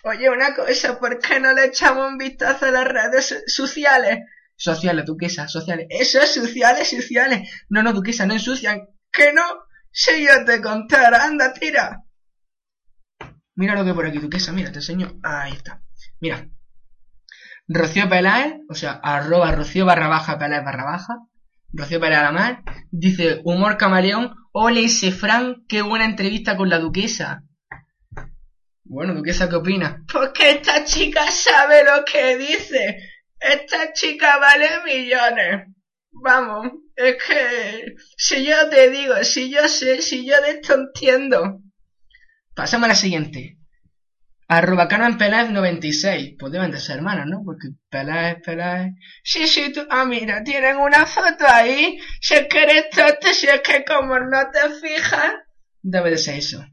Oye, 0.07 0.29
una 0.29 0.53
cosa, 0.53 0.99
¿por 0.99 1.17
qué 1.19 1.39
no 1.39 1.51
le 1.53 1.65
echamos 1.65 2.07
un 2.11 2.17
vistazo 2.19 2.67
a 2.67 2.71
las 2.71 2.85
redes 2.87 3.27
so- 3.27 3.35
sociales? 3.47 4.19
Sociales, 4.55 5.03
duquesa, 5.05 5.47
sociales. 5.47 5.87
Eso 5.89 6.21
es 6.21 6.31
sociales, 6.33 6.89
sociales. 6.89 7.49
No, 7.69 7.81
no, 7.81 7.91
duquesa, 7.91 8.25
no 8.27 8.33
ensucian. 8.33 8.81
¿Que 9.11 9.33
no? 9.33 9.41
Si 9.91 10.23
yo 10.25 10.45
te 10.45 10.61
contara, 10.61 11.23
anda, 11.25 11.53
tira. 11.53 12.03
Mira 13.55 13.73
lo 13.73 13.83
que 13.83 13.93
por 13.93 14.05
aquí, 14.05 14.19
duquesa, 14.19 14.51
mira, 14.51 14.71
te 14.71 14.77
enseño. 14.79 15.19
Ahí 15.23 15.53
está. 15.53 15.81
Mira. 16.19 16.47
Rocío 17.67 18.07
Peláez, 18.07 18.53
o 18.69 18.75
sea, 18.75 18.91
arroba 19.03 19.51
Rocío 19.53 19.85
barra 19.85 20.07
baja 20.07 20.37
Peláez 20.37 20.63
barra 20.63 20.83
baja. 20.85 21.15
Rocío 21.73 21.99
Peláez 21.99 22.19
Alamar. 22.19 22.63
Dice, 22.91 23.41
humor 23.43 23.77
camaleón. 23.77 24.35
Ole 24.51 24.85
ese 24.85 25.11
Fran, 25.11 25.65
qué 25.67 25.81
buena 25.81 26.05
entrevista 26.05 26.55
con 26.55 26.69
la 26.69 26.77
duquesa. 26.79 27.43
Bueno, 28.87 29.15
duquesa, 29.15 29.49
¿qué 29.49 29.55
opinas? 29.55 30.01
Porque 30.11 30.51
esta 30.51 30.85
chica 30.85 31.29
sabe 31.31 31.83
lo 31.83 32.05
que 32.05 32.37
dice. 32.37 32.99
Esta 33.39 33.93
chica 33.93 34.37
vale 34.37 34.69
millones. 34.85 35.67
Vamos, 36.11 36.67
es 36.95 37.15
que 37.15 37.95
si 38.15 38.45
yo 38.45 38.69
te 38.69 38.89
digo, 38.91 39.15
si 39.23 39.51
yo 39.51 39.67
sé, 39.67 40.01
si 40.01 40.25
yo 40.25 40.39
de 40.41 40.51
esto 40.51 40.75
entiendo. 40.75 41.61
Pasamos 42.53 42.85
a 42.85 42.89
la 42.89 42.95
siguiente. 42.95 43.57
Arroba 44.47 44.87
Carmen 44.87 45.17
Peláez 45.17 45.49
96. 45.49 46.35
Pues 46.37 46.51
deben 46.51 46.71
de 46.71 46.79
ser 46.79 46.97
hermanas, 46.97 47.25
¿no? 47.25 47.41
Porque 47.43 47.69
Peláez, 47.89 48.37
Peláez. 48.45 48.93
Sí, 49.23 49.47
sí, 49.47 49.73
tú. 49.73 49.81
Ah, 49.89 50.05
mira, 50.05 50.43
tienen 50.43 50.77
una 50.77 51.07
foto 51.07 51.45
ahí. 51.47 51.97
Si 52.21 52.35
es 52.35 52.47
que 52.47 52.61
eres 52.61 52.89
tonto, 52.91 53.33
si 53.33 53.47
es 53.47 53.61
que 53.61 53.83
como 53.83 54.19
no 54.19 54.51
te 54.51 54.69
fijas. 54.79 55.33
Debe 55.81 56.11
de 56.11 56.17
ser 56.19 56.35
eso. 56.35 56.63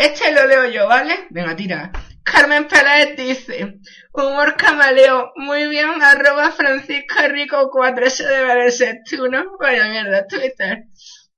Este 0.00 0.32
lo 0.32 0.46
leo 0.46 0.64
yo, 0.64 0.88
¿vale? 0.88 1.26
Venga, 1.28 1.54
tira. 1.54 1.92
Carmen 2.24 2.66
Peláez 2.66 3.16
dice, 3.18 3.80
humor 4.14 4.56
camaleo, 4.56 5.30
muy 5.36 5.68
bien, 5.68 6.02
arroba 6.02 6.52
Francisco 6.52 7.16
Rico 7.28 7.68
4, 7.70 8.06
eso 8.06 8.24
debe 8.24 8.64
de 8.64 8.70
ser 8.70 9.00
tú, 9.04 9.28
¿no? 9.28 9.58
Vaya 9.60 9.88
mierda, 9.88 10.26
Twitter. 10.26 10.84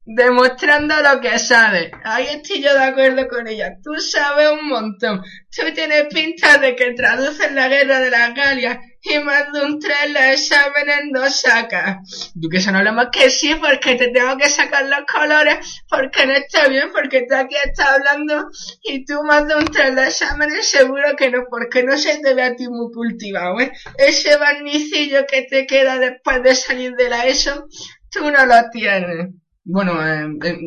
Demostrando 0.04 0.94
lo 1.02 1.20
que 1.20 1.40
sabe. 1.40 1.90
Ahí 2.04 2.26
estoy 2.26 2.62
yo 2.62 2.72
de 2.72 2.84
acuerdo 2.84 3.26
con 3.26 3.48
ella. 3.48 3.78
Tú 3.82 3.94
sabes 3.98 4.52
un 4.52 4.68
montón. 4.68 5.24
Tú 5.50 5.62
tienes 5.74 6.04
pinta 6.14 6.58
de 6.58 6.76
que 6.76 6.92
traduces 6.92 7.50
la 7.50 7.66
guerra 7.66 7.98
de 7.98 8.10
las 8.10 8.32
Galias 8.32 8.78
y 9.02 9.18
más 9.18 9.52
de 9.52 9.64
un 9.64 9.80
tres 9.80 10.10
los 10.12 10.22
exámenes 10.22 11.00
no 11.10 11.28
sacas. 11.28 12.32
Duquesa, 12.34 12.70
no 12.70 12.78
hablamos 12.78 13.06
que 13.10 13.30
sí, 13.30 13.54
porque 13.56 13.96
te 13.96 14.08
tengo 14.08 14.36
que 14.36 14.48
sacar 14.48 14.84
los 14.86 15.00
colores, 15.12 15.82
porque 15.88 16.26
no 16.26 16.32
está 16.32 16.68
bien, 16.68 16.90
porque 16.92 17.26
tú 17.28 17.34
aquí 17.34 17.56
estás 17.64 17.88
hablando 17.88 18.48
y 18.82 19.04
tú 19.04 19.22
más 19.24 19.46
de 19.48 19.56
un 19.56 19.64
tres 19.64 19.94
los 19.94 20.06
exámenes 20.06 20.66
seguro 20.68 21.16
que 21.16 21.30
no, 21.30 21.44
porque 21.50 21.82
no 21.82 21.96
se 21.96 22.18
te 22.18 22.34
ve 22.34 22.42
a 22.42 22.54
ti 22.54 22.68
muy 22.68 22.92
cultivado, 22.92 23.58
¿eh? 23.60 23.72
Ese 23.98 24.36
barnicillo 24.36 25.26
que 25.26 25.42
te 25.42 25.66
queda 25.66 25.98
después 25.98 26.42
de 26.42 26.54
salir 26.54 26.94
de 26.94 27.08
la 27.08 27.26
ESO, 27.26 27.66
tú 28.10 28.30
no 28.30 28.46
lo 28.46 28.70
tienes. 28.70 29.30
Bueno, 29.64 30.04
eh, 30.06 30.28
eh, 30.44 30.58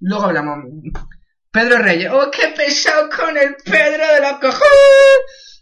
luego 0.00 0.24
hablamos. 0.24 0.64
Pedro 1.50 1.78
Reyes. 1.78 2.10
Oh, 2.12 2.30
qué 2.32 2.48
pesado 2.48 3.08
con 3.08 3.36
el 3.36 3.54
Pedro 3.64 4.04
de 4.14 4.20
los 4.20 4.40
cojones. 4.40 5.53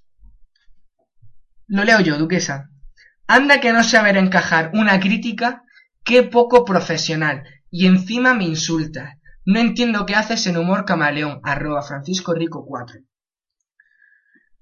Lo 1.72 1.84
leo 1.84 2.00
yo, 2.00 2.18
duquesa. 2.18 2.68
Anda 3.26 3.58
que 3.62 3.72
no 3.72 3.82
saber 3.82 4.18
encajar 4.18 4.72
una 4.74 5.00
crítica, 5.00 5.62
qué 6.04 6.22
poco 6.22 6.66
profesional. 6.66 7.44
Y 7.70 7.86
encima 7.86 8.34
me 8.34 8.44
insultas. 8.44 9.14
No 9.46 9.58
entiendo 9.58 10.04
qué 10.04 10.14
haces 10.14 10.46
en 10.48 10.58
humor 10.58 10.84
camaleón. 10.84 11.40
Arroba 11.42 11.80
Francisco 11.80 12.34
Rico 12.34 12.66
4. 12.66 13.00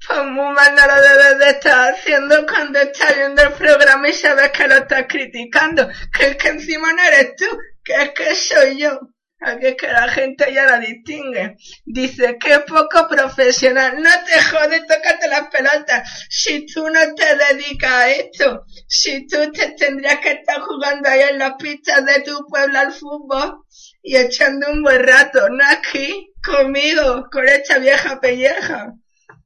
Pues 0.06 0.24
muy 0.24 0.54
mal 0.54 0.72
no 0.76 0.86
lo 0.86 1.02
debes 1.02 1.38
de 1.40 1.50
estar 1.50 1.94
haciendo 1.94 2.46
cuando 2.46 2.78
estás 2.78 3.16
viendo 3.16 3.42
el 3.42 3.52
programa 3.54 4.08
y 4.08 4.12
sabes 4.12 4.52
que 4.52 4.68
lo 4.68 4.76
estás 4.76 5.06
criticando. 5.08 5.88
Que 6.16 6.28
es 6.28 6.36
que 6.36 6.48
encima 6.50 6.92
no 6.92 7.02
eres 7.02 7.34
tú, 7.34 7.46
que 7.82 7.92
es 7.92 8.10
que 8.10 8.34
soy 8.36 8.82
yo. 8.82 9.00
Aquí 9.42 9.68
es 9.68 9.76
que 9.76 9.86
la 9.86 10.06
gente 10.08 10.52
ya 10.52 10.66
la 10.66 10.78
distingue. 10.78 11.56
Dice 11.86 12.36
que 12.38 12.58
poco 12.60 13.08
profesional. 13.08 14.02
No 14.02 14.10
te 14.26 14.42
jodes, 14.42 14.86
tócate 14.86 15.28
las 15.28 15.48
pelotas. 15.48 16.26
Si 16.28 16.66
tú 16.66 16.86
no 16.90 17.00
te 17.14 17.36
dedicas 17.36 17.92
a 17.92 18.10
esto, 18.10 18.64
si 18.86 19.26
tú 19.26 19.50
te 19.50 19.70
tendrías 19.72 20.18
que 20.18 20.32
estar 20.32 20.60
jugando 20.60 21.08
ahí 21.08 21.22
en 21.30 21.38
las 21.38 21.54
pistas 21.54 22.04
de 22.04 22.20
tu 22.20 22.46
pueblo 22.46 22.78
al 22.78 22.92
fútbol 22.92 23.64
y 24.02 24.16
echando 24.16 24.70
un 24.70 24.82
buen 24.82 25.02
rato, 25.02 25.48
no 25.48 25.64
aquí, 25.70 26.34
conmigo, 26.44 27.26
con 27.32 27.48
esta 27.48 27.78
vieja 27.78 28.20
pelleja. 28.20 28.92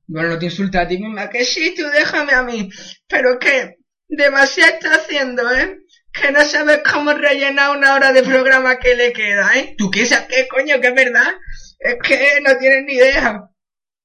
Bueno, 0.07 0.31
no 0.31 0.39
te 0.39 0.47
insulta 0.47 0.83
a 0.83 0.89
ti 0.89 0.99
misma, 0.99 1.31
que 1.31 1.45
sí, 1.45 1.73
tú 1.77 1.85
déjame 1.89 2.33
a 2.33 2.43
mí. 2.43 2.69
Pero 3.07 3.39
que 3.39 3.77
demasiado 4.09 4.73
está 4.73 4.95
haciendo, 4.97 5.51
¿eh? 5.55 5.79
Que 6.15 6.31
no 6.31 6.45
sabes 6.45 6.81
cómo 6.91 7.13
rellenar 7.13 7.77
una 7.77 7.95
hora 7.95 8.13
de 8.13 8.23
programa 8.23 8.79
que 8.79 8.95
le 8.95 9.13
queda, 9.13 9.51
¿eh? 9.57 9.75
¿Tú 9.77 9.91
qué 9.91 10.07
sabes 10.07 10.27
qué 10.29 10.49
coño? 10.49 10.81
Que 10.81 10.89
es 10.89 10.95
verdad. 10.95 11.35
Es 11.79 11.97
que 12.03 12.41
no 12.41 12.57
tienes 12.57 12.85
ni 12.85 12.95
idea. 12.95 13.43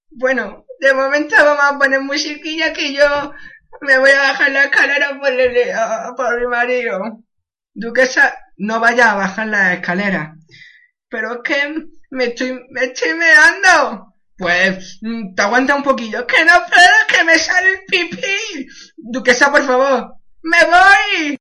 Bueno, 0.10 0.66
de 0.80 0.94
momento 0.94 1.36
vamos 1.38 1.64
a 1.64 1.78
poner 1.78 2.02
musiquilla 2.02 2.74
que 2.74 2.94
yo 2.94 3.34
me 3.82 3.98
voy 4.00 4.10
a 4.10 4.20
bajar 4.20 4.52
la 4.52 4.64
escalera 4.66 5.20
por, 5.20 5.32
el, 5.32 5.72
por 6.18 6.40
mi 6.42 6.48
marido. 6.48 7.24
Duquesa, 7.74 8.36
no 8.58 8.80
vaya 8.80 9.12
a 9.12 9.16
bajar 9.16 9.48
la 9.48 9.74
escalera. 9.74 10.36
Pero 11.10 11.36
es 11.36 11.40
que 11.44 11.86
me 12.10 12.26
estoy, 12.26 12.60
me 12.72 12.86
estoy 12.86 13.14
meando. 13.14 14.16
Pues, 14.38 15.00
mm, 15.02 15.36
te 15.36 15.42
aguanta 15.42 15.76
un 15.76 15.84
poquillo. 15.84 16.26
Que 16.26 16.44
no 16.44 16.54
puedo, 16.54 17.08
que 17.08 17.24
me 17.24 17.38
sale 17.38 17.70
el 17.70 17.80
pipí. 17.86 18.68
Duquesa, 18.98 19.52
por 19.52 19.66
favor. 19.66 20.14
¡Me 20.42 20.58
voy! 20.66 21.39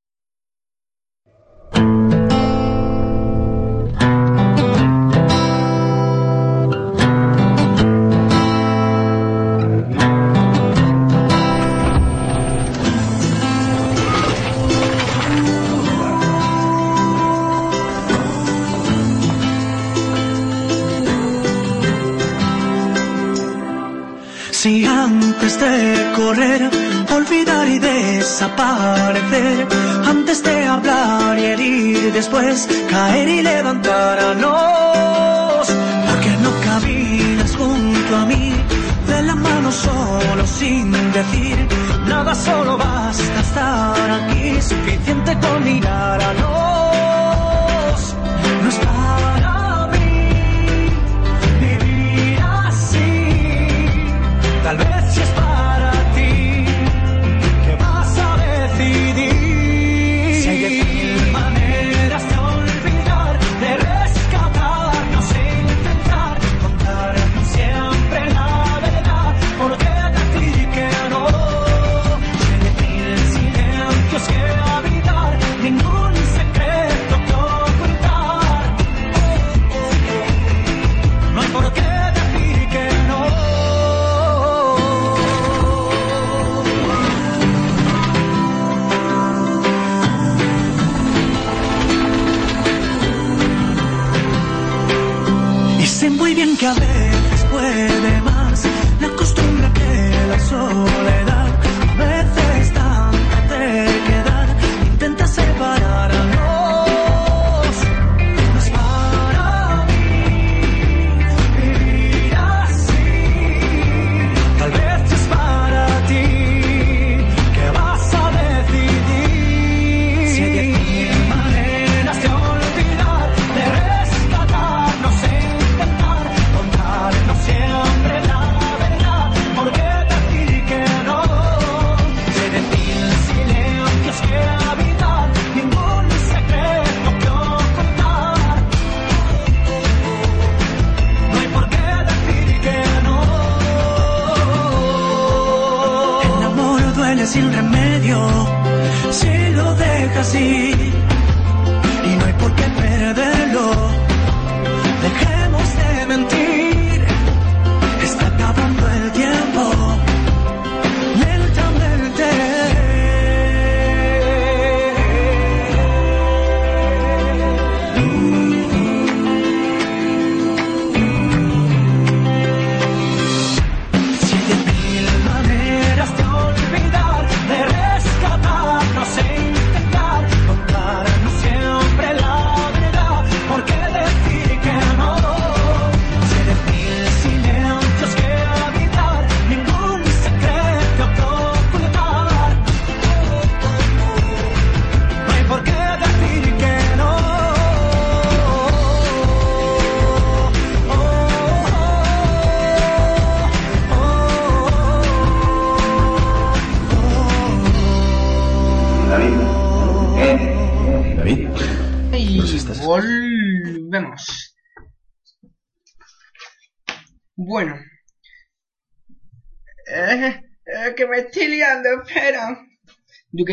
Antes 25.49 25.61
de 25.61 26.12
correr, 26.14 26.70
olvidar 27.11 27.66
y 27.68 27.78
desaparecer, 27.78 29.66
antes 30.07 30.42
de 30.42 30.66
hablar 30.66 31.38
y 31.38 31.44
herir, 31.44 32.12
después 32.12 32.68
caer 32.90 33.26
y 33.28 33.40
levantarnos, 33.40 34.46
porque 36.07 36.30
no 36.42 36.51
caminas 36.66 37.57
junto 37.57 38.16
a 38.16 38.26
mí, 38.26 38.53
de 39.07 39.22
la 39.22 39.34
mano 39.36 39.72
solo 39.72 40.46
sin 40.46 40.92
decir 41.12 41.66
nada, 42.07 42.34
solo 42.34 42.76
basta 42.76 43.40
estar 43.40 44.11
aquí, 44.20 44.61
suficiente 44.61 45.34
con 45.40 45.64
mirar 45.64 46.20
a 46.20 46.34
los, 46.34 46.58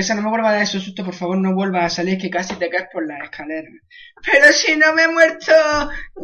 Duquesa, 0.05 0.15
no 0.15 0.21
me 0.21 0.29
vuelva 0.29 0.49
a 0.49 0.53
dar 0.53 0.61
esos 0.61 0.83
sustos, 0.83 1.03
por 1.03 1.15
favor, 1.15 1.37
no 1.37 1.55
vuelva 1.55 1.83
a 1.83 1.89
salir, 1.89 2.19
que 2.19 2.29
casi 2.29 2.55
te 2.55 2.69
caes 2.69 2.89
por 2.93 3.07
la 3.07 3.17
escalera. 3.23 3.69
Pero 4.23 4.53
si 4.53 4.75
no 4.75 4.93
me 4.93 5.03
he 5.03 5.07
muerto, 5.07 5.51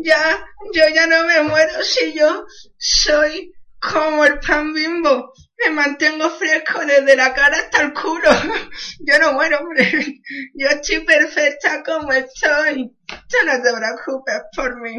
ya, 0.03 0.45
yo 0.73 0.83
ya 0.93 1.07
no 1.07 1.25
me 1.25 1.41
muero, 1.41 1.81
si 1.81 2.13
yo 2.13 2.45
soy 2.77 3.51
como 3.79 4.23
el 4.25 4.39
pan 4.39 4.71
bimbo. 4.73 5.33
Me 5.57 5.71
mantengo 5.71 6.29
fresco 6.29 6.85
desde 6.85 7.15
la 7.15 7.33
cara 7.33 7.57
hasta 7.57 7.81
el 7.81 7.93
culo. 7.93 8.29
Yo 8.99 9.19
no 9.19 9.33
muero, 9.33 9.59
hombre. 9.59 10.21
Yo 10.55 10.67
estoy 10.69 11.05
perfecta 11.05 11.83
como 11.83 12.11
estoy. 12.11 12.95
Tú 13.07 13.37
no 13.45 13.61
te 13.61 13.73
preocupes 13.73 14.41
por 14.55 14.81
mí. 14.81 14.97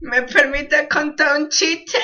¿Me 0.00 0.22
permites 0.22 0.86
contar 0.88 1.40
un 1.40 1.48
chiste? 1.48 1.98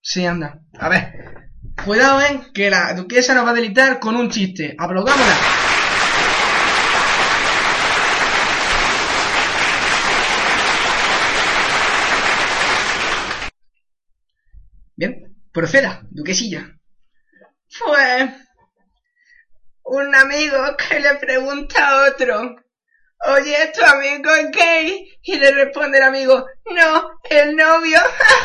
Sí, 0.00 0.24
anda. 0.26 0.60
A 0.78 0.88
ver. 0.88 1.43
Cuidado, 1.82 2.20
eh, 2.22 2.40
que 2.54 2.70
la 2.70 2.94
duquesa 2.94 3.34
nos 3.34 3.44
va 3.44 3.50
a 3.50 3.54
delitar 3.54 3.98
con 3.98 4.16
un 4.16 4.30
chiste. 4.30 4.74
Aplaudámosla. 4.78 5.34
Bien, 14.96 15.36
proceda, 15.52 16.02
duquesilla. 16.10 16.70
Pues 17.84 18.30
un 19.82 20.14
amigo 20.14 20.76
que 20.76 21.00
le 21.00 21.14
pregunta 21.16 21.88
a 21.88 22.08
otro, 22.08 22.56
oye, 23.26 23.72
¿tu 23.74 23.84
amigo 23.84 24.30
es 24.30 24.50
gay? 24.52 25.18
Y 25.22 25.36
le 25.36 25.50
responde 25.50 25.98
el 25.98 26.04
amigo, 26.04 26.46
no, 26.70 27.20
el 27.28 27.56
novio. 27.56 27.98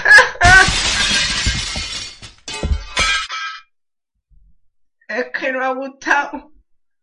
ha 5.70 5.74
gustado. 5.74 6.53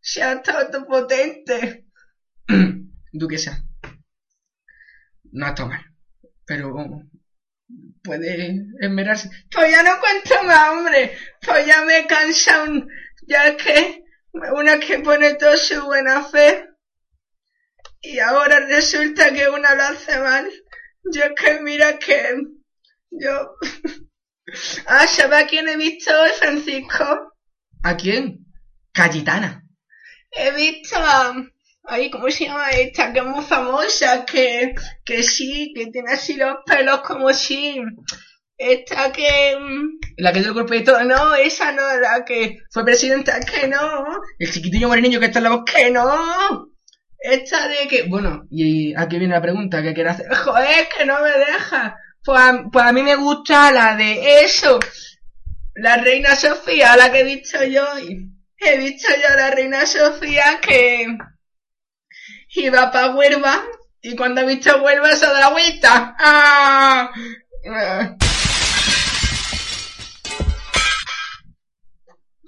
Se 0.01 0.23
ha 0.23 0.35
estado 0.35 0.87
potente. 0.87 1.87
Duquesa. 3.13 3.65
No 5.33 5.47
ha 5.47 5.49
estado 5.51 5.69
mal. 5.71 5.85
Pero 6.45 6.73
puede 8.03 8.67
esmerarse. 8.81 9.31
Pues 9.51 9.71
ya 9.71 9.83
no 9.83 9.99
cuento 10.01 10.43
más, 10.45 10.71
hombre. 10.71 11.17
Pues 11.45 11.67
ya 11.67 11.85
me 11.85 12.07
cansa 12.07 12.65
un... 12.65 12.89
Ya 13.27 13.57
que 13.57 14.05
una 14.53 14.79
que 14.79 15.01
pone 15.01 15.35
toda 15.35 15.57
su 15.57 15.83
buena 15.85 16.23
fe 16.23 16.69
y 18.03 18.21
ahora 18.21 18.61
resulta 18.61 19.33
que 19.33 19.49
una 19.49 19.75
lo 19.75 19.83
hace 19.83 20.19
mal. 20.19 20.49
Yo 21.13 21.25
es 21.25 21.33
que 21.35 21.61
mira 21.61 21.99
que 21.99 22.37
yo... 23.11 23.57
ah, 24.87 25.07
¿sabes 25.07 25.45
a 25.45 25.47
quién 25.47 25.69
he 25.69 25.77
visto 25.77 26.13
hoy, 26.21 26.31
Francisco? 26.39 27.33
¿A 27.83 27.97
quién? 27.97 28.46
Cayetana. 28.97 29.63
He 30.31 30.51
visto. 30.53 30.97
Ay, 31.89 32.11
¿cómo 32.11 32.29
se 32.31 32.47
llama 32.47 32.71
esta? 32.71 33.13
Que 33.13 33.21
es 33.21 33.25
muy 33.27 33.45
famosa, 33.45 34.25
que, 34.25 34.75
que 35.05 35.23
sí, 35.23 35.73
que 35.75 35.87
tiene 35.87 36.13
así 36.13 36.35
los 36.35 36.57
pelos 36.67 37.01
como 37.03 37.33
si... 37.33 37.81
Esta 38.59 39.13
que... 39.13 39.55
mm, 39.61 39.99
La 40.17 40.33
que 40.33 40.41
dio 40.41 40.49
el 40.49 40.55
golpe 40.55 40.77
de 40.77 40.81
todo. 40.81 41.05
No, 41.05 41.35
esa 41.35 41.73
no, 41.73 41.83
la 42.01 42.25
que 42.25 42.59
fue 42.73 42.85
presidenta, 42.85 43.39
que 43.41 43.69
no. 43.69 44.05
El 44.39 44.51
chiquitillo 44.51 44.89
moreninho 44.89 45.21
que 45.21 45.27
está 45.27 45.39
en 45.41 45.45
la 45.45 45.51
voz. 45.51 45.65
Que 45.73 45.91
no. 45.91 46.69
Esta 47.19 47.69
de 47.69 47.87
que... 47.89 48.03
Bueno, 48.05 48.45
y 48.51 48.95
aquí 48.97 49.19
viene 49.19 49.35
la 49.35 49.43
pregunta 49.43 49.83
que 49.83 49.93
quiere 49.95 50.11
hacer. 50.11 50.35
Joder, 50.35 50.89
que 50.97 51.05
no 51.05 51.21
me 51.21 51.31
deja. 51.31 51.97
Pues 52.25 52.41
a, 52.41 52.65
pues 52.73 52.85
a 52.85 52.93
mí 52.93 53.03
me 53.03 53.15
gusta 53.15 53.71
la 53.71 53.95
de 53.95 54.41
eso. 54.43 54.81
La 55.75 55.99
reina 55.99 56.35
Sofía, 56.35 56.97
la 56.97 57.13
que 57.13 57.21
he 57.21 57.25
visto 57.25 57.63
yo. 57.65 57.85
y 58.01 58.36
He 58.59 58.79
visto 58.79 59.09
yo 59.21 59.29
a 59.29 59.37
la 59.37 59.51
reina 59.51 59.87
Sofía 59.87 60.61
que 60.61 61.07
iba 62.55 62.91
para 62.91 63.15
Huelva 63.15 63.65
y 64.01 64.17
cuando 64.17 64.41
he 64.41 64.47
visto 64.47 64.83
Huelva 64.83 65.15
se 65.15 65.27
da 65.27 65.41
la 65.41 65.51
vuelta. 65.51 66.17
¡Ah! 66.19 67.13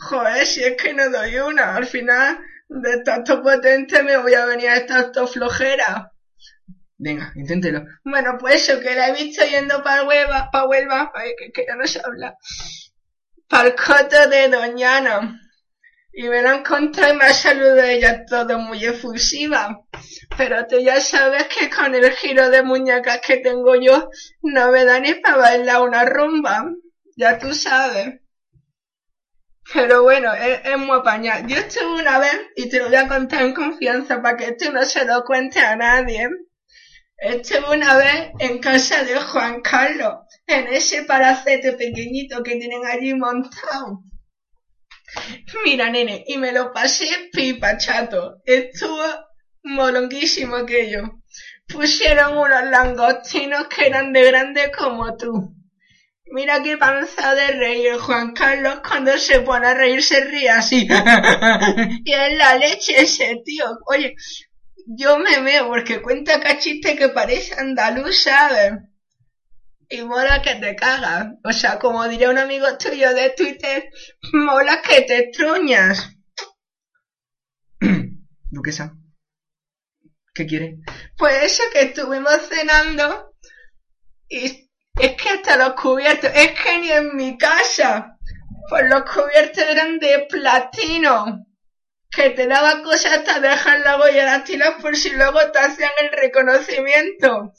Joder, 0.01 0.47
si 0.47 0.65
es 0.65 0.77
que 0.81 0.95
no 0.95 1.11
doy 1.11 1.37
una. 1.37 1.77
Al 1.77 1.87
final, 1.87 2.39
de 2.69 3.03
tanto 3.03 3.43
potente 3.43 4.03
me 4.03 4.17
voy 4.17 4.35
a 4.35 4.47
venir 4.47 4.71
a 4.71 4.87
todo 5.13 5.27
flojera. 5.27 6.13
Venga, 6.97 7.33
inténtelo. 7.37 7.85
Bueno, 8.05 8.37
pues 8.39 8.69
eso, 8.69 8.81
que 8.81 8.95
la 8.95 9.09
he 9.09 9.13
visto 9.13 9.45
yendo 9.45 9.83
para 9.83 10.05
Huelva, 10.05 10.49
para 10.51 10.67
Huelva, 10.67 11.13
ay, 11.15 11.35
que, 11.39 11.53
que 11.53 11.67
ya 11.67 11.77
no 11.77 11.87
se 11.87 12.01
habla. 12.03 12.37
Para 13.49 13.69
el 13.69 13.75
coto 13.75 14.29
de 14.29 14.49
Doñana. 14.49 15.41
Y 16.21 16.29
me 16.29 16.43
la 16.43 16.57
encontré 16.57 17.11
y 17.11 17.17
me 17.17 17.27
ha 17.27 17.33
saludado 17.33 17.81
ella 17.85 18.25
todo 18.27 18.59
muy 18.59 18.85
efusiva. 18.85 19.85
Pero 20.37 20.67
tú 20.67 20.77
ya 20.81 21.01
sabes 21.01 21.45
que 21.47 21.71
con 21.71 21.95
el 21.95 22.11
giro 22.11 22.51
de 22.51 22.65
muñecas 22.65 23.21
que 23.25 23.37
tengo 23.37 23.77
yo, 23.77 24.11
no 24.43 24.73
me 24.73 24.85
da 24.85 24.99
ni 24.99 25.15
para 25.15 25.37
bailar 25.37 25.83
una 25.83 26.05
rumba. 26.05 26.73
Ya 27.17 27.39
tú 27.39 27.55
sabes. 27.55 28.21
Pero 29.73 30.03
bueno, 30.03 30.35
es, 30.35 30.61
es 30.65 30.77
muy 30.77 30.99
apañado. 30.99 31.47
Yo 31.47 31.57
estuve 31.59 32.01
una 32.01 32.19
vez, 32.19 32.37
y 32.57 32.69
te 32.69 32.81
lo 32.81 32.87
voy 32.87 32.97
a 32.97 33.07
contar 33.07 33.43
en 33.43 33.55
confianza 33.55 34.21
para 34.21 34.37
que 34.37 34.57
tú 34.57 34.73
no 34.73 34.85
se 34.85 35.05
lo 35.05 35.23
cuentes 35.23 35.63
a 35.63 35.77
nadie. 35.77 36.29
Estuve 37.17 37.77
una 37.77 37.97
vez 37.97 38.33
en 38.41 38.59
casa 38.59 39.05
de 39.05 39.15
Juan 39.21 39.61
Carlos, 39.61 40.15
en 40.49 40.67
ese 40.67 41.05
palacete 41.05 41.75
pequeñito 41.75 42.43
que 42.43 42.57
tienen 42.57 42.85
allí 42.87 43.15
montado. 43.15 44.03
Mira, 45.65 45.91
nene, 45.91 46.25
y 46.27 46.39
me 46.39 46.53
lo 46.53 46.73
pasé 46.73 47.07
pipa, 47.33 47.77
chato. 47.79 48.43
Estuvo 48.45 49.03
molonguísimo 49.63 50.57
aquello. 50.57 51.21
Pusieron 51.67 52.39
unos 52.39 52.65
langostinos 52.71 53.67
que 53.69 53.87
eran 53.87 54.13
de 54.13 54.25
grandes 54.25 54.71
como 54.77 55.17
tú. 55.17 55.55
Mira 56.31 56.63
qué 56.63 56.77
panza 56.77 57.35
de 57.35 57.53
reír 57.53 57.97
Juan 57.97 58.33
Carlos 58.33 58.81
cuando 58.87 59.17
se 59.17 59.41
pone 59.41 59.67
a 59.67 59.75
reír 59.75 60.03
se 60.03 60.25
ríe 60.25 60.51
así. 60.51 60.87
y 62.05 62.13
es 62.13 62.37
la 62.37 62.57
leche 62.57 63.01
ese 63.01 63.41
tío. 63.45 63.65
Oye, 63.87 64.15
yo 64.87 65.19
me 65.19 65.41
veo 65.41 65.69
porque 65.69 66.03
cuenta 66.03 66.41
cachiste 66.41 66.97
que 66.97 67.09
parece 67.09 67.55
andaluz, 67.55 68.23
¿sabes? 68.23 68.73
Y 69.89 70.03
mola 70.03 70.43
que 70.43 70.57
te 70.57 70.77
cagas. 70.77 71.29
O 71.45 71.53
sea, 71.53 71.79
como 71.79 72.07
diría 72.09 72.31
un 72.31 72.39
amigo 72.39 72.67
tuyo 72.79 73.15
de 73.15 73.31
Twitter, 73.31 73.91
mola 74.33 74.83
que 74.83 75.03
te 75.03 75.31
truñas. 75.33 76.11
Duquesa. 78.51 78.93
¿Qué 80.35 80.47
quiere? 80.47 80.77
Pues 81.17 81.43
eso 81.43 81.63
que 81.73 81.81
estuvimos 81.83 82.49
cenando 82.49 83.35
y 84.29 84.71
es 85.01 85.17
que 85.17 85.29
hasta 85.29 85.57
los 85.57 85.75
cubiertos, 85.75 86.31
es 86.35 86.53
que 86.61 86.79
ni 86.79 86.93
en 86.93 87.17
mi 87.17 87.39
casa, 87.39 88.19
pues 88.69 88.85
los 88.89 89.03
cubiertos 89.11 89.65
eran 89.65 89.99
de 89.99 90.27
platino, 90.29 91.47
que 92.11 92.31
te 92.31 92.47
daba 92.47 92.83
cosas 92.83 93.19
hasta 93.19 93.41
dejar 93.41 93.81
la 93.81 93.99
huella 93.99 94.25
dactilar 94.25 94.79
por 94.81 94.97
si 94.97 95.11
luego 95.11 95.39
te 95.51 95.59
hacían 95.59 95.91
el 96.01 96.11
reconocimiento. 96.11 97.53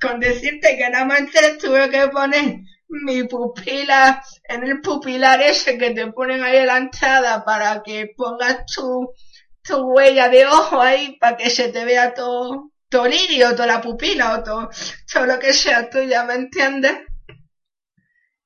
Con 0.00 0.20
decirte 0.20 0.76
que 0.76 0.88
nada 0.90 1.04
más 1.04 1.20
tuve 1.60 1.90
que 1.90 2.08
poner 2.08 2.60
mi 2.90 3.22
pupila 3.24 4.22
en 4.48 4.64
el 4.64 4.80
pupilar 4.80 5.40
ese 5.40 5.78
que 5.78 5.90
te 5.90 6.10
ponen 6.12 6.42
ahí 6.42 6.58
en 6.58 6.66
la 6.66 6.78
entrada 6.78 7.44
para 7.44 7.82
que 7.84 8.10
pongas 8.16 8.66
tu, 8.66 9.14
tu 9.62 9.76
huella 9.92 10.28
de 10.28 10.46
ojo 10.46 10.80
ahí 10.80 11.16
para 11.20 11.36
que 11.36 11.50
se 11.50 11.68
te 11.68 11.84
vea 11.84 12.14
todo, 12.14 12.72
todo 12.88 13.06
el 13.06 13.14
iris 13.14 13.44
o 13.44 13.52
toda 13.52 13.66
la 13.66 13.80
pupila 13.80 14.34
o 14.34 14.42
todo, 14.42 14.70
todo 15.12 15.26
lo 15.26 15.38
que 15.38 15.52
sea 15.52 15.88
tuya, 15.88 16.24
¿me 16.24 16.34
entiendes? 16.34 16.96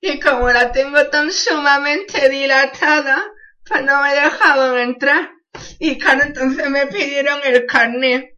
Y 0.01 0.21
como 0.21 0.51
la 0.51 0.71
tengo 0.71 1.07
tan 1.09 1.33
sumamente 1.33 2.29
dilatada, 2.29 3.25
pues 3.67 3.83
no 3.83 4.03
me 4.03 4.15
dejaban 4.15 4.79
entrar. 4.79 5.31
Y 5.79 5.97
claro, 5.97 6.25
entonces 6.25 6.69
me 6.69 6.87
pidieron 6.89 7.41
el 7.43 7.65
carnet. 7.65 8.35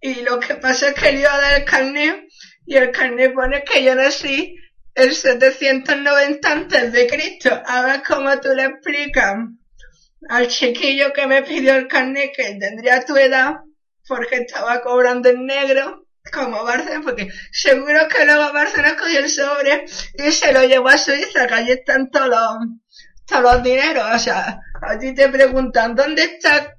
Y 0.00 0.22
lo 0.22 0.40
que 0.40 0.54
pasa 0.54 0.88
es 0.88 0.94
que 0.94 1.12
le 1.12 1.20
iba 1.20 1.34
a 1.34 1.40
dar 1.40 1.60
el 1.60 1.64
carnet 1.66 2.23
y 2.66 2.76
el 2.76 2.90
carnet 2.90 3.34
pone 3.34 3.64
que 3.64 3.82
yo 3.82 3.94
nací 3.94 4.56
el 4.94 5.14
790 5.14 6.50
antes 6.50 6.92
de 6.92 7.06
Cristo. 7.06 7.62
A 7.66 7.82
ver 7.82 8.02
cómo 8.06 8.38
tú 8.40 8.48
le 8.54 8.64
explicas 8.64 9.36
al 10.28 10.48
chiquillo 10.48 11.12
que 11.12 11.26
me 11.26 11.42
pidió 11.42 11.74
el 11.74 11.88
carnet 11.88 12.32
que 12.34 12.54
tendría 12.54 13.04
tu 13.04 13.16
edad 13.16 13.56
porque 14.06 14.36
estaba 14.36 14.80
cobrando 14.80 15.28
en 15.28 15.46
negro 15.46 16.06
como 16.32 16.64
Barcelona, 16.64 17.02
porque 17.04 17.28
seguro 17.52 18.08
que 18.08 18.24
luego 18.24 18.52
Barcelona 18.52 18.96
cogió 18.96 19.20
el 19.20 19.28
sobre 19.28 19.84
y 20.14 20.32
se 20.32 20.52
lo 20.52 20.64
llevó 20.64 20.88
a 20.88 20.98
Suiza, 20.98 21.46
que 21.46 21.54
allí 21.54 21.72
están 21.72 22.10
todos 22.10 22.28
los, 22.28 22.56
todos 23.26 23.42
los 23.42 23.62
dineros. 23.62 24.04
O 24.14 24.18
sea, 24.18 24.58
a 24.80 24.98
ti 24.98 25.14
te 25.14 25.28
preguntan, 25.28 25.94
¿dónde 25.94 26.22
está 26.22 26.74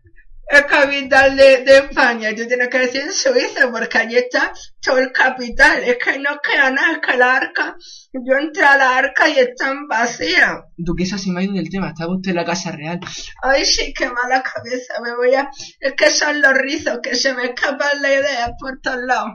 el 0.48 0.66
capital 0.66 1.36
de, 1.36 1.64
de 1.64 1.78
España? 1.78 2.30
Y 2.30 2.36
tú 2.36 2.48
tienes 2.48 2.70
que 2.70 2.80
decir 2.80 3.12
Suiza, 3.12 3.72
porque 3.72 3.98
allí 3.98 4.16
está 4.16 4.54
todo 4.82 5.00
el 5.00 5.12
capital. 5.12 5.84
Es 5.84 5.98
que 5.98 6.20
no 6.20 6.40
queda 6.42 6.72
nada, 6.72 6.94
es 6.94 7.00
que 7.00 7.18
la 7.18 7.36
arca, 7.36 7.76
yo 8.14 8.38
entré 8.38 8.64
a 8.64 8.78
la 8.78 8.98
arca 8.98 9.30
y 9.30 9.40
están 9.40 9.88
vacías. 9.88 10.58
Duquesa, 10.78 11.18
si 11.18 11.32
me 11.32 11.42
ha 11.42 11.44
ido 11.44 11.54
del 11.54 11.70
tema, 11.70 11.90
estaba 11.90 12.16
usted 12.16 12.32
en 12.32 12.38
la 12.38 12.46
Casa 12.46 12.72
Real. 12.72 13.00
Ay, 13.42 13.66
sí, 13.66 13.94
qué 13.94 14.10
mala 14.10 14.44
cabeza, 14.44 15.02
me 15.02 15.16
voy 15.16 15.34
a... 15.36 15.50
Es 15.80 15.94
que 15.94 16.10
son 16.10 16.42
los 16.42 16.54
rizos 16.54 17.00
que 17.02 17.16
se 17.16 17.34
me 17.34 17.46
escapan 17.46 18.02
la 18.02 18.14
idea 18.14 18.52
por 18.60 18.80
todos 18.82 19.04
lados. 19.06 19.32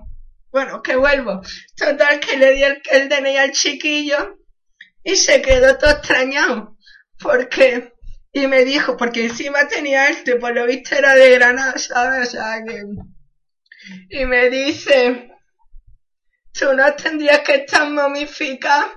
Bueno, 0.52 0.82
que 0.82 0.96
vuelvo. 0.96 1.40
Total, 1.76 2.18
que 2.18 2.36
le 2.36 2.52
di 2.52 2.62
el, 2.64 2.82
el 2.90 3.08
DNI 3.08 3.36
al 3.36 3.52
chiquillo 3.52 4.36
y 5.04 5.16
se 5.16 5.40
quedó 5.42 5.78
todo 5.78 5.90
extrañado. 5.90 6.76
Porque, 7.20 7.92
y 8.32 8.46
me 8.48 8.64
dijo, 8.64 8.96
porque 8.96 9.26
encima 9.26 9.68
tenía 9.68 10.08
este, 10.08 10.36
por 10.36 10.54
lo 10.54 10.66
visto 10.66 10.94
era 10.96 11.14
de 11.14 11.30
Granada, 11.30 11.78
¿sabes? 11.78 12.28
O 12.28 12.30
sea, 12.32 12.62
que... 12.66 12.82
Y 14.10 14.26
me 14.26 14.50
dice, 14.50 15.30
tú 16.52 16.72
no 16.74 16.94
tendrías 16.94 17.40
que 17.40 17.56
estar 17.56 17.90
momificado. 17.90 18.92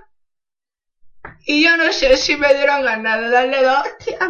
Y 1.45 1.63
yo 1.63 1.77
no 1.77 1.91
sé 1.93 2.17
si 2.17 2.35
me 2.35 2.53
dieron 2.53 2.83
ganas 2.83 3.21
de 3.21 3.29
darle 3.29 3.61
dos 3.63 3.85
hostias 3.87 4.29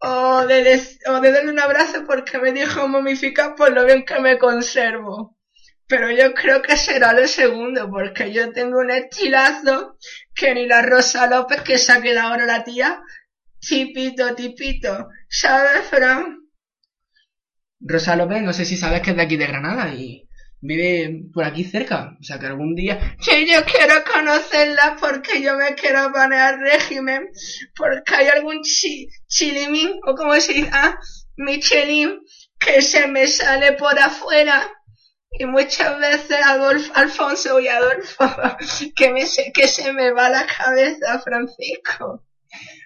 o 0.00 0.46
de, 0.46 0.62
des- 0.64 0.98
o 1.08 1.20
de 1.20 1.32
darle 1.32 1.50
un 1.52 1.60
abrazo 1.60 2.04
porque 2.06 2.38
me 2.38 2.52
dijo 2.52 2.88
momificar 2.88 3.54
por 3.54 3.72
lo 3.72 3.84
bien 3.84 4.04
que 4.04 4.20
me 4.20 4.38
conservo. 4.38 5.36
Pero 5.88 6.10
yo 6.10 6.34
creo 6.34 6.62
que 6.62 6.76
será 6.76 7.12
lo 7.12 7.26
segundo, 7.28 7.90
porque 7.90 8.32
yo 8.32 8.52
tengo 8.52 8.78
un 8.80 8.90
estilazo 8.90 9.96
que 10.34 10.54
ni 10.54 10.66
la 10.66 10.82
Rosa 10.82 11.26
López 11.28 11.62
que 11.62 11.78
se 11.78 11.92
ha 11.92 12.02
quedado 12.02 12.30
ahora 12.30 12.46
la 12.46 12.64
tía, 12.64 13.02
tipito, 13.66 14.34
tipito. 14.34 15.08
¿Sabes, 15.28 15.86
Fran? 15.88 16.38
Rosa 17.80 18.16
López, 18.16 18.42
no 18.42 18.52
sé 18.52 18.64
si 18.64 18.76
sabes 18.76 19.00
que 19.00 19.10
es 19.10 19.16
de 19.16 19.22
aquí 19.22 19.36
de 19.36 19.46
Granada 19.46 19.94
y, 19.94 20.28
vive 20.62 21.24
por 21.34 21.44
aquí 21.44 21.64
cerca. 21.64 22.16
O 22.18 22.22
sea 22.22 22.38
que 22.38 22.46
algún 22.46 22.74
día, 22.74 23.16
yo 23.20 23.64
quiero 23.64 24.02
conocerla 24.10 24.96
porque 24.98 25.42
yo 25.42 25.56
me 25.56 25.74
quiero 25.74 26.10
poner 26.12 26.40
al 26.40 26.60
régimen, 26.60 27.28
porque 27.76 28.14
hay 28.14 28.28
algún 28.28 28.62
chi, 28.62 29.08
chilimín, 29.26 29.90
o 30.06 30.14
como 30.14 30.34
se 30.40 30.54
dice, 30.54 30.70
ah, 30.72 30.96
Michelin, 31.36 32.20
que 32.58 32.80
se 32.80 33.06
me 33.08 33.26
sale 33.26 33.72
por 33.72 33.98
afuera. 33.98 34.70
Y 35.32 35.46
muchas 35.46 35.98
veces 35.98 36.36
Adolfo, 36.44 36.92
Alfonso 36.94 37.58
y 37.58 37.66
Adolfo, 37.66 38.24
que 38.96 39.10
me 39.10 39.26
se, 39.26 39.50
que 39.52 39.66
se 39.66 39.92
me 39.92 40.12
va 40.12 40.28
la 40.28 40.46
cabeza, 40.46 41.18
Francisco. 41.20 42.22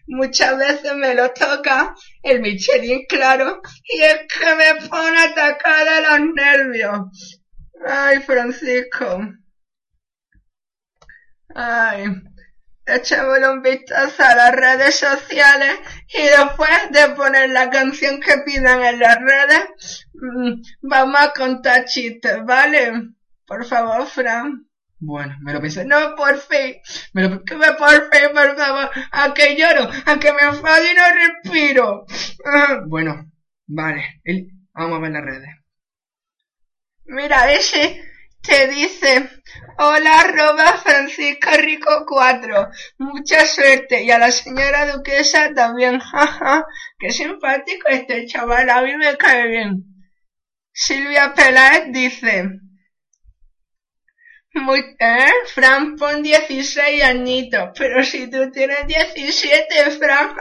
Muchas 0.09 0.57
veces 0.57 0.95
me 0.95 1.15
lo 1.15 1.31
toca 1.33 1.95
el 2.23 2.41
Michelin, 2.41 3.07
claro, 3.09 3.61
y 3.85 4.03
es 4.03 4.21
que 4.29 4.55
me 4.55 4.89
pone 4.89 5.19
atacada 5.19 6.19
los 6.19 6.35
nervios. 6.35 7.47
Ay, 7.85 8.21
Francisco. 8.21 9.21
Ay, 11.55 12.05
echémosle 12.87 13.49
un 13.49 13.63
vistazo 13.63 14.23
a 14.23 14.35
las 14.37 14.53
redes 14.53 14.97
sociales 14.97 15.73
y 16.09 16.23
después 16.23 16.91
de 16.93 17.15
poner 17.17 17.51
la 17.51 17.69
canción 17.71 18.21
que 18.21 18.39
pidan 18.45 18.85
en 18.85 19.01
las 19.01 19.19
redes, 19.21 20.07
mm, 20.15 20.53
vamos 20.83 21.21
a 21.21 21.33
contar 21.33 21.85
chistes, 21.87 22.45
¿vale? 22.45 22.93
Por 23.47 23.65
favor, 23.65 24.07
Fran. 24.07 24.66
Bueno, 25.11 25.37
me 25.41 25.53
lo 25.53 25.61
pensé. 25.61 25.85
No, 25.85 26.15
por 26.17 26.37
fin. 26.39 26.75
Me 27.13 27.23
lo 27.29 27.45
que 27.45 27.55
por 27.57 27.97
fin, 28.11 28.29
por 28.35 28.57
favor. 28.57 28.91
A 29.13 29.33
que 29.35 29.57
lloro, 29.57 29.89
a 30.07 30.19
que 30.19 30.33
me 30.33 30.43
enfado 30.43 30.85
y 30.85 30.95
no 30.95 31.05
respiro. 31.23 32.05
Bueno, 32.89 33.31
vale. 33.67 34.21
El- 34.25 34.51
Vamos 34.75 34.99
a 34.99 35.01
ver 35.03 35.13
las 35.13 35.25
redes. 35.25 35.49
Mira, 37.07 37.51
ese 37.53 38.03
te 38.43 38.69
dice, 38.69 39.29
hola 39.79 40.21
arroba 40.21 40.77
Francisco 40.77 41.51
Rico 41.59 42.05
4, 42.07 42.69
mucha 42.99 43.47
suerte, 43.47 44.03
y 44.05 44.11
a 44.11 44.19
la 44.19 44.31
señora 44.31 44.93
duquesa 44.93 45.53
también, 45.55 45.99
jaja, 45.99 46.65
qué 46.99 47.11
simpático 47.13 47.89
este 47.89 48.27
chaval, 48.27 48.69
a 48.71 48.83
mí 48.83 48.95
me 48.97 49.17
cae 49.17 49.49
bien. 49.49 49.85
Silvia 50.73 51.35
Peláez 51.35 51.93
dice, 51.93 52.49
muy, 54.57 54.81
eh, 54.99 55.31
Fran 55.55 55.97
pon 55.97 56.23
16 56.23 57.03
añitos, 57.03 57.71
pero 57.77 58.03
si 58.03 58.31
tú 58.31 58.51
tienes 58.51 58.87
17, 58.87 59.91
Fran. 59.93 60.31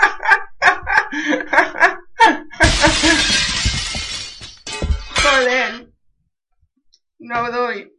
Joder. 5.23 5.87
No 7.19 7.51
doy. 7.51 7.91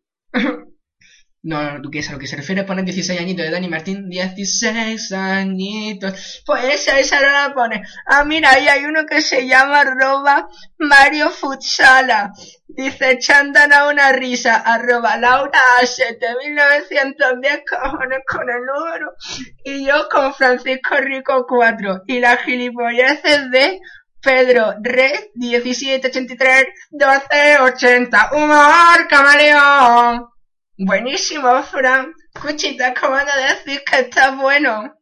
No, 1.46 1.62
no, 1.62 1.78
duquesa, 1.78 2.10
lo 2.10 2.18
que 2.18 2.26
se 2.26 2.34
refiere 2.34 2.62
a 2.62 2.66
poner 2.66 2.84
16 2.84 3.20
añitos 3.20 3.44
de 3.44 3.52
Dani 3.52 3.68
Martín, 3.68 4.10
16 4.10 5.12
añitos. 5.12 6.42
Pues 6.44 6.64
esa, 6.64 6.98
esa 6.98 7.20
no 7.20 7.30
la 7.30 7.54
pone. 7.54 7.84
Ah, 8.04 8.24
mira, 8.24 8.50
ahí 8.50 8.66
hay 8.66 8.84
uno 8.84 9.06
que 9.06 9.22
se 9.22 9.46
llama 9.46 9.82
arroba 9.82 10.48
Mario 10.76 11.30
Futsala. 11.30 12.32
Dice, 12.66 13.12
echandan 13.12 13.72
a 13.72 13.86
una 13.86 14.10
risa, 14.10 14.56
arroba 14.56 15.16
Laura 15.18 15.60
a 15.80 15.86
7910 15.86 17.62
cojones 17.70 18.18
con 18.26 18.50
el 18.50 18.64
número. 18.66 19.12
Y 19.62 19.86
yo 19.86 20.08
con 20.10 20.34
Francisco 20.34 20.96
Rico 20.96 21.46
4. 21.48 22.02
Y 22.08 22.18
la 22.18 22.38
gilipollez 22.38 23.20
es 23.22 23.50
de 23.52 23.78
Pedro 24.20 24.74
Red 24.82 25.26
1783 25.36 26.66
1280. 26.90 28.30
Humor, 28.32 29.06
camaleón. 29.08 30.35
Buenísimo, 30.78 31.62
Fran. 31.62 32.12
Cuchita, 32.40 32.88
acabas 32.88 33.24
de 33.26 33.42
decir 33.42 33.82
que 33.90 34.00
está 34.00 34.32
bueno. 34.32 34.94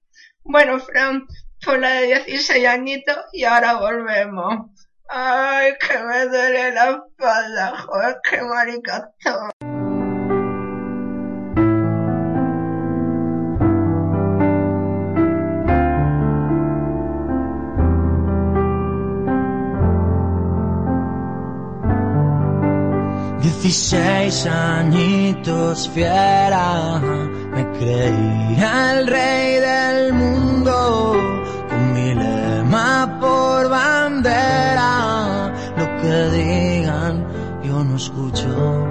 Bueno, 0.44 0.78
Fran, 0.78 1.26
por 1.64 1.80
la 1.80 1.94
de 1.94 2.06
16 2.06 2.66
añitos 2.66 3.16
y 3.32 3.44
ahora 3.44 3.74
volvemos. 3.74 4.70
Ay, 5.08 5.72
que 5.80 5.98
me 5.98 6.26
duele 6.26 6.70
la 6.72 6.90
espalda, 6.90 7.76
joder, 7.78 8.16
qué 8.22 8.42
marica 8.42 9.10
Dieciséis 23.64 24.44
añitos 24.44 25.88
fiera, 25.88 27.00
me 27.00 27.66
creía 27.78 28.98
el 28.98 29.06
rey 29.06 29.58
del 29.58 30.12
mundo, 30.12 31.16
con 31.70 31.94
mi 31.94 32.14
lema 32.14 33.18
por 33.18 33.70
bandera, 33.70 35.50
lo 35.78 36.02
que 36.02 36.30
digan 36.36 37.26
yo 37.64 37.82
no 37.82 37.96
escucho. 37.96 38.83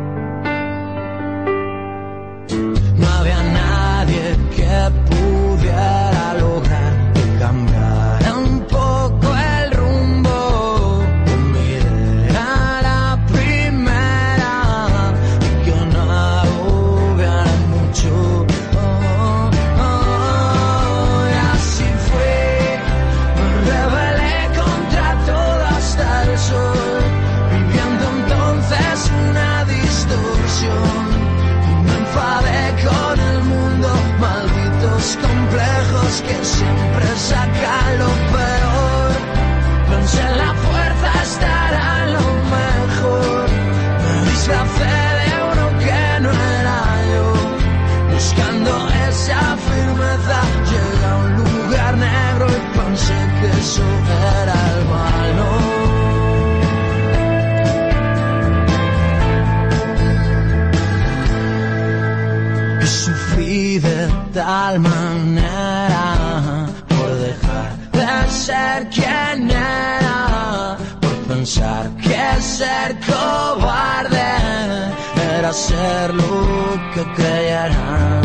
Era 75.54 75.60
ser 75.60 76.14
lo 76.16 76.92
que 76.94 77.04
creyeran. 77.14 78.22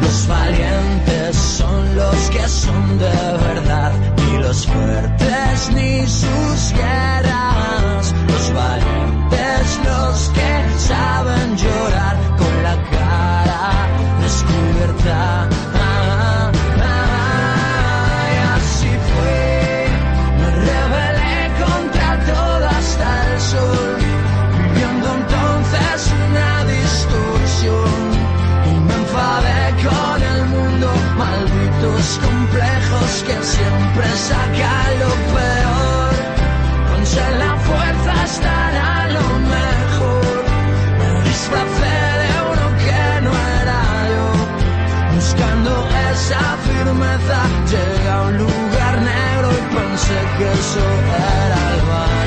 Los 0.00 0.28
valientes 0.28 1.36
son 1.36 1.96
los 1.96 2.30
que 2.30 2.48
son 2.48 2.98
de 2.98 3.38
verdad, 3.48 3.92
ni 4.16 4.38
los 4.38 4.66
fuertes 4.66 5.70
ni 5.74 6.06
sus 6.06 6.72
guerras. 6.72 8.14
Los 8.28 8.52
valientes 8.52 9.80
los 9.84 10.28
que 10.30 10.78
saben 10.78 11.56
llorar 11.56 12.16
con 12.38 12.62
la 12.62 12.76
cara 12.90 13.88
descubierta. 14.20 15.49
los 32.00 32.18
complejos 32.18 33.10
que 33.26 33.36
siempre 33.54 34.06
saca 34.28 34.74
lo 35.02 35.12
peor. 35.34 36.12
Ponse 36.88 37.24
la 37.42 37.52
fuerza 37.68 38.12
estará 38.24 38.92
lo 39.16 39.26
mejor. 39.56 40.36
Me 40.98 41.10
disfracé 41.28 41.96
de 42.22 42.32
uno 42.52 42.66
que 42.84 43.02
no 43.26 43.32
era 43.60 43.80
yo. 44.12 44.28
Buscando 45.14 45.72
esa 46.10 46.44
firmeza 46.68 47.38
llegué 47.70 48.08
a 48.08 48.22
un 48.28 48.36
lugar 48.44 48.94
negro 49.12 49.48
y 49.60 49.62
pensé 49.76 50.18
que 50.36 50.46
eso 50.60 50.84
era 51.44 51.60
el. 51.74 52.19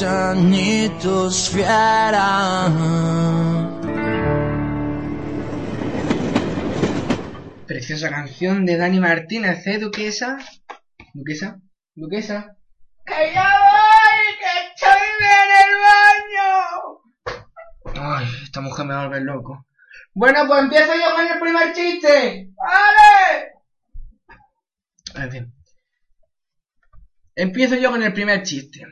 Añitos 0.00 1.50
fiera. 1.50 2.70
Preciosa 7.66 8.08
canción 8.08 8.64
de 8.64 8.78
Dani 8.78 9.00
Martínez, 9.00 9.66
¿eh, 9.66 9.78
Duquesa? 9.78 10.38
¿Duquesa? 11.12 11.60
¿Duquesa? 11.94 12.56
¡Que 13.04 13.34
ya 13.34 13.50
voy! 13.60 14.36
¡Que 14.40 14.50
estoy 14.68 15.02
en 15.20 15.50
el 15.60 15.72
baño! 15.84 16.48
Ay, 18.16 18.26
esta 18.44 18.62
mujer 18.62 18.86
me 18.86 18.94
va 18.94 19.02
a 19.02 19.06
volver 19.08 19.22
loco. 19.22 19.66
Bueno, 20.14 20.46
pues 20.46 20.62
empiezo 20.62 20.94
yo 20.94 21.14
con 21.14 21.26
el 21.26 21.38
primer 21.38 21.72
chiste. 21.74 22.48
¡Vale! 22.56 23.52
Empiezo 27.36 27.76
yo 27.76 27.90
con 27.90 28.02
el 28.02 28.12
primer 28.14 28.42
chiste. 28.42 28.86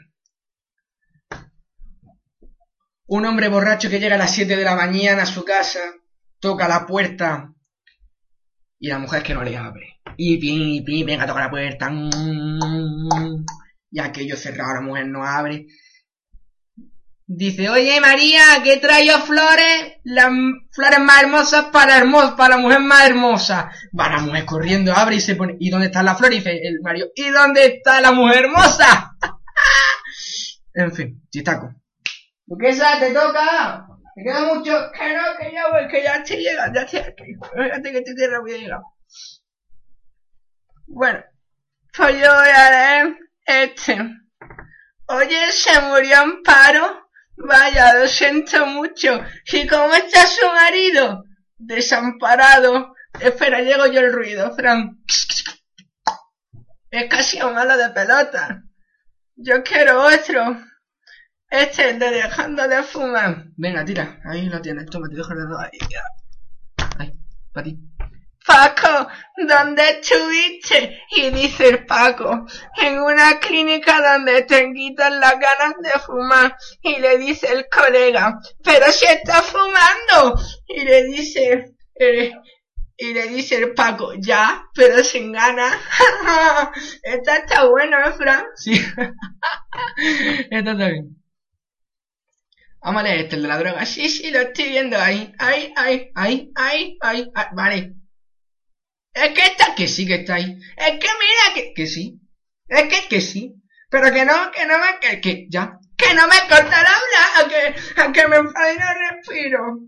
Un 3.13 3.27
hombre 3.27 3.49
borracho 3.49 3.91
que 3.91 3.99
llega 3.99 4.15
a 4.15 4.19
las 4.19 4.33
7 4.33 4.57
de 4.57 4.63
la 4.65 4.77
mañana 4.77 5.25
a 5.25 5.27
su 5.27 5.45
casa, 5.45 5.81
toca 6.39 6.69
la 6.69 6.87
puerta 6.87 7.53
y 8.79 8.87
la 8.87 9.01
mujer 9.01 9.25
que 9.25 9.35
no 9.35 9.43
le 9.43 9.57
abre. 9.57 10.01
Y 10.17 10.39
pi, 10.39 10.83
pi, 10.87 11.03
venga, 11.03 11.27
toca 11.27 11.41
la 11.41 11.51
puerta. 11.51 11.91
Y 13.91 13.99
aquello 13.99 14.37
cerrado, 14.37 14.75
la 14.75 14.81
mujer 14.83 15.09
no 15.09 15.27
abre. 15.27 15.67
Dice, 17.27 17.69
oye 17.69 18.01
María, 18.01 18.63
que 18.63 18.77
traigo 18.77 19.19
flores, 19.19 19.95
las 20.05 20.31
flores 20.71 21.01
más 21.01 21.25
hermosas 21.25 21.65
para 21.73 21.99
hermos, 21.99 22.35
para 22.37 22.55
la 22.55 22.63
mujer 22.63 22.79
más 22.79 23.09
hermosa. 23.09 23.73
Va 23.99 24.09
la 24.09 24.21
mujer 24.21 24.45
corriendo, 24.45 24.93
abre 24.95 25.17
y 25.17 25.21
se 25.21 25.35
pone, 25.35 25.57
¿y 25.59 25.69
dónde 25.69 25.87
está 25.87 26.05
la 26.05 26.15
flor? 26.15 26.33
Y 26.33 26.37
dice 26.37 26.61
el 26.63 26.81
marido, 26.81 27.09
¿y 27.17 27.29
dónde 27.31 27.67
está 27.67 28.01
la 28.01 28.13
mujer 28.13 28.45
hermosa? 28.45 29.17
en 30.75 30.93
fin, 30.93 31.27
chistaco. 31.29 31.80
Duquesa, 32.51 32.99
te 32.99 33.13
toca. 33.15 33.87
¿Te 34.13 34.25
queda 34.25 34.41
mucho? 34.53 34.91
Que 34.93 35.15
no, 35.15 35.23
que 35.39 35.53
ya 35.53 35.69
voy, 35.69 35.87
que 35.87 36.03
ya 36.03 36.17
estoy 36.17 36.39
llegando, 36.39 36.81
ya 36.91 37.01
aquí. 37.01 37.37
Fíjate 37.55 37.93
que 37.93 37.99
estoy 37.99 38.15
de 38.15 38.29
rápido 38.29 38.59
llegado. 38.59 38.83
Bueno, 40.89 41.23
pues 41.97 42.15
yo 42.21 42.35
voy 42.35 42.49
a 42.53 42.71
leer 42.71 43.19
este. 43.47 43.99
Oye, 45.07 45.53
se 45.53 45.81
murió 45.81 46.19
Amparo. 46.19 47.09
Vaya, 47.37 47.95
lo 47.95 48.09
siento 48.09 48.67
mucho. 48.67 49.25
¿Y 49.53 49.69
cómo 49.69 49.95
está 49.95 50.27
su 50.27 50.45
marido? 50.47 51.23
Desamparado. 51.57 52.95
Espera, 53.21 53.61
llego 53.61 53.87
yo 53.87 54.01
el 54.01 54.13
ruido, 54.13 54.53
Fran. 54.57 54.99
Es 56.91 57.09
casi 57.09 57.41
un 57.41 57.55
malo 57.55 57.77
de 57.77 57.91
pelota. 57.91 58.65
Yo 59.37 59.63
quiero 59.63 60.03
otro. 60.05 60.70
Este, 61.51 61.91
el 61.91 61.99
de 61.99 62.11
dejando 62.13 62.69
de 62.69 62.83
fumar. 62.85 63.45
Venga, 63.57 63.85
tira. 63.85 64.21
Ahí 64.25 64.49
lo 64.49 64.61
tienes. 64.61 64.87
Toma, 64.87 65.09
te 65.09 65.17
dejo 65.17 65.33
el 65.33 65.39
dedo 65.39 65.59
ahí. 65.59 65.79
Ahí, 66.99 67.13
para 67.53 67.65
ti. 67.65 67.77
Paco, 68.47 69.09
¿dónde 69.37 70.01
estuviste? 70.01 71.03
Y 71.11 71.31
dice 71.31 71.69
el 71.69 71.87
Paco, 71.87 72.47
en 72.81 73.01
una 73.01 73.39
clínica 73.39 74.01
donde 74.01 74.43
te 74.43 74.73
quitan 74.73 75.21
las 75.21 75.33
ganas 75.33 75.75
de 75.83 75.91
fumar. 75.99 76.57
Y 76.83 77.01
le 77.01 77.19
dice 77.19 77.53
el 77.53 77.67
colega, 77.69 78.39
pero 78.63 78.87
si 78.93 79.07
está 79.07 79.43
fumando. 79.43 80.41
Y 80.69 80.85
le 80.85 81.03
dice, 81.05 81.75
eh, 81.97 82.33
y 82.97 83.13
le 83.13 83.27
dice 83.27 83.57
el 83.57 83.75
Paco, 83.75 84.13
ya, 84.15 84.65
pero 84.73 85.03
sin 85.03 85.33
ganas. 85.33 85.75
Esta 87.03 87.39
está 87.39 87.65
buena, 87.65 88.07
¿eh, 88.07 88.13
Fran? 88.13 88.45
Sí. 88.55 88.73
Esta 90.51 90.71
está 90.71 90.89
bien. 90.89 91.20
Vamos 92.83 93.05
a 93.05 93.15
este, 93.15 93.37
el 93.37 93.43
de 93.43 93.49
la 93.49 93.59
droga. 93.59 93.85
Sí, 93.85 94.09
sí, 94.09 94.31
lo 94.31 94.41
estoy 94.41 94.71
viendo 94.71 94.99
ahí. 94.99 95.33
Ahí, 95.39 95.73
ahí, 95.77 96.11
ahí, 96.15 96.51
ahí, 96.55 96.99
ahí. 97.01 97.31
ah, 97.35 97.51
vale. 97.53 97.95
Es 99.13 99.33
que 99.33 99.43
está, 99.43 99.75
que 99.75 99.87
sí 99.89 100.07
que 100.07 100.17
está 100.17 100.35
ahí. 100.37 100.59
Es 100.77 100.99
que 100.99 101.09
mira 101.19 101.55
que, 101.55 101.75
que 101.75 101.87
sí. 101.87 102.21
Es 102.69 102.83
que, 102.85 103.09
que 103.09 103.21
sí. 103.21 103.61
Pero 103.91 104.13
que 104.13 104.25
no, 104.25 104.51
que 104.53 104.67
no 104.67 104.79
me, 104.79 104.99
que, 105.01 105.21
que, 105.21 105.47
ya. 105.51 105.79
Que 105.97 106.15
no 106.15 106.27
me 106.29 106.39
corta 106.49 106.83
la 106.83 106.97
habla, 106.97 108.05
a 108.05 108.13
que, 108.13 108.29
me 108.29 108.37
enfado 108.37 108.73
y 108.73 108.79
no 108.79 108.87
respiro. 109.11 109.79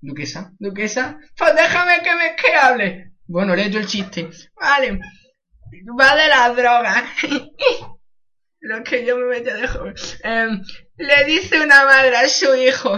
Duquesa, 0.00 0.52
duquesa, 0.58 1.18
pues 1.36 1.54
déjame 1.54 2.02
que 2.02 2.14
me 2.14 2.36
que 2.36 2.54
hable. 2.54 3.12
Bueno, 3.26 3.56
lee 3.56 3.70
yo 3.70 3.80
el 3.80 3.86
chiste. 3.86 4.28
Vale. 4.60 4.98
Va 5.98 6.16
de 6.16 6.28
la 6.28 6.50
droga. 6.50 7.04
Lo 8.60 8.82
que 8.82 9.06
yo 9.06 9.16
me 9.16 9.26
metí 9.26 9.50
de 9.50 9.68
joven. 9.68 9.94
Em, 10.22 10.60
le 10.98 11.24
dice 11.24 11.60
una 11.60 11.84
madre 11.84 12.16
a 12.16 12.28
su 12.28 12.54
hijo, 12.54 12.96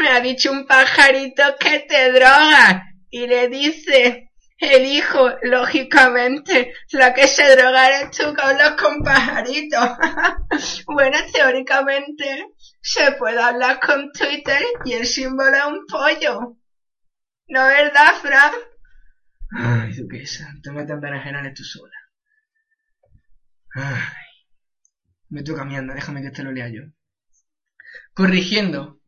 me 0.00 0.08
ha 0.08 0.20
dicho 0.20 0.52
un 0.52 0.66
pajarito 0.66 1.42
que 1.58 1.80
te 1.80 2.12
droga. 2.12 2.86
Y 3.10 3.26
le 3.26 3.48
dice 3.48 4.30
el 4.58 4.84
hijo, 4.84 5.30
lógicamente, 5.42 6.74
la 6.92 7.12
que 7.14 7.26
se 7.26 7.56
droga 7.56 7.88
eres 7.88 8.16
tú 8.16 8.34
con 8.34 8.58
los 8.58 8.70
compajaritos. 8.80 9.80
bueno, 10.86 11.18
teóricamente 11.32 12.46
se 12.80 13.12
puede 13.12 13.40
hablar 13.40 13.80
con 13.80 14.12
Twitter 14.12 14.62
y 14.84 14.92
el 14.92 15.06
símbolo 15.06 15.56
es 15.56 15.64
un 15.64 15.86
pollo. 15.86 16.56
¿No 17.48 17.64
verdad, 17.64 18.14
Fran? 18.20 18.52
Ay, 19.52 19.92
duquesa, 19.94 20.46
te 20.62 20.70
metes 20.70 20.90
en 20.90 21.00
berenjenales 21.00 21.54
tú 21.54 21.64
sola. 21.64 21.96
Ay, 23.74 24.02
me 25.30 25.42
toca 25.42 25.64
mi 25.64 25.76
anda, 25.76 25.94
déjame 25.94 26.20
que 26.20 26.28
este 26.28 26.44
lo 26.44 26.52
lea 26.52 26.68
yo. 26.68 26.82
Corrigiendo. 28.14 29.00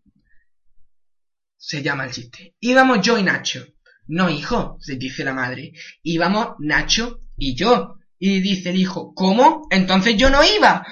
Se 1.56 1.82
llama 1.82 2.04
el 2.06 2.12
chiste. 2.12 2.56
Íbamos 2.60 3.00
yo 3.00 3.18
y 3.18 3.22
Nacho. 3.22 3.64
No, 4.08 4.28
hijo, 4.28 4.76
se 4.80 4.96
dice 4.96 5.24
la 5.24 5.32
madre. 5.32 5.72
Íbamos 6.02 6.56
Nacho 6.58 7.20
y 7.36 7.54
yo. 7.54 7.96
Y 8.18 8.40
dice 8.40 8.70
el 8.70 8.76
hijo, 8.76 9.14
¿cómo? 9.14 9.66
Entonces 9.70 10.16
yo 10.16 10.30
no 10.30 10.42
iba. 10.44 10.86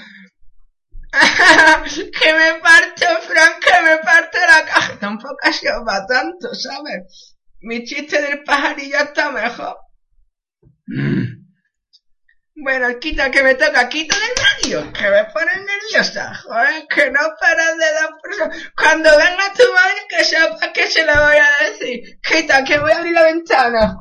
que 1.13 2.33
me 2.35 2.61
parto, 2.61 3.07
Frank, 3.27 3.59
que 3.61 3.83
me 3.85 3.99
parte 3.99 4.39
la 4.39 4.65
caja. 4.65 4.99
Tampoco 4.99 5.37
ha 5.43 5.53
sido 5.53 5.85
para 5.85 6.07
tanto, 6.07 6.55
¿sabes? 6.55 7.37
Mi 7.61 7.85
chiste 7.85 8.21
del 8.21 8.43
pajarillo 8.45 8.99
está 8.99 9.31
mejor. 9.31 9.77
Mm. 10.87 11.40
Bueno, 12.63 12.89
quita 13.01 13.31
que 13.31 13.43
me 13.43 13.55
toca, 13.55 13.89
quita 13.89 14.15
del 14.19 14.35
medio, 14.45 14.93
que 14.93 15.09
me 15.09 15.25
pone 15.25 15.51
nerviosa, 15.65 16.35
joder, 16.45 16.87
que 16.95 17.11
no 17.11 17.21
paras 17.41 17.79
de 17.79 17.93
dar 17.93 18.11
eso. 18.31 18.71
Cuando 18.77 19.11
venga 19.17 19.53
tu 19.57 19.73
madre, 19.73 20.07
que 20.07 20.25
sepa 20.25 20.71
que 20.71 20.87
se 20.87 21.07
la 21.07 21.23
voy 21.23 21.37
a 21.37 21.71
decir. 21.71 22.21
Quita, 22.21 22.63
que 22.63 22.79
voy 22.79 22.93
a 22.93 22.99
abrir 22.99 23.13
la 23.15 23.23
ventana. 23.23 23.97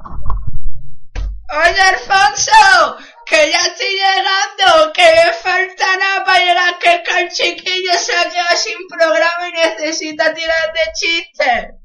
Oye, 1.51 1.81
Alfonso, 1.81 2.97
que 3.25 3.49
ya 3.49 3.59
estoy 3.59 3.93
llegando, 3.93 4.91
que 4.91 5.03
me 5.03 5.33
falta 5.33 5.97
nada 5.97 6.25
para 6.25 6.39
llegar, 6.43 6.79
que 6.79 7.03
el 7.17 7.29
chiquillo 7.29 7.93
se 7.93 8.13
ha 8.13 8.29
quedado 8.29 8.57
sin 8.57 8.87
programa 8.89 9.47
y 9.47 9.51
necesita 9.53 10.33
tirar 10.33 10.73
de 10.73 10.91
chistes. 10.93 11.78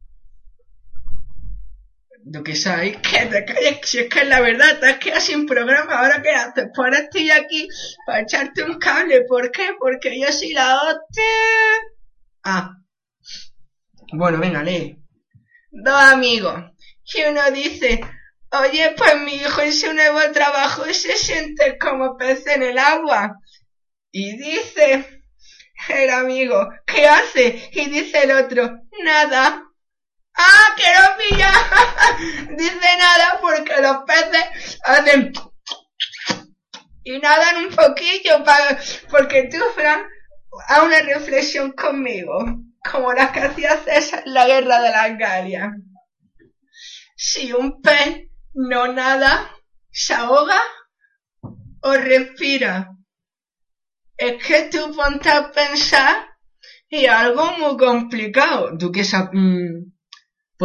Lo 2.26 2.42
que 2.42 2.56
sabes, 2.56 2.96
que 3.02 3.26
te 3.26 3.44
calles, 3.44 3.80
si 3.82 3.98
es 3.98 4.08
que 4.08 4.20
es 4.20 4.28
la 4.28 4.40
verdad, 4.40 4.78
te 4.80 4.86
has 4.86 4.98
quedado 4.98 5.20
sin 5.20 5.46
programa, 5.46 5.98
ahora 5.98 6.22
qué 6.22 6.30
haces, 6.30 6.70
ahora 6.76 6.98
estoy 6.98 7.30
aquí 7.30 7.68
para 8.06 8.22
echarte 8.22 8.62
un 8.62 8.78
cable, 8.78 9.22
¿por 9.22 9.50
qué? 9.50 9.70
Porque 9.78 10.18
yo 10.18 10.32
soy 10.32 10.52
la 10.52 10.82
hostia. 10.82 11.24
Ah. 12.44 12.70
Bueno, 14.12 14.38
venga, 14.38 14.62
lee. 14.62 14.98
Dos 15.70 15.94
amigos. 15.94 16.62
Y 17.14 17.22
uno 17.24 17.50
dice, 17.50 18.00
oye, 18.50 18.94
pues 18.96 19.20
mi 19.20 19.34
hijo 19.34 19.60
en 19.60 19.72
su 19.72 19.92
nuevo 19.92 20.20
trabajo 20.32 20.84
se 20.92 21.16
siente 21.16 21.76
como 21.78 22.16
pez 22.16 22.46
en 22.46 22.62
el 22.62 22.78
agua. 22.78 23.38
Y 24.10 24.36
dice 24.36 25.22
el 25.88 26.10
amigo, 26.10 26.68
¿qué 26.86 27.06
hace? 27.06 27.70
Y 27.72 27.90
dice 27.90 28.22
el 28.24 28.30
otro, 28.30 28.78
nada. 29.02 29.64
¡Ah, 30.36 30.74
que 30.76 30.84
no 30.94 31.16
pilla! 31.18 31.52
Dice 32.56 32.96
nada 32.98 33.38
porque 33.40 33.80
los 33.80 33.98
peces 34.04 34.78
hacen 34.84 35.32
y 37.04 37.18
nadan 37.18 37.66
un 37.66 37.74
poquillo 37.74 38.42
para, 38.44 38.78
porque 39.10 39.48
tú, 39.50 39.58
Fran, 39.74 40.02
haz 40.68 40.82
una 40.82 41.00
reflexión 41.00 41.72
conmigo, 41.72 42.38
como 42.90 43.12
las 43.12 43.30
que 43.30 43.40
hacía 43.40 43.76
César 43.76 44.22
en 44.26 44.34
la 44.34 44.46
guerra 44.46 44.80
de 44.80 44.90
las 44.90 45.18
Galias. 45.18 45.70
Si 47.14 47.52
un 47.52 47.80
pez 47.82 48.28
no 48.54 48.88
nada, 48.88 49.50
se 49.90 50.14
ahoga 50.14 50.60
o 51.82 51.92
respira. 51.92 52.90
Es 54.16 54.42
que 54.42 54.70
tú 54.70 54.94
ponte 54.94 55.28
a 55.28 55.50
pensar 55.50 56.28
y 56.88 57.06
algo 57.06 57.52
muy 57.58 57.76
complicado. 57.76 58.76
Tú 58.78 58.90
que 58.90 59.04
sabes, 59.04 59.30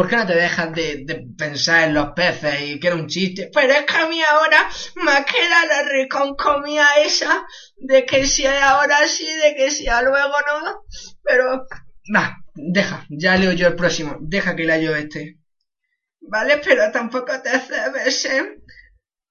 ¿Por 0.00 0.08
qué 0.08 0.16
no 0.16 0.26
te 0.26 0.34
dejas 0.34 0.72
de, 0.72 1.02
de 1.04 1.26
pensar 1.36 1.86
en 1.86 1.92
los 1.92 2.12
peces 2.12 2.62
y 2.62 2.80
que 2.80 2.86
era 2.86 2.96
un 2.96 3.06
chiste? 3.06 3.50
Pero 3.52 3.70
es 3.70 3.84
que 3.84 3.98
a 3.98 4.08
mí 4.08 4.18
ahora 4.22 4.66
me 4.94 5.24
queda 5.26 5.66
la 5.66 5.82
reconcomía 5.82 6.86
esa 7.04 7.44
de 7.76 8.06
que 8.06 8.24
si 8.24 8.46
ahora 8.46 9.06
sí, 9.06 9.26
de 9.26 9.54
que 9.54 9.70
si 9.70 9.84
luego 9.84 10.36
no. 10.64 10.84
Pero, 11.22 11.66
nah, 12.06 12.30
deja, 12.54 13.04
ya 13.10 13.36
leo 13.36 13.52
yo 13.52 13.68
el 13.68 13.74
próximo. 13.74 14.16
Deja 14.22 14.56
que 14.56 14.64
lea 14.64 14.78
yo 14.78 14.96
este. 14.96 15.36
Vale, 16.22 16.62
pero 16.64 16.90
tampoco 16.90 17.32
te 17.42 17.58
cebes, 17.58 18.24
¿eh? 18.24 18.56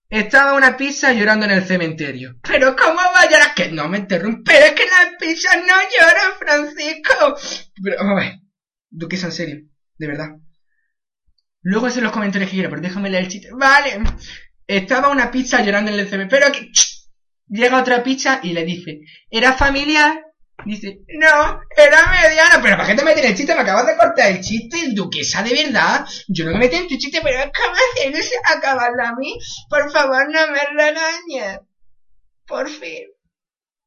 Estaba 0.07 0.53
una 0.53 0.77
pizza 0.77 1.13
llorando 1.13 1.47
en 1.47 1.51
el 1.53 1.65
cementerio. 1.65 2.35
Pero 2.47 2.75
¿cómo 2.75 2.97
va 2.97 3.21
a 3.21 3.25
llorar? 3.27 3.55
Que 3.55 3.71
no 3.71 3.89
me 3.89 3.97
interrumpe, 3.97 4.43
pero 4.45 4.67
es 4.67 4.73
que 4.73 4.85
las 4.85 5.15
pizzas 5.19 5.57
no 5.65 5.73
lloran, 5.97 6.37
Francisco. 6.37 7.35
Pero, 7.83 7.97
vamos 7.97 8.21
a 8.21 8.23
ver. 8.23 8.33
Duquesa, 8.91 9.25
en 9.25 9.31
serio, 9.31 9.61
de 9.97 10.07
verdad. 10.07 10.29
Luego 11.61 11.88
hacen 11.88 12.03
los 12.03 12.14
comentarios 12.14 12.49
que 12.49 12.56
quiera, 12.56 12.69
pero 12.69 12.81
déjame 12.81 13.10
leer 13.10 13.23
el 13.23 13.30
chiste. 13.30 13.49
Vale. 13.52 14.02
Estaba 14.65 15.10
una 15.10 15.31
pizza 15.31 15.61
llorando 15.61 15.91
en 15.91 15.99
el 15.99 16.07
cementerio, 16.07 16.48
pero 16.48 16.60
que... 16.60 16.72
Llega 17.52 17.80
otra 17.80 18.03
pizza 18.03 18.40
y 18.44 18.53
le 18.53 18.64
dice, 18.64 18.99
¿era 19.27 19.53
familiar? 19.53 20.23
Dice, 20.65 20.99
no, 21.07 21.61
era 21.76 22.11
mediana. 22.11 22.60
Pero 22.61 22.77
¿para 22.77 22.88
qué 22.88 22.95
te 22.95 23.03
metes 23.03 23.23
en 23.23 23.31
el 23.31 23.36
chiste? 23.36 23.56
Me 23.56 23.61
acabas 23.61 23.88
de 23.88 23.98
cortar 23.98 24.31
el 24.31 24.41
chiste, 24.41 24.90
duquesa, 24.91 25.41
de 25.41 25.64
verdad. 25.64 26.06
Yo 26.27 26.45
no 26.45 26.52
me 26.52 26.60
metí 26.60 26.76
en 26.76 26.88
tu 26.88 26.95
chiste, 26.98 27.22
pero 27.23 27.40
acabas 27.40 27.80
de 27.95 28.22
acabarlo 28.56 29.03
a 29.03 29.15
mí. 29.15 29.36
Por 29.68 29.91
favor, 29.91 30.30
no 30.30 30.48
me 30.52 30.60
regañes. 30.76 31.61
Por 32.45 32.69
fin. 32.69 33.06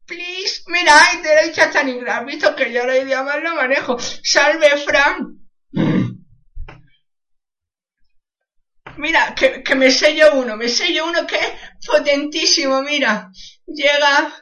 Please. 0.07 0.63
Mira, 0.67 0.95
y 1.15 1.23
te 1.23 1.35
lo 1.35 1.41
he 1.41 1.49
dicho 1.49 1.63
hasta 1.63 1.83
en 1.83 1.91
inglés. 1.91 2.15
Visto 2.27 2.57
que 2.57 2.73
yo 2.73 2.85
los 2.85 2.97
idiomas 2.97 3.43
lo 3.43 3.55
manejo. 3.55 3.97
Salve, 3.99 4.71
Fran. 4.85 5.42
Mira, 8.99 9.35
que, 9.35 9.63
que 9.63 9.75
me 9.75 9.91
sello 9.91 10.35
uno, 10.35 10.57
me 10.57 10.69
sello 10.69 11.07
uno 11.07 11.27
que 11.27 11.37
es 11.37 11.87
potentísimo, 11.87 12.83
mira. 12.83 13.31
Llega, 13.67 14.33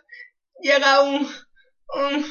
llega 0.61 1.03
un, 1.03 1.29
un, 1.95 2.27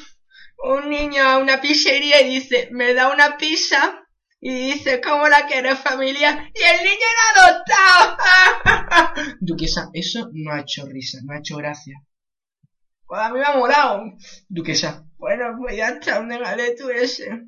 un 0.57 0.89
niño 0.89 1.23
a 1.23 1.37
una 1.37 1.61
pizzería 1.61 2.21
y 2.21 2.29
dice, 2.29 2.69
me 2.71 2.93
da 2.93 3.11
una 3.11 3.37
pizza 3.37 4.03
y 4.41 4.71
dice, 4.71 5.01
¿cómo 5.01 5.27
la 5.27 5.45
quieres 5.47 5.79
familia? 5.79 6.49
Y 6.53 6.61
el 6.61 6.83
niño 6.83 7.05
era 7.13 7.45
adoptado. 7.45 8.17
Duquesa, 9.39 9.89
eso 9.93 10.29
no 10.33 10.53
ha 10.53 10.61
hecho 10.61 10.85
risa, 10.85 11.19
no 11.23 11.33
ha 11.33 11.39
hecho 11.39 11.57
gracia. 11.57 11.95
Pues 13.05 13.21
a 13.21 13.29
mí 13.29 13.39
me 13.39 13.45
ha 13.45 13.55
molado. 13.55 14.03
Duquesa, 14.47 15.05
bueno, 15.17 15.55
pues 15.59 15.75
ya 15.75 15.89
está, 15.89 16.21
déjale 16.21 16.75
tú 16.75 16.89
ese. 16.89 17.47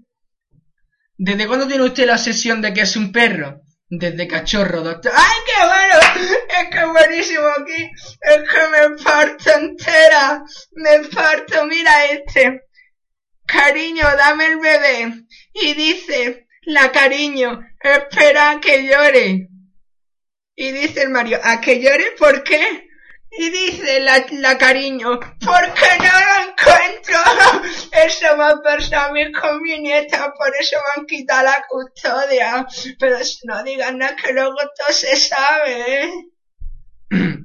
¿Desde 1.17 1.47
cuándo 1.47 1.67
tiene 1.67 1.83
usted 1.83 2.07
la 2.07 2.13
obsesión 2.13 2.61
de 2.61 2.73
que 2.73 2.81
es 2.81 2.95
un 2.95 3.11
perro? 3.11 3.61
Desde 3.93 4.25
cachorro, 4.25 4.83
doctor. 4.83 5.11
¡Ay, 5.13 5.37
qué 5.45 5.65
bueno! 5.67 6.37
Es 6.61 6.69
que 6.69 6.85
buenísimo 6.85 7.45
aquí. 7.45 7.91
Es 8.21 8.37
que 8.37 8.67
me 8.69 9.03
parto 9.03 9.51
entera. 9.51 10.41
Me 10.71 10.99
parto. 11.09 11.65
Mira 11.65 12.05
este. 12.05 12.67
Cariño, 13.45 14.05
dame 14.15 14.45
el 14.45 14.59
bebé. 14.59 15.25
Y 15.53 15.73
dice, 15.73 16.47
la 16.61 16.89
cariño, 16.93 17.67
espera 17.81 18.51
a 18.51 18.59
que 18.61 18.87
llore. 18.87 19.49
Y 20.55 20.71
dice 20.71 21.01
el 21.03 21.09
Mario, 21.09 21.41
¿a 21.43 21.59
que 21.59 21.81
llore? 21.81 22.11
¿Por 22.17 22.45
qué? 22.45 22.87
Y 23.33 23.49
dice 23.49 24.01
la, 24.01 24.25
la 24.31 24.57
cariño, 24.57 25.19
porque 25.39 25.87
no 25.99 26.19
lo 26.19 26.51
encuentro. 26.51 27.17
Eso 28.05 28.35
me 28.35 28.43
ha 28.43 28.55
pasado 28.61 29.09
a 29.09 29.13
mí 29.13 29.31
con 29.31 29.61
mi 29.61 29.79
nieta, 29.79 30.33
por 30.33 30.53
eso 30.59 30.77
me 30.77 31.01
han 31.01 31.07
quitado 31.07 31.43
la 31.43 31.63
custodia. 31.67 32.67
Pero 32.99 33.23
si 33.23 33.47
no 33.47 33.63
digan 33.63 33.99
nada 33.99 34.15
que 34.15 34.33
luego 34.33 34.55
todo 34.77 34.91
se 34.91 35.15
sabe, 35.15 36.03
¿eh? 36.03 36.11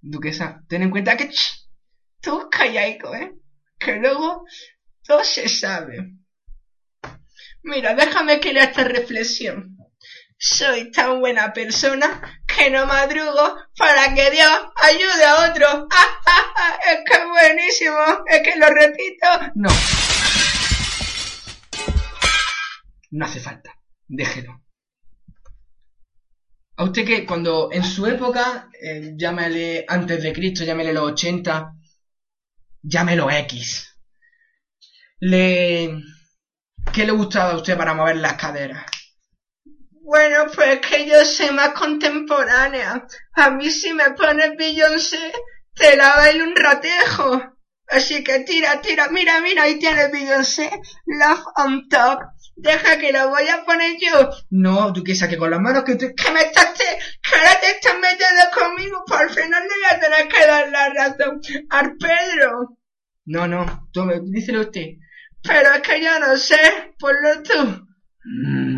Duquesa, 0.00 0.62
ten 0.68 0.82
en 0.82 0.90
cuenta 0.90 1.16
que 1.16 1.30
tú 2.20 2.48
callaico, 2.50 3.14
¿eh? 3.14 3.34
Que 3.78 3.96
luego 3.96 4.44
todo 5.02 5.22
se 5.24 5.48
sabe. 5.48 6.14
Mira, 7.62 7.94
déjame 7.94 8.40
que 8.40 8.52
lea 8.52 8.64
esta 8.64 8.84
reflexión. 8.84 9.76
Soy 10.38 10.90
tan 10.90 11.20
buena 11.20 11.52
persona 11.52 12.42
que 12.56 12.70
no 12.70 12.86
madrugo 12.86 13.56
para 13.76 14.14
que 14.14 14.30
Dios 14.30 14.50
ayude 14.76 15.24
a 15.24 15.50
otro. 15.50 15.88
Es 16.86 16.98
que 17.06 17.16
es 17.16 17.28
buenísimo, 17.28 17.96
es 18.26 18.42
que 18.42 18.58
lo 18.58 18.66
repito. 18.68 19.26
No. 19.54 19.70
No 23.10 23.26
hace 23.26 23.40
falta. 23.40 23.74
Déjelo. 24.06 24.62
A 26.76 26.84
usted 26.84 27.06
que 27.06 27.24
cuando 27.24 27.70
en 27.72 27.84
su 27.84 28.06
época, 28.06 28.68
eh, 28.80 29.12
llámele 29.16 29.84
antes 29.88 30.22
de 30.22 30.32
Cristo, 30.32 30.64
llámele 30.64 30.92
los 30.92 31.12
80, 31.12 31.72
llámelo 32.82 33.30
X. 33.30 33.96
Le... 35.20 36.02
¿Qué 36.92 37.06
le 37.06 37.12
gustaba 37.12 37.52
a 37.52 37.56
usted 37.56 37.76
para 37.76 37.94
mover 37.94 38.16
las 38.16 38.34
caderas? 38.34 38.84
Bueno, 40.04 40.44
pues 40.54 40.80
que 40.80 41.06
yo 41.06 41.24
soy 41.24 41.50
más 41.52 41.70
contemporánea. 41.70 43.06
A 43.32 43.50
mí 43.50 43.70
si 43.70 43.94
me 43.94 44.10
pones 44.10 44.54
Beyoncé, 44.58 45.32
te 45.74 45.96
la 45.96 46.16
bailo 46.16 46.44
un 46.44 46.54
ratejo. 46.54 47.42
Así 47.88 48.22
que 48.22 48.40
tira, 48.40 48.82
tira, 48.82 49.08
mira, 49.08 49.40
mira, 49.40 49.62
ahí 49.62 49.78
tienes 49.78 50.12
Beyoncé, 50.12 50.70
Love 51.06 51.44
on 51.56 51.88
Top. 51.88 52.20
Deja 52.54 52.98
que 52.98 53.12
la 53.12 53.26
voy 53.26 53.48
a 53.48 53.64
poner 53.64 53.96
yo. 53.98 54.28
No, 54.50 54.92
tú 54.92 55.02
que 55.02 55.14
que 55.14 55.38
con 55.38 55.50
las 55.50 55.60
manos 55.60 55.84
que 55.84 55.96
tú, 55.96 56.12
que 56.14 56.30
me 56.32 56.42
estás, 56.42 56.74
te, 56.74 56.84
que 56.84 57.36
ahora 57.36 57.60
te 57.60 57.70
estás 57.70 57.94
metiendo 57.94 58.42
conmigo, 58.54 59.04
por 59.06 59.30
fin 59.30 59.48
no 59.50 59.58
le 59.58 59.66
voy 59.68 59.84
a 59.90 60.00
tener 60.00 60.28
que 60.28 60.46
dar 60.46 60.68
la 60.68 60.88
razón 60.90 61.40
al 61.70 61.96
Pedro. 61.96 62.76
No, 63.24 63.48
no, 63.48 63.88
tome, 63.90 64.20
díselo 64.22 64.60
usted. 64.60 64.84
Pero 65.42 65.72
es 65.72 65.80
que 65.80 66.02
yo 66.02 66.18
no 66.20 66.36
sé, 66.36 66.94
ponlo 66.98 67.42
tú. 67.42 67.86
Bring 68.24 68.73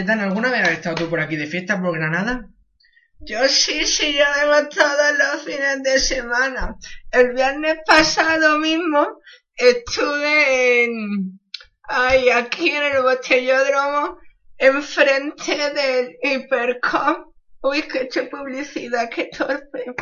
¿alguna 0.00 0.50
vez 0.50 0.62
has 0.62 0.70
estado 0.70 0.96
tú 0.96 1.10
por 1.10 1.20
aquí 1.20 1.36
de 1.36 1.46
fiesta 1.46 1.80
por 1.80 1.96
Granada? 1.96 2.48
Yo 3.20 3.48
sí, 3.48 3.86
sí, 3.86 4.14
yo 4.14 4.24
vengo 4.36 4.68
todos 4.68 5.18
los 5.18 5.44
fines 5.44 5.82
de 5.82 5.98
semana. 5.98 6.76
El 7.10 7.32
viernes 7.32 7.78
pasado 7.86 8.58
mismo 8.58 9.20
estuve 9.54 10.84
en, 10.84 11.40
ay, 11.84 12.28
aquí 12.28 12.70
en 12.70 12.82
el 12.82 13.02
botellódromo, 13.02 14.18
enfrente 14.58 15.70
del 15.70 16.16
Hipercom. 16.22 17.32
Uy, 17.62 17.82
que 17.82 17.98
he 17.98 18.02
hecho 18.02 18.28
publicidad, 18.28 19.08
qué 19.08 19.30
torpe. 19.36 19.94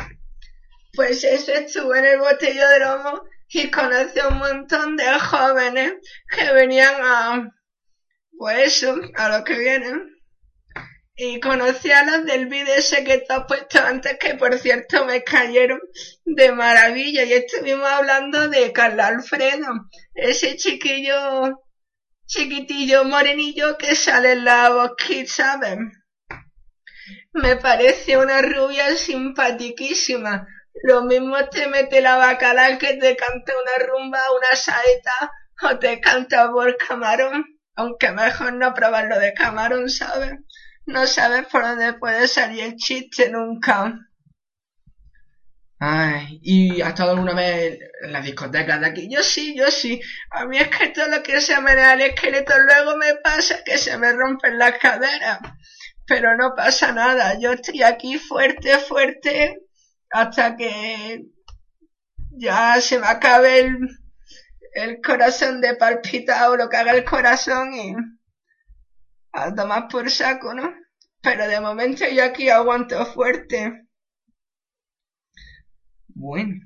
Pues 0.93 1.23
eso, 1.23 1.53
estuve 1.53 1.99
en 1.99 2.05
el 2.05 2.19
botellódromo 2.19 3.23
y 3.49 3.71
conocí 3.71 4.19
a 4.19 4.27
un 4.27 4.37
montón 4.37 4.97
de 4.97 5.19
jóvenes 5.19 5.93
que 6.29 6.51
venían 6.51 6.95
a, 7.01 7.49
pues 8.37 8.77
eso, 8.77 8.95
a 9.15 9.37
lo 9.37 9.43
que 9.43 9.57
vienen. 9.57 10.11
Y 11.17 11.39
conocí 11.39 11.91
a 11.91 12.03
las 12.03 12.25
del 12.25 12.47
vídeo 12.47 12.73
ese 12.75 13.05
que 13.05 13.19
te 13.19 13.33
has 13.33 13.45
puesto 13.45 13.79
antes, 13.79 14.17
que 14.19 14.35
por 14.35 14.57
cierto 14.59 15.05
me 15.05 15.23
cayeron 15.23 15.79
de 16.25 16.51
maravilla. 16.51 17.23
Y 17.23 17.33
estuvimos 17.33 17.89
hablando 17.89 18.49
de 18.49 18.73
Carla 18.73 19.07
Alfredo, 19.07 19.67
ese 20.13 20.57
chiquillo, 20.57 21.61
chiquitillo 22.25 23.05
morenillo 23.05 23.77
que 23.77 23.95
sale 23.95 24.33
en 24.33 24.43
la 24.43 24.91
Kids, 24.97 25.31
¿sabes? 25.31 25.77
Me 27.31 27.55
parece 27.55 28.17
una 28.17 28.41
rubia 28.41 28.97
simpatiquísima. 28.97 30.47
Lo 30.83 31.03
mismo 31.03 31.37
te 31.49 31.67
mete 31.67 32.01
la 32.01 32.17
bacala 32.17 32.77
que 32.77 32.95
te 32.95 33.15
canta 33.15 33.53
una 33.61 33.85
rumba, 33.87 34.19
una 34.31 34.55
saeta, 34.55 35.31
o 35.61 35.79
te 35.79 36.01
canta 36.01 36.51
por 36.51 36.75
camarón. 36.75 37.54
Aunque 37.75 38.11
mejor 38.11 38.53
no 38.53 38.73
probarlo 38.73 39.19
de 39.19 39.33
camarón, 39.33 39.89
¿sabes? 39.89 40.33
No 40.85 41.07
sabes 41.07 41.45
por 41.47 41.63
dónde 41.63 41.93
puede 41.93 42.27
salir 42.27 42.63
el 42.63 42.75
chiste 42.75 43.29
nunca. 43.29 43.93
Ay, 45.79 46.39
¿y 46.41 46.81
has 46.81 46.89
estado 46.89 47.11
alguna 47.11 47.33
vez 47.33 47.79
en 48.01 48.13
las 48.13 48.23
discotecas 48.23 48.79
de 48.79 48.87
aquí? 48.87 49.09
Yo 49.11 49.21
sí, 49.21 49.55
yo 49.57 49.69
sí. 49.69 49.99
A 50.31 50.45
mí 50.45 50.57
es 50.57 50.69
que 50.69 50.87
todo 50.89 51.07
lo 51.07 51.21
que 51.21 51.41
se 51.41 51.59
me 51.61 51.75
da 51.75 51.93
el 51.93 52.01
esqueleto 52.01 52.53
luego 52.59 52.97
me 52.97 53.15
pasa 53.15 53.63
que 53.63 53.77
se 53.77 53.97
me 53.97 54.13
rompen 54.13 54.57
las 54.57 54.77
caderas. 54.79 55.39
Pero 56.07 56.37
no 56.37 56.53
pasa 56.55 56.91
nada. 56.93 57.37
Yo 57.39 57.51
estoy 57.51 57.83
aquí 57.83 58.17
fuerte, 58.17 58.77
fuerte, 58.79 59.59
hasta 60.11 60.55
que 60.55 61.25
ya 62.31 62.79
se 62.79 62.99
me 62.99 63.07
acabe 63.07 63.59
el, 63.59 63.77
el 64.75 65.01
corazón 65.01 65.61
de 65.61 65.75
palpitar 65.75 66.49
o 66.49 66.57
lo 66.57 66.69
que 66.69 66.77
haga 66.77 66.91
el 66.91 67.05
corazón 67.05 67.73
y 67.73 67.95
a 69.31 69.53
tomar 69.55 69.87
por 69.87 70.11
saco, 70.11 70.53
¿no? 70.53 70.73
Pero 71.21 71.47
de 71.47 71.59
momento 71.61 72.05
yo 72.07 72.23
aquí 72.23 72.49
aguanto 72.49 73.05
fuerte. 73.05 73.87
Bueno. 76.09 76.59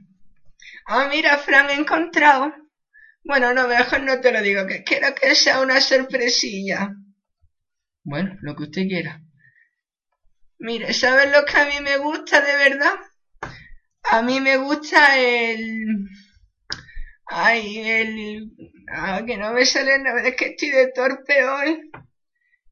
Ah, 0.85 1.07
mira, 1.09 1.37
Fran, 1.37 1.69
he 1.69 1.73
encontrado. 1.75 2.51
Bueno, 3.23 3.53
no, 3.53 3.67
mejor 3.67 4.01
no 4.01 4.19
te 4.19 4.31
lo 4.31 4.41
digo, 4.41 4.65
que 4.65 4.83
quiero 4.83 5.13
que 5.13 5.35
sea 5.35 5.61
una 5.61 5.79
sorpresilla. 5.79 6.89
Bueno, 8.03 8.35
lo 8.41 8.55
que 8.55 8.63
usted 8.63 8.87
quiera. 8.87 9.21
Mire, 10.57 10.93
¿sabes 10.93 11.31
lo 11.31 11.45
que 11.45 11.57
a 11.57 11.65
mí 11.65 11.79
me 11.81 11.97
gusta 11.97 12.41
de 12.41 12.55
verdad? 12.55 12.95
A 14.03 14.23
mí 14.23 14.41
me 14.41 14.57
gusta 14.57 15.19
el... 15.19 16.07
Ay, 17.29 17.77
el... 17.87 18.51
Ah, 18.91 19.21
que 19.25 19.37
no 19.37 19.53
me 19.53 19.65
sale 19.65 19.99
nombre, 19.99 20.29
es 20.29 20.35
que 20.35 20.47
estoy 20.47 20.71
de 20.71 20.91
torpe 20.91 21.45
hoy. 21.45 21.91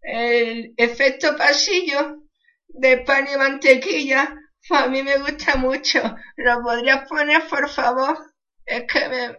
El 0.02 0.74
efecto 0.78 1.38
pasillo 1.38 2.24
de 2.68 2.98
pan 3.00 3.28
y 3.32 3.38
mantequilla, 3.38 4.36
pues 4.68 4.82
a 4.82 4.88
mí 4.88 5.04
me 5.04 5.18
gusta 5.18 5.58
mucho. 5.58 6.02
¿Lo 6.38 6.62
podrías 6.64 7.08
poner, 7.08 7.48
por 7.48 7.70
favor? 7.70 8.18
Es 8.66 8.84
que 8.92 9.08
me, 9.10 9.38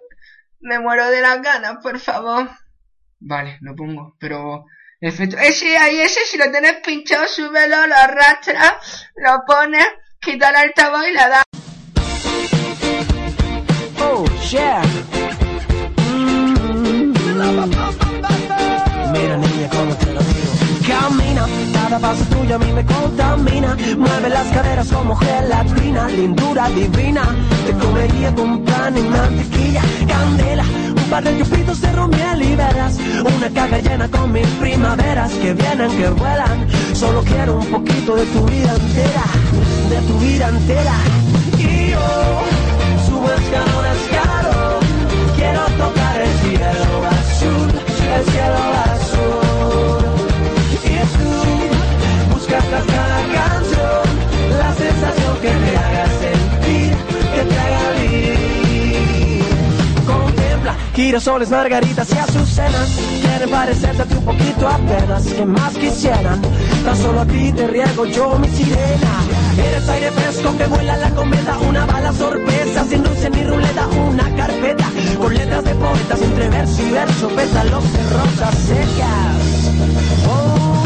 me 0.61 0.79
muero 0.79 1.11
de 1.11 1.21
las 1.21 1.43
ganas, 1.43 1.79
por 1.83 1.99
favor. 1.99 2.49
Vale, 3.19 3.59
lo 3.61 3.75
pongo, 3.75 4.17
pero... 4.21 4.65
Efecto... 5.01 5.37
Ese 5.39 5.77
ahí, 5.77 6.01
ese, 6.01 6.21
si 6.27 6.39
lo 6.39 6.51
tienes 6.51 6.77
pinchado, 6.85 7.27
súbelo, 7.27 7.87
lo 7.87 7.95
arrastras, 7.95 9.11
lo 9.17 9.45
pones, 9.47 9.87
quita 10.21 10.51
el 10.51 10.57
altavoz 10.57 11.09
y 11.09 11.13
la 11.13 11.29
das. 11.29 11.48
Mira, 14.51 14.81
niña, 19.37 19.69
cómo 19.71 19.95
te 19.97 20.13
lo 20.15 20.21
digo. 20.21 20.53
Camina, 20.87 21.45
cada 21.75 21.99
paso 21.99 22.25
tuyo 22.25 22.55
a 22.55 22.59
mí 22.59 22.73
me 22.73 22.83
contamina. 22.87 23.77
Mueve 23.99 24.31
las 24.31 24.47
caderas 24.47 24.89
como 24.89 25.17
gelatina, 25.17 26.09
lindura 26.09 26.71
divina. 26.71 27.25
Te 27.67 27.73
comería 27.75 28.35
con 28.35 28.65
pan 28.65 28.97
y 28.97 29.03
mantequilla, 29.03 29.83
candela. 30.07 30.65
Un 30.97 31.11
par 31.11 31.25
de 31.25 31.39
chupitos 31.39 31.83
de 31.83 31.93
romiel 31.93 32.43
y 32.43 32.57
velas. 32.57 32.97
Una 33.37 33.51
caja 33.51 33.79
llena 33.81 34.09
con 34.09 34.33
mis 34.33 34.47
primaveras 34.63 35.31
que 35.33 35.53
vienen, 35.53 35.91
que 35.91 36.09
vuelan. 36.09 36.67
Solo 36.95 37.23
quiero 37.23 37.59
un 37.59 37.67
poquito 37.67 38.17
de 38.17 38.25
tu 38.25 38.47
vida 38.47 38.75
entera, 38.75 39.25
de 39.91 40.01
tu 40.07 40.19
vida 40.21 40.49
entera. 40.49 40.95
Y 41.59 41.91
yo 41.91 42.01
subo 43.07 43.31
escalón 43.31 43.89
girasoles, 60.99 61.49
margaritas 61.51 62.13
y 62.13 62.19
azucenas. 62.19 62.91
Quieren 63.23 63.51
parecerte 63.51 64.17
un 64.17 64.25
poquito 64.25 64.69
apenas. 64.69 65.25
que 65.27 65.45
más 65.47 65.75
quisieran? 65.75 66.43
Tan 66.85 66.97
solo 66.97 67.21
a 67.21 67.27
ti 67.27 67.53
te 67.53 67.69
riego 67.69 68.05
yo 68.07 68.37
mi 68.39 68.49
sirena. 68.49 69.13
Eres 69.65 69.89
aire 69.89 70.11
fresco 70.11 70.57
que 70.59 70.67
vuela 70.67 70.97
la 70.97 71.11
cometa, 71.11 71.57
una 71.59 71.87
bala 71.87 72.13
sorpresa, 72.13 72.85
sin 72.85 73.03
dulce 73.05 73.31
ni 73.31 73.45
ruleta, 73.45 73.87
una 73.87 74.29
carpeta 74.35 74.87
con 75.19 75.35
letras 75.35 75.65
de 75.65 75.75
poetas 75.75 76.21
entre 76.21 76.49
verso 76.49 76.83
y 76.83 76.91
verso, 76.91 77.29
pétalos 77.29 77.93
de 77.93 78.03
rosas 78.11 78.55
secas. 78.59 79.39
Oh, 80.27 80.79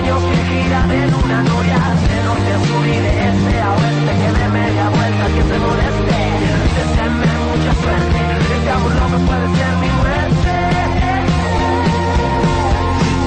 sueños 0.00 0.22
que 0.22 0.36
giran 0.46 0.90
en 0.90 1.14
una 1.14 1.42
noria, 1.42 1.78
de 2.08 2.24
norte 2.24 2.52
a 2.52 2.58
sur 2.66 2.86
y 2.86 2.88
de 2.90 3.28
este 3.28 3.60
a 3.60 3.70
oeste, 3.72 4.12
que 4.20 4.30
de 4.38 4.48
media 4.48 4.88
vuelta 4.88 5.26
que 5.34 5.42
se 5.42 5.58
moleste, 5.58 6.18
deseenme 6.76 7.30
mucha 7.48 7.72
suerte, 7.82 8.18
este 8.56 8.70
amor 8.70 8.92
no 8.94 9.08
me 9.08 9.18
puede 9.26 9.46
ser 9.56 9.72
mi 9.82 9.90
muerte. 10.00 10.52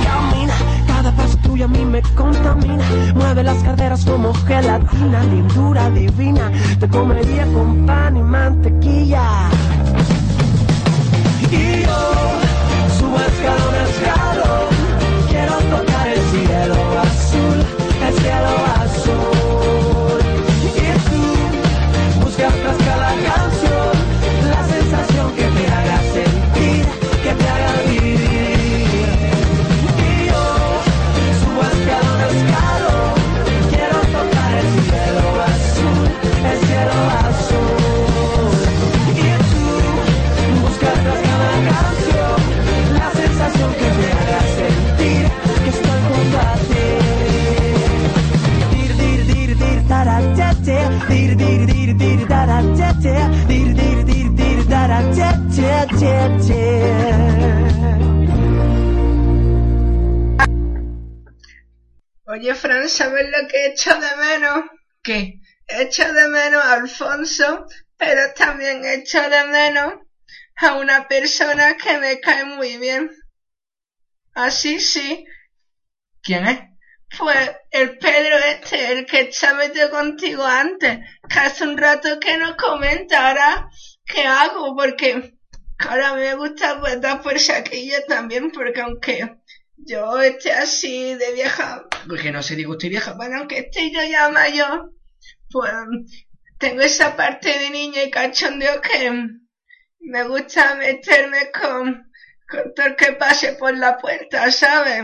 Camina, 0.03 0.55
cada 0.87 1.11
paso 1.11 1.37
tuyo 1.43 1.65
a 1.65 1.67
mí 1.67 1.85
me 1.85 2.01
contamina, 2.01 2.85
mueve 3.15 3.43
las 3.43 3.63
caderas 3.63 4.05
como 4.05 4.33
gelatina, 4.33 5.23
lindura 5.25 5.89
divina, 5.91 6.51
te 6.79 6.87
comería 6.87 7.45
con 7.53 7.85
pan 7.85 8.17
y 8.17 8.23
mantequilla. 8.23 9.49
Y 11.51 11.83
yo 11.83 11.97
subo 12.97 13.17
escalón 13.17 13.75
a 13.75 13.83
escalón, 13.89 14.42
el 18.43 18.72
Alfonso, 66.73 67.65
pero 67.97 68.33
también 68.35 68.83
echo 68.85 69.21
de 69.29 69.43
menos 69.45 69.93
a 70.57 70.75
una 70.75 71.07
persona 71.07 71.75
que 71.77 71.97
me 71.97 72.19
cae 72.19 72.45
muy 72.45 72.77
bien. 72.77 73.09
Así 74.35 74.79
sí, 74.79 75.25
¿Quién 76.21 76.45
es? 76.47 76.59
pues 77.17 77.51
el 77.69 77.97
Pedro 77.99 78.37
este, 78.37 78.91
el 78.91 79.05
que 79.05 79.21
estaba 79.21 79.59
metido 79.59 79.91
contigo 79.91 80.43
antes, 80.43 80.99
que 81.29 81.39
hace 81.39 81.63
un 81.63 81.77
rato 81.77 82.19
que 82.19 82.37
no 82.37 82.57
comenta, 82.57 83.27
ahora, 83.29 83.69
¿qué 84.05 84.25
hago? 84.25 84.75
Porque 84.75 85.35
ahora 85.77 86.15
me 86.15 86.33
gusta 86.35 86.79
pues 86.79 86.99
dar 87.01 87.21
por 87.21 87.39
saquillo 87.39 87.97
también, 88.07 88.51
porque 88.51 88.81
aunque 88.81 89.35
yo 89.75 90.19
esté 90.21 90.53
así 90.53 91.13
de 91.15 91.33
vieja, 91.33 91.83
Porque 92.07 92.31
no 92.31 92.41
se 92.41 92.55
diga 92.55 92.71
usted 92.71 92.89
vieja. 92.89 93.13
bueno, 93.13 93.37
aunque 93.39 93.59
esté 93.59 93.91
yo 93.91 94.01
ya 94.03 94.29
mayor, 94.29 94.91
pues 95.51 95.71
tengo 96.63 96.81
esa 96.81 97.17
parte 97.17 97.59
de 97.59 97.69
niña 97.71 98.03
y 98.03 98.09
cachondeo 98.09 98.79
que 98.79 99.11
me 99.99 100.23
gusta 100.23 100.75
meterme 100.75 101.51
con, 101.51 102.09
con 102.47 102.73
todo 102.73 102.85
el 102.85 102.95
que 102.95 103.11
pase 103.11 103.51
por 103.55 103.77
la 103.77 103.97
puerta, 103.97 104.49
¿sabes? 104.49 105.03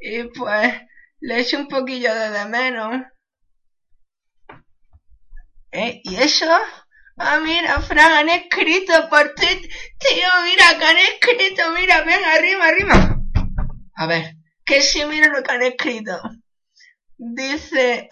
Y 0.00 0.22
pues 0.28 0.72
le 1.20 1.40
echo 1.40 1.58
un 1.58 1.68
poquillo 1.68 2.14
de 2.14 2.30
de 2.30 2.44
menos. 2.46 3.02
¿Eh? 5.72 6.00
¿Y 6.02 6.16
eso? 6.16 6.50
Ah, 7.18 7.38
mira, 7.40 7.82
Fran, 7.82 8.12
han 8.12 8.30
escrito 8.30 9.10
por 9.10 9.34
ti. 9.34 9.46
Tío, 9.98 10.28
mira, 10.44 10.78
que 10.78 10.84
han 10.86 10.96
escrito, 10.96 11.72
mira, 11.72 12.04
ven, 12.04 12.24
arriba, 12.24 12.66
arriba. 12.68 13.18
A 13.96 14.06
ver, 14.06 14.34
Que 14.64 14.80
sí, 14.80 15.04
mira 15.04 15.28
lo 15.28 15.42
que 15.42 15.52
han 15.52 15.62
escrito. 15.62 16.18
Dice 17.18 18.08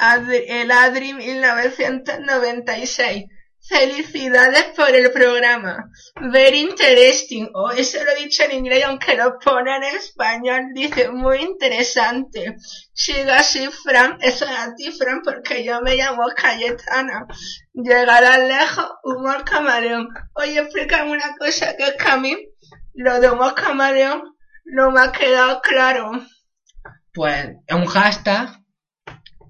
el 0.48 0.70
Adri 0.70 1.12
1996. 1.12 3.24
Felicidades 3.66 4.64
por 4.76 4.90
el 4.90 5.10
programa. 5.10 5.88
Very 6.32 6.60
interesting. 6.60 7.48
Oh, 7.54 7.70
eso 7.70 8.04
lo 8.04 8.10
he 8.10 8.24
dicho 8.24 8.42
en 8.44 8.52
inglés, 8.52 8.84
aunque 8.84 9.16
lo 9.16 9.38
pone 9.38 9.74
en 9.76 9.84
español. 9.84 10.64
Dice, 10.74 11.10
muy 11.10 11.38
interesante. 11.38 12.56
Siga 12.92 13.38
así, 13.38 13.66
Fran. 13.68 14.18
Eso 14.20 14.44
es 14.44 14.50
a 14.50 14.74
ti, 14.74 14.92
Fran, 14.92 15.22
porque 15.22 15.64
yo 15.64 15.80
me 15.80 15.96
llamo 15.96 16.24
Cayetana. 16.36 17.26
Llegarás 17.72 18.46
lejos, 18.46 18.86
humor 19.02 19.44
camaleón. 19.44 20.08
Oye, 20.34 20.58
explícame 20.58 21.12
una 21.12 21.34
cosa, 21.38 21.74
que 21.74 21.84
es 21.84 21.94
que 21.94 22.08
a 22.08 22.18
mí, 22.18 22.36
lo 22.92 23.18
de 23.18 23.30
humor 23.30 23.54
camaleón, 23.54 24.24
no 24.66 24.90
me 24.90 25.00
ha 25.00 25.12
quedado 25.12 25.62
claro. 25.62 26.12
pues 27.14 27.46
es 27.66 27.74
un 27.74 27.86
hashtag. 27.86 28.63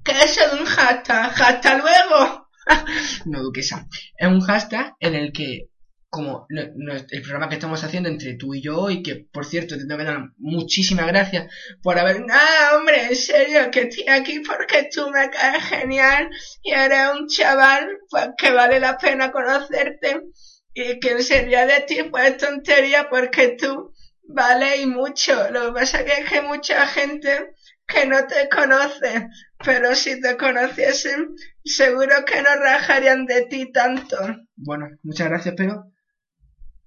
¿Qué 0.04 0.12
es 0.12 0.38
un 0.52 0.64
hashtag? 0.64 1.32
¡Hasta 1.42 1.78
luego! 1.78 2.44
No, 3.26 3.42
duquesa. 3.42 3.86
Es 4.16 4.26
un 4.26 4.40
hashtag 4.40 4.94
en 5.00 5.14
el 5.14 5.32
que, 5.32 5.68
como 6.08 6.46
no- 6.48 6.62
no- 6.76 6.94
el 6.94 7.22
programa 7.22 7.48
que 7.48 7.56
estamos 7.56 7.82
haciendo 7.84 8.08
entre 8.08 8.36
tú 8.36 8.54
y 8.54 8.62
yo, 8.62 8.88
y 8.88 9.02
que, 9.02 9.26
por 9.32 9.44
cierto, 9.44 9.76
te 9.76 9.82
tengo 9.86 9.98
que 9.98 10.04
dar 10.04 10.18
muchísimas 10.38 11.06
gracias 11.06 11.52
por 11.82 11.98
haber... 11.98 12.20
Nada, 12.24 12.76
hombre, 12.76 13.04
en 13.06 13.16
serio, 13.16 13.70
que 13.70 13.82
estoy 13.82 14.08
aquí 14.08 14.40
porque 14.40 14.88
tú 14.94 15.10
me 15.10 15.28
caes 15.30 15.62
genial 15.64 16.30
y 16.62 16.72
eres 16.72 17.08
un 17.18 17.26
chaval 17.28 17.86
pues, 18.08 18.28
que 18.38 18.50
vale 18.50 18.80
la 18.80 18.96
pena 18.96 19.30
conocerte 19.30 20.22
y 20.72 20.98
que 21.00 21.22
sería 21.22 21.66
de 21.66 21.80
ti 21.82 21.98
pues 22.10 22.36
tontería 22.38 23.08
porque 23.10 23.56
tú 23.60 23.92
vale 24.26 24.80
y 24.80 24.86
mucho. 24.86 25.50
Lo 25.50 25.66
que 25.66 25.80
pasa 25.80 26.04
que 26.04 26.12
es 26.12 26.30
que 26.30 26.40
mucha 26.40 26.86
gente 26.86 27.50
que 27.86 28.06
no 28.06 28.26
te 28.26 28.48
conoce, 28.48 29.28
pero 29.64 29.94
si 29.94 30.20
te 30.20 30.36
conociesen 30.36 31.34
seguro 31.64 32.24
que 32.24 32.42
no 32.42 32.54
rajarían 32.56 33.26
de 33.26 33.46
ti 33.46 33.72
tanto. 33.72 34.16
Bueno, 34.56 34.88
muchas 35.02 35.28
gracias, 35.28 35.54
pero 35.56 35.84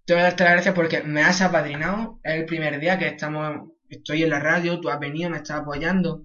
tengo 0.06 0.19
que 0.19 0.24
darte 0.24 0.44
las 0.44 0.53
gracias 0.53 0.76
porque 0.76 1.03
me 1.03 1.22
has 1.24 1.41
apadrinado. 1.41 2.19
Es 2.24 2.36
el 2.36 2.45
primer 2.45 2.80
día 2.80 2.98
que 2.98 3.07
estamos, 3.07 3.69
estoy 3.90 4.24
en 4.24 4.30
la 4.30 4.40
radio, 4.40 4.80
tú 4.80 4.90
has 4.90 4.99
venido, 4.99 5.30
me 5.30 5.38
estás 5.38 5.61
apoyando 5.61 6.24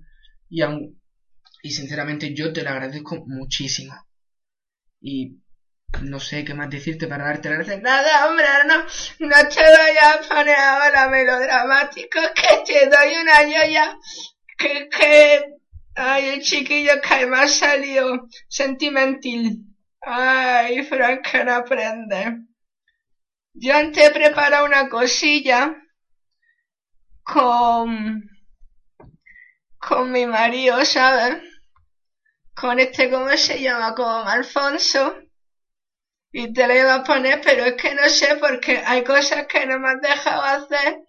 y 0.48 0.62
aún, 0.62 1.00
y 1.62 1.70
sinceramente 1.70 2.34
yo 2.34 2.52
te 2.52 2.62
lo 2.62 2.70
agradezco 2.70 3.24
muchísimo. 3.26 3.94
Y 5.00 5.42
no 6.00 6.20
sé 6.20 6.44
qué 6.44 6.54
más 6.54 6.70
decirte 6.70 7.06
para 7.06 7.24
darte 7.24 7.50
las 7.50 7.58
gracias. 7.58 7.82
Nada, 7.82 8.28
hombre, 8.28 8.46
no, 8.66 8.78
no 8.78 9.48
te 9.48 9.62
vayas 9.62 10.16
a 10.16 10.28
poner 10.28 10.56
ahora 10.56 11.08
melodramático, 11.08 12.20
que 12.34 12.72
te 12.72 12.86
doy 12.86 13.14
una 13.20 13.42
yoya, 13.42 13.98
que, 14.58 14.88
que, 14.88 15.44
ay, 15.94 16.28
el 16.30 16.42
chiquillo 16.42 17.00
que 17.00 17.14
ha 17.14 17.48
salido 17.48 18.28
sentimental. 18.48 19.58
Ay, 20.00 20.82
Frank, 20.84 21.22
que 21.30 21.44
no 21.44 21.54
aprende. 21.54 22.38
Yo 23.54 23.76
antes 23.76 24.04
he 24.04 24.10
preparado 24.10 24.64
una 24.64 24.88
cosilla 24.88 25.76
con, 27.22 28.22
con 29.78 30.10
mi 30.10 30.26
marido, 30.26 30.84
¿sabes? 30.84 31.42
Con 32.54 32.78
este, 32.80 33.10
¿cómo 33.10 33.28
se 33.36 33.60
llama? 33.60 33.94
Con 33.94 34.26
Alfonso. 34.28 35.14
Y 36.32 36.52
te 36.52 36.66
la 36.66 36.74
iba 36.74 36.94
a 36.94 37.04
poner, 37.04 37.42
pero 37.44 37.64
es 37.66 37.74
que 37.74 37.94
no 37.94 38.08
sé 38.08 38.36
porque 38.36 38.78
hay 38.78 39.04
cosas 39.04 39.46
que 39.46 39.66
no 39.66 39.78
me 39.78 39.90
has 39.90 40.00
dejado 40.00 40.42
hacer 40.42 41.00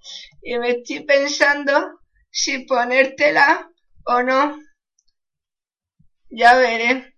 y 0.42 0.58
me 0.60 0.72
estoy 0.72 1.06
pensando 1.06 2.02
si 2.34 2.66
ponértela 2.66 3.70
o 4.06 4.24
no. 4.24 4.60
Ya 6.30 6.56
veré. 6.56 7.16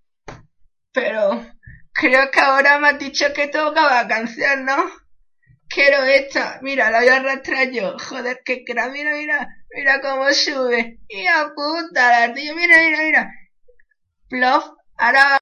Pero 0.92 1.46
creo 1.94 2.30
que 2.32 2.40
ahora 2.42 2.78
me 2.80 2.90
has 2.90 3.00
dicho 3.00 3.34
que 3.34 3.48
tocaba 3.48 4.08
canción, 4.08 4.66
¿no? 4.66 4.76
Quiero 5.70 6.04
esta. 6.04 6.60
Mira, 6.62 6.92
la 6.92 7.00
voy 7.00 7.08
a 7.08 7.16
arrastrar 7.16 7.72
yo. 7.72 7.98
Joder, 7.98 8.42
que 8.46 8.64
cra, 8.66 8.90
mira, 8.90 9.12
mira, 9.14 9.48
mira 9.72 10.02
cómo 10.02 10.32
sube. 10.34 11.00
Y 11.08 11.26
a 11.28 11.52
puta, 11.56 12.28
la 12.28 12.34
mira, 12.34 12.54
mira, 12.56 13.00
mira. 13.02 13.32
Plof, 14.30 14.66
ahora 14.98 15.40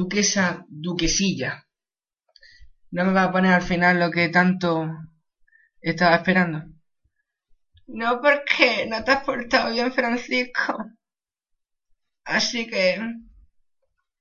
Duquesa, 0.00 0.64
duquesilla. 0.68 1.66
¿No 2.90 3.04
me 3.04 3.12
va 3.12 3.24
a 3.24 3.32
poner 3.32 3.52
al 3.52 3.60
final 3.60 4.00
lo 4.00 4.10
que 4.10 4.30
tanto 4.30 4.88
estaba 5.82 6.16
esperando? 6.16 6.58
No, 7.86 8.18
porque 8.22 8.86
no 8.88 9.04
te 9.04 9.10
has 9.10 9.24
portado 9.24 9.70
bien, 9.70 9.92
Francisco. 9.92 10.72
Así 12.24 12.66
que... 12.66 12.98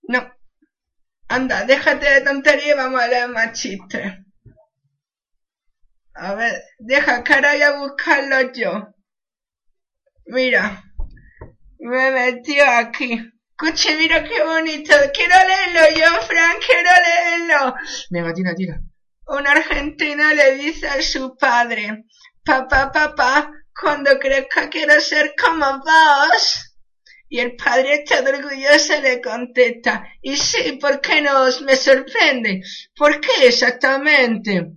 No. 0.04 0.30
Anda, 1.30 1.64
déjate 1.64 2.10
de 2.10 2.22
tontería 2.22 2.74
y 2.74 2.78
vamos 2.78 3.02
a 3.02 3.08
leer 3.08 3.30
más 3.30 3.58
chistes. 3.58 4.14
A 6.14 6.34
ver, 6.34 6.62
deja 6.78 7.24
que 7.24 7.34
ahora 7.34 7.54
voy 7.54 7.62
a 7.62 7.80
buscarlo 7.80 8.52
yo. 8.52 8.94
Mira, 10.26 10.84
me 11.80 12.08
he 12.08 12.12
metido 12.12 12.66
aquí. 12.68 13.39
Escuche, 13.62 13.94
mira 13.98 14.24
qué 14.24 14.42
bonito. 14.42 14.94
Quiero 15.14 15.36
leerlo 15.36 16.00
yo, 16.00 16.22
Fran, 16.22 16.58
quiero 16.66 16.90
leerlo. 17.06 17.76
Venga, 18.10 18.34
tira, 18.34 18.56
tira. 18.56 18.82
Un 19.28 19.46
argentino 19.46 20.34
le 20.34 20.56
dice 20.56 20.88
a 20.88 21.02
su 21.02 21.36
padre, 21.36 22.06
papá, 22.46 22.90
papá, 22.90 23.52
cuando 23.78 24.18
crezca 24.18 24.70
quiero 24.70 24.98
ser 25.02 25.34
como 25.38 25.80
vos. 25.80 26.74
Y 27.28 27.40
el 27.40 27.58
padre 27.58 28.06
todo 28.08 28.30
orgulloso 28.30 29.02
le 29.02 29.20
contesta, 29.20 30.08
y 30.22 30.38
sí, 30.38 30.80
¿por 30.80 31.02
qué 31.02 31.22
no? 31.22 31.46
Me 31.66 31.76
sorprende. 31.76 32.62
¿Por 32.96 33.20
qué 33.20 33.48
exactamente? 33.48 34.72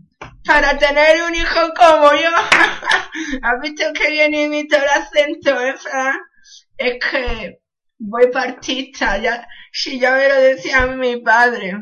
Para 0.45 0.77
tener 0.77 1.23
un 1.23 1.35
hijo 1.37 1.73
como 1.77 2.13
yo. 2.15 2.31
¿Has 3.43 3.61
visto 3.63 3.85
que 3.95 4.11
bien 4.11 4.35
imito 4.35 4.77
el 4.77 4.89
acento, 4.89 5.61
eh, 5.61 5.77
Fran? 5.77 6.19
Es 6.77 6.99
que 6.99 7.62
voy 8.03 8.31
partista, 8.31 9.19
ya, 9.19 9.47
si 9.73 9.99
ya 9.99 10.17
me 10.17 10.29
lo 10.29 10.35
decía 10.35 10.87
mi 10.87 11.17
padre. 11.19 11.75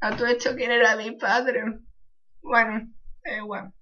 A 0.00 0.14
todo 0.14 0.26
esto, 0.26 0.54
¿quién 0.54 0.70
era 0.70 0.96
mi 0.96 1.12
padre? 1.12 1.62
Bueno, 2.42 2.88
da 3.24 3.36
igual. 3.36 3.72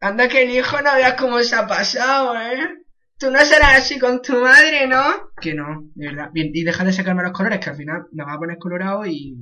Anda 0.00 0.28
que 0.28 0.42
el 0.42 0.50
hijo 0.50 0.80
no 0.82 0.94
veas 0.94 1.14
cómo 1.14 1.40
se 1.40 1.54
ha 1.54 1.66
pasado, 1.66 2.34
¿eh? 2.40 2.76
Tú 3.18 3.30
no 3.30 3.38
serás 3.40 3.76
así 3.76 3.98
con 3.98 4.22
tu 4.22 4.40
madre, 4.40 4.86
¿no? 4.86 5.30
Que 5.40 5.54
no, 5.54 5.90
de 5.94 6.08
verdad. 6.08 6.30
Bien, 6.32 6.50
y 6.54 6.64
deja 6.64 6.84
de 6.84 6.92
sacarme 6.92 7.22
los 7.22 7.32
colores, 7.32 7.60
que 7.60 7.70
al 7.70 7.76
final 7.76 8.06
me 8.12 8.24
va 8.24 8.32
a 8.32 8.38
poner 8.38 8.56
colorado 8.58 9.04
y... 9.06 9.36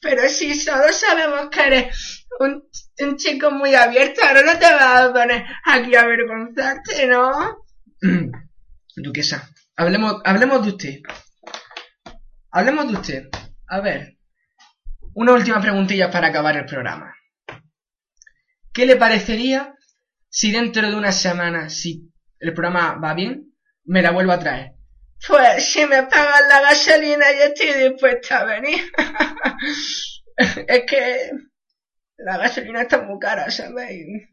Pero 0.00 0.28
si 0.28 0.64
todos 0.64 0.96
sabemos 0.96 1.50
que 1.50 1.60
eres 1.60 2.26
un, 2.40 2.64
un 3.00 3.16
chico 3.16 3.50
muy 3.50 3.74
abierto, 3.74 4.22
ahora 4.24 4.42
no 4.42 4.58
te 4.58 4.64
vas 4.64 5.00
a 5.02 5.12
poner 5.12 5.44
aquí 5.64 5.94
a 5.94 6.02
avergonzarte, 6.02 7.06
¿no? 7.06 7.58
Duquesa, 8.96 9.46
hablemos, 9.78 10.20
hablemos 10.24 10.62
de 10.64 10.68
usted. 10.72 10.98
Hablemos 12.50 12.88
de 12.88 12.94
usted. 12.94 13.28
A 13.68 13.80
ver, 13.80 14.18
una 15.14 15.32
última 15.32 15.60
preguntilla 15.60 16.10
para 16.10 16.28
acabar 16.28 16.56
el 16.56 16.66
programa. 16.66 17.14
¿Qué 18.72 18.86
le 18.86 18.96
parecería 18.96 19.74
si 20.28 20.52
dentro 20.52 20.88
de 20.88 20.94
una 20.94 21.12
semana, 21.12 21.70
si 21.70 22.10
el 22.40 22.52
programa 22.52 22.98
va 23.02 23.14
bien, 23.14 23.54
me 23.84 24.02
la 24.02 24.10
vuelvo 24.10 24.32
a 24.32 24.38
traer? 24.38 24.72
Pues 25.26 25.64
si 25.64 25.84
me 25.86 26.04
pagan 26.04 26.48
la 26.48 26.60
gasolina 26.60 27.26
yo 27.32 27.44
estoy 27.44 27.88
dispuesta 27.88 28.40
a 28.40 28.44
venir. 28.44 28.80
es 30.36 30.82
que 30.86 31.30
la 32.16 32.38
gasolina 32.38 32.82
está 32.82 33.02
muy 33.02 33.18
cara, 33.18 33.50
¿sabéis? 33.50 34.28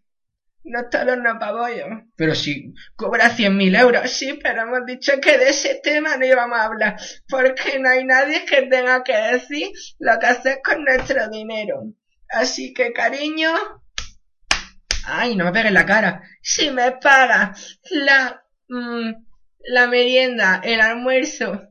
No 0.67 0.79
horno 0.79 1.37
para 1.39 1.51
bollo. 1.51 1.85
Pero 2.15 2.33
si 2.33 2.73
Cobra 2.95 3.29
100.000 3.29 3.79
euros, 3.79 4.09
sí, 4.09 4.39
pero 4.41 4.63
hemos 4.63 4.85
dicho 4.85 5.13
que 5.21 5.37
de 5.37 5.49
ese 5.49 5.79
tema 5.83 6.17
no 6.17 6.25
íbamos 6.25 6.57
a 6.57 6.65
hablar, 6.65 6.95
porque 7.29 7.77
no 7.79 7.89
hay 7.89 8.03
nadie 8.03 8.45
que 8.45 8.63
tenga 8.63 9.03
que 9.03 9.15
decir 9.15 9.69
lo 9.99 10.17
que 10.19 10.25
hacer 10.25 10.61
con 10.63 10.83
nuestro 10.83 11.29
dinero. 11.29 11.83
Así 12.29 12.73
que, 12.73 12.91
cariño, 12.93 13.51
Ay, 15.07 15.35
no 15.35 15.45
me 15.45 15.51
pegues 15.51 15.71
la 15.71 15.85
cara. 15.85 16.23
si 16.41 16.71
me 16.71 16.93
pagas 16.93 17.79
la, 17.91 18.43
mm, 18.67 19.11
la 19.67 19.87
merienda, 19.87 20.61
el 20.63 20.81
almuerzo 20.81 21.67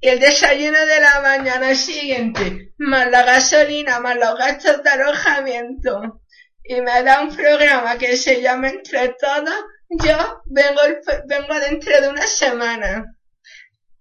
y 0.00 0.08
el 0.08 0.20
desayuno 0.20 0.86
de 0.86 1.00
la 1.00 1.20
mañana 1.20 1.74
siguiente, 1.74 2.72
más 2.78 3.10
la 3.10 3.24
gasolina, 3.24 4.00
más 4.00 4.16
los 4.16 4.38
gastos 4.38 4.82
de 4.82 4.90
alojamiento, 4.90 6.22
y 6.68 6.82
me 6.82 7.02
da 7.02 7.22
un 7.22 7.34
programa 7.34 7.96
que 7.96 8.14
se 8.18 8.42
llama 8.42 8.68
Entre 8.68 9.16
Todos, 9.18 9.64
yo 9.88 10.42
vengo, 10.44 10.80
vengo 11.26 11.60
dentro 11.60 11.98
de 11.98 12.08
una 12.10 12.26
semana. 12.26 13.16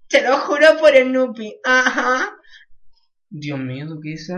Te 0.10 0.22
lo 0.22 0.38
juro 0.40 0.78
por 0.78 0.94
el 0.94 1.14
Nupi. 1.14 1.58
Ajá. 1.64 2.36
Dios 3.30 3.58
mío, 3.58 3.86
duquesa. 3.88 4.36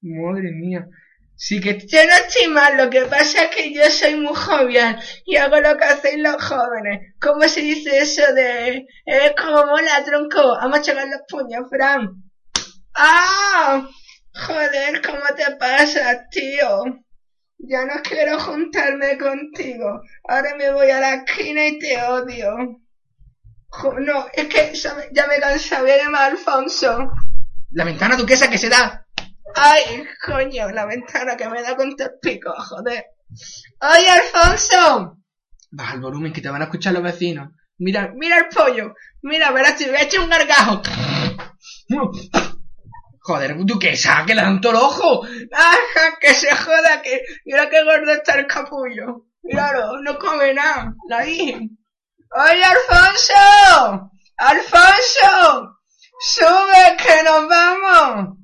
Madre 0.00 0.50
mía. 0.50 0.88
Sí 1.36 1.60
que... 1.60 1.78
Yo 1.78 2.04
no 2.04 2.14
estoy 2.14 2.48
mal, 2.48 2.76
lo 2.76 2.90
que 2.90 3.02
pasa 3.02 3.44
es 3.44 3.54
que 3.54 3.72
yo 3.72 3.84
soy 3.84 4.16
muy 4.16 4.34
jovial 4.34 5.00
y 5.24 5.36
hago 5.36 5.60
lo 5.60 5.76
que 5.76 5.84
hacéis 5.84 6.18
los 6.18 6.42
jóvenes. 6.42 7.14
¿Cómo 7.20 7.42
se 7.46 7.60
dice 7.60 7.98
eso 7.98 8.34
de... 8.34 8.86
Es 9.06 9.32
como 9.40 9.76
la 9.76 10.04
tronco? 10.04 10.56
Vamos 10.60 10.80
a 10.80 10.82
chocar 10.82 11.06
los 11.06 11.22
puños, 11.28 11.68
Fran. 11.70 12.10
¡Ah! 12.94 13.88
Joder, 14.34 15.00
¿cómo 15.00 15.22
te 15.36 15.56
pasa, 15.56 16.26
tío? 16.28 17.01
Ya 17.64 17.84
no 17.84 17.94
quiero 18.02 18.38
juntarme 18.40 19.16
contigo. 19.18 20.02
Ahora 20.28 20.56
me 20.56 20.72
voy 20.72 20.90
a 20.90 20.98
la 21.00 21.14
esquina 21.14 21.66
y 21.66 21.78
te 21.78 22.02
odio. 22.02 22.80
Jo- 23.68 24.00
no, 24.00 24.26
es 24.32 24.46
que 24.48 24.74
ya 24.74 24.94
me, 24.94 25.04
ya 25.12 25.26
me 25.28 25.36
Alfonso. 26.16 27.10
La 27.70 27.84
ventana 27.84 28.16
duquesa 28.16 28.50
que 28.50 28.58
se 28.58 28.68
da. 28.68 29.06
Ay, 29.54 30.04
coño, 30.26 30.70
la 30.70 30.86
ventana 30.86 31.36
que 31.36 31.48
me 31.48 31.62
da 31.62 31.76
con 31.76 31.88
el 31.88 32.10
pico, 32.20 32.52
joder. 32.56 33.04
¡Oye, 33.80 34.08
Alfonso! 34.10 35.18
Baja 35.70 35.94
el 35.94 36.00
volumen 36.00 36.32
que 36.32 36.40
te 36.40 36.50
van 36.50 36.62
a 36.62 36.64
escuchar 36.64 36.92
los 36.92 37.02
vecinos. 37.02 37.50
Mira, 37.78 38.12
mira 38.14 38.38
el 38.38 38.48
pollo. 38.48 38.94
Mira, 39.22 39.52
verás, 39.52 39.76
te 39.76 39.86
voy 39.86 39.96
a 39.96 40.02
echar 40.02 40.20
un 40.20 40.30
gargajo. 40.30 40.82
Joder, 43.24 43.56
duquesa, 43.64 44.24
que 44.26 44.34
le 44.34 44.42
dan 44.42 44.60
todo 44.60 44.72
el 44.72 44.78
ojo. 44.78 45.24
¡Ajá, 45.52 46.18
que 46.20 46.34
se 46.34 46.54
joda! 46.54 47.00
Que 47.02 47.22
mira 47.44 47.70
qué 47.70 47.84
gordo 47.84 48.12
está 48.12 48.34
el 48.34 48.46
capullo. 48.48 49.26
Míralo, 49.42 50.00
no 50.02 50.18
come 50.18 50.52
nada. 50.52 50.92
La 51.08 51.20
dije. 51.22 51.68
¡Oye, 52.34 52.64
Alfonso! 52.64 54.10
¡Alfonso! 54.38 55.78
¡Sube, 56.18 56.96
que 56.96 57.22
nos 57.22 57.48
vamos! 57.48 58.38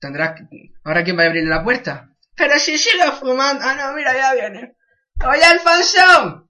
Tendrás 0.00 0.34
que... 0.34 0.72
¿Ahora 0.84 1.04
quién 1.04 1.18
va 1.18 1.24
a 1.24 1.26
abrir 1.26 1.44
la 1.44 1.62
puerta? 1.62 2.08
Pero 2.34 2.58
si 2.58 2.76
sigo 2.76 3.12
fumando. 3.12 3.64
Ah, 3.64 3.74
no, 3.74 3.92
mira, 3.92 4.16
ya 4.16 4.34
viene. 4.34 4.76
Oye, 5.24 5.44
Alfonso. 5.44 6.48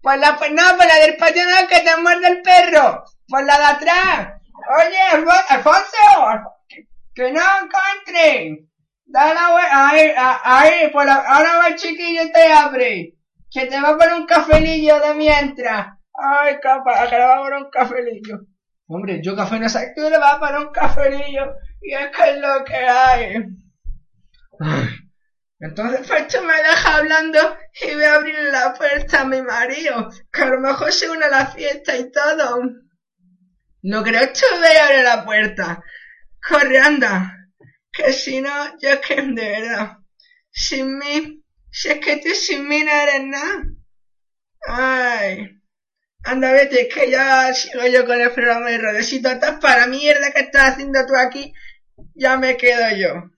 Por 0.00 0.18
la, 0.18 0.32
no, 0.32 0.76
por 0.76 0.86
la 0.86 0.96
del 0.96 1.16
patio 1.16 1.42
no, 1.44 1.66
que 1.66 1.80
te 1.80 1.96
muerde 1.96 2.28
el 2.28 2.42
perro. 2.42 3.04
Por 3.26 3.44
la 3.44 3.58
de 3.58 3.64
atrás. 3.64 4.39
Oye, 4.78 4.98
Alfo- 5.12 5.44
Alfonso. 5.48 6.50
Que, 7.14 7.32
no 7.32 7.40
encuentre. 7.40 8.66
Da 9.04 9.34
la 9.34 9.50
vuelta. 9.50 9.88
Ahí, 9.90 10.12
ahí, 10.16 10.90
por 10.90 11.04
la, 11.04 11.14
ahora 11.14 11.58
va 11.58 11.68
el 11.68 11.76
chiquillo 11.76 12.22
y 12.24 12.32
te 12.32 12.52
abre. 12.52 13.14
Que 13.50 13.66
te 13.66 13.80
va 13.80 13.90
a 13.90 13.96
poner 13.98 14.14
un 14.14 14.26
cafelillo 14.26 15.00
de 15.00 15.14
mientras. 15.14 15.88
Ay, 16.14 16.58
capa, 16.62 17.08
que 17.08 17.16
le 17.16 17.24
va 17.24 17.34
a 17.36 17.38
poner 17.42 17.62
un 17.62 17.70
cafelillo. 17.70 18.40
Hombre, 18.86 19.20
yo 19.22 19.36
café 19.36 19.58
no 19.58 19.68
sé... 19.68 19.92
Tú 19.96 20.02
le 20.02 20.18
vas 20.18 20.34
a 20.34 20.40
poner 20.40 20.58
un 20.66 20.72
cafelillo. 20.72 21.54
Y 21.80 21.94
es 21.94 22.08
que 22.16 22.30
es 22.30 22.36
lo 22.38 22.64
que 22.64 22.74
hay. 22.76 23.34
Entonces, 25.58 26.06
tú 26.28 26.42
me 26.44 26.54
dejas 26.56 26.86
hablando 26.86 27.38
y 27.82 27.94
voy 27.94 28.04
a 28.04 28.14
abrir 28.14 28.38
la 28.50 28.72
puerta 28.74 29.20
a 29.20 29.24
mi 29.26 29.42
marido, 29.42 30.08
que 30.32 30.42
a 30.42 30.46
lo 30.46 30.60
mejor 30.60 30.90
se 30.92 31.10
une 31.10 31.24
a 31.24 31.28
la 31.28 31.46
fiesta 31.46 31.96
y 31.96 32.10
todo. 32.10 32.60
No 33.82 34.02
creo 34.02 34.32
que 34.32 34.58
voy 34.58 34.76
a 34.76 34.86
abrir 34.86 35.04
la 35.04 35.24
puerta. 35.24 35.82
Corre, 36.46 36.78
anda. 36.78 37.36
Que 37.92 38.12
si 38.12 38.40
no, 38.40 38.78
yo 38.80 38.90
es 38.90 39.00
que 39.00 39.16
de 39.16 39.32
verdad, 39.32 39.96
sin 40.50 40.98
mí, 40.98 41.42
si 41.70 41.88
es 41.88 41.98
que 41.98 42.18
tú 42.18 42.30
sin 42.34 42.68
mí 42.68 42.82
no 42.82 42.90
eres 42.90 43.24
nada. 43.24 43.62
Ay. 44.66 45.60
Anda, 46.22 46.52
vete, 46.52 46.88
que 46.88 47.10
ya 47.10 47.52
sigo 47.54 47.86
yo 47.86 48.04
con 48.04 48.20
el 48.20 48.30
programa 48.32 48.70
de 48.70 48.78
radio. 48.78 49.02
Si 49.02 49.22
total 49.22 49.58
para 49.58 49.86
mierda 49.86 50.32
que 50.32 50.40
estás 50.40 50.72
haciendo 50.72 51.06
tú 51.06 51.14
aquí, 51.16 51.52
ya 52.14 52.36
me 52.36 52.56
quedo 52.56 52.94
yo. 52.96 53.30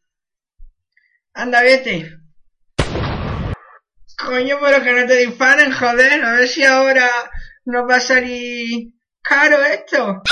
Anda, 1.33 1.63
vete. 1.63 2.11
Coño, 4.19 4.59
pero 4.61 4.83
que 4.83 4.93
no 4.93 5.07
te 5.07 5.17
disparen, 5.17 5.73
joder. 5.73 6.25
A 6.25 6.33
ver 6.33 6.49
si 6.49 6.65
ahora 6.65 7.09
nos 7.65 7.89
va 7.89 7.97
a 7.97 8.01
salir 8.01 8.93
caro 9.23 9.63
esto. 9.65 10.23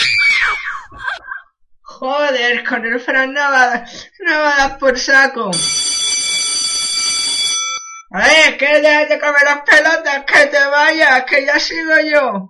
Joder, 1.82 2.64
con 2.64 2.84
el 2.84 3.00
Fran 3.00 3.32
no 3.32 3.40
va, 3.40 3.62
a 3.62 3.66
dar- 3.68 3.86
no 4.20 4.32
va 4.40 4.54
a 4.54 4.56
dar 4.68 4.78
por 4.78 4.98
saco. 4.98 5.50
A 8.12 8.18
ver, 8.26 8.56
que 8.58 8.80
dejes 8.80 9.08
de 9.08 9.20
comer 9.20 9.42
las 9.44 9.60
pelotas, 9.62 10.24
que 10.24 10.46
te 10.46 10.64
vayas, 10.66 11.24
que 11.24 11.46
ya 11.46 11.60
sigo 11.60 11.94
yo. 12.12 12.48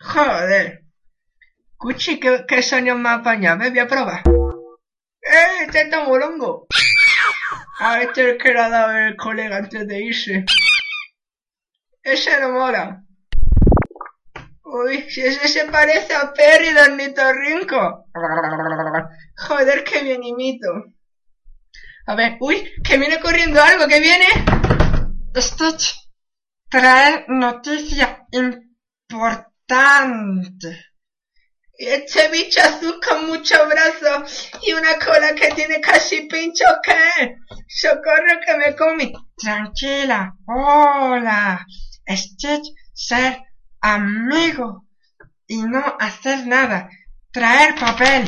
Joder. 0.00 0.80
Cuchi, 1.76 2.18
qué, 2.18 2.44
qué 2.48 2.62
sonido 2.62 2.96
más 2.96 3.20
apañado. 3.20 3.58
Ven, 3.58 3.72
voy 3.74 3.80
a 3.80 3.86
probar. 3.88 4.22
¡Eh! 5.22 5.64
Este 5.66 5.82
está 5.82 6.04
molongo. 6.04 6.66
A 7.78 8.00
este 8.02 8.32
es 8.32 8.42
que 8.42 8.52
le 8.52 8.60
ha 8.60 8.68
dado 8.68 8.92
el 8.92 9.16
colega 9.16 9.56
antes 9.58 9.86
de 9.86 10.02
irse. 10.02 10.44
Ese 12.02 12.40
no 12.40 12.50
mola. 12.50 13.03
Uy, 14.76 15.08
si 15.08 15.20
ese 15.20 15.46
se 15.46 15.66
parece 15.66 16.12
a 16.16 16.32
Perry 16.32 16.72
de 16.72 16.80
Ornitorrinco. 16.80 18.06
Joder, 19.36 19.84
qué 19.84 20.02
bien 20.02 20.24
imito. 20.24 20.66
A 22.06 22.16
ver, 22.16 22.38
uy, 22.40 22.72
que 22.82 22.98
viene 22.98 23.20
corriendo 23.20 23.62
algo, 23.62 23.86
que 23.86 24.00
viene. 24.00 24.26
Stitch, 25.36 25.94
traer 26.68 27.24
noticia 27.28 28.26
importante. 28.32 29.76
Y 31.78 31.86
este 31.86 32.28
bicho 32.30 32.60
azul 32.60 32.98
con 33.00 33.28
muchos 33.28 33.60
brazos 33.68 34.50
y 34.60 34.72
una 34.72 34.98
cola 34.98 35.36
que 35.36 35.54
tiene 35.54 35.80
casi 35.80 36.22
pincho, 36.22 36.64
¿qué? 36.82 37.36
Socorro 37.68 38.40
que 38.44 38.56
me 38.56 38.74
come. 38.74 39.12
Tranquila, 39.36 40.34
hola. 40.48 41.64
Stitch, 42.08 42.74
ser 42.92 43.40
amigo 43.84 44.86
y 45.46 45.62
no 45.62 45.82
hacer 46.00 46.46
nada. 46.46 46.88
Traer 47.30 47.74
papel. 47.78 48.24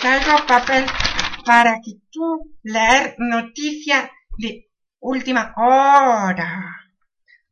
Traigo 0.00 0.46
papel 0.46 0.86
para 1.44 1.74
que 1.84 1.92
tú 2.10 2.56
leer 2.62 3.14
noticia 3.18 4.10
de 4.38 4.70
última 5.00 5.52
hora. 5.56 6.76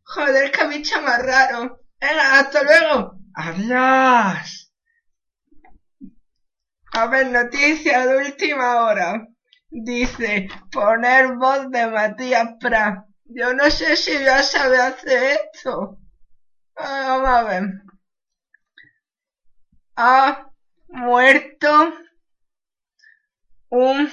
Joder, 0.05 0.51
bicho 0.71 1.03
más 1.03 1.23
raro. 1.23 1.81
Venga, 2.01 2.39
hasta 2.41 2.63
luego. 2.63 3.19
Adiós. 3.35 4.73
A 6.93 7.07
ver, 7.09 7.27
noticia 7.31 8.07
de 8.07 8.17
última 8.17 8.85
hora. 8.85 9.27
Dice, 9.71 10.49
poner 10.73 11.37
voz 11.37 11.71
de 11.71 11.87
Matías 11.89 12.49
Prat. 12.59 13.05
Yo 13.27 13.53
no 13.53 13.71
sé 13.71 13.97
si 13.97 14.13
ya 14.13 14.43
sabe 14.43 14.79
hacer 14.79 15.39
esto. 15.55 15.99
Ah, 15.99 15.99
Vamos 15.99 15.99
a 15.99 15.99
ver. 15.99 16.68
Ha 19.97 20.47
muerto 20.89 21.95
un 23.71 24.11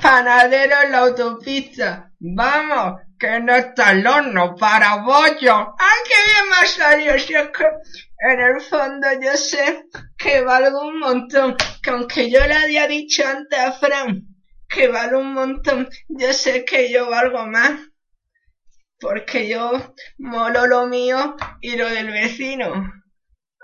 panadero 0.00 0.82
en 0.82 0.92
la 0.92 0.98
autopista. 0.98 2.10
Vamos, 2.18 3.00
que 3.18 3.40
no 3.40 3.54
está 3.54 3.92
el 3.92 4.06
horno 4.06 4.54
para 4.56 4.96
bollo. 4.96 5.74
¡Ay, 5.78 5.98
qué 6.06 6.30
bien 6.30 6.48
me 6.50 6.56
ha 6.56 6.66
salido! 6.66 7.18
Si 7.18 7.34
es 7.34 7.50
en 8.24 8.40
el 8.40 8.60
fondo 8.60 9.08
yo 9.20 9.36
sé 9.36 9.86
que 10.16 10.42
valgo 10.42 10.86
un 10.86 10.98
montón. 10.98 11.56
Que 11.82 11.90
aunque 11.90 12.30
yo 12.30 12.46
le 12.46 12.54
había 12.54 12.86
dicho 12.86 13.24
antes 13.26 13.58
a 13.58 13.72
Fran 13.72 14.28
que 14.68 14.88
valgo 14.88 15.18
un 15.18 15.34
montón, 15.34 15.88
yo 16.08 16.32
sé 16.32 16.64
que 16.64 16.90
yo 16.90 17.10
valgo 17.10 17.46
más. 17.46 17.72
Porque 19.02 19.48
yo 19.48 19.94
molo 20.18 20.68
lo 20.68 20.86
mío 20.86 21.36
y 21.60 21.76
lo 21.76 21.88
del 21.88 22.12
vecino. 22.12 22.72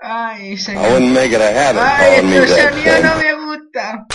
Ay, 0.01 0.51
I 0.51 0.57
señor. 0.57 0.85
Ay, 0.85 1.07
me 1.07 1.23
este 1.23 1.37
that, 1.37 2.71
sonido 2.71 2.93
son. 2.93 3.03
no 3.03 3.15
me 3.15 3.33
gusta. 3.45 4.05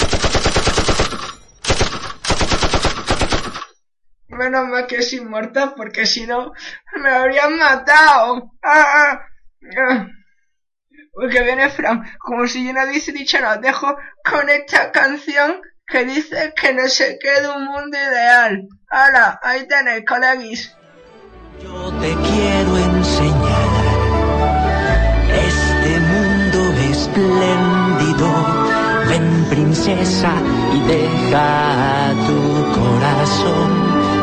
Menos 4.28 4.68
mal 4.68 4.86
que 4.86 4.96
es 4.96 5.12
inmortal, 5.14 5.72
porque 5.74 6.04
si 6.04 6.26
no, 6.26 6.52
me 7.02 7.08
habrían 7.08 7.56
matado. 7.56 8.52
Ah, 8.62 8.84
ah, 8.94 9.26
ah. 9.78 10.06
Uy, 11.14 11.30
que 11.30 11.42
viene 11.42 11.70
Fran, 11.70 12.02
como 12.18 12.46
si 12.46 12.66
yo 12.66 12.74
no 12.74 12.84
hubiese 12.84 13.12
dicho 13.12 13.40
nada. 13.40 13.56
Dejo 13.56 13.96
con 14.28 14.50
esta 14.50 14.92
canción 14.92 15.62
que 15.86 16.04
dice 16.04 16.52
que 16.54 16.74
no 16.74 16.86
se 16.86 17.18
quede 17.18 17.48
un 17.48 17.64
mundo 17.64 17.96
ideal. 17.96 18.68
Ahora, 18.90 19.40
ahí 19.42 19.66
tenéis, 19.66 20.04
colegis. 20.06 20.76
Yo 21.62 21.92
te 22.00 22.12
quiero 22.14 22.78
enseñar 22.78 23.68
este 25.46 26.00
mundo 26.00 26.58
espléndido. 26.90 28.28
Ven 29.08 29.28
princesa 29.50 30.32
y 30.74 30.80
deja 30.80 32.12
tu 32.26 32.40
corazón 32.80 33.70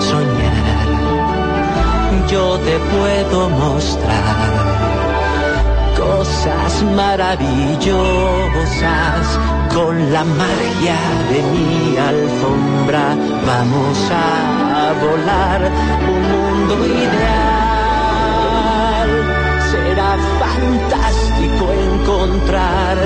soñar. 0.01 0.89
Yo 2.27 2.59
te 2.59 2.79
puedo 2.79 3.49
mostrar 3.49 4.51
cosas 5.97 6.83
maravillosas 6.95 9.39
con 9.73 10.11
la 10.11 10.23
magia 10.25 10.99
de 11.31 11.41
mi 11.53 11.97
alfombra. 11.97 13.15
Vamos 13.45 14.11
a 14.11 14.93
volar 15.01 15.61
un 16.09 16.50
mundo 16.75 16.85
ideal. 16.85 17.09
Será 19.71 20.17
fantástico 20.39 21.63
encontrar 21.93 22.97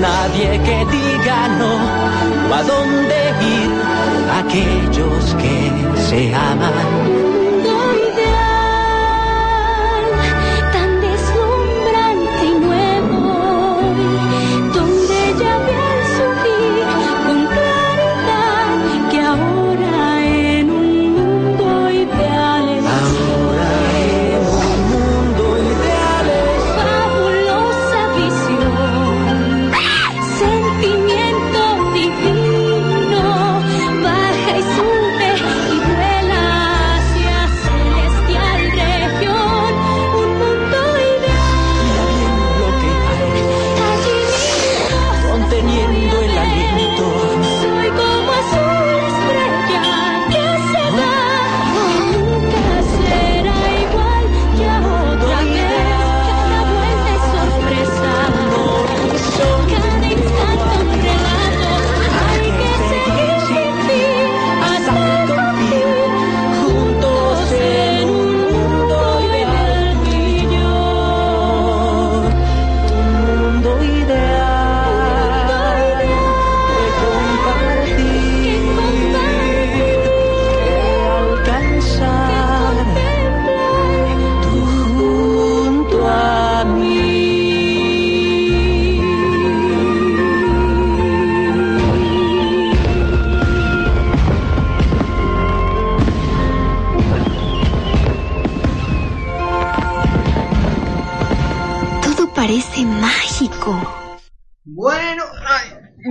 nadie 0.00 0.58
que 0.58 0.84
diga 0.86 1.48
no 1.58 1.74
a 2.54 2.62
dónde 2.62 3.18
ir 3.56 3.72
aquellos 4.40 5.24
que 5.34 5.56
se 6.08 6.34
aman. 6.34 7.33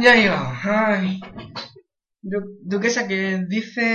Ya 0.04 0.14
iba. 0.26 0.40
Ay. 0.64 1.20
Du- 2.32 2.58
Duquesa, 2.72 3.08
que 3.10 3.20
dice 3.56 3.88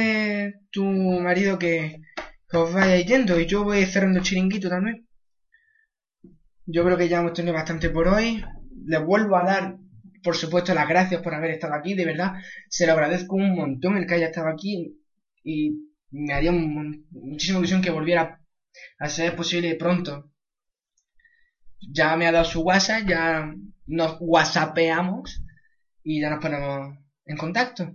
tu 0.75 0.85
marido 1.27 1.59
que, 1.63 1.75
os 2.61 2.73
vaya 2.77 2.97
yendo 3.11 3.33
y 3.41 3.47
yo 3.47 3.59
voy 3.65 3.85
cerrando 3.93 4.21
chiringuito 4.27 4.69
también. 4.75 4.97
Yo 6.67 6.85
creo 6.85 6.97
que 6.97 7.09
ya 7.09 7.19
hemos 7.19 7.33
tenido 7.33 7.55
bastante 7.55 7.91
por 7.91 8.07
hoy. 8.09 8.43
les 8.87 9.01
vuelvo 9.03 9.37
a 9.37 9.43
dar, 9.45 9.77
por 10.23 10.37
supuesto, 10.37 10.73
las 10.75 10.89
gracias 10.89 11.21
por 11.21 11.35
haber 11.35 11.51
estado 11.51 11.75
aquí, 11.75 11.95
de 11.95 12.05
verdad, 12.05 12.33
se 12.69 12.87
lo 12.87 12.93
agradezco 12.93 13.35
un 13.37 13.55
montón 13.57 13.97
el 13.97 14.07
que 14.07 14.15
haya 14.15 14.27
estado 14.27 14.49
aquí 14.49 14.97
y 15.45 15.73
me 16.11 16.33
haría 16.33 16.51
un 16.53 17.05
muchísima 17.11 17.59
ilusión 17.59 17.83
que 17.83 17.91
volviera 17.91 18.41
a 18.99 19.09
ser 19.09 19.35
posible 19.37 19.75
pronto. 19.75 20.31
Ya 21.93 22.17
me 22.17 22.27
ha 22.27 22.33
dado 22.33 22.45
su 22.45 22.61
WhatsApp, 22.61 23.07
ya 23.09 23.53
nos 23.87 24.17
whatsappeamos 24.21 25.43
y 26.09 26.23
ya 26.23 26.31
nos 26.31 26.41
ponemos 26.41 26.97
en 27.27 27.37
contacto. 27.37 27.93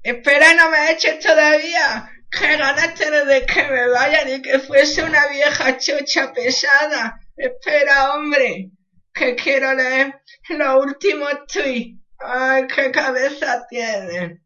Espera, 0.00 0.54
no 0.54 0.70
me 0.70 0.92
eches 0.92 1.18
todavía. 1.18 2.08
Que 2.30 2.56
ganas 2.56 2.94
tienes 2.94 3.26
de 3.26 3.44
que 3.44 3.64
me 3.64 3.88
vaya 3.88 4.24
ni 4.24 4.40
que 4.40 4.60
fuese 4.60 5.02
una 5.02 5.26
vieja 5.26 5.76
chocha 5.78 6.32
pesada. 6.32 7.18
Espera, 7.36 8.14
hombre, 8.14 8.70
que 9.12 9.34
quiero 9.34 9.74
leer 9.74 10.14
los 10.50 10.84
últimos 10.84 11.44
tweets. 11.52 11.98
Ay, 12.20 12.68
qué 12.68 12.92
cabeza 12.92 13.66
tiene. 13.68 14.40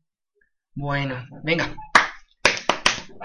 Bueno, 0.74 1.26
venga. 1.44 1.74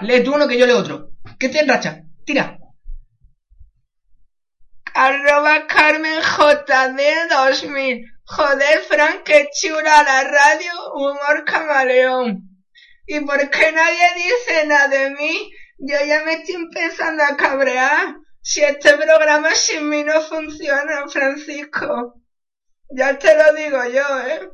Lee 0.02 0.22
tú 0.22 0.34
uno 0.34 0.46
que 0.46 0.58
yo 0.58 0.66
leo 0.66 0.78
otro. 0.78 1.12
¿Qué 1.38 1.48
tienes, 1.48 1.74
racha? 1.74 2.02
Tira. 2.26 2.58
Arroba 4.92 5.66
Carmen 5.66 6.20
JD 6.20 7.30
2000. 7.30 8.12
Joder, 8.34 8.80
Frank, 8.88 9.24
qué 9.24 9.50
chula 9.52 10.02
la 10.04 10.24
radio, 10.24 10.72
humor 10.94 11.44
camaleón. 11.44 12.48
¿Y 13.06 13.20
por 13.20 13.50
qué 13.50 13.72
nadie 13.72 14.06
dice 14.16 14.66
nada 14.66 14.88
de 14.88 15.10
mí? 15.10 15.52
Yo 15.76 15.96
ya 16.06 16.24
me 16.24 16.34
estoy 16.34 16.54
empezando 16.54 17.24
a 17.24 17.36
cabrear. 17.36 18.16
Si 18.40 18.62
este 18.62 18.94
programa 18.94 19.54
sin 19.54 19.86
mí 19.86 20.02
no 20.02 20.22
funciona, 20.22 21.06
Francisco. 21.08 22.22
Ya 22.88 23.18
te 23.18 23.36
lo 23.36 23.52
digo 23.52 23.84
yo, 23.92 24.20
¿eh? 24.26 24.48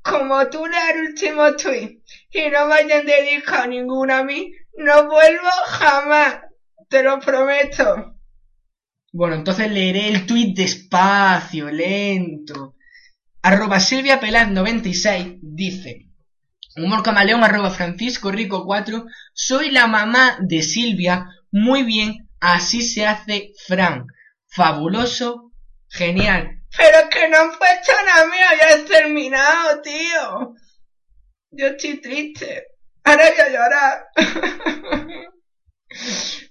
Como 0.00 0.48
tú 0.48 0.66
leas 0.66 0.94
el 0.94 1.00
último 1.08 1.54
tweet 1.54 2.00
y 2.30 2.48
no 2.48 2.66
me 2.66 2.76
hayan 2.76 3.04
dedicado 3.04 3.66
ninguno 3.66 4.14
a 4.14 4.24
mí, 4.24 4.54
no 4.78 5.10
vuelvo 5.10 5.50
jamás. 5.66 6.40
Te 6.88 7.02
lo 7.02 7.20
prometo. 7.20 8.16
Bueno, 9.12 9.34
entonces 9.34 9.70
leeré 9.70 10.08
el 10.08 10.24
tuit 10.24 10.56
despacio, 10.56 11.70
lento. 11.70 12.76
Arroba 13.44 13.80
Silvia 13.80 14.20
Pelaz 14.20 14.48
96 14.48 15.38
dice 15.42 16.06
Humor 16.76 17.02
camaleón 17.02 17.42
arroba 17.42 17.70
Francisco 17.70 18.30
Rico 18.30 18.64
4 18.64 19.04
Soy 19.34 19.72
la 19.72 19.88
mamá 19.88 20.38
de 20.40 20.62
Silvia 20.62 21.26
Muy 21.50 21.82
bien, 21.82 22.28
así 22.38 22.82
se 22.82 23.04
hace 23.04 23.50
Fran 23.66 24.06
Fabuloso, 24.46 25.50
genial 25.88 26.62
Pero 26.76 27.08
que 27.10 27.28
no 27.28 27.38
han 27.38 27.48
puesto 27.48 27.92
nada 28.06 28.26
mío, 28.26 28.46
ya 28.60 28.76
has 28.76 28.84
terminado, 28.84 29.82
tío. 29.82 30.54
Yo 31.50 31.66
estoy 31.66 32.00
triste. 32.00 32.68
Ahora 33.02 33.24
voy 33.28 33.40
a 33.40 33.48
llorar. 33.50 34.06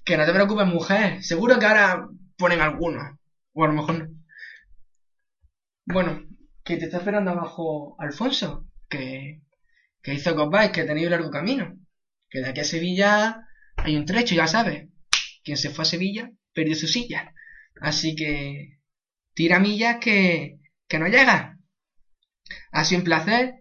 Que 0.06 0.18
no 0.18 0.26
te 0.26 0.34
preocupes 0.34 0.68
mujer 0.68 1.24
Seguro 1.24 1.58
que 1.58 1.66
ahora 1.66 2.08
ponen 2.38 2.62
algunos 2.62 3.18
O 3.54 3.64
a 3.64 3.68
lo 3.68 3.74
mejor 3.74 3.98
no 3.98 4.08
Bueno, 5.86 6.31
que 6.72 6.78
te 6.78 6.86
está 6.86 7.00
esperando 7.00 7.32
abajo 7.32 7.96
Alfonso 8.00 8.66
Que, 8.88 9.42
que 10.02 10.14
hizo 10.14 10.50
vais, 10.50 10.72
que 10.72 10.86
tenéis 10.86 11.08
un 11.08 11.12
largo 11.12 11.30
camino 11.30 11.78
Que 12.30 12.40
de 12.40 12.50
aquí 12.50 12.62
a 12.62 12.64
Sevilla 12.64 13.48
hay 13.76 13.98
un 13.98 14.06
trecho, 14.06 14.36
ya 14.36 14.48
sabes 14.48 14.88
Quien 15.44 15.58
se 15.58 15.70
fue 15.70 15.84
a 15.84 15.86
Sevilla 15.86 16.32
perdió 16.54 16.76
su 16.76 16.88
silla 16.88 17.34
Así 17.82 18.16
que 18.16 18.80
tira 19.34 19.60
millas 19.60 19.98
que, 20.00 20.60
que 20.88 21.00
no 21.00 21.08
llega 21.08 21.58
Ha 22.72 22.86
sido 22.86 23.00
un 23.00 23.06
placer 23.06 23.56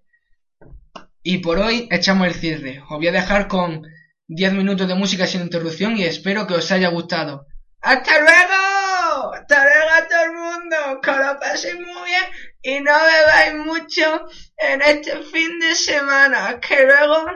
y 1.23 1.39
por 1.39 1.59
hoy 1.59 1.87
echamos 1.91 2.27
el 2.27 2.33
cierre. 2.33 2.81
Os 2.81 2.97
voy 2.97 3.09
a 3.09 3.13
dejar 3.13 3.47
con 3.47 3.83
10 4.29 4.55
minutos 4.55 4.89
de 4.89 4.95
música 4.95 5.27
sin 5.27 5.43
interrupción 5.43 5.99
y 5.99 6.05
espero 6.05 6.47
que 6.47 6.55
os 6.55 6.73
haya 6.73 6.89
gustado. 6.89 7.47
¡Hasta 7.83 8.21
luego! 8.21 9.35
¡Hasta 9.35 9.65
luego 9.65 9.91
a 9.99 10.09
todo 10.09 10.25
el 10.25 10.33
mundo! 10.33 11.01
Que 11.03 11.11
lo 11.11 11.39
paséis 11.39 11.75
muy 11.75 12.09
bien 12.09 12.25
y 12.63 12.81
no 12.81 12.93
bebáis 12.93 13.55
mucho 13.65 14.29
en 14.57 14.83
este 14.83 15.23
fin 15.23 15.59
de 15.59 15.75
semana. 15.75 16.61
Que 16.61 16.85
luego 16.85 17.27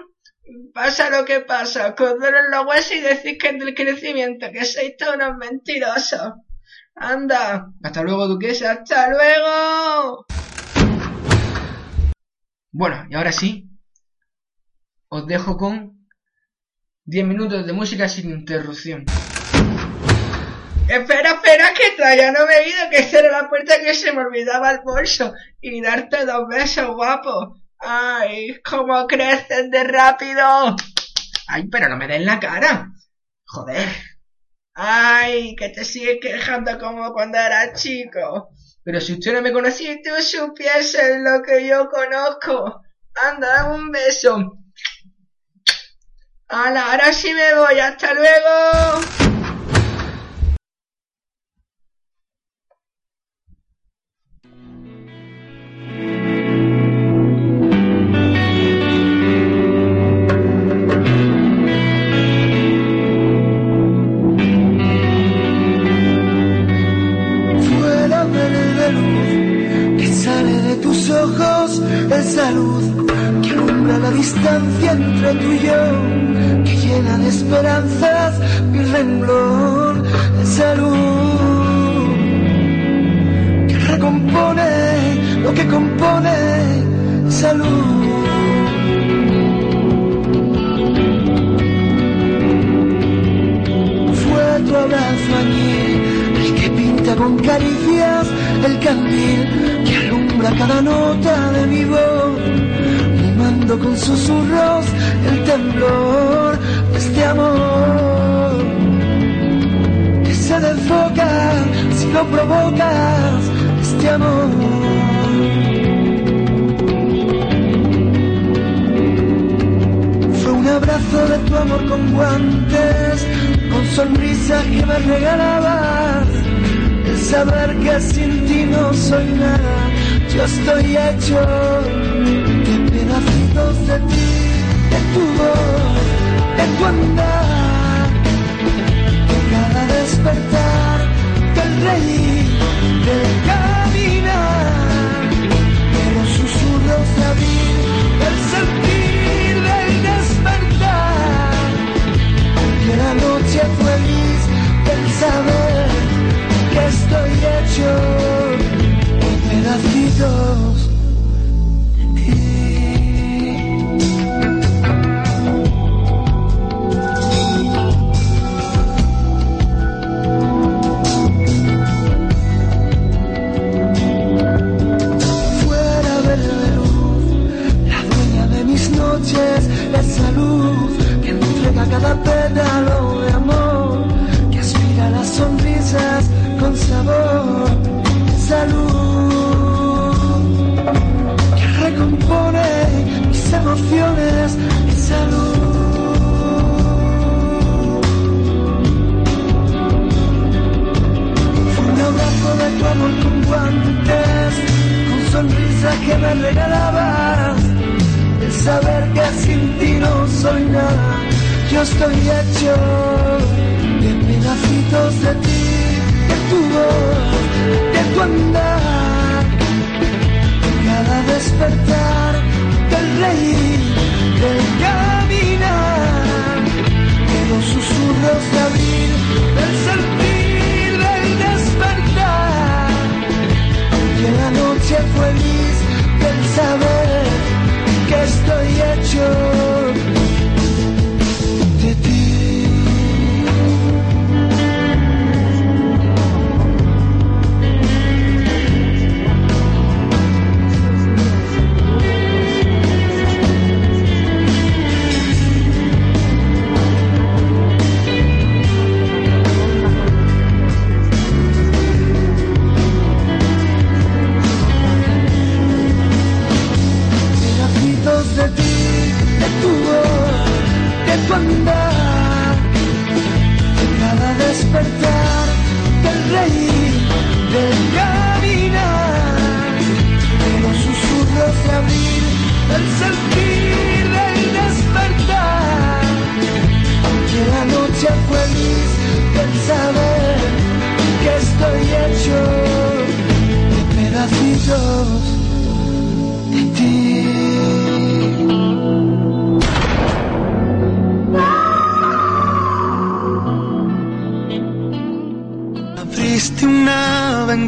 pasa 0.73 1.11
lo 1.11 1.25
que 1.25 1.41
pasa. 1.41 1.95
Que 1.95 2.05
os 2.05 2.19
duelen 2.19 2.51
los 2.51 2.67
huesos 2.67 2.93
y 2.93 3.01
decís 3.01 3.39
que 3.41 3.49
es 3.49 3.59
del 3.59 3.75
crecimiento. 3.75 4.51
Que 4.53 4.65
sois 4.65 4.97
todos 4.97 5.17
unos 5.17 5.37
mentirosos. 5.39 6.35
Anda. 6.95 7.69
Hasta 7.83 8.03
luego, 8.03 8.29
duquesa. 8.29 8.73
¡Hasta 8.73 9.09
luego! 9.11 10.27
Bueno, 12.71 13.07
y 13.09 13.15
ahora 13.15 13.31
sí, 13.31 13.71
os 15.09 15.27
dejo 15.27 15.57
con 15.57 16.09
10 17.05 17.27
minutos 17.27 17.67
de 17.67 17.73
música 17.73 18.09
sin 18.09 18.31
interrupción. 18.31 19.05
Espera, 20.89 21.31
espera, 21.31 21.73
que 21.73 21.91
todavía 21.97 22.31
no 22.31 22.47
me 22.47 22.57
he 22.57 22.69
ido, 22.69 22.91
que 22.91 23.19
era 23.19 23.43
la 23.43 23.49
puerta 23.49 23.81
que 23.81 23.95
se 23.95 24.13
me 24.13 24.21
olvidaba 24.21 24.71
el 24.71 24.81
bolso. 24.81 25.33
Y 25.61 25.81
darte 25.81 26.27
dos 26.27 26.47
besos, 26.49 26.95
guapo. 26.95 27.57
Ay, 27.79 28.61
cómo 28.63 29.07
creces 29.07 29.71
de 29.71 29.85
rápido. 29.85 30.77
Ay, 31.49 31.69
pero 31.69 31.89
no 31.89 31.97
me 31.97 32.07
den 32.07 32.27
la 32.27 32.39
cara. 32.39 32.91
Joder. 33.47 33.89
Ay, 34.75 35.57
que 35.57 35.71
te 35.71 35.85
sigues 35.85 36.19
quejando 36.21 36.79
como 36.79 37.13
cuando 37.13 37.39
eras 37.39 37.81
chico. 37.81 38.51
Pero 38.83 39.01
si 39.01 39.15
usted 39.15 39.33
no 39.33 39.41
me 39.41 39.53
conocía, 39.53 39.97
tú 40.03 40.21
supieses 40.21 41.19
lo 41.21 41.43
que 41.43 41.67
yo 41.67 41.89
conozco. 41.89 42.83
Anda, 43.15 43.73
un 43.73 43.91
beso. 43.91 44.59
Hala, 46.49 46.93
ahora 46.93 47.13
sí 47.13 47.33
me 47.33 47.55
voy. 47.55 47.79
Hasta 47.79 48.13
luego. 48.13 49.34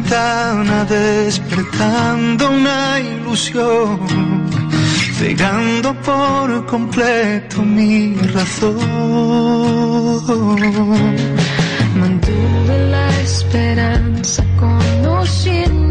ventana 0.07 0.85
despertando 0.85 2.49
una 2.49 3.01
ilusión, 3.01 3.99
cegando 5.19 5.95
por 6.03 6.67
completo 6.67 7.63
mi 7.63 8.15
razón. 8.35 8.77
Mantuve 11.97 12.91
la 12.91 13.21
esperanza 13.21 14.45
conociendo 14.59 15.86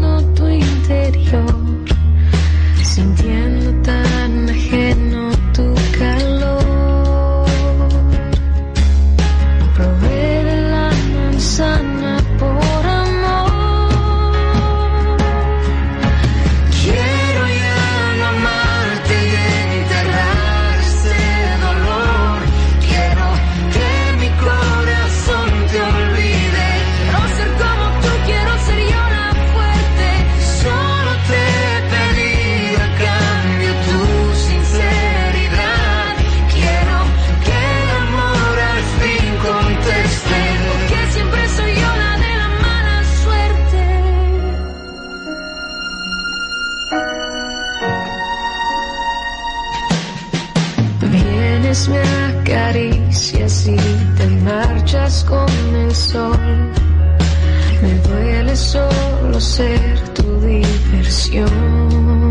ser 59.56 59.98
tu 60.12 60.28
diversión. 60.40 62.30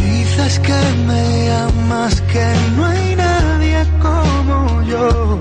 Dices 0.00 0.58
que 0.66 0.80
me 1.08 1.50
amas, 1.66 2.20
que 2.32 2.46
no 2.76 2.84
hay 2.86 3.16
nadie 3.16 3.80
como 4.00 4.82
yo, 4.92 5.38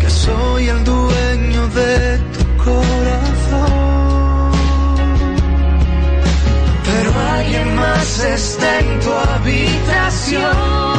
que 0.00 0.10
soy 0.10 0.68
el 0.68 0.84
dueño 0.84 1.62
de 1.80 2.18
tu 2.34 2.44
corazón. 2.64 4.52
Pero 6.88 7.10
alguien 7.36 7.74
más 7.74 8.08
está 8.38 8.80
en 8.80 9.00
tu 9.00 9.10
habitación. 9.32 10.93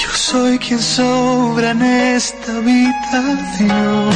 Yo 0.00 0.08
soy 0.12 0.58
quien 0.58 0.78
sobra 0.80 1.70
en 1.70 1.80
esta 1.82 2.58
habitación. 2.58 4.12